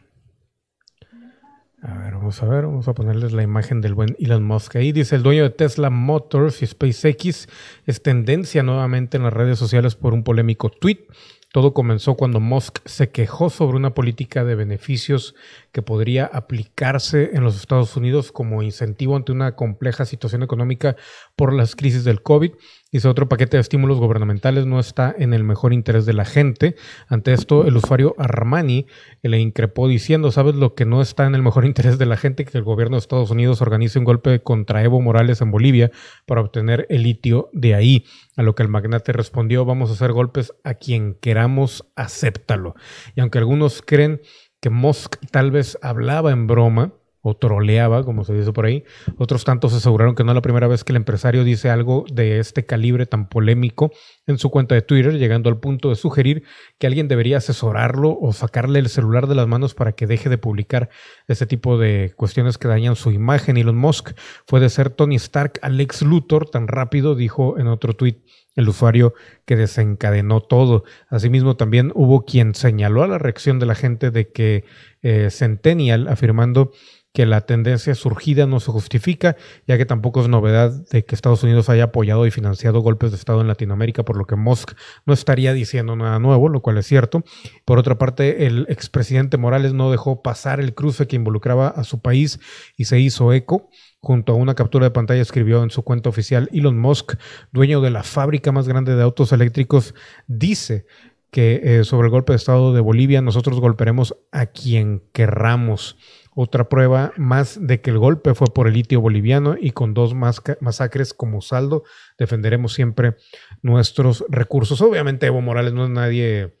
A 1.81 1.97
ver, 1.97 2.13
vamos 2.13 2.41
a 2.41 2.45
ver, 2.45 2.65
vamos 2.65 2.87
a 2.87 2.93
ponerles 2.93 3.33
la 3.33 3.43
imagen 3.43 3.81
del 3.81 3.93
buen 3.93 4.15
Elon 4.19 4.43
Musk 4.43 4.77
ahí. 4.77 4.93
Dice 4.93 5.17
el 5.17 5.23
dueño 5.23 5.43
de 5.43 5.49
Tesla 5.49 5.89
Motors 5.89 6.61
y 6.61 6.67
SpaceX 6.67 7.49
es 7.85 8.03
tendencia 8.03 8.63
nuevamente 8.63 9.17
en 9.17 9.23
las 9.23 9.33
redes 9.33 9.59
sociales 9.59 9.95
por 9.95 10.13
un 10.13 10.23
polémico 10.23 10.69
tweet 10.69 11.07
todo 11.51 11.73
comenzó 11.73 12.15
cuando 12.15 12.39
Musk 12.39 12.79
se 12.85 13.09
quejó 13.09 13.49
sobre 13.49 13.77
una 13.77 13.93
política 13.93 14.43
de 14.43 14.55
beneficios 14.55 15.35
que 15.71 15.81
podría 15.81 16.25
aplicarse 16.25 17.31
en 17.33 17.43
los 17.43 17.55
Estados 17.55 17.95
Unidos 17.97 18.31
como 18.31 18.61
incentivo 18.61 19.15
ante 19.15 19.31
una 19.31 19.55
compleja 19.55 20.05
situación 20.05 20.43
económica 20.43 20.95
por 21.35 21.53
las 21.53 21.75
crisis 21.75 22.03
del 22.03 22.21
COVID 22.21 22.51
Dice 22.91 23.07
otro 23.07 23.29
paquete 23.29 23.57
de 23.57 23.61
estímulos 23.61 23.99
gubernamentales 23.99 24.65
no 24.65 24.79
está 24.79 25.13
en 25.15 25.35
el 25.35 25.43
mejor 25.43 25.73
interés 25.73 26.07
de 26.07 26.13
la 26.13 26.25
gente. 26.25 26.75
Ante 27.07 27.33
esto, 27.33 27.67
el 27.67 27.77
usuario 27.77 28.15
Armani 28.17 28.87
le 29.21 29.39
increpó 29.39 29.87
diciendo, 29.87 30.31
¿sabes 30.31 30.55
lo 30.55 30.73
que 30.73 30.85
no 30.85 30.99
está 31.01 31.27
en 31.27 31.35
el 31.35 31.43
mejor 31.43 31.65
interés 31.67 31.99
de 31.99 32.07
la 32.07 32.17
gente? 32.17 32.45
Que 32.45 32.57
el 32.57 32.63
gobierno 32.63 32.95
de 32.95 33.01
Estados 33.01 33.29
Unidos 33.29 33.61
organice 33.61 33.99
un 33.99 34.05
golpe 34.05 34.41
contra 34.41 34.83
Evo 34.83 35.01
Morales 35.01 35.41
en 35.41 35.51
Bolivia 35.51 35.91
para 36.25 36.41
obtener 36.41 36.87
el 36.89 37.03
litio 37.03 37.49
de 37.53 37.75
ahí. 37.75 38.05
A 38.35 38.41
lo 38.41 38.55
que 38.55 38.63
el 38.63 38.69
magnate 38.69 39.13
respondió, 39.13 39.65
vamos 39.65 39.91
a 39.91 39.93
hacer 39.93 40.11
golpes 40.11 40.53
a 40.63 40.73
quien 40.73 41.13
queramos, 41.13 41.85
acéptalo. 41.95 42.73
Y 43.15 43.21
aunque 43.21 43.37
algunos 43.37 43.83
creen 43.83 44.21
que 44.61 44.69
Musk 44.71 45.17
tal 45.31 45.51
vez 45.51 45.77
hablaba 45.81 46.31
en 46.31 46.47
broma, 46.47 46.93
o 47.29 47.35
troleaba, 47.35 48.03
como 48.03 48.23
se 48.23 48.33
dice 48.33 48.51
por 48.51 48.65
ahí. 48.65 48.83
Otros 49.17 49.43
tantos 49.43 49.73
aseguraron 49.73 50.15
que 50.15 50.23
no 50.23 50.31
es 50.31 50.35
la 50.35 50.41
primera 50.41 50.67
vez 50.67 50.83
que 50.83 50.91
el 50.91 50.97
empresario 50.97 51.43
dice 51.43 51.69
algo 51.69 52.05
de 52.11 52.39
este 52.39 52.65
calibre 52.65 53.05
tan 53.05 53.29
polémico 53.29 53.91
en 54.27 54.37
su 54.37 54.49
cuenta 54.49 54.75
de 54.75 54.81
Twitter, 54.81 55.17
llegando 55.17 55.49
al 55.49 55.59
punto 55.59 55.89
de 55.89 55.95
sugerir 55.95 56.43
que 56.77 56.87
alguien 56.87 57.07
debería 57.07 57.37
asesorarlo 57.37 58.17
o 58.19 58.33
sacarle 58.33 58.79
el 58.79 58.89
celular 58.89 59.27
de 59.27 59.35
las 59.35 59.47
manos 59.47 59.73
para 59.73 59.91
que 59.93 60.07
deje 60.07 60.29
de 60.29 60.37
publicar 60.37 60.89
este 61.27 61.45
tipo 61.45 61.77
de 61.77 62.13
cuestiones 62.15 62.57
que 62.57 62.67
dañan 62.67 62.95
su 62.95 63.11
imagen. 63.11 63.57
Elon 63.57 63.77
Musk 63.77 64.11
fue 64.47 64.59
de 64.59 64.69
ser 64.69 64.89
Tony 64.89 65.15
Stark 65.15 65.59
a 65.61 65.69
Lex 65.69 66.01
Luthor 66.01 66.49
tan 66.49 66.67
rápido, 66.67 67.15
dijo 67.15 67.57
en 67.57 67.67
otro 67.67 67.93
tweet 67.93 68.17
el 68.55 68.67
usuario 68.67 69.13
que 69.45 69.55
desencadenó 69.55 70.41
todo. 70.41 70.83
Asimismo, 71.09 71.55
también 71.55 71.91
hubo 71.95 72.25
quien 72.25 72.55
señaló 72.55 73.03
a 73.03 73.07
la 73.07 73.17
reacción 73.17 73.59
de 73.59 73.65
la 73.65 73.75
gente 73.75 74.11
de 74.11 74.31
que 74.31 74.65
eh, 75.01 75.29
Centennial, 75.31 76.07
afirmando 76.07 76.71
que 77.13 77.25
la 77.25 77.41
tendencia 77.41 77.95
surgida 77.95 78.45
no 78.45 78.59
se 78.59 78.71
justifica, 78.71 79.35
ya 79.67 79.77
que 79.77 79.85
tampoco 79.85 80.21
es 80.21 80.27
novedad 80.27 80.71
de 80.91 81.03
que 81.03 81.15
Estados 81.15 81.43
Unidos 81.43 81.69
haya 81.69 81.85
apoyado 81.85 82.25
y 82.27 82.31
financiado 82.31 82.81
golpes 82.81 83.11
de 83.11 83.17
Estado 83.17 83.41
en 83.41 83.47
Latinoamérica, 83.47 84.03
por 84.03 84.15
lo 84.15 84.25
que 84.25 84.35
Musk 84.35 84.73
no 85.05 85.13
estaría 85.13 85.53
diciendo 85.53 85.95
nada 85.95 86.19
nuevo, 86.19 86.49
lo 86.49 86.61
cual 86.61 86.77
es 86.77 86.85
cierto. 86.85 87.23
Por 87.65 87.79
otra 87.79 87.97
parte, 87.97 88.45
el 88.45 88.67
expresidente 88.69 89.37
Morales 89.37 89.73
no 89.73 89.89
dejó 89.89 90.21
pasar 90.21 90.59
el 90.59 90.75
cruce 90.75 91.07
que 91.07 91.15
involucraba 91.15 91.67
a 91.69 91.83
su 91.83 91.99
país 92.01 92.39
y 92.77 92.85
se 92.85 92.99
hizo 92.99 93.33
eco. 93.33 93.69
Junto 94.01 94.31
a 94.31 94.35
una 94.35 94.55
captura 94.55 94.85
de 94.85 94.91
pantalla 94.91 95.21
escribió 95.21 95.61
en 95.61 95.71
su 95.71 95.83
cuenta 95.83 96.07
oficial 96.07 96.47
Elon 96.53 96.79
Musk, 96.79 97.15
dueño 97.51 97.81
de 97.81 97.89
la 97.89 98.03
fábrica 98.03 98.53
más 98.53 98.65
grande 98.67 98.95
de 98.95 99.03
autos 99.03 99.33
eléctricos, 99.33 99.93
dice 100.27 100.85
que 101.31 101.61
eh, 101.63 101.83
sobre 101.83 102.07
el 102.07 102.11
golpe 102.11 102.33
de 102.33 102.37
Estado 102.37 102.73
de 102.73 102.81
Bolivia 102.81 103.21
nosotros 103.21 103.59
golpearemos 103.59 104.15
a 104.31 104.45
quien 104.47 105.03
querramos. 105.11 105.97
Otra 106.41 106.69
prueba 106.69 107.11
más 107.17 107.59
de 107.67 107.81
que 107.81 107.89
el 107.89 107.97
golpe 107.97 108.33
fue 108.33 108.47
por 108.47 108.69
el 108.69 108.75
litio 108.75 109.01
boliviano 109.01 109.57
y 109.59 109.71
con 109.71 109.93
dos 109.93 110.13
masacres 110.13 111.13
como 111.13 111.41
saldo 111.41 111.83
defenderemos 112.17 112.71
siempre 112.71 113.17
nuestros 113.61 114.23
recursos. 114.29 114.79
Obviamente 114.79 115.25
Evo 115.25 115.41
Morales 115.41 115.73
no 115.73 115.83
es 115.83 115.89
nadie, 115.89 116.55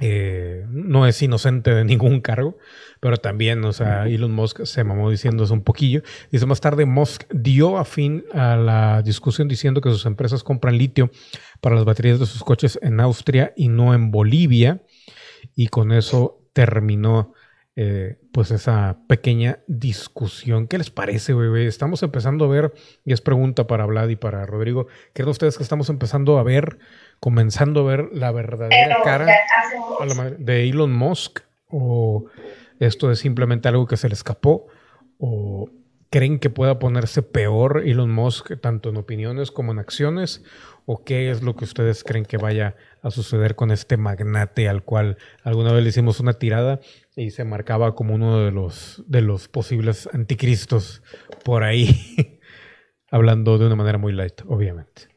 eh, 0.00 0.64
no 0.70 1.06
es 1.06 1.20
inocente 1.20 1.74
de 1.74 1.84
ningún 1.84 2.22
cargo, 2.22 2.56
pero 2.98 3.18
también, 3.18 3.62
o 3.66 3.74
sea, 3.74 4.06
Elon 4.06 4.32
Musk 4.32 4.64
se 4.64 4.84
mamó 4.84 5.10
diciendo 5.10 5.44
eso 5.44 5.52
un 5.52 5.64
poquillo. 5.64 6.00
Dice 6.32 6.46
más 6.46 6.62
tarde, 6.62 6.86
Musk 6.86 7.24
dio 7.30 7.76
a 7.76 7.84
fin 7.84 8.24
a 8.32 8.56
la 8.56 9.02
discusión 9.02 9.48
diciendo 9.48 9.82
que 9.82 9.90
sus 9.90 10.06
empresas 10.06 10.42
compran 10.42 10.78
litio 10.78 11.10
para 11.60 11.76
las 11.76 11.84
baterías 11.84 12.20
de 12.20 12.24
sus 12.24 12.42
coches 12.42 12.78
en 12.80 12.98
Austria 13.00 13.52
y 13.54 13.68
no 13.68 13.92
en 13.92 14.10
Bolivia. 14.10 14.82
Y 15.54 15.68
con 15.68 15.92
eso 15.92 16.40
terminó 16.54 17.34
eh, 17.76 18.18
pues 18.32 18.52
esa 18.52 18.98
pequeña 19.08 19.58
discusión. 19.66 20.68
¿Qué 20.68 20.78
les 20.78 20.90
parece, 20.90 21.34
bebé? 21.34 21.66
Estamos 21.66 22.02
empezando 22.04 22.44
a 22.44 22.48
ver, 22.48 22.72
y 23.04 23.12
es 23.12 23.20
pregunta 23.20 23.66
para 23.66 23.84
Vlad 23.84 24.08
y 24.10 24.16
para 24.16 24.46
Rodrigo, 24.46 24.86
¿creen 25.12 25.28
ustedes 25.28 25.56
que 25.56 25.64
estamos 25.64 25.90
empezando 25.90 26.38
a 26.38 26.44
ver, 26.44 26.78
comenzando 27.18 27.80
a 27.80 27.84
ver 27.84 28.08
la 28.12 28.30
verdadera 28.30 28.98
cara 29.02 29.26
de 30.38 30.68
Elon 30.68 30.92
Musk? 30.92 31.40
¿O 31.68 32.26
esto 32.78 33.10
es 33.10 33.18
simplemente 33.18 33.68
algo 33.68 33.86
que 33.86 33.96
se 33.96 34.08
le 34.08 34.14
escapó? 34.14 34.68
¿O 35.18 35.68
creen 36.10 36.38
que 36.38 36.50
pueda 36.50 36.78
ponerse 36.78 37.22
peor 37.22 37.82
Elon 37.84 38.12
Musk 38.12 38.52
tanto 38.60 38.90
en 38.90 38.98
opiniones 38.98 39.50
como 39.50 39.72
en 39.72 39.80
acciones? 39.80 40.44
¿O 40.86 41.02
qué 41.02 41.30
es 41.30 41.42
lo 41.42 41.56
que 41.56 41.64
ustedes 41.64 42.04
creen 42.04 42.24
que 42.24 42.36
vaya 42.36 42.76
a 43.02 43.10
suceder 43.10 43.56
con 43.56 43.72
este 43.72 43.96
magnate 43.96 44.68
al 44.68 44.84
cual 44.84 45.16
alguna 45.42 45.72
vez 45.72 45.82
le 45.82 45.88
hicimos 45.88 46.20
una 46.20 46.34
tirada 46.34 46.78
y 47.16 47.30
se 47.30 47.44
marcaba 47.44 47.94
como 47.94 48.14
uno 48.14 48.40
de 48.40 48.50
los, 48.50 49.02
de 49.06 49.20
los 49.20 49.48
posibles 49.48 50.08
anticristos 50.12 51.02
por 51.44 51.62
ahí, 51.62 52.40
hablando 53.10 53.58
de 53.58 53.66
una 53.66 53.76
manera 53.76 53.98
muy 53.98 54.12
light, 54.12 54.42
obviamente. 54.46 55.08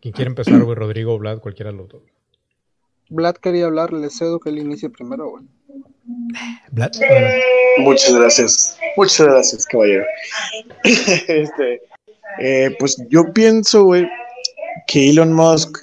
¿Quién 0.00 0.12
quiere 0.14 0.30
empezar, 0.30 0.62
güey? 0.62 0.74
Rodrigo 0.74 1.14
o 1.14 1.18
Vlad, 1.18 1.40
cualquiera 1.40 1.70
de 1.70 1.76
los 1.76 1.88
dos. 1.88 2.02
Vlad 3.10 3.36
quería 3.36 3.66
hablar, 3.66 3.92
le 3.92 4.08
cedo 4.08 4.40
que 4.40 4.48
él 4.48 4.58
inicie 4.58 4.88
primero, 4.88 5.28
güey. 5.28 5.44
Vlad. 6.70 6.92
Muchas 7.78 8.14
gracias. 8.14 8.78
Muchas 8.96 9.26
gracias, 9.26 9.66
caballero. 9.66 10.04
este, 10.84 11.82
eh, 12.40 12.74
pues 12.78 12.96
yo 13.10 13.32
pienso, 13.32 13.84
güey, 13.84 14.08
que 14.86 15.10
Elon 15.10 15.32
Musk 15.32 15.78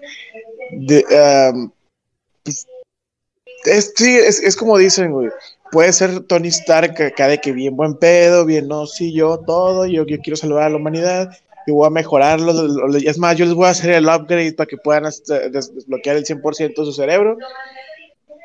de, 0.72 1.04
pues, 1.08 1.54
es, 3.68 3.94
sí, 3.96 4.18
es, 4.18 4.56
como 4.56 4.78
dicen. 4.78 5.14
Puede 5.72 5.92
ser 5.92 6.22
Tony 6.22 6.48
Stark 6.48 7.02
acá 7.02 7.28
de 7.28 7.40
que 7.40 7.52
bien 7.52 7.76
buen 7.76 7.96
pedo, 7.96 8.46
bien, 8.46 8.70
no, 8.70 8.88
sí, 8.88 9.12
yo 9.14 9.40
todo, 9.40 9.86
yo, 9.86 10.06
yo 10.06 10.18
quiero 10.20 10.38
salvar 10.38 10.64
a 10.64 10.70
la 10.70 10.78
humanidad 10.78 11.30
y 11.66 11.74
voy 11.74 11.86
a 11.86 11.90
mejorarlo. 11.90 12.54
Es 12.96 13.18
más, 13.18 13.36
yo 13.36 13.46
les 13.46 13.54
voy 13.54 13.68
a 13.68 13.72
hacer 13.72 13.92
el 13.92 14.08
upgrade 14.08 14.54
para 14.54 14.68
que 14.68 14.78
puedan 14.78 15.06
este, 15.06 15.50
desbloquear 15.50 16.16
el 16.16 16.26
100% 16.26 16.70
de 16.70 16.86
su 16.86 16.94
cerebro 16.94 17.38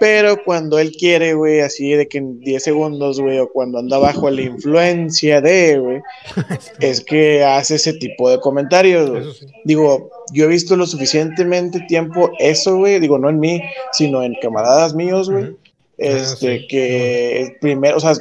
pero 0.02 0.42
cuando 0.42 0.80
él 0.80 0.90
quiere, 0.98 1.34
güey, 1.34 1.60
así 1.60 1.92
de 1.92 2.08
que 2.08 2.18
en 2.18 2.40
10 2.40 2.60
segundos, 2.60 3.20
güey, 3.20 3.38
o 3.38 3.48
cuando 3.48 3.78
anda 3.78 3.98
bajo 3.98 4.28
la 4.30 4.42
influencia 4.42 5.40
de, 5.40 5.78
güey, 5.78 6.00
es 6.80 7.04
que 7.04 7.44
hace 7.44 7.76
ese 7.76 7.92
tipo 7.92 8.28
de 8.28 8.40
comentarios. 8.40 9.46
Digo, 9.62 10.10
yo 10.32 10.46
he 10.46 10.48
visto 10.48 10.74
lo 10.74 10.88
suficientemente 10.88 11.78
tiempo 11.86 12.32
eso, 12.40 12.78
güey, 12.78 12.98
digo, 12.98 13.16
no 13.16 13.30
en 13.30 13.38
mí, 13.38 13.62
sino 13.92 14.24
en 14.24 14.34
camaradas 14.42 14.92
míos, 14.92 15.30
güey. 15.30 15.54
Este, 15.98 16.56
ah, 16.56 16.66
que 16.68 17.56
primero, 17.60 17.96
o 17.98 18.00
sea, 18.00 18.14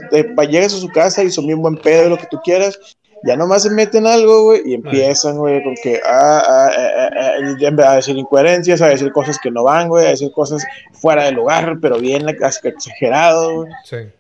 llegas 0.48 0.76
a 0.76 0.80
su 0.80 0.90
casa 0.90 1.24
y 1.24 1.32
son 1.32 1.48
bien 1.48 1.64
buen 1.64 1.78
pedo, 1.78 2.10
lo 2.10 2.18
que 2.18 2.28
tú 2.30 2.38
quieras, 2.44 2.78
ya 3.24 3.36
nomás 3.36 3.64
se 3.64 3.70
meten 3.70 4.08
algo, 4.08 4.44
güey, 4.44 4.62
y 4.66 4.74
empiezan, 4.74 5.38
güey, 5.38 5.64
con 5.64 5.76
que, 5.76 6.00
ah, 6.06 6.44
ah, 6.46 6.70
ah, 6.76 7.10
ah, 7.18 7.92
a 7.92 7.96
decir 7.96 8.18
incoherencias, 8.18 8.82
a 8.82 8.90
decir 8.90 9.12
cosas 9.12 9.38
que 9.40 9.52
no 9.52 9.64
van, 9.64 9.90
güey, 9.90 10.06
a 10.06 10.10
decir 10.10 10.32
cosas 10.32 10.66
fuera 10.94 11.26
de 11.26 11.32
lugar, 11.32 11.78
pero 11.82 12.00
bien 12.00 12.28
exagerado, 12.30 13.56
güey. 13.56 13.72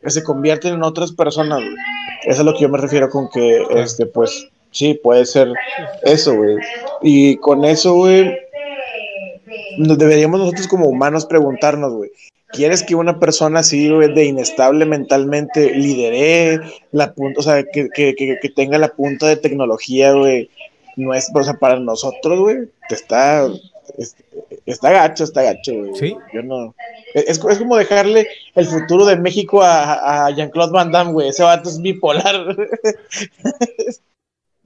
Que 0.01 0.09
se 0.09 0.23
convierten 0.23 0.75
en 0.75 0.83
otras 0.83 1.11
personas, 1.11 1.59
güey. 1.59 1.75
Eso 2.23 2.31
es 2.31 2.39
a 2.39 2.43
lo 2.43 2.53
que 2.53 2.61
yo 2.61 2.69
me 2.69 2.77
refiero 2.77 3.09
con 3.09 3.29
que, 3.29 3.65
este, 3.75 4.05
pues, 4.05 4.49
sí, 4.71 4.99
puede 5.01 5.25
ser 5.25 5.51
eso, 6.03 6.35
güey. 6.35 6.57
Y 7.01 7.37
con 7.37 7.65
eso, 7.65 7.95
güey, 7.95 8.37
deberíamos 9.77 10.39
nosotros 10.39 10.67
como 10.67 10.87
humanos 10.87 11.25
preguntarnos, 11.25 11.93
güey, 11.93 12.11
¿Quieres 12.51 12.83
que 12.83 12.95
una 12.95 13.19
persona 13.19 13.59
así, 13.59 13.89
güey, 13.89 14.13
de 14.13 14.25
inestable 14.25 14.85
mentalmente 14.85 15.73
lidere 15.73 16.59
la 16.91 17.13
punta, 17.13 17.39
o 17.39 17.43
sea, 17.43 17.63
que, 17.63 17.89
que, 17.89 18.15
que, 18.15 18.49
tenga 18.49 18.77
la 18.77 18.89
punta 18.89 19.27
de 19.27 19.37
tecnología, 19.37 20.13
güey? 20.13 20.49
No 20.97 21.13
es, 21.13 21.31
o 21.33 21.43
sea, 21.43 21.53
para 21.53 21.79
nosotros, 21.79 22.39
güey, 22.39 22.57
está, 22.89 23.47
está 24.65 24.91
gacho, 24.91 25.23
está 25.23 25.43
gacho, 25.43 25.73
güey. 25.73 25.95
Sí. 25.95 26.15
Yo 26.33 26.43
no. 26.43 26.75
Es, 27.13 27.39
es, 27.43 27.57
como 27.57 27.77
dejarle 27.77 28.27
el 28.55 28.65
futuro 28.65 29.05
de 29.05 29.15
México 29.15 29.61
a, 29.61 30.25
a 30.25 30.31
Jean-Claude 30.31 30.73
Van 30.73 30.91
Damme, 30.91 31.13
güey. 31.13 31.29
Ese 31.29 31.43
vato 31.43 31.69
es 31.69 31.81
bipolar. 31.81 32.55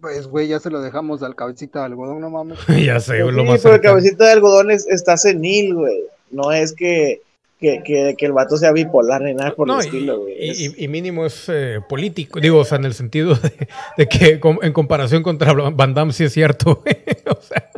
Pues, 0.06 0.28
güey, 0.28 0.48
ya 0.48 0.60
se 0.60 0.70
lo 0.70 0.82
dejamos 0.82 1.24
al 1.24 1.34
cabecita 1.34 1.80
de 1.80 1.86
algodón, 1.86 2.22
no 2.22 2.30
mames. 2.30 2.60
ya 2.86 3.00
sé, 3.00 3.18
lo 3.20 3.44
más. 3.44 3.62
pero 3.64 3.74
el 3.74 3.82
cabecita 3.82 4.26
de 4.26 4.34
algodón 4.34 4.70
está 4.70 5.18
senil, 5.18 5.74
güey. 5.74 6.04
No 6.30 6.52
es 6.52 6.74
que 6.74 7.22
que, 7.66 7.82
que, 7.84 8.16
que, 8.16 8.26
el 8.26 8.34
vato 8.34 8.58
sea 8.58 8.72
bipolar 8.72 9.22
ni 9.22 9.34
nada 9.34 9.56
por 9.56 9.70
el 9.70 9.80
estilo, 9.80 10.20
güey. 10.20 10.36
Y, 10.78 10.88
mínimo 10.88 11.26
es 11.26 11.50
eh, 11.50 11.80
político, 11.88 12.40
digo, 12.40 12.60
o 12.60 12.66
sea, 12.66 12.78
en 12.78 12.86
el 12.86 12.94
sentido 12.94 13.36
de, 13.98 14.08
que 14.08 14.40
en 14.62 14.74
comparación 14.74 15.24
contra 15.24 15.54
Van 15.54 15.96
Damme 15.96 16.14
sí 16.14 16.24
es 16.26 16.34
cierto, 16.34 16.76
güey. 16.84 16.98
O 17.26 17.42
sea, 17.42 17.72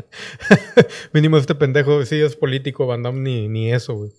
mínimo 1.13 1.37
este 1.37 1.55
pendejo 1.55 2.03
sí 2.05 2.19
es 2.19 2.35
político, 2.35 2.85
Van 2.85 3.03
Damme 3.03 3.21
ni, 3.21 3.47
ni 3.47 3.71
eso, 3.71 3.95
güey. 3.95 4.11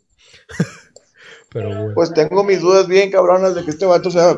Pero, 1.50 1.82
güey. 1.82 1.94
Pues 1.94 2.14
tengo 2.14 2.44
mis 2.44 2.60
dudas 2.60 2.88
bien 2.88 3.10
cabronas 3.10 3.54
de 3.54 3.64
que 3.64 3.70
este 3.70 3.84
vato 3.84 4.10
sea 4.10 4.36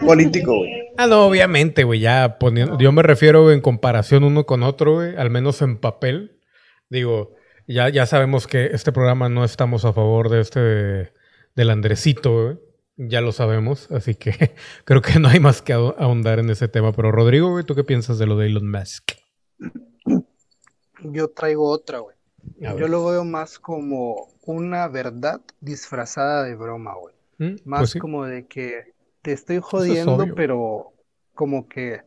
político, 0.00 0.56
güey. 0.56 0.70
Ah, 0.96 1.06
no, 1.06 1.26
obviamente, 1.26 1.84
güey, 1.84 2.00
ya 2.00 2.38
poniendo, 2.38 2.78
yo 2.78 2.92
me 2.92 3.02
refiero 3.02 3.52
en 3.52 3.60
comparación 3.60 4.24
uno 4.24 4.46
con 4.46 4.62
otro, 4.62 4.94
güey, 4.94 5.16
al 5.16 5.30
menos 5.30 5.60
en 5.60 5.78
papel. 5.78 6.38
Digo, 6.88 7.34
ya, 7.70 7.88
ya 7.88 8.04
sabemos 8.06 8.46
que 8.46 8.66
este 8.66 8.92
programa 8.92 9.28
no 9.28 9.44
estamos 9.44 9.84
a 9.84 9.92
favor 9.92 10.28
de 10.28 10.40
este 10.40 11.12
del 11.54 11.70
Andresito, 11.70 12.60
ya 12.96 13.20
lo 13.20 13.32
sabemos, 13.32 13.90
así 13.90 14.14
que 14.14 14.32
creo 14.84 15.02
que 15.02 15.18
no 15.18 15.28
hay 15.28 15.40
más 15.40 15.62
que 15.62 15.72
ahondar 15.72 16.38
en 16.38 16.50
ese 16.50 16.68
tema. 16.68 16.92
Pero 16.92 17.12
Rodrigo, 17.12 17.62
¿tú 17.64 17.74
qué 17.74 17.84
piensas 17.84 18.18
de 18.18 18.26
lo 18.26 18.36
de 18.36 18.46
Elon 18.46 18.70
Musk? 18.70 19.12
Yo 21.02 21.28
traigo 21.28 21.68
otra, 21.68 22.00
güey. 22.00 22.16
Yo 22.58 22.88
lo 22.88 23.04
veo 23.04 23.24
más 23.24 23.58
como 23.58 24.28
una 24.44 24.88
verdad 24.88 25.40
disfrazada 25.60 26.44
de 26.44 26.56
broma, 26.56 26.94
güey. 26.94 27.14
Mm, 27.38 27.54
pues 27.54 27.66
más 27.66 27.94
como 27.94 28.24
de 28.24 28.46
que 28.46 28.94
te 29.22 29.32
estoy 29.32 29.60
jodiendo, 29.60 30.26
pero 30.34 30.92
como 31.34 31.68
que, 31.68 32.02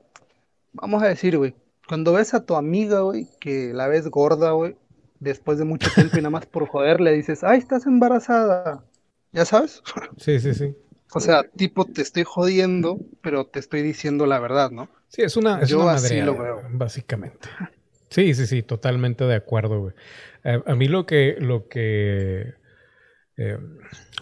vamos 0.73 1.02
a 1.03 1.07
decir, 1.07 1.38
güey, 1.38 1.56
cuando 1.88 2.14
ves 2.14 2.34
a 2.34 2.45
tu 2.45 2.56
amiga, 2.56 3.02
güey, 3.02 3.27
que 3.40 3.73
la 3.73 3.88
ves 3.88 4.07
gorda, 4.10 4.52
güey, 4.52 4.76
después 5.23 5.57
de 5.57 5.65
mucho 5.65 5.89
tiempo 5.93 6.17
y 6.17 6.21
nada 6.21 6.29
más 6.29 6.45
por 6.45 6.67
joder 6.67 7.01
le 7.01 7.13
dices, 7.13 7.43
ay, 7.43 7.59
estás 7.59 7.85
embarazada. 7.85 8.83
¿Ya 9.31 9.45
sabes? 9.45 9.81
Sí, 10.17 10.39
sí, 10.39 10.53
sí. 10.53 10.75
O 11.15 11.19
sea, 11.19 11.43
tipo, 11.43 11.85
te 11.85 12.01
estoy 12.01 12.23
jodiendo, 12.23 12.99
pero 13.21 13.45
te 13.45 13.59
estoy 13.59 13.83
diciendo 13.83 14.25
la 14.25 14.39
verdad, 14.39 14.71
¿no? 14.71 14.89
Sí, 15.09 15.21
es 15.21 15.37
una, 15.37 15.61
es 15.61 15.69
Yo 15.69 15.87
así 15.87 16.21
lo 16.21 16.35
veo. 16.35 16.61
básicamente. 16.71 17.49
Sí, 18.09 18.33
sí, 18.33 18.47
sí, 18.47 18.63
totalmente 18.63 19.23
de 19.23 19.35
acuerdo, 19.35 19.79
güey. 19.79 19.93
A, 20.43 20.75
mí 20.75 20.87
lo 20.87 21.05
que, 21.05 21.35
lo 21.39 21.67
que, 21.67 22.53
eh, 23.37 23.57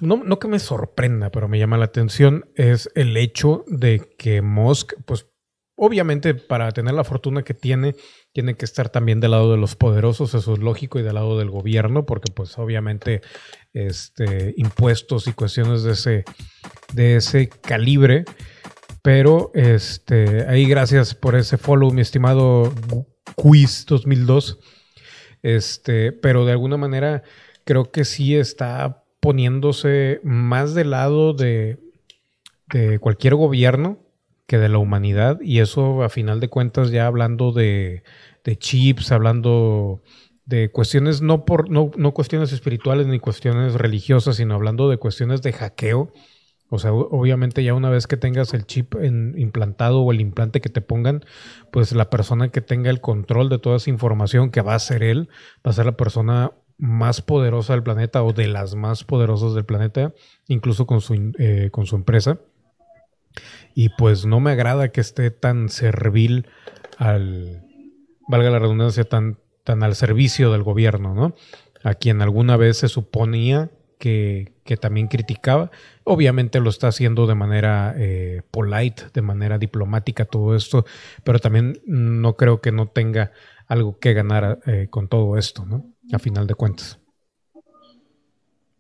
no, 0.01 0.23
no 0.23 0.39
que 0.39 0.47
me 0.49 0.59
sorprenda, 0.59 1.29
pero 1.29 1.47
me 1.47 1.59
llama 1.59 1.77
la 1.77 1.85
atención 1.85 2.45
es 2.55 2.89
el 2.95 3.15
hecho 3.15 3.63
de 3.67 4.13
que 4.17 4.41
Musk, 4.41 4.93
pues, 5.05 5.27
obviamente 5.75 6.35
para 6.35 6.71
tener 6.71 6.93
la 6.93 7.03
fortuna 7.03 7.43
que 7.43 7.53
tiene, 7.53 7.95
tiene 8.33 8.55
que 8.55 8.65
estar 8.65 8.89
también 8.89 9.19
del 9.19 9.31
lado 9.31 9.51
de 9.51 9.57
los 9.57 9.75
poderosos, 9.75 10.33
eso 10.33 10.53
es 10.53 10.59
lógico, 10.59 10.99
y 10.99 11.03
del 11.03 11.15
lado 11.15 11.37
del 11.37 11.49
gobierno, 11.49 12.05
porque 12.05 12.31
pues 12.31 12.57
obviamente 12.57 13.21
este, 13.73 14.53
impuestos 14.57 15.27
y 15.27 15.33
cuestiones 15.33 15.83
de 15.83 15.93
ese, 15.93 16.23
de 16.93 17.17
ese 17.17 17.49
calibre. 17.49 18.25
Pero 19.01 19.51
este, 19.53 20.45
ahí 20.47 20.65
gracias 20.65 21.15
por 21.15 21.35
ese 21.35 21.57
follow, 21.57 21.91
mi 21.91 22.01
estimado 22.01 22.73
Quiz 23.35 23.85
2002. 23.87 24.59
Este, 25.41 26.11
pero 26.11 26.45
de 26.45 26.51
alguna 26.51 26.77
manera 26.77 27.23
creo 27.65 27.91
que 27.91 28.05
sí 28.05 28.35
está 28.35 29.03
poniéndose 29.19 30.19
más 30.23 30.73
del 30.73 30.91
lado 30.91 31.33
de, 31.33 31.79
de 32.71 32.99
cualquier 32.99 33.35
gobierno 33.35 34.00
que 34.51 34.57
de 34.57 34.67
la 34.67 34.79
humanidad 34.79 35.39
y 35.39 35.59
eso 35.59 36.03
a 36.03 36.09
final 36.09 36.41
de 36.41 36.49
cuentas 36.49 36.91
ya 36.91 37.07
hablando 37.07 37.53
de, 37.53 38.03
chips, 38.57 39.13
hablando 39.13 40.01
de 40.43 40.69
cuestiones, 40.69 41.21
no, 41.21 41.45
por, 41.45 41.69
no, 41.69 41.89
no 41.95 42.13
cuestiones 42.13 42.51
espirituales 42.51 43.07
ni 43.07 43.17
cuestiones 43.17 43.75
religiosas, 43.75 44.35
sino 44.35 44.53
hablando 44.53 44.89
de 44.89 44.97
cuestiones 44.97 45.41
de 45.41 45.53
hackeo. 45.53 46.11
O 46.67 46.79
sea, 46.79 46.91
obviamente 46.91 47.63
ya 47.63 47.73
una 47.73 47.89
vez 47.89 48.07
que 48.07 48.17
tengas 48.17 48.53
el 48.53 48.65
chip 48.65 48.93
implantado 49.01 50.01
o 50.01 50.11
el 50.11 50.19
implante 50.19 50.59
que 50.59 50.67
te 50.67 50.81
pongan, 50.81 51.23
pues 51.71 51.93
la 51.93 52.09
persona 52.09 52.49
que 52.49 52.59
tenga 52.59 52.89
el 52.89 52.99
control 52.99 53.47
de 53.47 53.57
toda 53.57 53.77
esa 53.77 53.89
información, 53.89 54.51
que 54.51 54.59
va 54.59 54.75
a 54.75 54.79
ser 54.79 55.01
él, 55.01 55.29
va 55.65 55.71
a 55.71 55.73
ser 55.73 55.85
la 55.85 55.95
persona 55.95 56.51
más 56.77 57.21
poderosa 57.21 57.71
del 57.71 57.83
planeta 57.83 58.21
o 58.21 58.33
de 58.33 58.47
las 58.47 58.75
más 58.75 59.05
poderosas 59.05 59.53
del 59.53 59.63
planeta, 59.63 60.13
incluso 60.49 60.85
con 60.87 60.99
su, 60.99 61.31
eh, 61.39 61.69
con 61.71 61.85
su 61.85 61.95
empresa. 61.95 62.41
Y 63.73 63.89
pues 63.89 64.25
no 64.25 64.39
me 64.39 64.51
agrada 64.51 64.89
que 64.89 65.01
esté 65.01 65.31
tan 65.31 65.69
servil 65.69 66.47
al, 66.97 67.63
valga 68.27 68.49
la 68.49 68.59
redundancia, 68.59 69.03
tan, 69.03 69.37
tan 69.63 69.83
al 69.83 69.95
servicio 69.95 70.51
del 70.51 70.63
gobierno, 70.63 71.13
¿no? 71.13 71.35
A 71.83 71.95
quien 71.95 72.21
alguna 72.21 72.57
vez 72.57 72.77
se 72.77 72.87
suponía 72.87 73.71
que, 74.01 74.77
también 74.79 75.07
criticaba. 75.07 75.69
Obviamente 76.03 76.59
lo 76.59 76.69
está 76.69 76.87
haciendo 76.87 77.27
de 77.27 77.35
manera 77.35 77.93
eh, 77.97 78.41
polite, 78.49 79.03
de 79.13 79.21
manera 79.21 79.57
diplomática, 79.57 80.25
todo 80.25 80.55
esto, 80.55 80.85
pero 81.23 81.39
también 81.39 81.81
no 81.85 82.35
creo 82.35 82.61
que 82.61 82.71
no 82.71 82.87
tenga 82.87 83.31
algo 83.67 83.99
que 83.99 84.13
ganar 84.13 84.59
eh, 84.65 84.87
con 84.89 85.07
todo 85.07 85.37
esto, 85.37 85.65
¿no? 85.65 85.85
A 86.13 86.19
final 86.19 86.47
de 86.47 86.55
cuentas. 86.55 86.99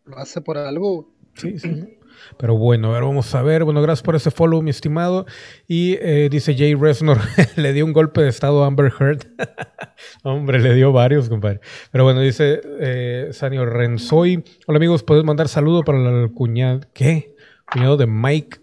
Lo 0.05 0.17
hace 0.17 0.41
por 0.41 0.57
algo. 0.57 1.13
Sí, 1.35 1.59
sí. 1.59 1.99
Pero 2.37 2.55
bueno, 2.57 2.89
a 2.89 2.93
ver, 2.93 3.03
vamos 3.03 3.33
a 3.35 3.41
ver. 3.41 3.63
Bueno, 3.63 3.81
gracias 3.81 4.03
por 4.03 4.15
ese 4.15 4.31
follow, 4.31 4.61
mi 4.61 4.69
estimado. 4.69 5.25
Y 5.67 5.97
eh, 6.01 6.29
dice 6.31 6.55
Jay 6.57 6.75
Resnor, 6.75 7.19
le 7.55 7.73
dio 7.73 7.85
un 7.85 7.93
golpe 7.93 8.21
de 8.21 8.29
estado 8.29 8.63
a 8.63 8.67
Amber 8.67 8.91
Heard. 8.99 9.27
Hombre, 10.23 10.59
le 10.59 10.73
dio 10.73 10.91
varios, 10.91 11.29
compadre. 11.29 11.59
Pero 11.91 12.03
bueno, 12.03 12.21
dice 12.21 12.61
eh, 12.79 13.29
Sanio. 13.31 13.61
Hola 13.61 14.77
amigos, 14.77 15.03
¿puedes 15.03 15.23
mandar 15.23 15.47
saludo 15.47 15.81
para 15.83 15.97
el 15.97 16.31
cuñado? 16.31 16.81
¿Qué? 16.93 17.35
Cuñado 17.71 17.97
de 17.97 18.07
Mike. 18.07 18.59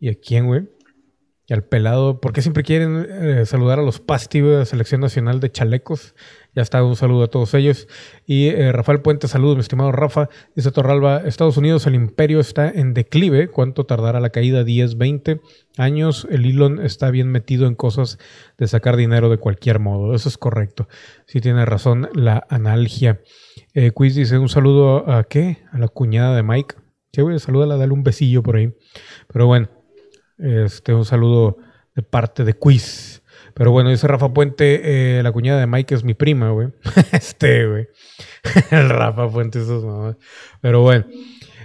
¿Y 0.00 0.10
a 0.10 0.14
quién, 0.14 0.46
güey? 0.46 0.68
Y 1.46 1.54
al 1.54 1.64
pelado. 1.64 2.20
¿Por 2.20 2.32
qué 2.32 2.42
siempre 2.42 2.62
quieren 2.62 3.06
eh, 3.08 3.46
saludar 3.46 3.78
a 3.78 3.82
los 3.82 4.00
Pasti 4.00 4.40
de 4.40 4.58
la 4.58 4.64
Selección 4.64 5.00
Nacional 5.00 5.40
de 5.40 5.50
Chalecos? 5.50 6.14
Ya 6.58 6.62
está, 6.62 6.82
un 6.82 6.96
saludo 6.96 7.22
a 7.22 7.28
todos 7.28 7.54
ellos. 7.54 7.86
Y 8.26 8.48
eh, 8.48 8.72
Rafael 8.72 9.00
Puente, 9.00 9.28
saludos, 9.28 9.54
mi 9.54 9.60
estimado 9.60 9.92
Rafa. 9.92 10.28
Dice 10.56 10.72
Torralba, 10.72 11.18
Estados 11.18 11.56
Unidos, 11.56 11.86
el 11.86 11.94
imperio 11.94 12.40
está 12.40 12.68
en 12.68 12.94
declive. 12.94 13.46
¿Cuánto 13.46 13.86
tardará 13.86 14.18
la 14.18 14.30
caída? 14.30 14.64
10, 14.64 14.98
20 14.98 15.40
años. 15.76 16.26
El 16.28 16.46
Elon 16.46 16.84
está 16.84 17.12
bien 17.12 17.28
metido 17.30 17.68
en 17.68 17.76
cosas 17.76 18.18
de 18.58 18.66
sacar 18.66 18.96
dinero 18.96 19.28
de 19.28 19.38
cualquier 19.38 19.78
modo. 19.78 20.16
Eso 20.16 20.28
es 20.28 20.36
correcto. 20.36 20.88
Sí 21.26 21.40
tiene 21.40 21.64
razón 21.64 22.08
la 22.12 22.44
analgia. 22.48 23.20
Eh, 23.72 23.92
Quiz 23.92 24.16
dice 24.16 24.36
un 24.36 24.48
saludo 24.48 25.08
a, 25.08 25.22
qué? 25.22 25.58
A 25.70 25.78
la 25.78 25.86
cuñada 25.86 26.34
de 26.34 26.42
Mike. 26.42 26.74
Sí, 27.12 27.22
voy 27.22 27.36
a 27.36 27.38
saludar, 27.38 27.68
dale 27.78 27.92
un 27.92 28.02
besillo 28.02 28.42
por 28.42 28.56
ahí. 28.56 28.74
Pero 29.32 29.46
bueno, 29.46 29.68
este, 30.38 30.92
un 30.92 31.04
saludo 31.04 31.58
de 31.94 32.02
parte 32.02 32.42
de 32.42 32.54
Quiz. 32.54 33.17
Pero 33.58 33.72
bueno, 33.72 33.90
dice 33.90 34.06
Rafa 34.06 34.32
Puente, 34.32 35.18
eh, 35.18 35.22
la 35.22 35.32
cuñada 35.32 35.58
de 35.58 35.66
Mike 35.66 35.96
es 35.96 36.04
mi 36.04 36.14
prima, 36.14 36.50
güey. 36.50 36.68
este, 37.12 37.66
güey. 37.66 37.88
El 38.70 38.88
Rafa 38.88 39.28
Puente, 39.28 39.58
esos 39.58 39.84
mamás. 39.84 40.16
Pero 40.60 40.82
bueno. 40.82 41.04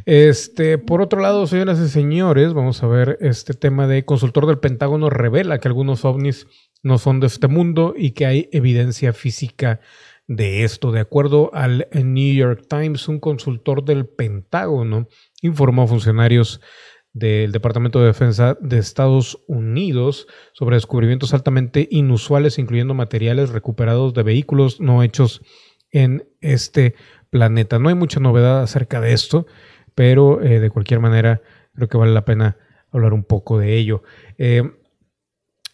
Este, 0.06 0.80
por 0.80 1.02
otro 1.02 1.22
lado, 1.22 1.48
señoras 1.48 1.80
y 1.80 1.88
señores, 1.88 2.54
vamos 2.54 2.84
a 2.84 2.88
ver 2.88 3.18
este 3.22 3.54
tema 3.54 3.88
de 3.88 4.04
consultor 4.04 4.48
del 4.48 4.60
Pentágono 4.60 5.10
revela 5.10 5.60
que 5.60 5.70
algunos 5.70 6.04
ovnis 6.04 6.48
no 6.82 6.98
son 6.98 7.22
de 7.22 7.28
este 7.28 7.48
mundo 7.48 7.94
y 7.96 8.12
que 8.12 8.26
hay 8.26 8.50
evidencia 8.52 9.14
física 9.14 9.80
de 10.28 10.64
esto. 10.64 10.92
De 10.92 11.00
acuerdo 11.00 11.52
al 11.54 11.88
New 11.94 12.34
York 12.34 12.66
Times, 12.68 13.08
un 13.08 13.20
consultor 13.20 13.86
del 13.86 14.08
Pentágono 14.08 15.08
informó 15.42 15.84
a 15.84 15.88
funcionarios 15.88 16.60
del 17.14 17.52
Departamento 17.52 18.00
de 18.00 18.08
Defensa 18.08 18.58
de 18.60 18.80
Estados 18.80 19.40
Unidos 19.48 20.28
sobre 20.52 20.76
descubrimientos 20.76 21.34
altamente 21.34 21.88
inusuales, 21.92 22.58
incluyendo 22.58 22.96
materiales 22.96 23.52
recuperados 23.52 24.14
de 24.14 24.24
vehículos 24.24 24.82
no 24.82 25.04
hechos 25.04 25.42
en 25.92 26.28
este 26.42 26.96
planeta. 27.30 27.80
No 27.80 27.90
hay 27.90 27.96
mucha 27.96 28.20
novedad 28.20 28.64
acerca 28.64 29.00
de 29.00 29.14
esto, 29.14 29.46
pero 29.96 30.42
eh, 30.42 30.60
de 30.60 30.70
cualquier 30.72 31.00
manera 31.00 31.42
creo 31.76 31.88
que 31.88 31.98
vale 31.98 32.14
la 32.14 32.26
pena 32.26 32.58
hablar 32.92 33.14
un 33.14 33.24
poco 33.24 33.60
de 33.60 33.78
ello. 33.78 34.04
Eh, 34.38 34.64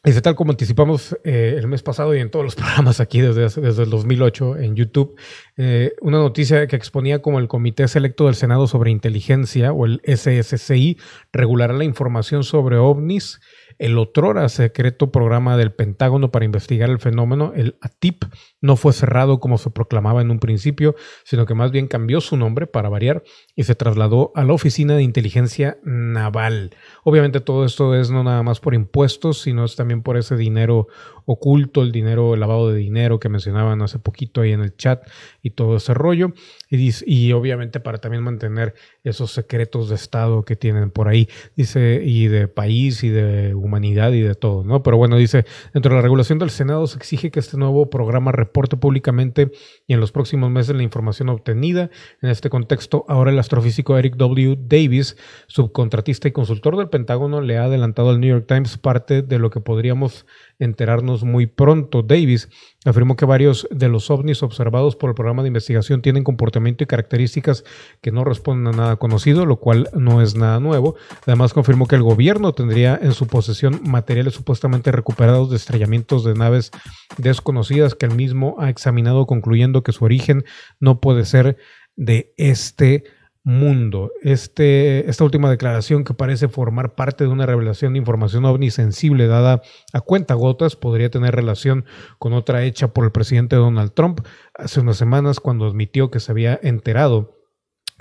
Dice, 0.01 0.21
tal 0.21 0.35
como 0.35 0.51
anticipamos 0.51 1.17
eh, 1.25 1.55
el 1.57 1.67
mes 1.67 1.83
pasado 1.83 2.15
y 2.15 2.21
en 2.21 2.31
todos 2.31 2.45
los 2.45 2.55
programas 2.55 3.01
aquí 3.01 3.19
desde, 3.19 3.41
desde 3.61 3.83
el 3.83 3.89
2008 3.89 4.57
en 4.57 4.75
YouTube, 4.77 5.19
eh, 5.57 5.93
una 5.99 6.19
noticia 6.19 6.67
que 6.67 6.77
exponía 6.77 7.21
como 7.21 7.37
el 7.37 7.49
Comité 7.49 7.85
Selecto 7.89 8.27
del 8.27 8.35
Senado 8.35 8.67
sobre 8.67 8.91
Inteligencia 8.91 9.73
o 9.73 9.85
el 9.85 10.01
SSCI 10.05 10.97
regulará 11.33 11.73
la 11.73 11.83
información 11.83 12.45
sobre 12.45 12.77
ovnis, 12.77 13.41
el 13.77 13.97
otrora 13.97 14.47
secreto 14.47 15.11
programa 15.11 15.57
del 15.57 15.73
Pentágono 15.73 16.31
para 16.31 16.45
investigar 16.45 16.89
el 16.89 16.99
fenómeno, 16.99 17.53
el 17.55 17.77
ATIP, 17.81 18.25
no 18.61 18.75
fue 18.75 18.93
cerrado 18.93 19.39
como 19.39 19.57
se 19.57 19.69
proclamaba 19.69 20.21
en 20.21 20.31
un 20.31 20.39
principio, 20.39 20.95
sino 21.23 21.45
que 21.45 21.55
más 21.55 21.71
bien 21.71 21.87
cambió 21.87 22.21
su 22.21 22.37
nombre 22.37 22.67
para 22.67 22.89
variar 22.89 23.23
y 23.55 23.63
se 23.63 23.75
trasladó 23.75 24.31
a 24.35 24.43
la 24.43 24.53
Oficina 24.53 24.95
de 24.95 25.03
Inteligencia 25.03 25.77
Naval. 25.83 26.71
Obviamente 27.03 27.39
todo 27.39 27.65
esto 27.65 27.95
es 27.95 28.11
no 28.11 28.23
nada 28.23 28.43
más 28.43 28.59
por 28.59 28.73
impuestos, 28.73 29.41
sino 29.41 29.65
es 29.65 29.75
también 29.75 30.01
por 30.01 30.17
ese 30.17 30.35
dinero 30.35 30.87
oculto, 31.25 31.83
el 31.83 31.91
dinero, 31.91 32.33
el 32.33 32.39
lavado 32.39 32.71
de 32.71 32.79
dinero 32.79 33.19
que 33.19 33.29
mencionaban 33.29 33.81
hace 33.83 33.99
poquito 33.99 34.41
ahí 34.41 34.51
en 34.51 34.61
el 34.61 34.75
chat 34.75 35.07
y 35.43 35.51
todo 35.51 35.77
ese 35.77 35.93
rollo. 35.93 36.33
Y, 36.69 36.91
y 37.05 37.33
obviamente 37.33 37.79
para 37.79 37.99
también 37.99 38.23
mantener 38.23 38.73
esos 39.03 39.31
secretos 39.31 39.89
de 39.89 39.95
Estado 39.95 40.43
que 40.43 40.55
tienen 40.55 40.89
por 40.89 41.07
ahí, 41.07 41.29
dice, 41.55 42.01
y 42.03 42.27
de 42.27 42.47
país 42.47 43.03
y 43.03 43.09
de 43.09 43.53
humanidad 43.53 44.11
y 44.13 44.21
de 44.21 44.33
todo, 44.33 44.63
¿no? 44.63 44.81
Pero 44.81 44.97
bueno, 44.97 45.17
dice, 45.17 45.45
dentro 45.73 45.91
de 45.91 45.97
la 45.97 46.01
regulación 46.01 46.39
del 46.39 46.49
Senado 46.49 46.87
se 46.87 46.97
exige 46.97 47.31
que 47.31 47.39
este 47.39 47.57
nuevo 47.57 47.89
programa 47.89 48.31
reporte 48.31 48.77
públicamente 48.77 49.51
y 49.87 49.93
en 49.93 49.99
los 49.99 50.11
próximos 50.11 50.49
meses 50.49 50.75
la 50.75 50.83
información 50.83 51.29
obtenida. 51.29 51.89
En 52.21 52.29
este 52.29 52.49
contexto, 52.49 53.05
ahora 53.07 53.31
el 53.31 53.39
astrofísico 53.39 53.97
Eric 53.97 54.15
W. 54.15 54.57
Davis, 54.59 55.17
subcontratista 55.47 56.27
y 56.27 56.31
consultor 56.31 56.77
del 56.77 56.89
Pentágono, 56.99 57.39
le 57.39 57.57
ha 57.57 57.63
adelantado 57.63 58.09
al 58.09 58.19
New 58.19 58.29
York 58.29 58.45
Times 58.45 58.77
parte 58.77 59.21
de 59.21 59.39
lo 59.39 59.49
que 59.49 59.61
podríamos 59.61 60.25
enterarnos 60.59 61.23
muy 61.23 61.47
pronto. 61.47 62.03
Davis 62.03 62.49
afirmó 62.83 63.15
que 63.15 63.23
varios 63.23 63.67
de 63.71 63.87
los 63.87 64.11
ovnis 64.11 64.43
observados 64.43 64.97
por 64.97 65.09
el 65.09 65.15
programa 65.15 65.41
de 65.41 65.47
investigación 65.47 66.01
tienen 66.01 66.25
comportamiento 66.25 66.83
y 66.83 66.87
características 66.87 67.63
que 68.01 68.11
no 68.11 68.25
responden 68.25 68.73
a 68.73 68.77
nada 68.77 68.95
conocido, 68.97 69.45
lo 69.45 69.61
cual 69.61 69.89
no 69.93 70.21
es 70.21 70.35
nada 70.35 70.59
nuevo. 70.59 70.95
Además 71.25 71.53
confirmó 71.53 71.87
que 71.87 71.95
el 71.95 72.03
gobierno 72.03 72.51
tendría 72.53 72.99
en 73.01 73.13
su 73.13 73.27
posesión 73.27 73.79
materiales 73.85 74.33
supuestamente 74.33 74.91
recuperados 74.91 75.49
de 75.49 75.55
estrellamientos 75.55 76.25
de 76.25 76.33
naves 76.33 76.71
desconocidas 77.17 77.95
que 77.95 78.07
él 78.07 78.15
mismo 78.15 78.57
ha 78.59 78.69
examinado 78.69 79.25
concluyendo 79.25 79.83
que 79.83 79.93
su 79.93 80.03
origen 80.03 80.43
no 80.81 80.99
puede 80.99 81.23
ser 81.23 81.55
de 81.95 82.33
este 82.35 83.05
mundo. 83.43 84.11
Este, 84.21 85.09
esta 85.09 85.23
última 85.23 85.49
declaración 85.49 86.03
que 86.03 86.13
parece 86.13 86.49
formar 86.49 86.95
parte 86.95 87.23
de 87.23 87.29
una 87.29 87.45
revelación 87.45 87.93
de 87.93 87.99
información 87.99 88.45
ovni 88.45 88.69
sensible 88.69 89.27
dada 89.27 89.61
a 89.93 90.01
cuenta 90.01 90.33
gotas 90.33 90.75
podría 90.75 91.09
tener 91.09 91.35
relación 91.35 91.85
con 92.17 92.33
otra 92.33 92.63
hecha 92.63 92.93
por 92.93 93.05
el 93.05 93.11
presidente 93.11 93.55
Donald 93.55 93.93
Trump 93.93 94.21
hace 94.53 94.81
unas 94.81 94.97
semanas 94.97 95.39
cuando 95.39 95.65
admitió 95.65 96.11
que 96.11 96.19
se 96.19 96.31
había 96.31 96.59
enterado 96.61 97.39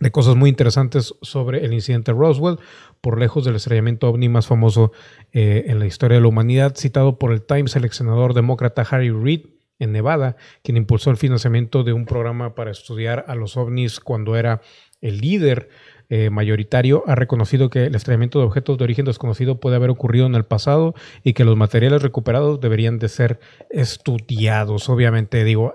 de 0.00 0.10
cosas 0.10 0.36
muy 0.36 0.50
interesantes 0.50 1.14
sobre 1.22 1.64
el 1.64 1.72
incidente 1.72 2.12
Roswell, 2.12 2.58
por 3.00 3.18
lejos 3.18 3.44
del 3.44 3.56
estrellamiento 3.56 4.08
ovni 4.08 4.28
más 4.28 4.46
famoso 4.46 4.92
eh, 5.32 5.64
en 5.66 5.78
la 5.78 5.86
historia 5.86 6.16
de 6.16 6.22
la 6.22 6.28
humanidad, 6.28 6.76
citado 6.76 7.18
por 7.18 7.32
el 7.32 7.42
Times 7.42 7.74
el 7.76 7.90
senador 7.90 8.34
demócrata 8.34 8.82
Harry 8.82 9.10
Reid 9.10 9.46
en 9.78 9.92
Nevada, 9.92 10.36
quien 10.62 10.76
impulsó 10.76 11.10
el 11.10 11.16
financiamiento 11.16 11.84
de 11.84 11.92
un 11.92 12.04
programa 12.04 12.54
para 12.54 12.70
estudiar 12.70 13.24
a 13.28 13.34
los 13.34 13.56
ovnis 13.56 14.00
cuando 14.00 14.36
era 14.36 14.60
el 15.00 15.18
líder 15.18 15.68
eh, 16.10 16.30
mayoritario 16.30 17.04
ha 17.06 17.14
reconocido 17.14 17.68
que 17.68 17.84
el 17.84 17.94
estrellamiento 17.94 18.38
de 18.38 18.46
objetos 18.46 18.78
de 18.78 18.84
origen 18.84 19.04
desconocido 19.04 19.60
puede 19.60 19.76
haber 19.76 19.90
ocurrido 19.90 20.26
en 20.26 20.34
el 20.34 20.44
pasado 20.44 20.94
y 21.22 21.34
que 21.34 21.44
los 21.44 21.56
materiales 21.56 22.02
recuperados 22.02 22.60
deberían 22.60 22.98
de 22.98 23.08
ser 23.08 23.40
estudiados. 23.68 24.88
Obviamente, 24.88 25.44
digo, 25.44 25.74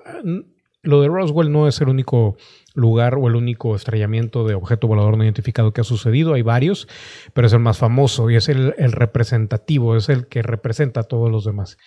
lo 0.82 1.02
de 1.02 1.08
Roswell 1.08 1.52
no 1.52 1.68
es 1.68 1.80
el 1.82 1.90
único 1.90 2.36
lugar 2.74 3.16
o 3.16 3.28
el 3.28 3.36
único 3.36 3.76
estrellamiento 3.76 4.46
de 4.46 4.56
objeto 4.56 4.88
volador 4.88 5.18
no 5.18 5.24
identificado 5.24 5.72
que 5.72 5.82
ha 5.82 5.86
sucedido, 5.86 6.34
hay 6.34 6.42
varios, 6.42 6.88
pero 7.34 7.48
es 7.48 7.54
el 7.54 7.60
más 7.60 7.78
famoso 7.78 8.30
y 8.30 8.36
es 8.36 8.50
el, 8.50 8.74
representativo, 8.92 9.96
es 9.96 10.10
el 10.10 10.28
que 10.28 10.42
representa 10.42 11.02
a 11.02 11.04
todos 11.04 11.32
los 11.32 11.46
demás. 11.46 11.78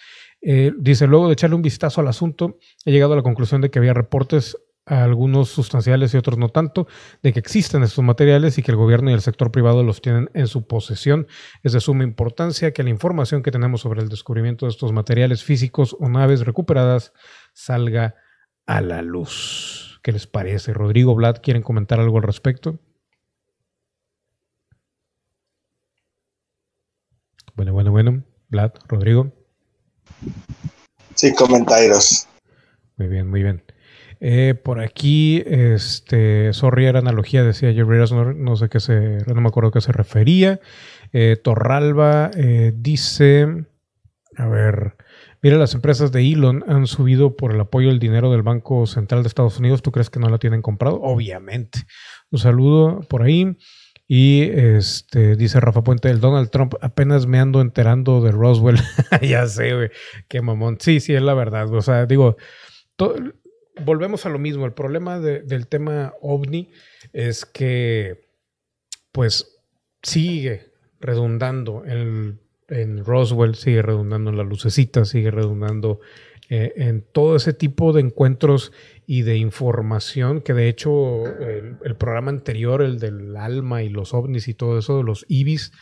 Eh, 0.40 0.72
dice, 0.78 1.06
luego 1.06 1.26
de 1.26 1.32
echarle 1.32 1.56
un 1.56 1.62
vistazo 1.62 2.00
al 2.00 2.08
asunto, 2.08 2.58
he 2.84 2.92
llegado 2.92 3.14
a 3.14 3.16
la 3.16 3.22
conclusión 3.22 3.60
de 3.60 3.70
que 3.70 3.78
había 3.78 3.92
reportes 3.92 4.56
algunos 4.86 5.48
sustanciales 5.50 6.14
y 6.14 6.16
otros 6.16 6.38
no 6.38 6.48
tanto, 6.48 6.86
de 7.22 7.32
que 7.32 7.40
existen 7.40 7.82
estos 7.82 8.04
materiales 8.04 8.56
y 8.56 8.62
que 8.62 8.70
el 8.70 8.76
gobierno 8.76 9.10
y 9.10 9.14
el 9.14 9.20
sector 9.20 9.50
privado 9.50 9.82
los 9.82 10.00
tienen 10.00 10.30
en 10.32 10.46
su 10.46 10.66
posesión. 10.66 11.26
Es 11.62 11.72
de 11.72 11.80
suma 11.80 12.04
importancia 12.04 12.72
que 12.72 12.84
la 12.84 12.90
información 12.90 13.42
que 13.42 13.50
tenemos 13.50 13.80
sobre 13.80 14.00
el 14.00 14.08
descubrimiento 14.08 14.66
de 14.66 14.70
estos 14.70 14.92
materiales 14.92 15.42
físicos 15.42 15.96
o 15.98 16.08
naves 16.08 16.46
recuperadas 16.46 17.12
salga 17.52 18.14
a 18.64 18.80
la 18.80 19.02
luz. 19.02 20.00
¿Qué 20.02 20.12
les 20.12 20.28
parece? 20.28 20.72
Rodrigo, 20.72 21.14
Vlad, 21.16 21.38
¿quieren 21.42 21.62
comentar 21.62 21.98
algo 21.98 22.18
al 22.18 22.22
respecto? 22.22 22.78
Bueno, 27.54 27.72
bueno, 27.72 27.90
bueno. 27.90 28.22
Vlad, 28.48 28.72
Rodrigo. 28.86 29.32
Sí, 31.14 31.34
comentarios. 31.34 32.28
Muy 32.96 33.08
bien, 33.08 33.28
muy 33.28 33.42
bien. 33.42 33.64
Eh, 34.20 34.54
por 34.54 34.80
aquí, 34.80 35.42
este, 35.46 36.52
sorry, 36.52 36.86
era 36.86 37.00
analogía, 37.00 37.44
decía 37.44 37.72
Jerry 37.72 37.98
no, 38.10 38.32
no, 38.32 38.56
sé 38.56 38.68
qué 38.68 38.80
se, 38.80 39.18
no 39.26 39.40
me 39.40 39.48
acuerdo 39.48 39.70
qué 39.70 39.80
se 39.80 39.92
refería. 39.92 40.60
Eh, 41.12 41.36
Torralba 41.42 42.30
eh, 42.36 42.72
dice, 42.74 43.66
a 44.36 44.48
ver, 44.48 44.96
mira, 45.42 45.58
las 45.58 45.74
empresas 45.74 46.12
de 46.12 46.32
Elon 46.32 46.64
han 46.66 46.86
subido 46.86 47.36
por 47.36 47.52
el 47.52 47.60
apoyo 47.60 47.88
del 47.88 47.98
dinero 47.98 48.30
del 48.30 48.42
Banco 48.42 48.86
Central 48.86 49.22
de 49.22 49.28
Estados 49.28 49.58
Unidos. 49.58 49.82
¿Tú 49.82 49.92
crees 49.92 50.08
que 50.08 50.20
no 50.20 50.30
la 50.30 50.38
tienen 50.38 50.62
comprado? 50.62 51.00
Obviamente. 51.02 51.80
Un 52.30 52.38
saludo 52.38 53.00
por 53.08 53.22
ahí. 53.22 53.56
Y 54.08 54.42
este 54.42 55.34
dice 55.34 55.58
Rafa 55.58 55.82
Puente, 55.82 56.08
el 56.08 56.20
Donald 56.20 56.50
Trump 56.50 56.74
apenas 56.80 57.26
me 57.26 57.40
ando 57.40 57.60
enterando 57.60 58.20
de 58.20 58.30
Roswell. 58.30 58.78
ya 59.20 59.46
sé, 59.48 59.74
güey, 59.74 59.90
qué 60.28 60.40
mamón. 60.40 60.78
Sí, 60.80 61.00
sí, 61.00 61.12
es 61.14 61.22
la 61.22 61.34
verdad. 61.34 61.72
O 61.74 61.82
sea, 61.82 62.06
digo, 62.06 62.36
todo, 62.94 63.16
volvemos 63.84 64.26
a 64.26 64.28
lo 64.28 64.38
mismo. 64.38 64.66
El 64.66 64.72
problema 64.72 65.18
del 65.20 65.66
tema 65.66 66.14
ovni 66.20 66.70
es 67.12 67.44
que, 67.44 68.28
pues, 69.12 69.56
sigue 70.02 70.70
redundando 71.00 71.84
en, 71.84 72.40
Roswell, 73.04 73.54
sigue 73.54 73.82
redundando 73.82 74.30
en 74.30 74.36
la 74.36 74.42
lucecita, 74.42 75.04
sigue 75.04 75.30
redundando 75.30 76.00
eh, 76.48 76.72
en 76.76 77.02
todo 77.12 77.36
ese 77.36 77.52
tipo 77.52 77.92
de 77.92 78.00
encuentros 78.00 78.72
y 79.06 79.22
de 79.22 79.36
información 79.36 80.40
que 80.40 80.52
de 80.52 80.68
hecho 80.68 81.26
el, 81.26 81.96
programa 81.96 82.30
anterior, 82.30 82.82
el 82.82 82.98
del 82.98 83.36
alma 83.36 83.82
y 83.82 83.88
los 83.88 84.14
ovnis 84.14 84.48
y 84.48 84.54
todo 84.54 84.78
eso, 84.78 84.98
de 84.98 85.04
los 85.04 85.24
IBIS, 85.28 85.72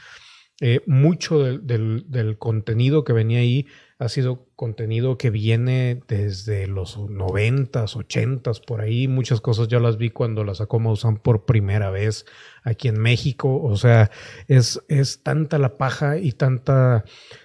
eh, 0.60 0.80
mucho 0.86 1.42
del, 1.42 2.04
del, 2.08 2.38
contenido 2.38 3.02
que 3.02 3.12
venía 3.12 3.40
ahí 3.40 3.66
ha 4.04 4.08
sido 4.10 4.46
contenido 4.54 5.16
que 5.16 5.30
viene 5.30 6.02
desde 6.08 6.66
los 6.66 6.98
noventas, 6.98 7.96
ochentas, 7.96 8.60
por 8.60 8.82
ahí. 8.82 9.08
Muchas 9.08 9.40
cosas 9.40 9.68
yo 9.68 9.80
las 9.80 9.96
vi 9.96 10.10
cuando 10.10 10.44
las 10.44 10.58
sacó 10.58 10.78
Maussan 10.78 11.16
por 11.16 11.46
primera 11.46 11.90
vez 11.90 12.26
aquí 12.64 12.88
en 12.88 13.00
México. 13.00 13.62
O 13.62 13.76
sea, 13.76 14.10
es, 14.46 14.82
es 14.88 15.22
tanta 15.22 15.58
la 15.58 15.78
paja 15.78 16.18
y 16.18 16.32
tanta, 16.32 17.04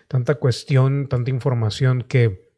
tanta 0.09 0.35
cuestión, 0.35 1.07
tanta 1.07 1.29
información 1.29 2.01
que, 2.01 2.49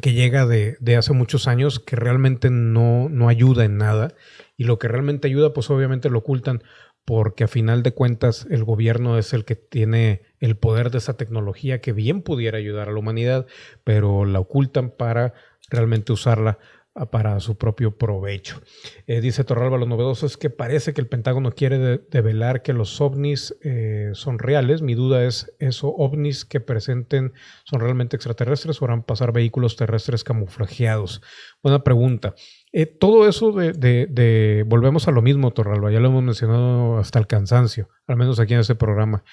que 0.00 0.14
llega 0.14 0.46
de, 0.46 0.78
de, 0.80 0.96
hace 0.96 1.12
muchos 1.12 1.46
años 1.46 1.78
que 1.78 1.96
realmente 1.96 2.48
no, 2.48 3.10
no 3.10 3.28
ayuda 3.28 3.66
en 3.66 3.76
nada. 3.76 4.14
Y 4.56 4.64
lo 4.64 4.78
que 4.78 4.88
realmente 4.88 5.28
ayuda, 5.28 5.52
pues 5.52 5.68
obviamente 5.68 6.08
lo 6.08 6.20
ocultan 6.20 6.62
porque 7.06 7.44
a 7.44 7.48
final 7.48 7.84
de 7.84 7.94
cuentas 7.94 8.46
el 8.50 8.64
gobierno 8.64 9.16
es 9.16 9.32
el 9.32 9.44
que 9.44 9.54
tiene 9.54 10.22
el 10.40 10.56
poder 10.56 10.90
de 10.90 10.98
esa 10.98 11.16
tecnología 11.16 11.80
que 11.80 11.92
bien 11.92 12.20
pudiera 12.20 12.58
ayudar 12.58 12.88
a 12.88 12.92
la 12.92 12.98
humanidad, 12.98 13.46
pero 13.84 14.24
la 14.24 14.40
ocultan 14.40 14.90
para 14.90 15.32
realmente 15.70 16.12
usarla 16.12 16.58
ah, 16.96 17.08
para 17.08 17.38
su 17.38 17.56
propio 17.56 17.96
provecho. 17.96 18.60
Eh, 19.06 19.20
dice 19.20 19.44
Torralba, 19.44 19.78
lo 19.78 19.86
novedoso 19.86 20.26
es 20.26 20.36
que 20.36 20.50
parece 20.50 20.94
que 20.94 21.00
el 21.00 21.06
Pentágono 21.06 21.52
quiere 21.52 21.98
develar 22.10 22.62
que 22.62 22.72
los 22.72 23.00
ovnis 23.00 23.56
eh, 23.62 24.10
son 24.14 24.40
reales. 24.40 24.82
Mi 24.82 24.96
duda 24.96 25.24
es, 25.24 25.54
¿esos 25.60 25.92
ovnis 25.96 26.44
que 26.44 26.58
presenten 26.58 27.34
son 27.64 27.78
realmente 27.78 28.16
extraterrestres 28.16 28.82
o 28.82 28.84
harán 28.84 29.04
pasar 29.04 29.32
vehículos 29.32 29.76
terrestres 29.76 30.24
camuflajeados? 30.24 31.22
Buena 31.62 31.84
pregunta. 31.84 32.34
Eh, 32.78 32.84
todo 32.84 33.26
eso 33.26 33.52
de, 33.52 34.64
volvemos 34.66 35.08
a 35.08 35.10
lo 35.10 35.22
mismo, 35.22 35.50
Torralba, 35.50 35.90
ya 35.90 35.98
lo 35.98 36.08
hemos 36.08 36.22
mencionado 36.22 36.98
hasta 36.98 37.18
el 37.18 37.26
cansancio, 37.26 37.88
al 38.06 38.18
menos 38.18 38.38
aquí 38.38 38.52
en 38.52 38.60
este 38.60 38.74
programa, 38.74 39.24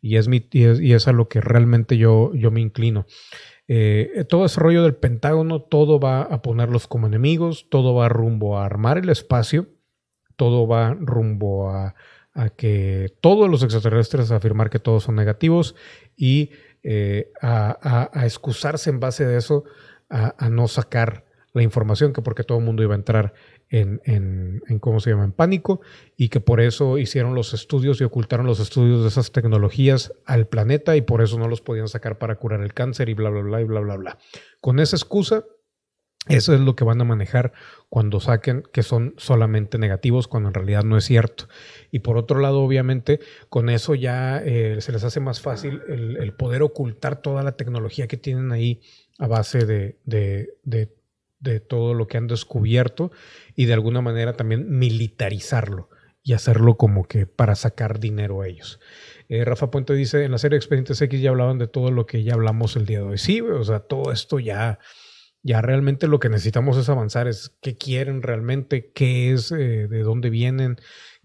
y 0.00 0.18
es, 0.18 0.28
y 0.30 0.92
es, 0.92 1.08
a 1.08 1.12
lo 1.12 1.28
que 1.28 1.40
realmente 1.40 1.96
yo, 1.96 2.32
yo 2.32 2.52
me 2.52 2.60
inclino. 2.60 3.06
Eh, 3.66 4.24
todo 4.28 4.44
ese 4.44 4.60
rollo 4.60 4.84
del 4.84 4.94
Pentágono, 4.94 5.62
todo 5.62 5.98
va 5.98 6.22
a 6.22 6.42
ponerlos 6.42 6.86
como 6.86 7.08
enemigos, 7.08 7.66
todo 7.70 7.92
va 7.92 8.08
rumbo 8.08 8.56
a 8.56 8.66
armar 8.66 8.98
el 8.98 9.08
espacio, 9.08 9.66
todo 10.36 10.68
va 10.68 10.94
rumbo 10.94 11.70
a, 11.70 11.96
que 12.56 13.16
todos 13.20 13.50
los 13.50 13.64
extraterrestres 13.64 14.30
a 14.30 14.36
afirmar 14.36 14.70
que 14.70 14.78
todos 14.78 15.02
son 15.02 15.16
negativos 15.16 15.74
y 16.16 16.50
eh, 16.84 17.32
a, 17.42 18.10
excusarse 18.22 18.90
en 18.90 19.00
base 19.00 19.26
de 19.26 19.38
eso, 19.38 19.64
a 20.08 20.48
no 20.50 20.68
sacar 20.68 21.31
la 21.54 21.62
información, 21.62 22.12
que 22.12 22.22
porque 22.22 22.44
todo 22.44 22.58
el 22.58 22.64
mundo 22.64 22.82
iba 22.82 22.94
a 22.94 22.96
entrar 22.96 23.34
en, 23.68 24.00
en, 24.04 24.78
¿cómo 24.80 25.00
se 25.00 25.10
llama?, 25.10 25.24
en 25.24 25.32
pánico, 25.32 25.80
y 26.16 26.28
que 26.28 26.40
por 26.40 26.60
eso 26.60 26.98
hicieron 26.98 27.34
los 27.34 27.52
estudios 27.54 28.00
y 28.00 28.04
ocultaron 28.04 28.46
los 28.46 28.60
estudios 28.60 29.02
de 29.02 29.08
esas 29.08 29.32
tecnologías 29.32 30.12
al 30.24 30.46
planeta 30.46 30.96
y 30.96 31.02
por 31.02 31.22
eso 31.22 31.38
no 31.38 31.48
los 31.48 31.60
podían 31.60 31.88
sacar 31.88 32.18
para 32.18 32.36
curar 32.36 32.62
el 32.62 32.72
cáncer 32.74 33.08
y 33.08 33.14
bla, 33.14 33.30
bla, 33.30 33.42
bla, 33.42 33.60
y 33.60 33.64
bla, 33.64 33.80
bla, 33.80 33.96
bla. 33.96 34.18
Con 34.60 34.80
esa 34.80 34.96
excusa 34.96 35.44
Eso 36.28 36.54
es 36.54 36.60
lo 36.60 36.76
que 36.76 36.84
van 36.84 37.00
a 37.00 37.04
manejar 37.04 37.52
cuando 37.88 38.20
saquen 38.20 38.62
que 38.72 38.84
son 38.84 39.14
solamente 39.16 39.76
negativos, 39.76 40.28
cuando 40.28 40.50
en 40.50 40.54
realidad 40.54 40.84
no 40.84 40.96
es 40.96 41.04
cierto. 41.04 41.48
Y 41.90 41.98
por 41.98 42.16
otro 42.16 42.38
lado, 42.38 42.60
obviamente, 42.62 43.18
con 43.48 43.68
eso 43.68 43.96
ya 43.96 44.38
eh, 44.38 44.80
se 44.80 44.92
les 44.92 45.02
hace 45.02 45.18
más 45.18 45.40
fácil 45.40 45.82
el, 45.88 46.32
poder 46.34 46.62
ocultar 46.62 47.20
toda 47.20 47.42
la 47.42 47.56
tecnología 47.56 48.06
que 48.06 48.16
tienen 48.16 48.52
ahí 48.52 48.80
a 49.18 49.26
base 49.26 49.66
de, 49.66 49.98
todo 51.68 51.94
lo 51.94 52.06
que 52.06 52.18
han 52.18 52.26
descubierto 52.26 53.12
y 53.54 53.66
de 53.66 53.74
alguna 53.74 54.00
manera 54.00 54.34
también 54.34 54.78
militarizarlo 54.78 55.90
y 56.22 56.34
hacerlo 56.34 56.76
como 56.76 57.04
que 57.04 57.26
para 57.26 57.54
sacar 57.54 57.98
dinero 57.98 58.42
a 58.42 58.48
ellos. 58.48 58.78
Eh, 59.28 59.44
Rafa 59.44 59.70
Puente 59.70 59.94
dice, 59.94 60.24
en 60.24 60.30
la 60.30 60.38
serie 60.38 60.56
Expedientes 60.56 61.00
X 61.00 61.20
ya 61.20 61.30
hablaban 61.30 61.58
de 61.58 61.66
todo 61.66 61.90
lo 61.90 62.06
que 62.06 62.22
ya 62.22 62.34
hablamos 62.34 62.76
el 62.76 62.86
día 62.86 62.98
de 62.98 63.04
hoy. 63.04 63.18
Sí, 63.18 63.40
o 63.40 63.64
sea, 63.64 63.80
todo 63.80 64.12
esto 64.12 64.38
ya 64.38 64.78
ya 65.42 65.60
realmente 65.60 66.06
lo 66.06 66.20
que 66.20 66.28
necesitamos 66.28 66.76
es 66.76 66.88
avanzar, 66.88 67.26
es 67.26 67.56
qué 67.60 67.76
quieren 67.76 68.22
realmente, 68.22 68.92
qué 68.94 69.32
es, 69.32 69.50
eh, 69.50 69.88
de 69.88 70.02
dónde 70.02 70.30
vienen, 70.30 70.76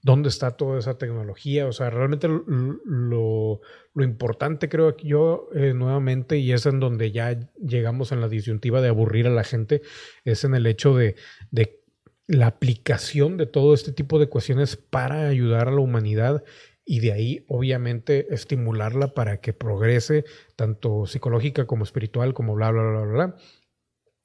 dónde 0.08 0.30
está 0.30 0.52
toda 0.52 0.80
esa 0.80 0.98
tecnología. 0.98 1.68
O 1.68 1.74
sea, 1.74 1.90
realmente 1.90 2.30
lo, 2.30 3.62
importante 3.96 4.70
creo 4.70 4.96
que 4.96 5.06
yo 5.06 5.50
eh, 5.54 5.74
nuevamente, 5.76 6.38
y 6.38 6.54
es 6.54 6.66
en 6.66 6.80
donde 6.80 7.12
ya 7.12 7.38
llegamos 7.60 8.14
en 8.14 8.22
la 8.22 8.30
disyuntiva 8.30 8.80
de 8.80 8.88
aburrir 8.88 9.28
a 9.28 9.32
la 9.32 9.44
gente, 9.44 9.82
es 10.24 10.46
en 10.46 10.56
el 10.56 10.66
hecho 10.66 10.96
de, 10.96 11.16
de 11.52 11.82
la 12.26 12.48
aplicación 12.48 13.36
de 13.36 13.48
todo 13.48 13.74
este 13.74 13.92
tipo 13.92 14.18
de 14.18 14.30
cuestiones 14.30 14.78
para 14.78 15.28
ayudar 15.28 15.68
a 15.68 15.72
la 15.72 15.82
humanidad 15.82 16.44
y 16.86 17.02
de 17.02 17.12
ahí 17.12 17.46
obviamente 17.50 18.34
estimularla 18.34 19.14
para 19.14 19.42
que 19.42 19.52
progrese 19.52 20.24
tanto 20.56 21.06
psicológica 21.06 21.68
como 21.68 21.84
espiritual 21.84 22.34
como 22.34 22.56
bla, 22.56 22.72
bla, 22.72 22.82
bla, 22.82 23.02
bla, 23.02 23.12
bla 23.12 23.36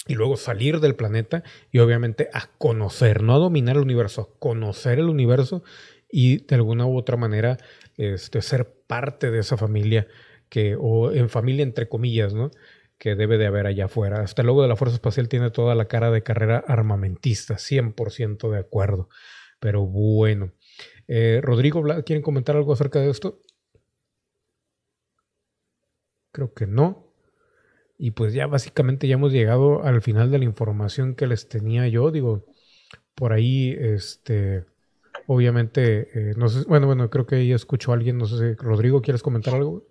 y 0.06 0.14
luego 0.14 0.36
salir 0.36 0.80
del 0.80 0.96
planeta 0.96 1.42
y 1.70 1.78
obviamente 1.78 2.28
a 2.32 2.48
conocer, 2.58 3.22
no 3.22 3.34
a 3.34 3.38
dominar 3.38 3.76
el 3.76 3.82
universo, 3.82 4.22
a 4.22 4.38
conocer 4.38 4.98
el 4.98 5.08
universo 5.08 5.62
y 6.10 6.44
de 6.44 6.56
alguna 6.56 6.86
u 6.86 6.96
otra 6.96 7.16
manera 7.16 7.58
este, 7.96 8.42
ser 8.42 8.72
parte 8.86 9.30
de 9.30 9.38
esa 9.38 9.56
familia 9.56 10.08
que, 10.48 10.76
o 10.78 11.12
en 11.12 11.28
familia 11.28 11.62
entre 11.62 11.88
comillas, 11.88 12.34
¿no? 12.34 12.50
que 13.02 13.16
debe 13.16 13.36
de 13.36 13.46
haber 13.46 13.66
allá 13.66 13.86
afuera. 13.86 14.22
Hasta 14.22 14.44
luego 14.44 14.62
de 14.62 14.68
la 14.68 14.76
Fuerza 14.76 14.94
Espacial 14.94 15.28
tiene 15.28 15.50
toda 15.50 15.74
la 15.74 15.88
cara 15.88 16.12
de 16.12 16.22
carrera 16.22 16.62
armamentista, 16.68 17.54
100% 17.54 18.48
de 18.48 18.60
acuerdo. 18.60 19.08
Pero 19.58 19.84
bueno. 19.84 20.52
Eh, 21.08 21.40
Rodrigo, 21.42 21.82
¿quieren 22.06 22.22
comentar 22.22 22.54
algo 22.54 22.72
acerca 22.72 23.00
de 23.00 23.10
esto? 23.10 23.40
Creo 26.30 26.54
que 26.54 26.68
no. 26.68 27.11
Y 28.04 28.10
pues 28.10 28.34
ya 28.34 28.48
básicamente 28.48 29.06
ya 29.06 29.14
hemos 29.14 29.30
llegado 29.30 29.84
al 29.84 30.02
final 30.02 30.32
de 30.32 30.40
la 30.40 30.44
información 30.44 31.14
que 31.14 31.28
les 31.28 31.48
tenía 31.48 31.86
yo. 31.86 32.10
Digo, 32.10 32.44
por 33.14 33.32
ahí, 33.32 33.76
este, 33.78 34.64
obviamente, 35.28 36.08
eh, 36.12 36.34
no 36.36 36.48
sé, 36.48 36.64
bueno, 36.66 36.88
bueno, 36.88 37.08
creo 37.10 37.26
que 37.26 37.36
ahí 37.36 37.52
escucho 37.52 37.92
a 37.92 37.94
alguien, 37.94 38.18
no 38.18 38.26
sé 38.26 38.38
si, 38.38 38.54
Rodrigo, 38.60 39.02
¿quieres 39.02 39.22
comentar 39.22 39.54
algo? 39.54 39.84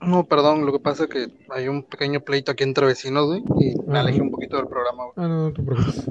No, 0.00 0.26
perdón, 0.26 0.64
lo 0.64 0.72
que 0.72 0.78
pasa 0.78 1.04
es 1.04 1.10
que 1.10 1.26
hay 1.50 1.68
un 1.68 1.82
pequeño 1.82 2.20
pleito 2.22 2.52
aquí 2.52 2.64
entre 2.64 2.86
vecinos, 2.86 3.26
güey, 3.26 3.42
y 3.58 3.78
me 3.86 3.98
alejé 3.98 4.22
un 4.22 4.30
poquito 4.30 4.56
del 4.56 4.66
programa, 4.66 5.02
Ah, 5.16 5.28
no, 5.28 5.48
no 5.48 5.52
te 5.52 5.62
preocupes. 5.62 6.10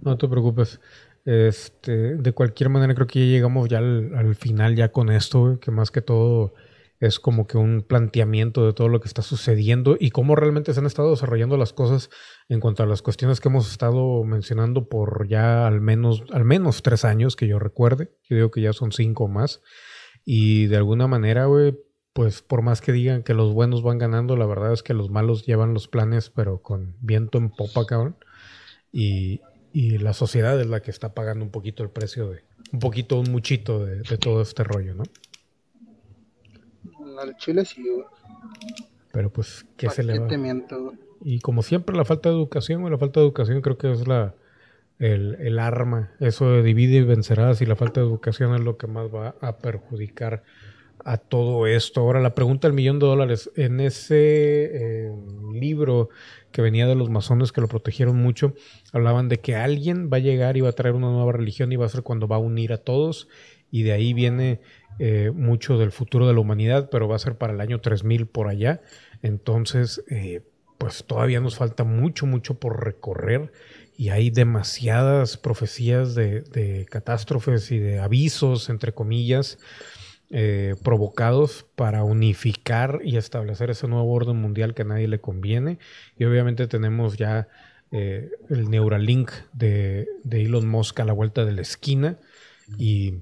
No 0.00 0.16
te 0.16 0.28
preocupes. 0.28 0.80
Este, 1.24 2.14
de 2.18 2.32
cualquier 2.32 2.68
manera, 2.68 2.94
creo 2.94 3.08
que 3.08 3.18
ya 3.18 3.32
llegamos 3.32 3.68
ya 3.68 3.78
al, 3.78 4.14
al 4.14 4.36
final 4.36 4.76
ya 4.76 4.92
con 4.92 5.10
esto, 5.10 5.58
que 5.60 5.72
más 5.72 5.90
que 5.90 6.02
todo 6.02 6.54
es 7.06 7.20
como 7.20 7.46
que 7.46 7.58
un 7.58 7.82
planteamiento 7.82 8.64
de 8.64 8.72
todo 8.72 8.88
lo 8.88 9.00
que 9.00 9.08
está 9.08 9.20
sucediendo 9.20 9.96
y 10.00 10.10
cómo 10.10 10.36
realmente 10.36 10.72
se 10.72 10.80
han 10.80 10.86
estado 10.86 11.10
desarrollando 11.10 11.58
las 11.58 11.74
cosas 11.74 12.08
en 12.48 12.60
cuanto 12.60 12.82
a 12.82 12.86
las 12.86 13.02
cuestiones 13.02 13.40
que 13.40 13.48
hemos 13.48 13.70
estado 13.70 14.24
mencionando 14.24 14.88
por 14.88 15.28
ya 15.28 15.66
al 15.66 15.82
menos, 15.82 16.24
al 16.32 16.44
menos 16.44 16.82
tres 16.82 17.04
años 17.04 17.36
que 17.36 17.46
yo 17.46 17.58
recuerde. 17.58 18.10
Yo 18.28 18.36
digo 18.36 18.50
que 18.50 18.62
ya 18.62 18.72
son 18.72 18.90
cinco 18.90 19.28
más. 19.28 19.60
Y 20.24 20.66
de 20.66 20.78
alguna 20.78 21.06
manera, 21.06 21.44
güey, 21.44 21.78
pues 22.14 22.40
por 22.40 22.62
más 22.62 22.80
que 22.80 22.92
digan 22.92 23.22
que 23.22 23.34
los 23.34 23.52
buenos 23.52 23.82
van 23.82 23.98
ganando, 23.98 24.36
la 24.36 24.46
verdad 24.46 24.72
es 24.72 24.82
que 24.82 24.94
los 24.94 25.10
malos 25.10 25.44
llevan 25.44 25.74
los 25.74 25.88
planes, 25.88 26.30
pero 26.30 26.62
con 26.62 26.96
viento 27.00 27.36
en 27.36 27.50
popa, 27.50 27.84
cabrón. 27.84 28.16
Y, 28.92 29.42
y 29.72 29.98
la 29.98 30.14
sociedad 30.14 30.58
es 30.58 30.68
la 30.68 30.80
que 30.80 30.90
está 30.90 31.12
pagando 31.12 31.44
un 31.44 31.50
poquito 31.50 31.82
el 31.82 31.90
precio 31.90 32.30
de, 32.30 32.44
un 32.72 32.78
poquito, 32.78 33.20
un 33.20 33.30
muchito 33.30 33.84
de, 33.84 34.00
de 34.00 34.16
todo 34.16 34.40
este 34.40 34.64
rollo, 34.64 34.94
¿no? 34.94 35.02
Al 37.18 37.36
Chile 37.36 37.64
sí, 37.64 37.84
Pero 39.12 39.30
pues, 39.30 39.66
¿qué 39.76 39.90
se 39.90 40.02
le 40.02 40.18
va? 40.18 40.28
Y 41.22 41.40
como 41.40 41.62
siempre, 41.62 41.96
la 41.96 42.04
falta 42.04 42.28
de 42.28 42.34
educación, 42.34 42.88
la 42.90 42.98
falta 42.98 43.20
de 43.20 43.26
educación 43.26 43.60
creo 43.62 43.78
que 43.78 43.90
es 43.92 44.06
la 44.06 44.34
el, 44.98 45.58
arma. 45.58 46.10
Eso 46.20 46.50
de 46.50 46.62
divide 46.62 46.96
y 46.96 47.02
vencerás 47.02 47.60
y 47.60 47.66
la 47.66 47.76
falta 47.76 48.00
de 48.00 48.06
educación 48.06 48.54
es 48.54 48.60
lo 48.60 48.76
que 48.76 48.86
más 48.86 49.06
va 49.12 49.36
a 49.40 49.58
perjudicar 49.58 50.42
a 51.04 51.18
todo 51.18 51.66
esto. 51.66 52.00
Ahora, 52.00 52.20
la 52.20 52.34
pregunta 52.34 52.68
del 52.68 52.74
millón 52.74 52.98
de 52.98 53.06
dólares. 53.06 53.50
En 53.56 53.80
ese 53.80 54.16
eh, 54.16 55.12
libro 55.52 56.08
que 56.50 56.62
venía 56.62 56.86
de 56.86 56.94
los 56.94 57.10
masones 57.10 57.52
que 57.52 57.60
lo 57.60 57.68
protegieron 57.68 58.16
mucho, 58.16 58.54
hablaban 58.92 59.28
de 59.28 59.38
que 59.38 59.56
alguien 59.56 60.08
va 60.12 60.18
a 60.18 60.20
llegar 60.20 60.56
y 60.56 60.60
va 60.60 60.70
a 60.70 60.72
traer 60.72 60.94
una 60.94 61.10
nueva 61.10 61.32
religión 61.32 61.72
y 61.72 61.76
va 61.76 61.86
a 61.86 61.90
ser 61.90 62.02
cuando 62.02 62.28
va 62.28 62.36
a 62.36 62.40
unir 62.40 62.72
a 62.72 62.78
todos. 62.78 63.28
Y 63.70 63.82
de 63.82 63.92
ahí 63.92 64.14
viene 64.14 64.60
eh, 64.98 65.32
mucho 65.34 65.76
del 65.76 65.90
futuro 65.90 66.28
de 66.28 66.34
la 66.34 66.40
humanidad, 66.40 66.88
pero 66.90 67.08
va 67.08 67.16
a 67.16 67.18
ser 67.18 67.36
para 67.36 67.52
el 67.52 67.60
año 67.60 67.80
3000 67.80 68.26
por 68.26 68.48
allá. 68.48 68.80
Entonces, 69.22 70.04
eh, 70.08 70.42
pues 70.78 71.04
todavía 71.04 71.40
nos 71.40 71.56
falta 71.56 71.84
mucho, 71.84 72.26
mucho 72.26 72.54
por 72.54 72.84
recorrer 72.84 73.52
y 73.96 74.10
hay 74.10 74.30
demasiadas 74.30 75.36
profecías 75.36 76.14
de, 76.14 76.86
catástrofes 76.90 77.70
y 77.72 77.78
de 77.78 77.98
avisos, 77.98 78.68
entre 78.68 78.92
comillas, 78.92 79.58
eh, 80.30 80.74
provocados 80.82 81.66
para 81.74 82.04
unificar 82.04 83.00
y 83.04 83.16
establecer 83.16 83.70
ese 83.70 83.88
nuevo 83.88 84.12
orden 84.12 84.36
mundial 84.36 84.74
que 84.74 84.82
a 84.82 84.86
nadie 84.86 85.08
le 85.08 85.20
conviene. 85.20 85.78
Y 86.18 86.24
obviamente 86.24 86.66
tenemos 86.66 87.16
ya 87.16 87.48
el 87.90 88.70
Neuralink 88.70 89.30
de, 89.52 90.08
de 90.24 90.42
Elon 90.42 90.66
Musk 90.66 90.98
a 90.98 91.04
la 91.04 91.12
vuelta 91.12 91.44
de 91.44 91.52
la 91.52 91.62
esquina 91.62 92.18
y 92.76 93.20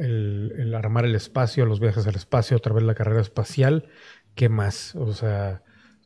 el, 0.00 0.74
armar 0.74 1.04
el 1.04 1.14
espacio, 1.14 1.66
los 1.66 1.80
viajes 1.80 2.06
al 2.06 2.16
espacio, 2.16 2.56
otra 2.56 2.74
vez 2.74 2.84
la 2.84 2.94
carrera 2.94 3.20
espacial, 3.20 3.88
¿qué 4.34 4.48
más? 4.48 4.94
O 4.96 5.12
sea, 5.12 5.62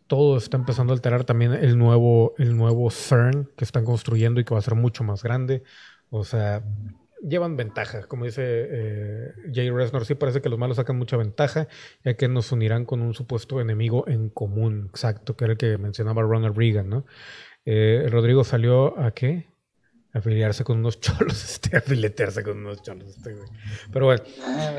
todo 0.06 0.36
está 0.36 0.56
empezando 0.56 0.92
a 0.92 0.96
alterar 0.96 1.24
también 1.24 1.52
el 1.52 1.78
nuevo, 1.78 2.34
el 2.38 2.56
nuevo 2.56 2.90
CERN 2.90 3.50
que 3.56 3.64
están 3.64 3.84
construyendo 3.84 4.40
y 4.40 4.44
que 4.44 4.54
va 4.54 4.58
a 4.58 4.62
ser 4.62 4.74
mucho 4.74 5.04
más 5.04 5.22
grande. 5.22 5.62
O 6.10 6.24
sea, 6.24 6.62
llevan 7.26 7.56
ventaja, 7.56 8.06
como 8.06 8.24
dice 8.24 8.42
eh, 8.44 9.32
Jay 9.52 9.70
Resnor, 9.70 10.04
sí 10.04 10.14
parece 10.14 10.40
que 10.40 10.48
los 10.48 10.58
malos 10.58 10.76
sacan 10.76 10.96
mucha 10.98 11.16
ventaja, 11.16 11.68
ya 12.04 12.14
que 12.14 12.28
nos 12.28 12.52
unirán 12.52 12.84
con 12.84 13.00
un 13.00 13.14
supuesto 13.14 13.60
enemigo 13.60 14.06
en 14.08 14.28
común, 14.28 14.86
exacto, 14.90 15.36
que 15.36 15.44
era 15.44 15.52
el 15.52 15.58
que 15.58 15.78
mencionaba 15.78 16.22
Ronald 16.22 16.56
Reagan, 16.56 16.88
¿no? 16.88 17.06
Eh, 17.64 18.06
Rodrigo 18.10 18.44
salió 18.44 18.98
a 18.98 19.12
qué? 19.12 19.53
Afiliarse 20.14 20.64
con 20.64 20.78
unos 20.78 21.00
cholos, 21.00 21.44
este, 21.50 21.76
afiletearse 21.76 22.42
con 22.42 22.58
unos 22.58 22.82
cholos, 22.82 23.08
este, 23.08 23.34
güey. 23.34 23.48
Pero 23.92 24.06
bueno, 24.06 24.22
ah, 24.46 24.72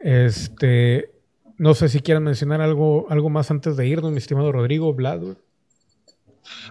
este, 0.00 1.10
no 1.58 1.74
sé 1.74 1.88
si 1.88 2.00
quieran 2.00 2.22
mencionar 2.22 2.60
algo, 2.60 3.06
algo 3.10 3.28
más 3.28 3.50
antes 3.50 3.76
de 3.76 3.86
irnos, 3.86 4.12
mi 4.12 4.18
estimado 4.18 4.52
Rodrigo, 4.52 4.94
Vlad, 4.94 5.20
güey. 5.20 5.36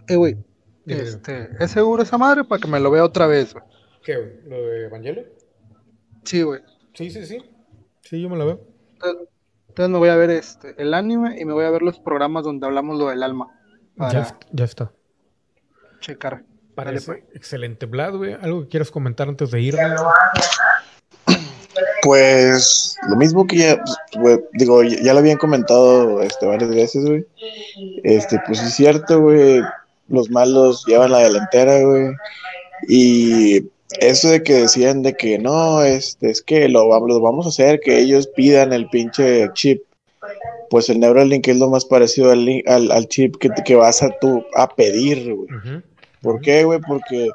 Eh, 0.07 0.15
güey, 0.15 0.37
este, 0.85 1.49
¿es 1.59 1.71
seguro 1.71 2.03
esa 2.03 2.17
madre 2.17 2.45
para 2.45 2.61
que 2.61 2.67
me 2.67 2.79
lo 2.79 2.89
vea 2.89 3.03
otra 3.03 3.27
vez, 3.27 3.53
güey? 3.53 3.65
¿Qué, 4.03 4.15
güey? 4.15 4.31
¿Lo 4.45 4.61
de 4.65 4.85
Evangelio? 4.85 5.25
Sí, 6.23 6.41
güey. 6.41 6.61
Sí, 6.93 7.11
sí, 7.11 7.25
sí. 7.25 7.43
Sí, 8.01 8.21
yo 8.21 8.29
me 8.29 8.37
lo 8.37 8.45
veo. 8.45 8.61
Entonces, 9.67 9.89
me 9.89 9.97
voy 9.97 10.09
a 10.09 10.15
ver 10.15 10.29
este, 10.29 10.81
el 10.81 10.93
anime 10.93 11.39
y 11.39 11.43
me 11.43 11.51
voy 11.51 11.65
a 11.65 11.69
ver 11.69 11.81
los 11.81 11.99
programas 11.99 12.45
donde 12.45 12.65
hablamos 12.65 12.97
lo 12.97 13.09
del 13.09 13.23
alma. 13.23 13.47
Ya, 13.97 14.37
ya 14.51 14.63
está. 14.63 14.91
Checar. 15.99 16.45
Parece 16.75 17.05
pues. 17.05 17.23
excelente. 17.33 17.85
Vlad, 17.85 18.15
güey, 18.15 18.33
¿algo 18.33 18.63
que 18.63 18.67
quieras 18.69 18.91
comentar 18.91 19.29
antes 19.29 19.49
de 19.51 19.61
ir? 19.61 19.75
Pues 22.03 22.95
lo 23.09 23.15
mismo 23.15 23.47
que 23.47 23.57
ya, 23.57 23.83
digo, 24.53 24.83
ya 24.83 25.13
lo 25.13 25.19
habían 25.19 25.37
comentado 25.37 26.21
este, 26.21 26.45
varias 26.45 26.69
veces, 26.69 27.05
güey. 27.05 27.25
Este, 28.03 28.39
pues 28.45 28.61
es 28.61 28.73
cierto, 28.73 29.21
güey. 29.21 29.61
Los 30.07 30.29
malos 30.29 30.85
llevan 30.85 31.11
la 31.11 31.19
delantera, 31.19 31.81
güey. 31.81 32.13
Y 32.87 33.69
eso 33.99 34.29
de 34.29 34.43
que 34.43 34.53
decían 34.53 35.01
de 35.01 35.15
que 35.15 35.39
no, 35.39 35.81
este, 35.81 36.29
es 36.29 36.41
que 36.41 36.69
lo, 36.69 36.87
lo 37.07 37.21
vamos 37.21 37.45
a 37.45 37.49
hacer, 37.49 37.79
que 37.79 37.99
ellos 37.99 38.27
pidan 38.27 38.73
el 38.73 38.87
pinche 38.89 39.49
chip. 39.53 39.81
Pues 40.69 40.89
el 40.89 40.99
Neuralink 40.99 41.47
es 41.47 41.57
lo 41.57 41.69
más 41.69 41.85
parecido 41.85 42.31
al, 42.31 42.63
al, 42.67 43.07
chip 43.07 43.37
que, 43.37 43.49
que, 43.65 43.75
vas 43.75 44.01
a, 44.03 44.09
tú, 44.19 44.43
a 44.55 44.67
pedir, 44.67 45.33
güey. 45.33 45.47
¿Por 46.21 46.41
qué, 46.41 46.63
güey? 46.63 46.79
Porque, 46.79 47.29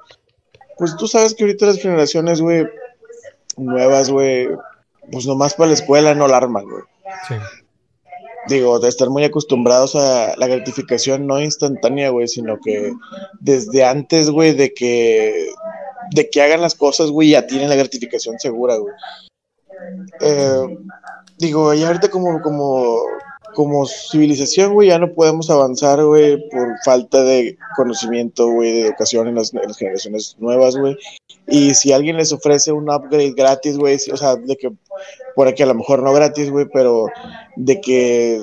pues 0.79 0.97
tú 0.97 1.07
sabes 1.07 1.35
que 1.35 1.45
ahorita 1.45 1.67
las 1.67 1.81
generaciones, 1.81 2.41
güey, 2.41 2.67
nuevas, 3.57 4.11
güey, 4.11 4.49
pues 5.11 5.27
nomás 5.27 5.55
para 5.55 5.69
la 5.69 5.75
escuela 5.75 6.15
no 6.15 6.29
la 6.29 6.39
arman, 6.39 6.65
güey. 6.65 6.83
Sí. 7.29 7.35
digo, 8.49 8.79
de 8.79 8.89
estar 8.89 9.11
muy 9.11 9.25
acostumbrados 9.25 9.97
a 9.97 10.35
la 10.37 10.47
gratificación 10.47 11.27
no 11.27 11.41
instantánea, 11.41 12.11
güey, 12.11 12.29
sino 12.29 12.59
que 12.61 12.93
desde 13.41 13.85
antes, 13.85 14.31
güey, 14.31 14.55
de 14.55 14.73
que, 14.73 15.51
de 16.13 16.31
que 16.31 16.43
hagan 16.43 16.61
las 16.61 16.75
cosas, 16.75 17.11
güey, 17.11 17.31
ya 17.31 17.47
tienen 17.47 17.69
la 17.69 17.77
gratificación 17.77 18.39
segura, 18.39 18.77
güey. 18.77 18.95
Eh, 20.21 20.79
digo, 21.39 21.75
y 21.75 21.83
ahorita 21.83 22.09
como, 22.11 22.41
como, 22.43 23.01
como 23.61 23.85
civilización, 23.85 24.73
güey, 24.73 24.89
ya 24.89 24.99
no 24.99 25.13
podemos 25.13 25.51
avanzar, 25.51 26.03
güey, 26.03 26.49
por 26.49 26.67
falta 26.83 27.23
de 27.23 27.59
conocimiento, 27.77 28.49
güey, 28.49 28.73
de 28.73 28.87
educación 28.87 29.29
en 29.29 29.35
las, 29.35 29.53
generaciones 29.77 30.35
nuevas, 30.39 30.79
güey. 30.79 30.97
Y 31.47 31.75
si 31.75 31.93
alguien 31.93 32.17
les 32.17 32.33
ofrece 32.33 32.73
un 32.73 32.89
upgrade 32.89 33.35
gratis, 33.37 33.77
güey, 33.77 33.99
o 34.11 34.17
sea, 34.17 34.37
de 34.37 34.57
que, 34.57 34.73
por 35.35 35.47
aquí 35.47 35.63
a 35.63 35.67
lo 35.67 35.75
mejor 35.75 36.03
no 36.03 36.11
gratis, 36.15 36.51
güey, 36.51 36.69
pero 36.73 37.05
de 37.57 37.83
que 37.83 38.41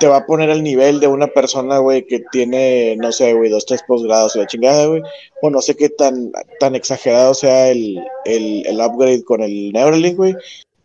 te 0.00 0.06
va 0.06 0.18
a 0.18 0.26
poner 0.26 0.50
al 0.50 0.62
nivel 0.62 1.00
de 1.00 1.06
una 1.06 1.28
persona, 1.28 1.78
güey, 1.78 2.06
que 2.06 2.20
tiene, 2.30 2.94
no 2.98 3.12
sé, 3.12 3.32
güey, 3.32 3.48
dos, 3.48 3.64
tres 3.64 3.82
posgrados 3.88 4.36
o 4.36 4.40
la 4.40 4.46
chingada, 4.46 4.84
güey, 4.84 5.00
o 5.40 5.48
no 5.48 5.62
sé 5.62 5.76
qué 5.76 5.88
tan, 5.88 6.30
tan 6.60 6.74
exagerado 6.74 7.32
sea 7.32 7.70
el, 7.70 7.98
el, 8.26 8.66
el 8.66 8.80
upgrade 8.82 9.24
con 9.24 9.40
el 9.40 9.72
Neuralink, 9.72 10.18
güey, 10.18 10.34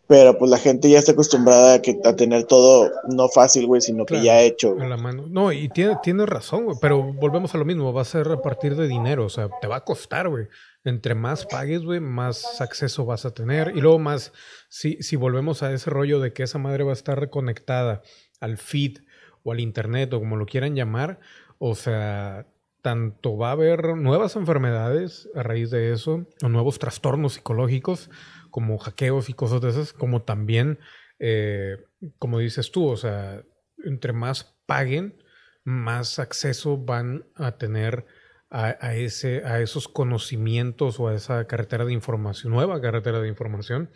pero 0.06 0.36
pues 0.38 0.50
la 0.50 0.58
gente 0.58 0.90
ya 0.90 0.98
está 0.98 1.12
acostumbrada 1.12 1.74
a, 1.74 1.82
que, 1.82 1.98
a 2.04 2.14
tener 2.14 2.44
todo 2.44 2.90
no 3.08 3.28
fácil, 3.28 3.66
güey, 3.66 3.80
sino 3.80 4.04
que 4.04 4.22
ya 4.22 4.42
hecho. 4.42 4.76
En 4.78 4.90
la 4.90 4.96
mano. 4.96 5.26
No, 5.28 5.52
y 5.52 5.68
tiene, 5.68 5.96
tiene 6.02 6.26
razón, 6.26 6.64
güey, 6.64 6.76
pero 6.80 7.02
volvemos 7.02 7.54
a 7.54 7.58
lo 7.58 7.64
mismo, 7.64 7.92
va 7.92 8.02
a 8.02 8.06
ser 8.06 8.28
a 8.28 8.42
partir 8.42 8.76
de 8.76 8.88
dinero, 8.88 9.24
o 9.24 9.30
sea, 9.30 9.48
te 9.60 9.66
va 9.66 9.76
a 9.76 9.84
costar, 9.84 10.28
güey. 10.28 10.48
Entre 10.84 11.14
más 11.14 11.46
pagues, 11.46 11.82
güey, 11.82 12.00
más 12.00 12.60
acceso 12.60 13.04
vas 13.04 13.24
a 13.24 13.32
tener. 13.32 13.72
Y 13.76 13.80
luego 13.80 14.00
más, 14.00 14.32
si, 14.68 14.98
si 15.00 15.14
volvemos 15.14 15.62
a 15.62 15.72
ese 15.72 15.90
rollo 15.90 16.18
de 16.18 16.32
que 16.32 16.42
esa 16.42 16.58
madre 16.58 16.82
va 16.82 16.90
a 16.90 16.94
estar 16.94 17.18
reconectada 17.18 18.02
al 18.40 18.58
feed 18.58 18.98
o 19.44 19.52
al 19.52 19.60
internet 19.60 20.12
o 20.12 20.18
como 20.18 20.36
lo 20.36 20.46
quieran 20.46 20.74
llamar, 20.74 21.20
o 21.58 21.76
sea, 21.76 22.46
tanto 22.82 23.36
va 23.36 23.50
a 23.50 23.52
haber 23.52 23.96
nuevas 23.96 24.36
enfermedades 24.36 25.30
a 25.34 25.42
raíz 25.44 25.70
de 25.70 25.92
eso, 25.92 26.26
o 26.42 26.48
nuevos 26.48 26.78
trastornos 26.80 27.34
psicológicos, 27.34 28.10
como 28.52 28.78
hackeos 28.78 29.28
y 29.28 29.32
cosas 29.32 29.60
de 29.60 29.70
esas, 29.70 29.92
como 29.92 30.22
también, 30.22 30.78
eh, 31.18 31.78
como 32.20 32.38
dices 32.38 32.70
tú, 32.70 32.86
o 32.86 32.96
sea, 32.96 33.42
entre 33.84 34.12
más 34.12 34.54
paguen, 34.66 35.20
más 35.64 36.20
acceso 36.20 36.76
van 36.76 37.24
a 37.34 37.56
tener 37.56 38.06
a, 38.50 38.94
ese, 38.94 39.44
a 39.46 39.62
esos 39.62 39.88
conocimientos 39.88 41.00
o 41.00 41.08
a 41.08 41.14
esa 41.14 41.46
carretera 41.46 41.86
de 41.86 41.94
información, 41.94 42.52
nueva 42.52 42.80
carretera 42.82 43.20
de 43.20 43.28
información. 43.28 43.90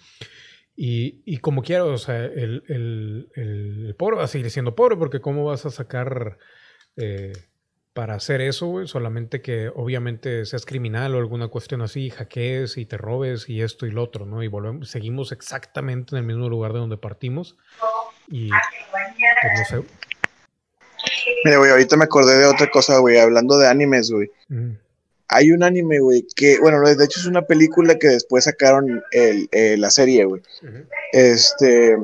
Y, 0.74 1.39
como 1.39 1.62
quiero, 1.62 1.93
o 1.93 1.99
sea, 1.99 2.24
el, 2.24 2.62
el, 2.69 3.95
pobre 3.99 4.16
va 4.16 4.24
a 4.24 4.28
seguir 4.28 4.51
siendo 4.51 4.74
pobre 4.74 4.97
porque 4.97 5.20
cómo 5.20 5.45
vas 5.45 5.66
a 5.66 5.70
sacar... 5.70 6.39
Eh, 6.97 7.33
para 7.97 8.14
hacer 8.14 8.43
eso, 8.43 8.66
güey. 8.66 8.86
Solamente 8.86 9.40
que 9.40 9.70
obviamente 9.74 10.44
seas 10.44 10.66
criminal 10.66 11.14
o 11.14 11.18
alguna 11.18 11.48
cuestión 11.48 11.81
así, 11.81 12.10
hackees 12.10 12.77
y 12.77 12.85
te 12.85 12.98
robes 12.98 13.48
y 13.48 13.62
esto 13.62 13.86
y 13.86 13.90
lo 13.90 14.02
otro, 14.02 14.27
¿no? 14.27 14.43
Y 14.43 14.48
volvemos, 14.48 14.90
seguimos 14.90 15.32
exactamente 15.32 16.14
en 16.14 16.18
el 16.18 16.27
mismo 16.27 16.51
lugar 16.51 16.74
de 16.74 16.81
donde 16.81 16.98
partimos. 16.98 17.56
Y 18.28 18.51
pues 18.51 19.59
no 19.59 19.64
sé. 19.64 19.89
Mira, 21.47 21.56
güey, 21.56 21.70
ahorita 21.70 21.97
me 21.97 22.05
acordé 22.05 22.36
de 22.36 22.44
otra 22.44 22.70
cosa, 22.70 22.98
güey, 22.98 23.18
hablando 23.18 23.56
de 23.56 23.66
animes, 23.66 24.10
güey. 24.10 24.31
Hay 25.28 25.51
un 25.51 25.62
anime, 25.62 25.98
güey, 26.01 26.27
que, 26.36 26.60
bueno, 26.60 26.78
de 26.82 27.02
hecho 27.02 27.18
es 27.18 27.27
una 27.27 27.43
película 27.43 27.98
que 27.98 28.09
después 28.09 28.44
sacaron 28.44 29.02
el, 29.10 29.48
eh, 29.52 29.77
la 29.78 29.89
serie, 29.89 30.27
güey. 30.27 30.43
Este, 31.12 31.97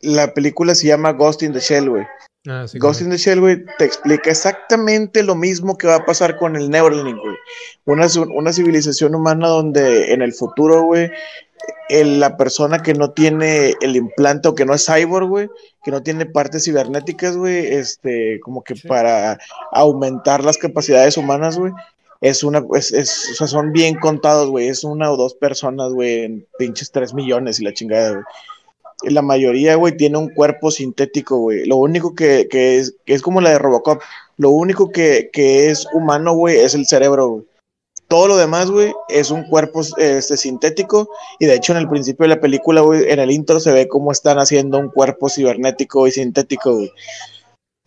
la 0.00 0.32
película 0.32 0.74
se 0.74 0.86
llama 0.86 1.12
Ghost 1.12 1.42
in 1.42 1.52
the 1.52 1.60
Shell, 1.60 1.90
güey. 1.90 2.06
Ah, 2.48 2.66
Ghost 2.74 3.02
in 3.02 3.10
the 3.10 3.18
Shell, 3.18 3.40
güey, 3.40 3.64
te 3.78 3.84
explica 3.84 4.28
exactamente 4.28 5.22
lo 5.22 5.36
mismo 5.36 5.78
que 5.78 5.86
va 5.86 5.96
a 5.96 6.04
pasar 6.04 6.36
con 6.36 6.56
el 6.56 6.70
Neuralink, 6.70 7.16
güey. 7.16 7.36
Una, 7.84 8.08
una 8.34 8.52
civilización 8.52 9.14
humana 9.14 9.46
donde 9.46 10.12
en 10.12 10.22
el 10.22 10.32
futuro, 10.32 10.82
güey, 10.82 11.08
la 11.88 12.36
persona 12.36 12.82
que 12.82 12.94
no 12.94 13.12
tiene 13.12 13.74
el 13.80 13.94
implante 13.94 14.48
o 14.48 14.56
que 14.56 14.64
no 14.64 14.74
es 14.74 14.86
cyborg, 14.86 15.28
güey, 15.28 15.50
que 15.84 15.92
no 15.92 16.02
tiene 16.02 16.26
partes 16.26 16.64
cibernéticas, 16.64 17.36
güey, 17.36 17.74
este, 17.74 18.40
como 18.40 18.64
que 18.64 18.74
para 18.74 19.38
aumentar 19.70 20.42
las 20.42 20.58
capacidades 20.58 21.16
humanas, 21.16 21.56
güey, 21.56 21.72
es 22.20 22.42
una, 22.42 22.64
es, 22.74 22.92
es, 22.92 23.30
o 23.30 23.34
sea, 23.34 23.46
son 23.46 23.70
bien 23.70 23.94
contados, 23.94 24.50
güey, 24.50 24.66
es 24.66 24.82
una 24.82 25.12
o 25.12 25.16
dos 25.16 25.34
personas, 25.34 25.92
güey, 25.92 26.24
en 26.24 26.46
pinches 26.58 26.90
tres 26.90 27.14
millones 27.14 27.60
y 27.60 27.64
la 27.64 27.72
chingada, 27.72 28.10
güey 28.14 28.24
la 29.04 29.22
mayoría, 29.22 29.76
güey, 29.76 29.96
tiene 29.96 30.18
un 30.18 30.28
cuerpo 30.28 30.70
sintético, 30.70 31.38
güey. 31.38 31.66
Lo 31.66 31.76
único 31.76 32.14
que, 32.14 32.48
es, 32.50 32.94
que 33.04 33.14
es 33.14 33.22
como 33.22 33.40
la 33.40 33.50
de 33.50 33.58
Robocop. 33.58 34.00
Lo 34.36 34.50
único 34.50 34.90
que, 34.90 35.30
es 35.34 35.86
humano, 35.92 36.34
güey, 36.34 36.58
es 36.58 36.74
el 36.74 36.86
cerebro, 36.86 37.28
güey. 37.28 37.44
Todo 38.08 38.28
lo 38.28 38.36
demás, 38.36 38.70
güey, 38.70 38.92
es 39.08 39.30
un 39.30 39.44
cuerpo 39.44 39.80
este, 39.96 40.36
sintético. 40.36 41.08
Y 41.38 41.46
de 41.46 41.54
hecho, 41.54 41.72
en 41.72 41.78
el 41.78 41.88
principio 41.88 42.24
de 42.24 42.34
la 42.34 42.40
película, 42.40 42.82
güey, 42.82 43.10
en 43.10 43.20
el 43.20 43.30
intro 43.30 43.58
se 43.58 43.72
ve 43.72 43.88
cómo 43.88 44.12
están 44.12 44.38
haciendo 44.38 44.78
un 44.78 44.90
cuerpo 44.90 45.28
cibernético 45.30 46.06
y 46.06 46.10
sintético, 46.10 46.74
güey. 46.74 46.92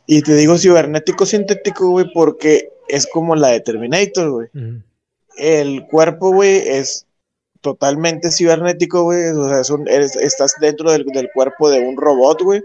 Y 0.07 0.21
te 0.21 0.35
digo 0.35 0.57
cibernético 0.57 1.25
sintético, 1.25 1.89
güey, 1.89 2.11
porque 2.13 2.69
es 2.87 3.07
como 3.07 3.35
la 3.35 3.49
de 3.49 3.61
Terminator, 3.61 4.31
güey. 4.31 4.47
El 5.37 5.85
cuerpo, 5.87 6.31
güey, 6.31 6.57
es 6.67 7.05
totalmente 7.65 8.31
cibernético, 8.31 9.01
güey. 9.05 9.29
O 9.29 9.49
sea, 9.49 9.77
estás 10.21 10.53
dentro 10.61 10.91
del, 10.91 11.03
cuerpo 11.33 11.71
de 11.71 11.79
un 11.79 11.97
robot, 11.97 12.43
güey. 12.43 12.61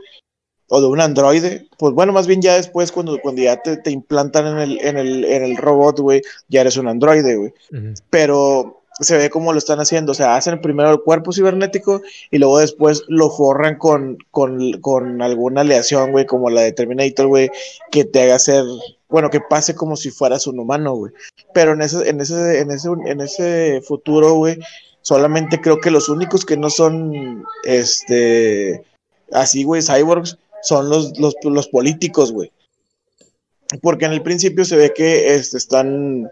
O 0.69 0.79
de 0.79 0.87
un 0.87 1.01
androide. 1.01 1.67
Pues 1.79 1.95
bueno, 1.95 2.13
más 2.13 2.27
bien 2.27 2.43
ya 2.43 2.57
después, 2.57 2.93
cuando, 2.93 3.19
cuando 3.19 3.41
ya 3.41 3.57
te, 3.63 3.91
implantan 3.91 4.47
en 4.47 4.59
el, 4.59 4.81
en 4.83 4.99
el, 4.99 5.25
en 5.25 5.43
el 5.43 5.57
robot, 5.57 6.01
güey, 6.01 6.21
ya 6.49 6.61
eres 6.61 6.77
un 6.77 6.87
androide, 6.87 7.35
güey. 7.35 7.55
Pero 8.11 8.83
se 9.01 9.17
ve 9.17 9.31
cómo 9.31 9.53
lo 9.53 9.59
están 9.59 9.81
haciendo. 9.81 10.13
O 10.13 10.15
sea, 10.15 10.37
hacen 10.37 10.61
primero 10.61 10.91
el 10.91 11.01
cuerpo 11.01 11.33
cibernético 11.33 12.03
y 12.31 12.39
luego 12.39 12.59
después 12.59 13.05
lo 13.09 13.31
forran 13.31 13.79
con, 13.79 14.19
con, 14.31 15.23
alguna 15.23 15.63
aleación, 15.63 16.13
güey, 16.13 16.27
como 16.27 16.51
la 16.51 16.61
de 16.61 16.73
Terminator, 16.73 17.27
güey, 17.27 17.51
que 17.91 18.05
te 18.05 18.23
haga 18.23 18.37
hacer, 18.37 18.65
bueno, 19.09 19.31
que 19.31 19.41
pase 19.41 19.75
como 19.75 19.97
si 19.97 20.11
fueras 20.11 20.47
un 20.47 20.59
humano, 20.59 20.95
güey. 20.95 21.13
Pero 21.55 21.73
en 21.73 21.83
ese, 21.83 22.09
en 22.09 22.21
ese, 22.21 22.61
en 22.61 22.71
ese, 22.71 22.89
en 23.07 23.21
ese 23.21 23.81
futuro, 23.83 24.35
güey, 24.35 24.59
Solamente 25.03 25.61
creo 25.61 25.81
que 25.81 25.91
los 25.91 26.09
únicos 26.09 26.45
que 26.45 26.57
no 26.57 26.71
son, 26.71 27.45
este, 27.65 28.85
así, 29.33 29.65
güey, 29.65 29.83
cyborgs, 29.83 30.39
son 30.63 30.91
los, 30.91 31.19
los, 31.19 31.35
los 31.43 31.69
políticos, 31.69 32.33
güey. 32.33 32.53
Porque 33.83 34.05
en 34.05 34.13
el 34.13 34.23
principio 34.23 34.65
se 34.65 34.77
ve 34.77 34.93
que 34.95 35.35
este, 35.35 35.57
están, 35.57 36.29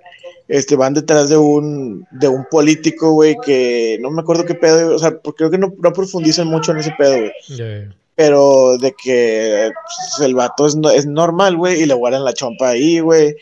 este, 0.49 0.77
van 0.77 0.95
detrás 0.95 1.29
de 1.29 1.37
un, 1.37 2.07
de 2.11 2.29
un 2.29 2.47
político, 2.51 3.13
güey, 3.13 3.37
que 3.45 3.99
no 4.01 4.11
me 4.11 4.23
acuerdo 4.23 4.45
qué 4.45 4.55
pedo, 4.55 4.95
o 4.95 4.99
sea, 4.99 5.19
porque 5.19 5.39
creo 5.39 5.51
que 5.51 5.59
no, 5.59 5.75
no 5.79 5.93
profundizan 5.93 6.49
mucho 6.49 6.73
en 6.73 6.79
ese 6.79 6.95
pedo, 6.99 7.19
güey 7.19 7.89
pero 8.19 8.77
de 8.79 8.97
que 9.01 9.71
pues, 9.73 10.27
el 10.27 10.35
vato 10.35 10.67
es, 10.67 10.77
es 10.93 11.07
normal, 11.07 11.57
güey, 11.57 11.81
y 11.81 11.87
le 11.87 11.95
guardan 11.95 12.25
la 12.25 12.33
chompa 12.33 12.71
ahí, 12.71 12.99
güey. 12.99 13.37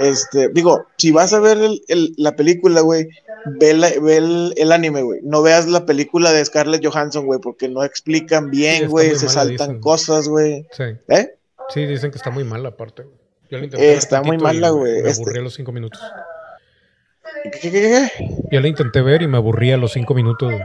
Este, 0.00 0.48
digo, 0.48 0.86
si 0.96 1.12
vas 1.12 1.32
a 1.32 1.38
ver 1.38 1.56
el, 1.86 2.14
la 2.16 2.34
película, 2.34 2.80
güey, 2.80 3.06
ve, 3.46 3.74
ve 4.02 4.16
el, 4.56 4.72
anime, 4.72 5.02
güey. 5.02 5.20
No 5.22 5.40
veas 5.40 5.68
la 5.68 5.86
película 5.86 6.32
de 6.32 6.44
Scarlett 6.44 6.84
Johansson, 6.84 7.26
güey, 7.26 7.38
porque 7.38 7.68
no 7.68 7.84
explican 7.84 8.50
bien, 8.50 8.88
güey, 8.88 9.14
se 9.14 9.28
saltan 9.28 9.78
cosas, 9.78 10.26
güey. 10.26 10.66
Sí. 10.72 10.82
¿Eh? 11.06 11.36
Sí, 11.68 11.86
dicen 11.86 12.10
que 12.10 12.16
está 12.16 12.30
muy 12.30 12.42
mala 12.42 12.70
aparte, 12.70 13.04
güey. 13.04 13.16
Yo 13.52 13.58
intenté 13.58 13.94
está 13.94 14.20
muy 14.22 14.36
mala, 14.36 14.70
güey. 14.70 15.00
Me 15.00 15.12
aburrí 15.12 15.38
a 15.38 15.42
los 15.42 15.54
cinco 15.54 15.70
minutos. 15.70 16.02
Yo 18.50 18.60
la 18.60 18.68
intenté 18.68 19.02
ver 19.02 19.22
y 19.22 19.28
me 19.28 19.36
aburrí 19.36 19.72
a 19.72 19.76
los 19.76 19.92
cinco 19.92 20.14
minutos. 20.14 20.52
Güey. 20.52 20.64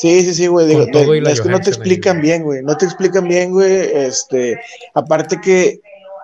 Sí, 0.00 0.22
sí, 0.22 0.32
sí, 0.32 0.46
güey. 0.46 0.72
es 0.72 1.40
que 1.42 1.48
no 1.50 1.60
te 1.60 1.68
explican 1.68 2.22
bien, 2.22 2.42
güey. 2.42 2.62
No 2.62 2.74
te 2.74 2.86
explican 2.86 3.28
bien, 3.28 3.52
güey. 3.52 3.70
Este, 3.70 4.58
aparte 4.94 5.38
que 5.42 5.80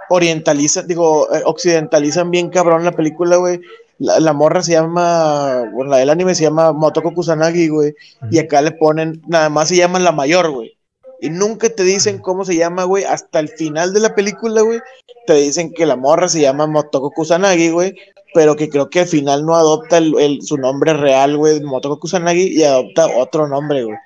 orientalizan, 0.08 0.86
digo, 0.86 1.30
eh, 1.34 1.42
occidentalizan 1.44 2.30
bien 2.30 2.48
cabrón 2.48 2.84
la 2.84 2.92
película, 2.92 3.36
güey. 3.36 3.60
La, 3.98 4.32
morra 4.32 4.62
se 4.62 4.72
llama, 4.72 5.70
bueno, 5.74 5.90
la 5.90 5.98
del 5.98 6.10
anime 6.10 6.34
se 6.34 6.44
llama 6.44 6.72
Motoko 6.72 7.12
Kusanagi, 7.12 7.68
güey. 7.68 7.94
Y 8.30 8.38
acá 8.38 8.62
le 8.62 8.72
ponen, 8.72 9.20
nada 9.26 9.50
más 9.50 9.68
se 9.68 9.76
llama 9.76 9.98
la 9.98 10.12
mayor, 10.12 10.50
güey. 10.50 10.78
Y 11.20 11.28
nunca 11.28 11.68
te 11.68 11.82
dicen 11.82 12.18
cómo 12.18 12.46
se 12.46 12.56
llama, 12.56 12.84
güey. 12.84 13.04
Hasta 13.04 13.40
el 13.40 13.48
final 13.48 13.92
de 13.92 14.00
la 14.00 14.14
película, 14.14 14.62
güey. 14.62 14.80
Te 15.26 15.34
dicen 15.34 15.72
que 15.74 15.84
la 15.84 15.96
morra 15.96 16.28
se 16.28 16.40
llama 16.40 16.66
Motoko 16.66 17.10
Kusanagi, 17.10 17.68
güey 17.70 17.94
pero 18.36 18.54
que 18.54 18.68
creo 18.68 18.90
que 18.90 19.00
al 19.00 19.06
final 19.06 19.46
no 19.46 19.54
adopta 19.54 19.96
el, 19.96 20.42
su 20.42 20.58
nombre 20.58 20.92
real, 20.92 21.38
güey, 21.38 21.58
Motoko 21.62 21.98
Kusanagi, 21.98 22.48
y 22.48 22.64
adopta 22.64 23.06
otro 23.06 23.48
nombre, 23.48 23.84
güey. 23.84 23.96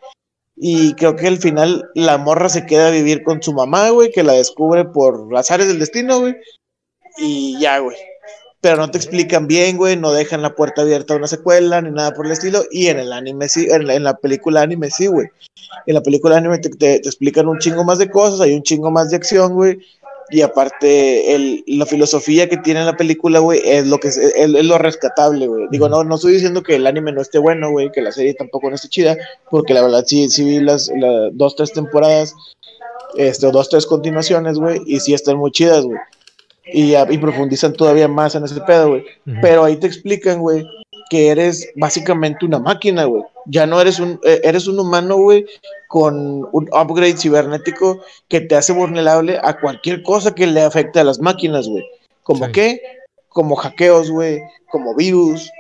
Y 0.55 0.95
creo 0.95 1.17
que 1.17 1.27
al 1.27 1.39
final 1.39 1.91
la 1.97 2.17
morra 2.17 2.49
se 2.49 2.65
queda 2.65 2.87
a 2.87 2.93
vivir 2.93 3.25
con 3.25 3.43
su 3.43 3.53
mamá, 3.53 3.91
güey, 3.91 4.13
que 4.13 4.23
la 4.23 4.35
descubre 4.35 4.85
por 4.85 5.33
las 5.33 5.51
áreas 5.51 5.69
del 5.69 5.81
destino, 5.81 6.21
güey. 6.21 6.37
Y 7.19 7.59
ya, 7.59 7.81
güey. 7.81 7.97
pero 8.61 8.77
no 8.77 8.89
te 8.89 8.99
explican 8.99 9.49
bien, 9.49 9.77
güey, 9.77 9.97
no 9.97 10.13
dejan 10.13 10.43
la 10.43 10.55
puerta 10.55 10.83
abierta 10.83 11.15
a 11.15 11.17
una 11.17 11.27
secuela 11.27 11.83
ni 11.83 11.91
nada 11.91 12.13
por 12.13 12.27
el 12.27 12.31
estilo. 12.31 12.63
Y 12.71 12.87
en 12.87 13.01
el 13.01 13.13
anime 13.13 13.49
sí, 13.49 13.67
en 13.69 14.05
la, 14.05 14.17
película 14.17 14.63
anime 14.63 14.91
sí, 14.93 15.09
güey. 15.09 15.27
En 15.87 15.95
la 15.95 16.03
película 16.03 16.37
anime 16.37 16.59
te, 16.59 16.95
explican 16.95 17.49
un 17.49 17.59
chingo 17.59 17.83
más 17.83 17.99
de 17.99 18.09
cosas, 18.09 18.43
hay 18.43 18.55
un 18.55 18.63
chingo 18.63 18.93
más 18.93 19.11
de 19.11 19.17
acción, 19.17 19.55
güey. 19.55 19.81
Y 20.31 20.43
aparte, 20.43 21.35
el, 21.35 21.65
la 21.67 21.87
filosofía 21.87 22.49
que 22.49 22.57
tiene 22.57 22.85
la 22.85 22.97
película, 22.97 23.41
güey, 23.41 23.61
es 23.65 23.87
lo 23.87 23.99
que 23.99 24.09
es, 24.09 24.17
es, 24.17 24.49
lo 24.49 24.79
rescatable, 24.79 25.47
güey. 25.47 25.67
Digo, 25.71 25.89
no, 25.89 26.05
no 26.05 26.15
estoy 26.15 26.35
diciendo 26.35 26.63
que 26.63 26.77
el 26.77 26.87
anime 26.87 27.13
no 27.13 27.21
esté 27.21 27.39
bueno, 27.39 27.71
güey, 27.71 27.91
que 27.91 28.03
la 28.03 28.13
serie 28.13 28.35
tampoco 28.35 28.69
no 28.69 28.77
esté 28.77 28.89
chida, 28.89 29.17
porque 29.51 29.75
la 29.75 29.83
verdad 29.83 30.05
sí, 30.07 30.29
sí 30.31 30.45
vi 30.45 30.61
las, 30.61 30.91
las 30.95 31.37
dos, 31.37 31.57
tres 31.57 31.73
temporadas, 31.73 32.35
este, 33.17 33.51
dos, 33.51 33.69
tres 33.69 33.87
continuaciones, 33.87 34.59
güey, 34.59 34.81
y 34.87 35.01
sí 35.01 35.15
están 35.15 35.37
muy 35.37 35.51
chidas, 35.51 35.85
güey 35.85 35.99
y, 36.73 36.95
y 36.95 37.19
profundizan 37.19 37.73
todavía 37.73 38.09
más 38.09 38.35
en 38.35 38.45
ese 38.45 38.61
pedo, 38.61 38.91
güey. 38.91 39.05
Pero 39.41 39.65
ahí 39.65 39.77
te 39.77 39.87
explican, 39.87 40.41
güey, 40.41 40.65
que 41.11 41.29
eres 41.29 41.69
básicamente 41.75 42.47
una 42.47 42.61
máquina, 42.61 43.05
güey. 43.05 43.25
Ya 43.47 43.67
no 43.67 43.81
eres 43.81 43.99
un, 43.99 44.21
eh, 44.25 44.41
eres 44.45 44.69
un 44.69 44.79
humano, 44.79 45.17
güey, 45.17 45.45
con 45.89 46.49
un 46.53 46.71
upgrade 46.73 47.19
cibernético 47.19 48.01
que 48.29 48.41
te 48.41 48.57
hace 48.57 48.73
vulnerable 48.73 49.39
a 49.43 49.61
cualquier 49.61 50.03
cosa 50.03 50.35
que 50.35 50.47
le 50.47 50.63
afecte 50.63 51.01
a 51.01 51.05
las 51.05 51.19
máquinas, 51.19 51.69
güey. 51.69 51.85
¿Como 52.23 52.51
qué? 52.53 52.81
Como 53.29 53.57
hackeos, 53.57 54.11
güey, 54.11 54.41
como 54.71 54.95
virus, 54.95 55.51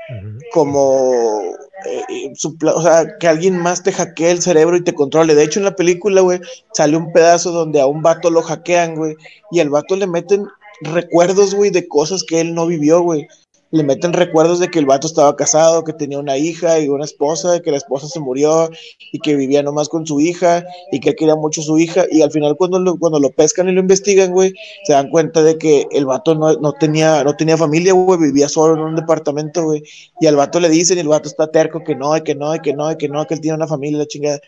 como 0.52 1.42
eh, 1.86 2.32
o 2.74 2.82
sea, 2.82 3.18
que 3.18 3.26
alguien 3.26 3.56
más 3.56 3.82
te 3.82 3.92
hackee 3.92 4.30
el 4.30 4.42
cerebro 4.42 4.76
y 4.76 4.84
te 4.84 4.94
controle. 4.94 5.34
De 5.34 5.42
hecho, 5.42 5.58
en 5.58 5.64
la 5.64 5.76
película, 5.76 6.20
güey, 6.20 6.40
sale 6.72 6.96
un 6.96 7.12
pedazo 7.12 7.50
donde 7.50 7.80
a 7.80 7.86
un 7.86 8.02
vato 8.02 8.30
lo 8.30 8.42
hackean, 8.42 8.94
güey, 8.94 9.16
y 9.50 9.60
al 9.60 9.70
vato 9.70 9.96
le 9.96 10.06
meten 10.06 10.46
recuerdos, 10.82 11.54
güey, 11.54 11.70
de 11.70 11.88
cosas 11.88 12.22
que 12.24 12.40
él 12.40 12.54
no 12.54 12.66
vivió, 12.66 13.00
güey. 13.02 13.26
Le 13.72 13.84
meten 13.84 14.12
recuerdos 14.12 14.58
de 14.58 14.68
que 14.68 14.80
el 14.80 14.86
vato 14.86 15.06
estaba 15.06 15.36
casado, 15.36 15.84
que 15.84 15.92
tenía 15.92 16.18
una 16.18 16.36
hija 16.36 16.80
y 16.80 16.88
una 16.88 17.04
esposa, 17.04 17.60
que 17.60 17.70
la 17.70 17.76
esposa 17.76 18.08
se 18.08 18.18
murió 18.18 18.68
y 19.12 19.20
que 19.20 19.36
vivía 19.36 19.62
nomás 19.62 19.88
con 19.88 20.06
su 20.06 20.20
hija 20.20 20.64
y 20.90 20.98
que 20.98 21.14
quería 21.14 21.36
mucho 21.36 21.62
su 21.62 21.78
hija. 21.78 22.04
Y 22.10 22.22
al 22.22 22.32
final, 22.32 22.56
cuando 22.56 22.80
lo, 22.80 22.98
cuando 22.98 23.20
lo 23.20 23.30
pescan 23.30 23.68
y 23.68 23.72
lo 23.72 23.80
investigan, 23.80 24.32
güey, 24.32 24.52
se 24.84 24.92
dan 24.92 25.08
cuenta 25.10 25.42
de 25.42 25.56
que 25.56 25.86
el 25.92 26.04
vato 26.04 26.34
no, 26.34 26.54
no 26.54 26.72
tenía, 26.72 27.22
no 27.22 27.36
tenía 27.36 27.56
familia, 27.56 27.92
güey, 27.92 28.18
vivía 28.18 28.48
solo 28.48 28.74
en 28.74 28.80
un 28.80 28.96
departamento, 28.96 29.62
güey. 29.62 29.84
Y 30.20 30.26
al 30.26 30.36
vato 30.36 30.58
le 30.58 30.68
dicen, 30.68 30.98
y 30.98 31.02
el 31.02 31.08
vato 31.08 31.28
está 31.28 31.50
terco 31.50 31.84
que 31.84 31.94
no, 31.94 32.12
que 32.24 32.34
no, 32.34 32.52
que 32.60 32.72
no, 32.72 32.98
que 32.98 33.08
no, 33.08 33.26
que 33.26 33.34
él 33.34 33.40
tiene 33.40 33.56
una 33.56 33.68
familia, 33.68 33.98
la 33.98 34.06
chingada. 34.06 34.40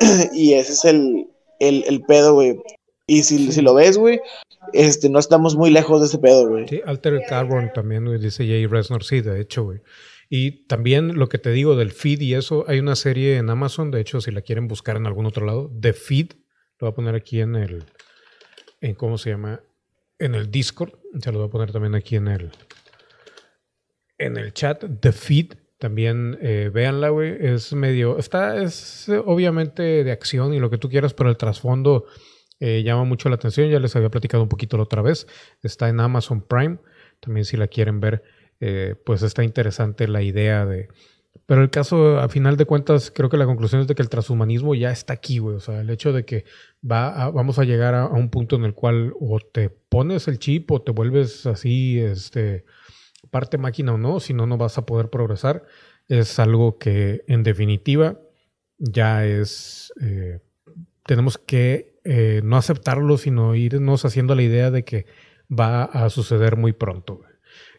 y 0.32 0.54
ese 0.54 0.72
es 0.72 0.84
el, 0.86 1.28
el, 1.58 1.84
el 1.86 2.00
pedo, 2.02 2.34
güey. 2.34 2.58
Y 3.06 3.22
si, 3.24 3.52
si 3.52 3.60
lo 3.60 3.74
ves, 3.74 3.98
güey, 3.98 4.20
este, 4.72 5.08
no 5.08 5.18
estamos 5.18 5.56
muy 5.56 5.70
lejos 5.70 6.00
de 6.00 6.06
ese 6.06 6.18
pedo, 6.18 6.48
güey. 6.48 6.68
Sí, 6.68 6.80
Carbon 7.28 7.70
también, 7.74 8.04
dice 8.20 8.46
Jay 8.46 8.66
Resnor, 8.66 9.04
sí, 9.04 9.20
de 9.20 9.40
hecho, 9.40 9.64
güey. 9.64 9.80
Y 10.28 10.66
también 10.66 11.18
lo 11.18 11.28
que 11.28 11.38
te 11.38 11.50
digo 11.50 11.76
del 11.76 11.92
feed 11.92 12.20
y 12.20 12.34
eso, 12.34 12.64
hay 12.66 12.78
una 12.78 12.96
serie 12.96 13.36
en 13.36 13.50
Amazon, 13.50 13.90
de 13.90 14.00
hecho, 14.00 14.20
si 14.20 14.30
la 14.30 14.40
quieren 14.40 14.66
buscar 14.66 14.96
en 14.96 15.06
algún 15.06 15.26
otro 15.26 15.44
lado, 15.44 15.70
The 15.78 15.92
Feed, 15.92 16.32
lo 16.78 16.86
voy 16.86 16.92
a 16.92 16.94
poner 16.94 17.14
aquí 17.14 17.40
en 17.40 17.54
el, 17.54 17.84
en 18.80 18.94
cómo 18.94 19.18
se 19.18 19.30
llama, 19.30 19.60
en 20.18 20.34
el 20.34 20.50
Discord, 20.50 20.94
se 21.20 21.32
lo 21.32 21.40
voy 21.40 21.48
a 21.48 21.50
poner 21.50 21.70
también 21.70 21.94
aquí 21.94 22.16
en 22.16 22.28
el, 22.28 22.50
en 24.16 24.38
el 24.38 24.54
chat, 24.54 24.82
The 25.00 25.12
Feed, 25.12 25.52
también 25.78 26.38
eh, 26.40 26.70
véanla, 26.72 27.10
güey, 27.10 27.36
es 27.38 27.74
medio, 27.74 28.16
está, 28.16 28.62
es 28.62 29.10
obviamente 29.26 29.82
de 30.02 30.12
acción 30.12 30.54
y 30.54 30.60
lo 30.60 30.70
que 30.70 30.78
tú 30.78 30.88
quieras, 30.88 31.12
pero 31.12 31.28
el 31.28 31.36
trasfondo 31.36 32.06
eh, 32.64 32.84
llama 32.84 33.02
mucho 33.02 33.28
la 33.28 33.34
atención, 33.34 33.68
ya 33.68 33.80
les 33.80 33.96
había 33.96 34.08
platicado 34.08 34.44
un 34.44 34.48
poquito 34.48 34.76
la 34.76 34.84
otra 34.84 35.02
vez, 35.02 35.26
está 35.64 35.88
en 35.88 35.98
Amazon 35.98 36.42
Prime, 36.42 36.78
también 37.18 37.44
si 37.44 37.56
la 37.56 37.66
quieren 37.66 37.98
ver, 37.98 38.22
eh, 38.60 38.94
pues 39.04 39.22
está 39.22 39.42
interesante 39.42 40.06
la 40.06 40.22
idea 40.22 40.64
de... 40.64 40.86
Pero 41.44 41.60
el 41.60 41.70
caso, 41.70 42.20
a 42.20 42.28
final 42.28 42.56
de 42.56 42.64
cuentas, 42.64 43.10
creo 43.10 43.28
que 43.28 43.36
la 43.36 43.46
conclusión 43.46 43.80
es 43.80 43.88
de 43.88 43.96
que 43.96 44.02
el 44.02 44.08
transhumanismo 44.08 44.76
ya 44.76 44.92
está 44.92 45.12
aquí, 45.12 45.38
güey. 45.38 45.56
O 45.56 45.60
sea, 45.60 45.80
el 45.80 45.90
hecho 45.90 46.12
de 46.12 46.24
que 46.24 46.44
va 46.88 47.30
vamos 47.30 47.58
a 47.58 47.64
llegar 47.64 47.96
a, 47.96 48.06
un 48.06 48.30
punto 48.30 48.54
en 48.54 48.64
el 48.64 48.74
cual 48.74 49.12
o 49.18 49.40
te 49.40 49.68
pones 49.68 50.28
el 50.28 50.38
chip 50.38 50.70
o 50.70 50.82
te 50.82 50.92
vuelves 50.92 51.46
así, 51.46 51.98
este, 51.98 52.64
parte 53.32 53.58
máquina 53.58 53.94
o 53.94 53.98
no, 53.98 54.20
si 54.20 54.34
no, 54.34 54.46
no 54.46 54.56
vas 54.56 54.78
a 54.78 54.86
poder 54.86 55.10
progresar. 55.10 55.64
Es 56.06 56.38
algo 56.38 56.78
que, 56.78 57.24
en 57.26 57.42
definitiva, 57.42 58.20
ya 58.78 59.26
es... 59.26 59.92
Eh, 60.00 60.38
tenemos 61.04 61.38
que 61.38 61.91
eh, 62.04 62.40
no 62.42 62.56
aceptarlo, 62.56 63.16
sino 63.16 63.54
irnos 63.54 64.04
haciendo 64.04 64.34
la 64.34 64.42
idea 64.42 64.70
de 64.70 64.84
que 64.84 65.06
va 65.48 65.84
a 65.84 66.10
suceder 66.10 66.56
muy 66.56 66.72
pronto. 66.72 67.20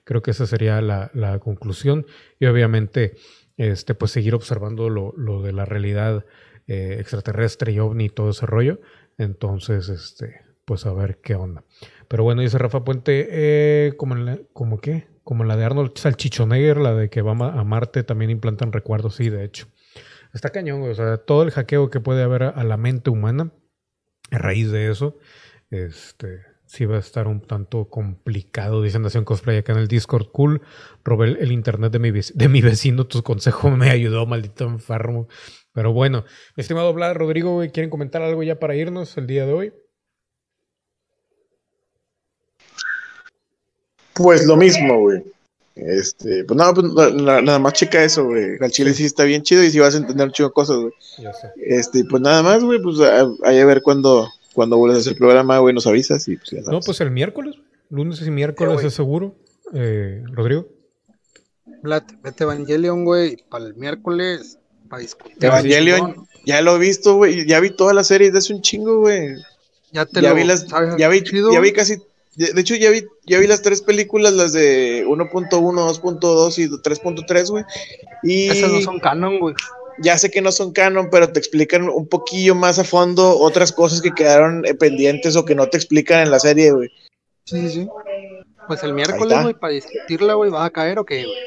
Creo 0.06 0.22
que 0.22 0.32
esa 0.32 0.48
sería 0.48 0.82
la, 0.82 1.40
conclusión. 1.40 2.06
Y 2.40 2.46
obviamente, 2.46 3.16
este, 3.58 3.96
pues 3.96 4.12
seguir 4.12 4.36
observando 4.36 4.90
lo, 4.90 5.42
de 5.42 5.54
la 5.54 5.66
realidad 5.66 6.26
eh, 6.68 6.98
extraterrestre 7.00 7.72
y 7.74 7.80
ovni 7.80 8.06
y 8.06 8.10
todo 8.10 8.30
ese 8.30 8.46
rollo. 8.46 8.80
Entonces, 9.18 9.90
este, 9.90 10.42
pues 10.66 10.86
a 10.86 10.94
ver 10.94 11.20
qué 11.22 11.36
onda. 11.36 11.64
Pero 12.08 12.24
bueno, 12.24 12.42
dice 12.42 12.58
Rafa 12.58 12.84
Puente, 12.84 13.28
eh, 13.30 13.94
como, 13.98 14.16
la, 14.16 14.40
qué? 14.82 15.08
Como 15.24 15.44
la 15.44 15.58
de 15.58 15.66
Arnold 15.66 15.94
Salchichonegger, 15.96 16.78
la 16.78 16.94
de 16.94 17.10
que 17.10 17.22
va 17.22 17.32
a 17.32 17.64
Marte, 17.64 18.04
también 18.04 18.32
implantan 18.32 18.72
recuerdos, 18.72 19.16
sí, 19.16 19.30
de 19.30 19.44
hecho. 19.44 19.68
Está 20.34 20.50
cañón, 20.50 20.82
o 20.82 20.94
sea, 20.94 21.18
todo 21.18 21.44
el 21.44 21.52
hackeo 21.52 21.90
que 21.90 22.00
puede 22.00 22.24
haber 22.24 22.44
a 22.44 22.64
la 22.64 22.76
mente 22.76 23.10
humana 23.10 23.52
a 24.32 24.38
raíz 24.38 24.72
de 24.72 24.90
eso, 24.90 25.18
este, 25.70 26.42
sí 26.66 26.86
va 26.86 26.98
a 26.98 27.00
estar 27.00 27.28
un 27.28 27.42
tanto 27.42 27.90
complicado. 27.90 28.82
Dice 28.82 29.00
Nación 29.00 29.26
Cosplay 29.26 29.58
acá 29.58 29.74
en 29.74 29.80
el 29.80 29.88
Discord. 29.88 30.28
Cool. 30.32 30.62
Robé 31.04 31.38
el 31.40 31.52
internet 31.52 31.92
de 31.92 32.00
mi, 32.00 32.12
de 32.12 32.48
mi 32.50 32.62
vecino. 32.62 33.06
Tu 33.06 33.22
consejo 33.22 33.70
me 33.72 33.90
ayudó, 33.92 34.26
maldito 34.26 34.66
enfermo. 34.66 35.28
Pero 35.72 35.94
bueno, 35.94 36.26
estimado 36.56 36.94
Vlad, 36.94 37.16
Rodrigo, 37.16 37.62
¿quieren 37.72 37.90
comentar 37.90 38.22
algo 38.22 38.44
ya 38.44 38.60
para 38.60 38.76
irnos 38.76 39.18
el 39.18 39.28
día 39.28 39.46
de 39.46 39.54
hoy? 39.54 39.74
Pues 44.14 44.46
lo 44.46 44.56
mismo, 44.56 45.00
güey. 45.00 45.24
Este, 45.76 46.44
pues 46.46 46.56
nada, 46.56 46.74
pues 46.74 46.94
nada 46.94 47.60
más 47.60 47.74
checa 47.74 48.04
eso, 48.04 48.26
güey. 48.26 48.58
Al 48.62 48.72
chile 48.72 48.94
sí 48.94 49.06
está 49.06 49.24
bien 49.24 49.42
chido 49.42 49.64
y 49.64 49.72
si 49.72 49.80
vas 49.80 49.96
a 49.96 49.98
entender 49.98 50.32
un 50.40 50.50
cosas, 50.52 50.78
güey. 50.78 50.94
Este, 51.58 52.06
pues 52.06 52.22
nada 52.22 52.44
más, 52.44 52.64
güey, 52.64 52.80
pues 52.82 53.00
ahí 53.44 53.60
a 53.60 53.66
ver 53.66 53.82
cuando, 53.82 54.30
cuando 54.54 54.78
vuelves 54.78 54.98
a 54.98 55.02
hacer 55.02 55.14
el 55.14 55.18
programa, 55.20 55.58
güey, 55.60 55.74
nos 55.74 55.88
avisas 55.88 56.28
y 56.28 56.38
pues 56.38 56.68
No, 56.68 56.80
pues 56.80 57.02
el 57.02 57.10
miércoles, 57.10 57.56
lunes 57.90 58.22
y 58.22 58.30
miércoles 58.30 58.84
es 58.84 58.94
seguro. 58.94 59.36
Eh, 59.74 60.24
Rodrigo. 60.32 60.68
Vlad, 61.82 62.04
vete 62.22 62.44
Evangelion, 62.44 63.04
güey, 63.04 63.38
para 63.50 63.66
el 63.66 63.74
miércoles, 63.74 64.60
para 64.88 65.02
discutir. 65.02 65.36
Evangelion, 65.42 66.28
ya 66.46 66.62
lo 66.62 66.76
he 66.76 66.80
visto, 66.80 67.16
güey, 67.16 67.48
ya 67.48 67.60
vi 67.60 67.72
toda 67.72 67.94
la 67.94 68.04
serie 68.04 68.32
desde 68.32 68.54
un 68.54 68.62
chingo, 68.62 69.00
güey. 69.00 69.36
Ya 69.92 70.06
te 70.06 70.22
ya 70.22 70.34
vi 70.34 70.44
las, 70.44 70.68
ya 70.98 71.10
vi, 71.10 71.24
ya 71.52 71.60
vi 71.60 71.72
casi 71.74 71.98
de 72.36 72.62
hecho, 72.62 72.76
ya 72.76 72.90
vi, 72.90 73.06
ya 73.26 73.40
vi 73.40 73.48
las 73.48 73.62
tres 73.62 73.82
películas, 73.82 74.34
las 74.34 74.54
de 74.54 75.06
1.1, 75.06 75.50
2.2 75.50 76.58
y 76.58 76.68
3.3, 76.70 77.50
güey. 77.50 77.64
Y 78.24 78.50
Esas 78.50 78.72
no 78.72 78.82
son 78.82 79.00
canon, 79.00 79.40
güey. 79.40 79.56
Ya 80.00 80.18
sé 80.18 80.32
que 80.32 80.42
no 80.42 80.52
son 80.52 80.72
canon, 80.72 81.10
pero 81.12 81.32
te 81.32 81.40
explican 81.40 81.88
un 81.88 82.08
poquillo 82.08 82.56
más 82.56 82.80
a 82.80 82.84
fondo 82.84 83.38
otras 83.38 83.72
cosas 83.72 84.02
que 84.02 84.12
quedaron 84.12 84.66
eh, 84.66 84.74
pendientes 84.74 85.36
o 85.36 85.46
que 85.46 85.54
no 85.54 85.68
te 85.70 85.78
explican 85.78 86.22
en 86.22 86.32
la 86.32 86.40
serie, 86.40 86.72
güey. 86.72 86.90
Sí, 87.46 87.70
sí. 87.70 87.88
Pues 88.68 88.82
el 88.84 88.94
miércoles, 88.94 89.44
güey, 89.44 89.54
para 89.54 89.74
discutirla, 89.74 90.34
güey, 90.34 90.50
¿va 90.50 90.66
a 90.66 90.70
caer 90.72 90.98
o 90.98 91.06
qué, 91.06 91.26
güey? 91.26 91.38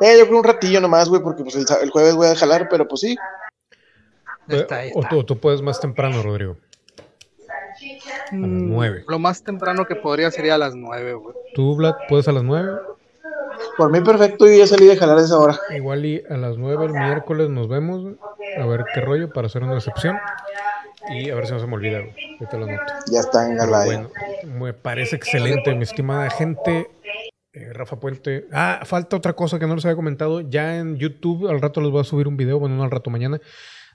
Eh, 0.00 0.18
yo 0.18 0.26
creo 0.26 0.38
un 0.38 0.44
ratillo 0.44 0.80
nomás, 0.80 1.08
güey, 1.08 1.22
porque 1.22 1.42
pues 1.42 1.56
el, 1.56 1.90
jueves 1.90 2.14
voy 2.14 2.28
a 2.28 2.36
jalar, 2.36 2.68
pero 2.68 2.86
pues 2.86 3.00
sí. 3.00 3.16
O, 4.94 5.02
tú, 5.08 5.24
tú 5.24 5.38
puedes 5.38 5.62
más 5.62 5.80
temprano, 5.80 6.22
Rodrigo. 6.22 6.56
A 8.30 8.36
las 8.36 8.48
9. 8.48 9.04
Mm, 9.06 9.10
lo 9.10 9.18
más 9.18 9.42
temprano 9.42 9.86
que 9.86 9.96
podría 9.96 10.30
sería 10.30 10.56
a 10.56 10.58
las 10.58 10.74
9, 10.74 11.14
güey. 11.14 11.34
¿Tú, 11.54 11.76
Vlad, 11.76 11.94
puedes 12.08 12.28
a 12.28 12.32
las 12.32 12.42
9? 12.42 12.72
Por 13.76 13.90
mí 13.90 14.00
perfecto, 14.00 14.48
y 14.48 14.58
ya 14.58 14.66
salí 14.66 14.86
de 14.86 14.96
jalar 14.96 15.18
a 15.18 15.22
esa 15.22 15.38
hora. 15.38 15.58
Igual 15.74 16.04
y 16.04 16.22
a 16.28 16.36
las 16.36 16.56
9 16.56 16.86
el 16.86 16.92
miércoles 16.92 17.50
nos 17.50 17.68
vemos, 17.68 18.16
a 18.58 18.66
ver 18.66 18.84
qué 18.94 19.00
rollo 19.00 19.32
para 19.32 19.46
hacer 19.46 19.62
una 19.62 19.74
excepción. 19.76 20.16
Y 21.08 21.30
a 21.30 21.34
ver 21.36 21.46
si 21.46 21.52
no 21.52 21.60
se 21.60 21.66
me 21.66 21.74
olvida, 21.74 22.00
güey. 22.00 22.14
Ahorita 22.40 22.56
lo 22.58 22.66
noto. 22.66 22.92
Ya 23.12 23.20
está 23.20 23.48
en 23.48 23.56
Galay. 23.56 23.86
Bueno, 23.86 24.10
me 24.58 24.72
parece 24.72 25.16
excelente, 25.16 25.74
mi 25.74 25.84
estimada 25.84 26.28
gente. 26.30 26.90
Eh, 27.52 27.72
Rafa 27.72 28.00
Puente. 28.00 28.48
Ah, 28.52 28.80
falta 28.84 29.16
otra 29.16 29.34
cosa 29.34 29.58
que 29.58 29.66
no 29.66 29.76
les 29.76 29.84
había 29.84 29.96
comentado. 29.96 30.40
Ya 30.40 30.78
en 30.78 30.96
YouTube, 30.96 31.48
al 31.48 31.60
rato 31.60 31.80
les 31.80 31.90
voy 31.90 32.00
a 32.00 32.04
subir 32.04 32.26
un 32.26 32.36
video, 32.36 32.58
bueno, 32.58 32.76
no 32.76 32.82
al 32.82 32.90
rato 32.90 33.10
mañana, 33.10 33.40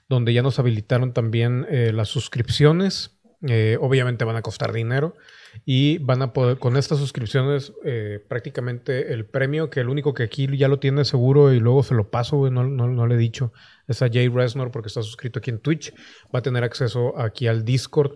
donde 0.08 0.32
ya 0.32 0.42
nos 0.42 0.58
habilitaron 0.58 1.12
también 1.12 1.66
eh, 1.68 1.92
las 1.92 2.08
suscripciones 2.08 3.21
eh, 3.48 3.76
obviamente 3.80 4.24
van 4.24 4.36
a 4.36 4.42
costar 4.42 4.72
dinero 4.72 5.16
y 5.64 5.98
van 5.98 6.22
a 6.22 6.32
poder, 6.32 6.58
con 6.58 6.76
estas 6.76 6.98
suscripciones, 6.98 7.72
eh, 7.84 8.24
prácticamente 8.28 9.12
el 9.12 9.26
premio, 9.26 9.68
que 9.68 9.80
el 9.80 9.88
único 9.88 10.14
que 10.14 10.22
aquí 10.22 10.48
ya 10.56 10.68
lo 10.68 10.78
tiene 10.78 11.04
seguro 11.04 11.52
y 11.52 11.60
luego 11.60 11.82
se 11.82 11.94
lo 11.94 12.10
paso, 12.10 12.50
no, 12.50 12.64
no, 12.64 13.06
le 13.06 13.14
he 13.14 13.18
dicho, 13.18 13.52
es 13.88 14.00
a 14.02 14.08
Jay 14.08 14.28
Resnor 14.28 14.70
porque 14.70 14.88
está 14.88 15.02
suscrito 15.02 15.40
aquí 15.40 15.50
en 15.50 15.58
Twitch, 15.58 15.92
va 16.34 16.38
a 16.38 16.42
tener 16.42 16.64
acceso 16.64 17.18
aquí 17.18 17.46
al 17.46 17.64
Discord 17.64 18.12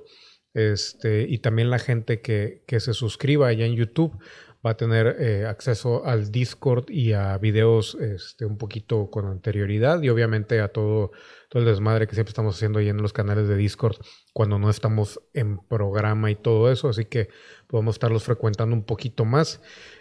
este, 0.54 1.26
y 1.28 1.38
también 1.38 1.70
la 1.70 1.78
gente 1.78 2.20
que, 2.20 2.62
que 2.66 2.80
se 2.80 2.94
suscriba 2.94 3.48
allá 3.48 3.66
en 3.66 3.74
YouTube 3.74 4.18
va 4.66 4.70
a 4.70 4.76
tener 4.76 5.16
eh, 5.20 5.46
acceso 5.46 6.04
al 6.04 6.32
Discord 6.32 6.90
y 6.90 7.12
a 7.12 7.38
videos 7.38 7.94
este, 7.94 8.46
un 8.46 8.58
poquito 8.58 9.10
con 9.10 9.26
anterioridad 9.26 10.02
y 10.02 10.08
obviamente 10.08 10.60
a 10.60 10.68
todo, 10.68 11.12
todo 11.48 11.62
el 11.62 11.68
desmadre 11.68 12.06
que 12.06 12.14
siempre 12.14 12.30
estamos 12.30 12.56
haciendo 12.56 12.78
ahí 12.78 12.88
en 12.88 13.00
los 13.02 13.12
canales 13.12 13.48
de 13.48 13.56
Discord 13.56 13.96
cuando 14.32 14.58
no 14.58 14.70
estamos 14.70 15.20
en 15.32 15.58
programa 15.58 16.30
y 16.30 16.34
todo 16.34 16.70
eso, 16.70 16.88
así 16.88 17.04
que 17.04 17.28
podemos 17.66 17.96
estarlos 17.96 18.24
frecuentando 18.24 18.74
un 18.74 18.84
poquito 18.84 19.24
más. 19.24 19.60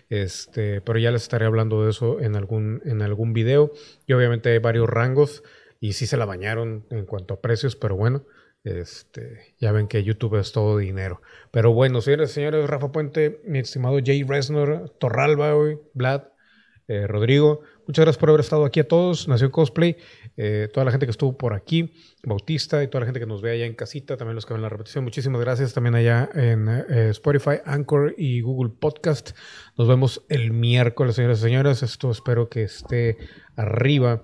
Este, 0.09 0.81
pero 0.81 0.99
ya 0.99 1.11
les 1.11 1.23
estaré 1.23 1.45
hablando 1.45 1.83
de 1.83 1.89
eso 1.89 2.19
en 2.19 2.35
algún, 2.35 2.81
en 2.85 3.01
algún 3.01 3.33
video. 3.33 3.71
Y 4.05 4.13
obviamente 4.13 4.49
hay 4.49 4.59
varios 4.59 4.89
rangos 4.89 5.43
y 5.79 5.93
sí 5.93 6.07
se 6.07 6.17
la 6.17 6.25
bañaron 6.25 6.85
en 6.89 7.05
cuanto 7.05 7.35
a 7.35 7.41
precios, 7.41 7.75
pero 7.75 7.95
bueno, 7.95 8.25
este, 8.63 9.55
ya 9.59 9.71
ven 9.71 9.87
que 9.87 10.03
YouTube 10.03 10.39
es 10.39 10.51
todo 10.51 10.77
dinero. 10.77 11.21
Pero 11.51 11.73
bueno, 11.73 12.01
señores 12.01 12.31
señores, 12.31 12.67
Rafa 12.67 12.91
Puente, 12.91 13.41
mi 13.45 13.59
estimado 13.59 13.99
Jay 14.03 14.23
Resnor, 14.23 14.89
Torralba, 14.99 15.53
Vlad, 15.93 16.23
eh, 16.87 17.07
Rodrigo, 17.07 17.61
muchas 17.87 18.03
gracias 18.05 18.17
por 18.17 18.29
haber 18.29 18.41
estado 18.41 18.65
aquí 18.65 18.79
a 18.79 18.87
todos. 18.87 19.27
Nació 19.27 19.51
Cosplay, 19.51 19.97
eh, 20.37 20.69
toda 20.73 20.85
la 20.85 20.91
gente 20.91 21.05
que 21.05 21.11
estuvo 21.11 21.37
por 21.37 21.53
aquí, 21.53 21.93
Bautista 22.23 22.83
y 22.83 22.87
toda 22.87 23.01
la 23.01 23.05
gente 23.05 23.19
que 23.19 23.25
nos 23.25 23.41
ve 23.41 23.51
allá 23.51 23.65
en 23.65 23.75
casita, 23.75 24.17
también 24.17 24.35
los 24.35 24.45
que 24.45 24.53
ven 24.53 24.61
la 24.61 24.69
repetición. 24.69 25.03
Muchísimas 25.03 25.41
gracias 25.41 25.73
también 25.73 25.95
allá 25.95 26.29
en 26.33 26.67
eh, 26.67 27.09
Spotify, 27.09 27.57
Anchor 27.65 28.15
y 28.17 28.41
Google 28.41 28.73
Podcast. 28.79 29.31
Nos 29.77 29.87
vemos 29.87 30.23
el 30.29 30.51
miércoles, 30.51 31.15
señores 31.15 31.39
y 31.39 31.41
señores. 31.41 31.83
Esto 31.83 32.11
espero 32.11 32.49
que 32.49 32.63
esté 32.63 33.17
arriba, 33.55 34.23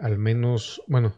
al 0.00 0.16
menos, 0.18 0.80
bueno, 0.86 1.14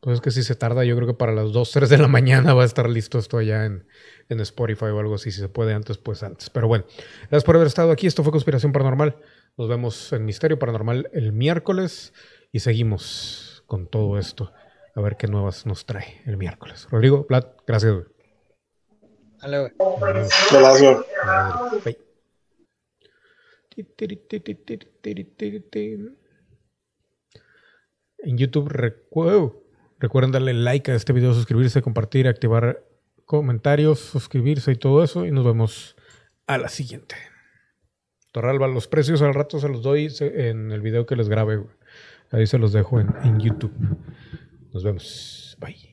pues 0.00 0.14
es 0.14 0.20
que 0.20 0.30
si 0.30 0.44
se 0.44 0.54
tarda, 0.54 0.84
yo 0.84 0.94
creo 0.94 1.08
que 1.08 1.14
para 1.14 1.32
las 1.32 1.52
2, 1.52 1.70
3 1.72 1.90
de 1.90 1.98
la 1.98 2.08
mañana 2.08 2.54
va 2.54 2.62
a 2.62 2.66
estar 2.66 2.88
listo 2.88 3.18
esto 3.18 3.38
allá 3.38 3.64
en, 3.64 3.84
en 4.28 4.40
Spotify 4.40 4.86
o 4.86 4.98
algo 5.00 5.16
así. 5.16 5.32
Si 5.32 5.40
se 5.40 5.48
puede 5.48 5.74
antes, 5.74 5.98
pues 5.98 6.22
antes. 6.22 6.50
Pero 6.50 6.68
bueno, 6.68 6.84
gracias 7.22 7.44
por 7.44 7.56
haber 7.56 7.66
estado 7.66 7.90
aquí. 7.90 8.06
Esto 8.06 8.22
fue 8.22 8.30
Conspiración 8.30 8.72
Paranormal. 8.72 9.16
Nos 9.58 9.68
vemos 9.68 10.12
en 10.12 10.24
Misterio 10.24 10.58
Paranormal 10.60 11.10
el 11.12 11.32
miércoles 11.32 12.14
y 12.52 12.60
seguimos 12.60 13.64
con 13.66 13.88
todo 13.88 14.16
esto. 14.16 14.52
A 14.94 15.00
ver 15.00 15.16
qué 15.16 15.26
nuevas 15.26 15.66
nos 15.66 15.84
trae 15.84 16.22
el 16.26 16.36
miércoles. 16.36 16.86
Rodrigo, 16.88 17.26
Vlad, 17.28 17.44
gracias. 17.66 18.04
Gracias. 20.52 21.02
En 28.18 28.38
YouTube 28.38 28.68
recuerdo 28.68 29.64
Recuerden 30.00 30.30
darle 30.30 30.54
like 30.54 30.92
a 30.92 30.94
este 30.94 31.12
video, 31.12 31.34
suscribirse, 31.34 31.82
compartir, 31.82 32.28
activar 32.28 32.84
comentarios, 33.24 33.98
suscribirse 33.98 34.70
y 34.70 34.76
todo 34.76 35.02
eso. 35.02 35.26
Y 35.26 35.32
nos 35.32 35.44
vemos 35.44 35.96
a 36.46 36.56
la 36.56 36.68
siguiente. 36.68 37.16
Torralba, 38.32 38.68
los 38.68 38.88
precios 38.88 39.22
al 39.22 39.34
rato 39.34 39.58
se 39.58 39.68
los 39.68 39.82
doy 39.82 40.12
en 40.20 40.70
el 40.70 40.80
video 40.80 41.06
que 41.06 41.16
les 41.16 41.28
grabe. 41.28 41.62
Ahí 42.30 42.46
se 42.46 42.58
los 42.58 42.72
dejo 42.72 43.00
en, 43.00 43.08
en 43.24 43.40
YouTube. 43.40 43.72
Nos 44.72 44.84
vemos. 44.84 45.56
Bye. 45.60 45.87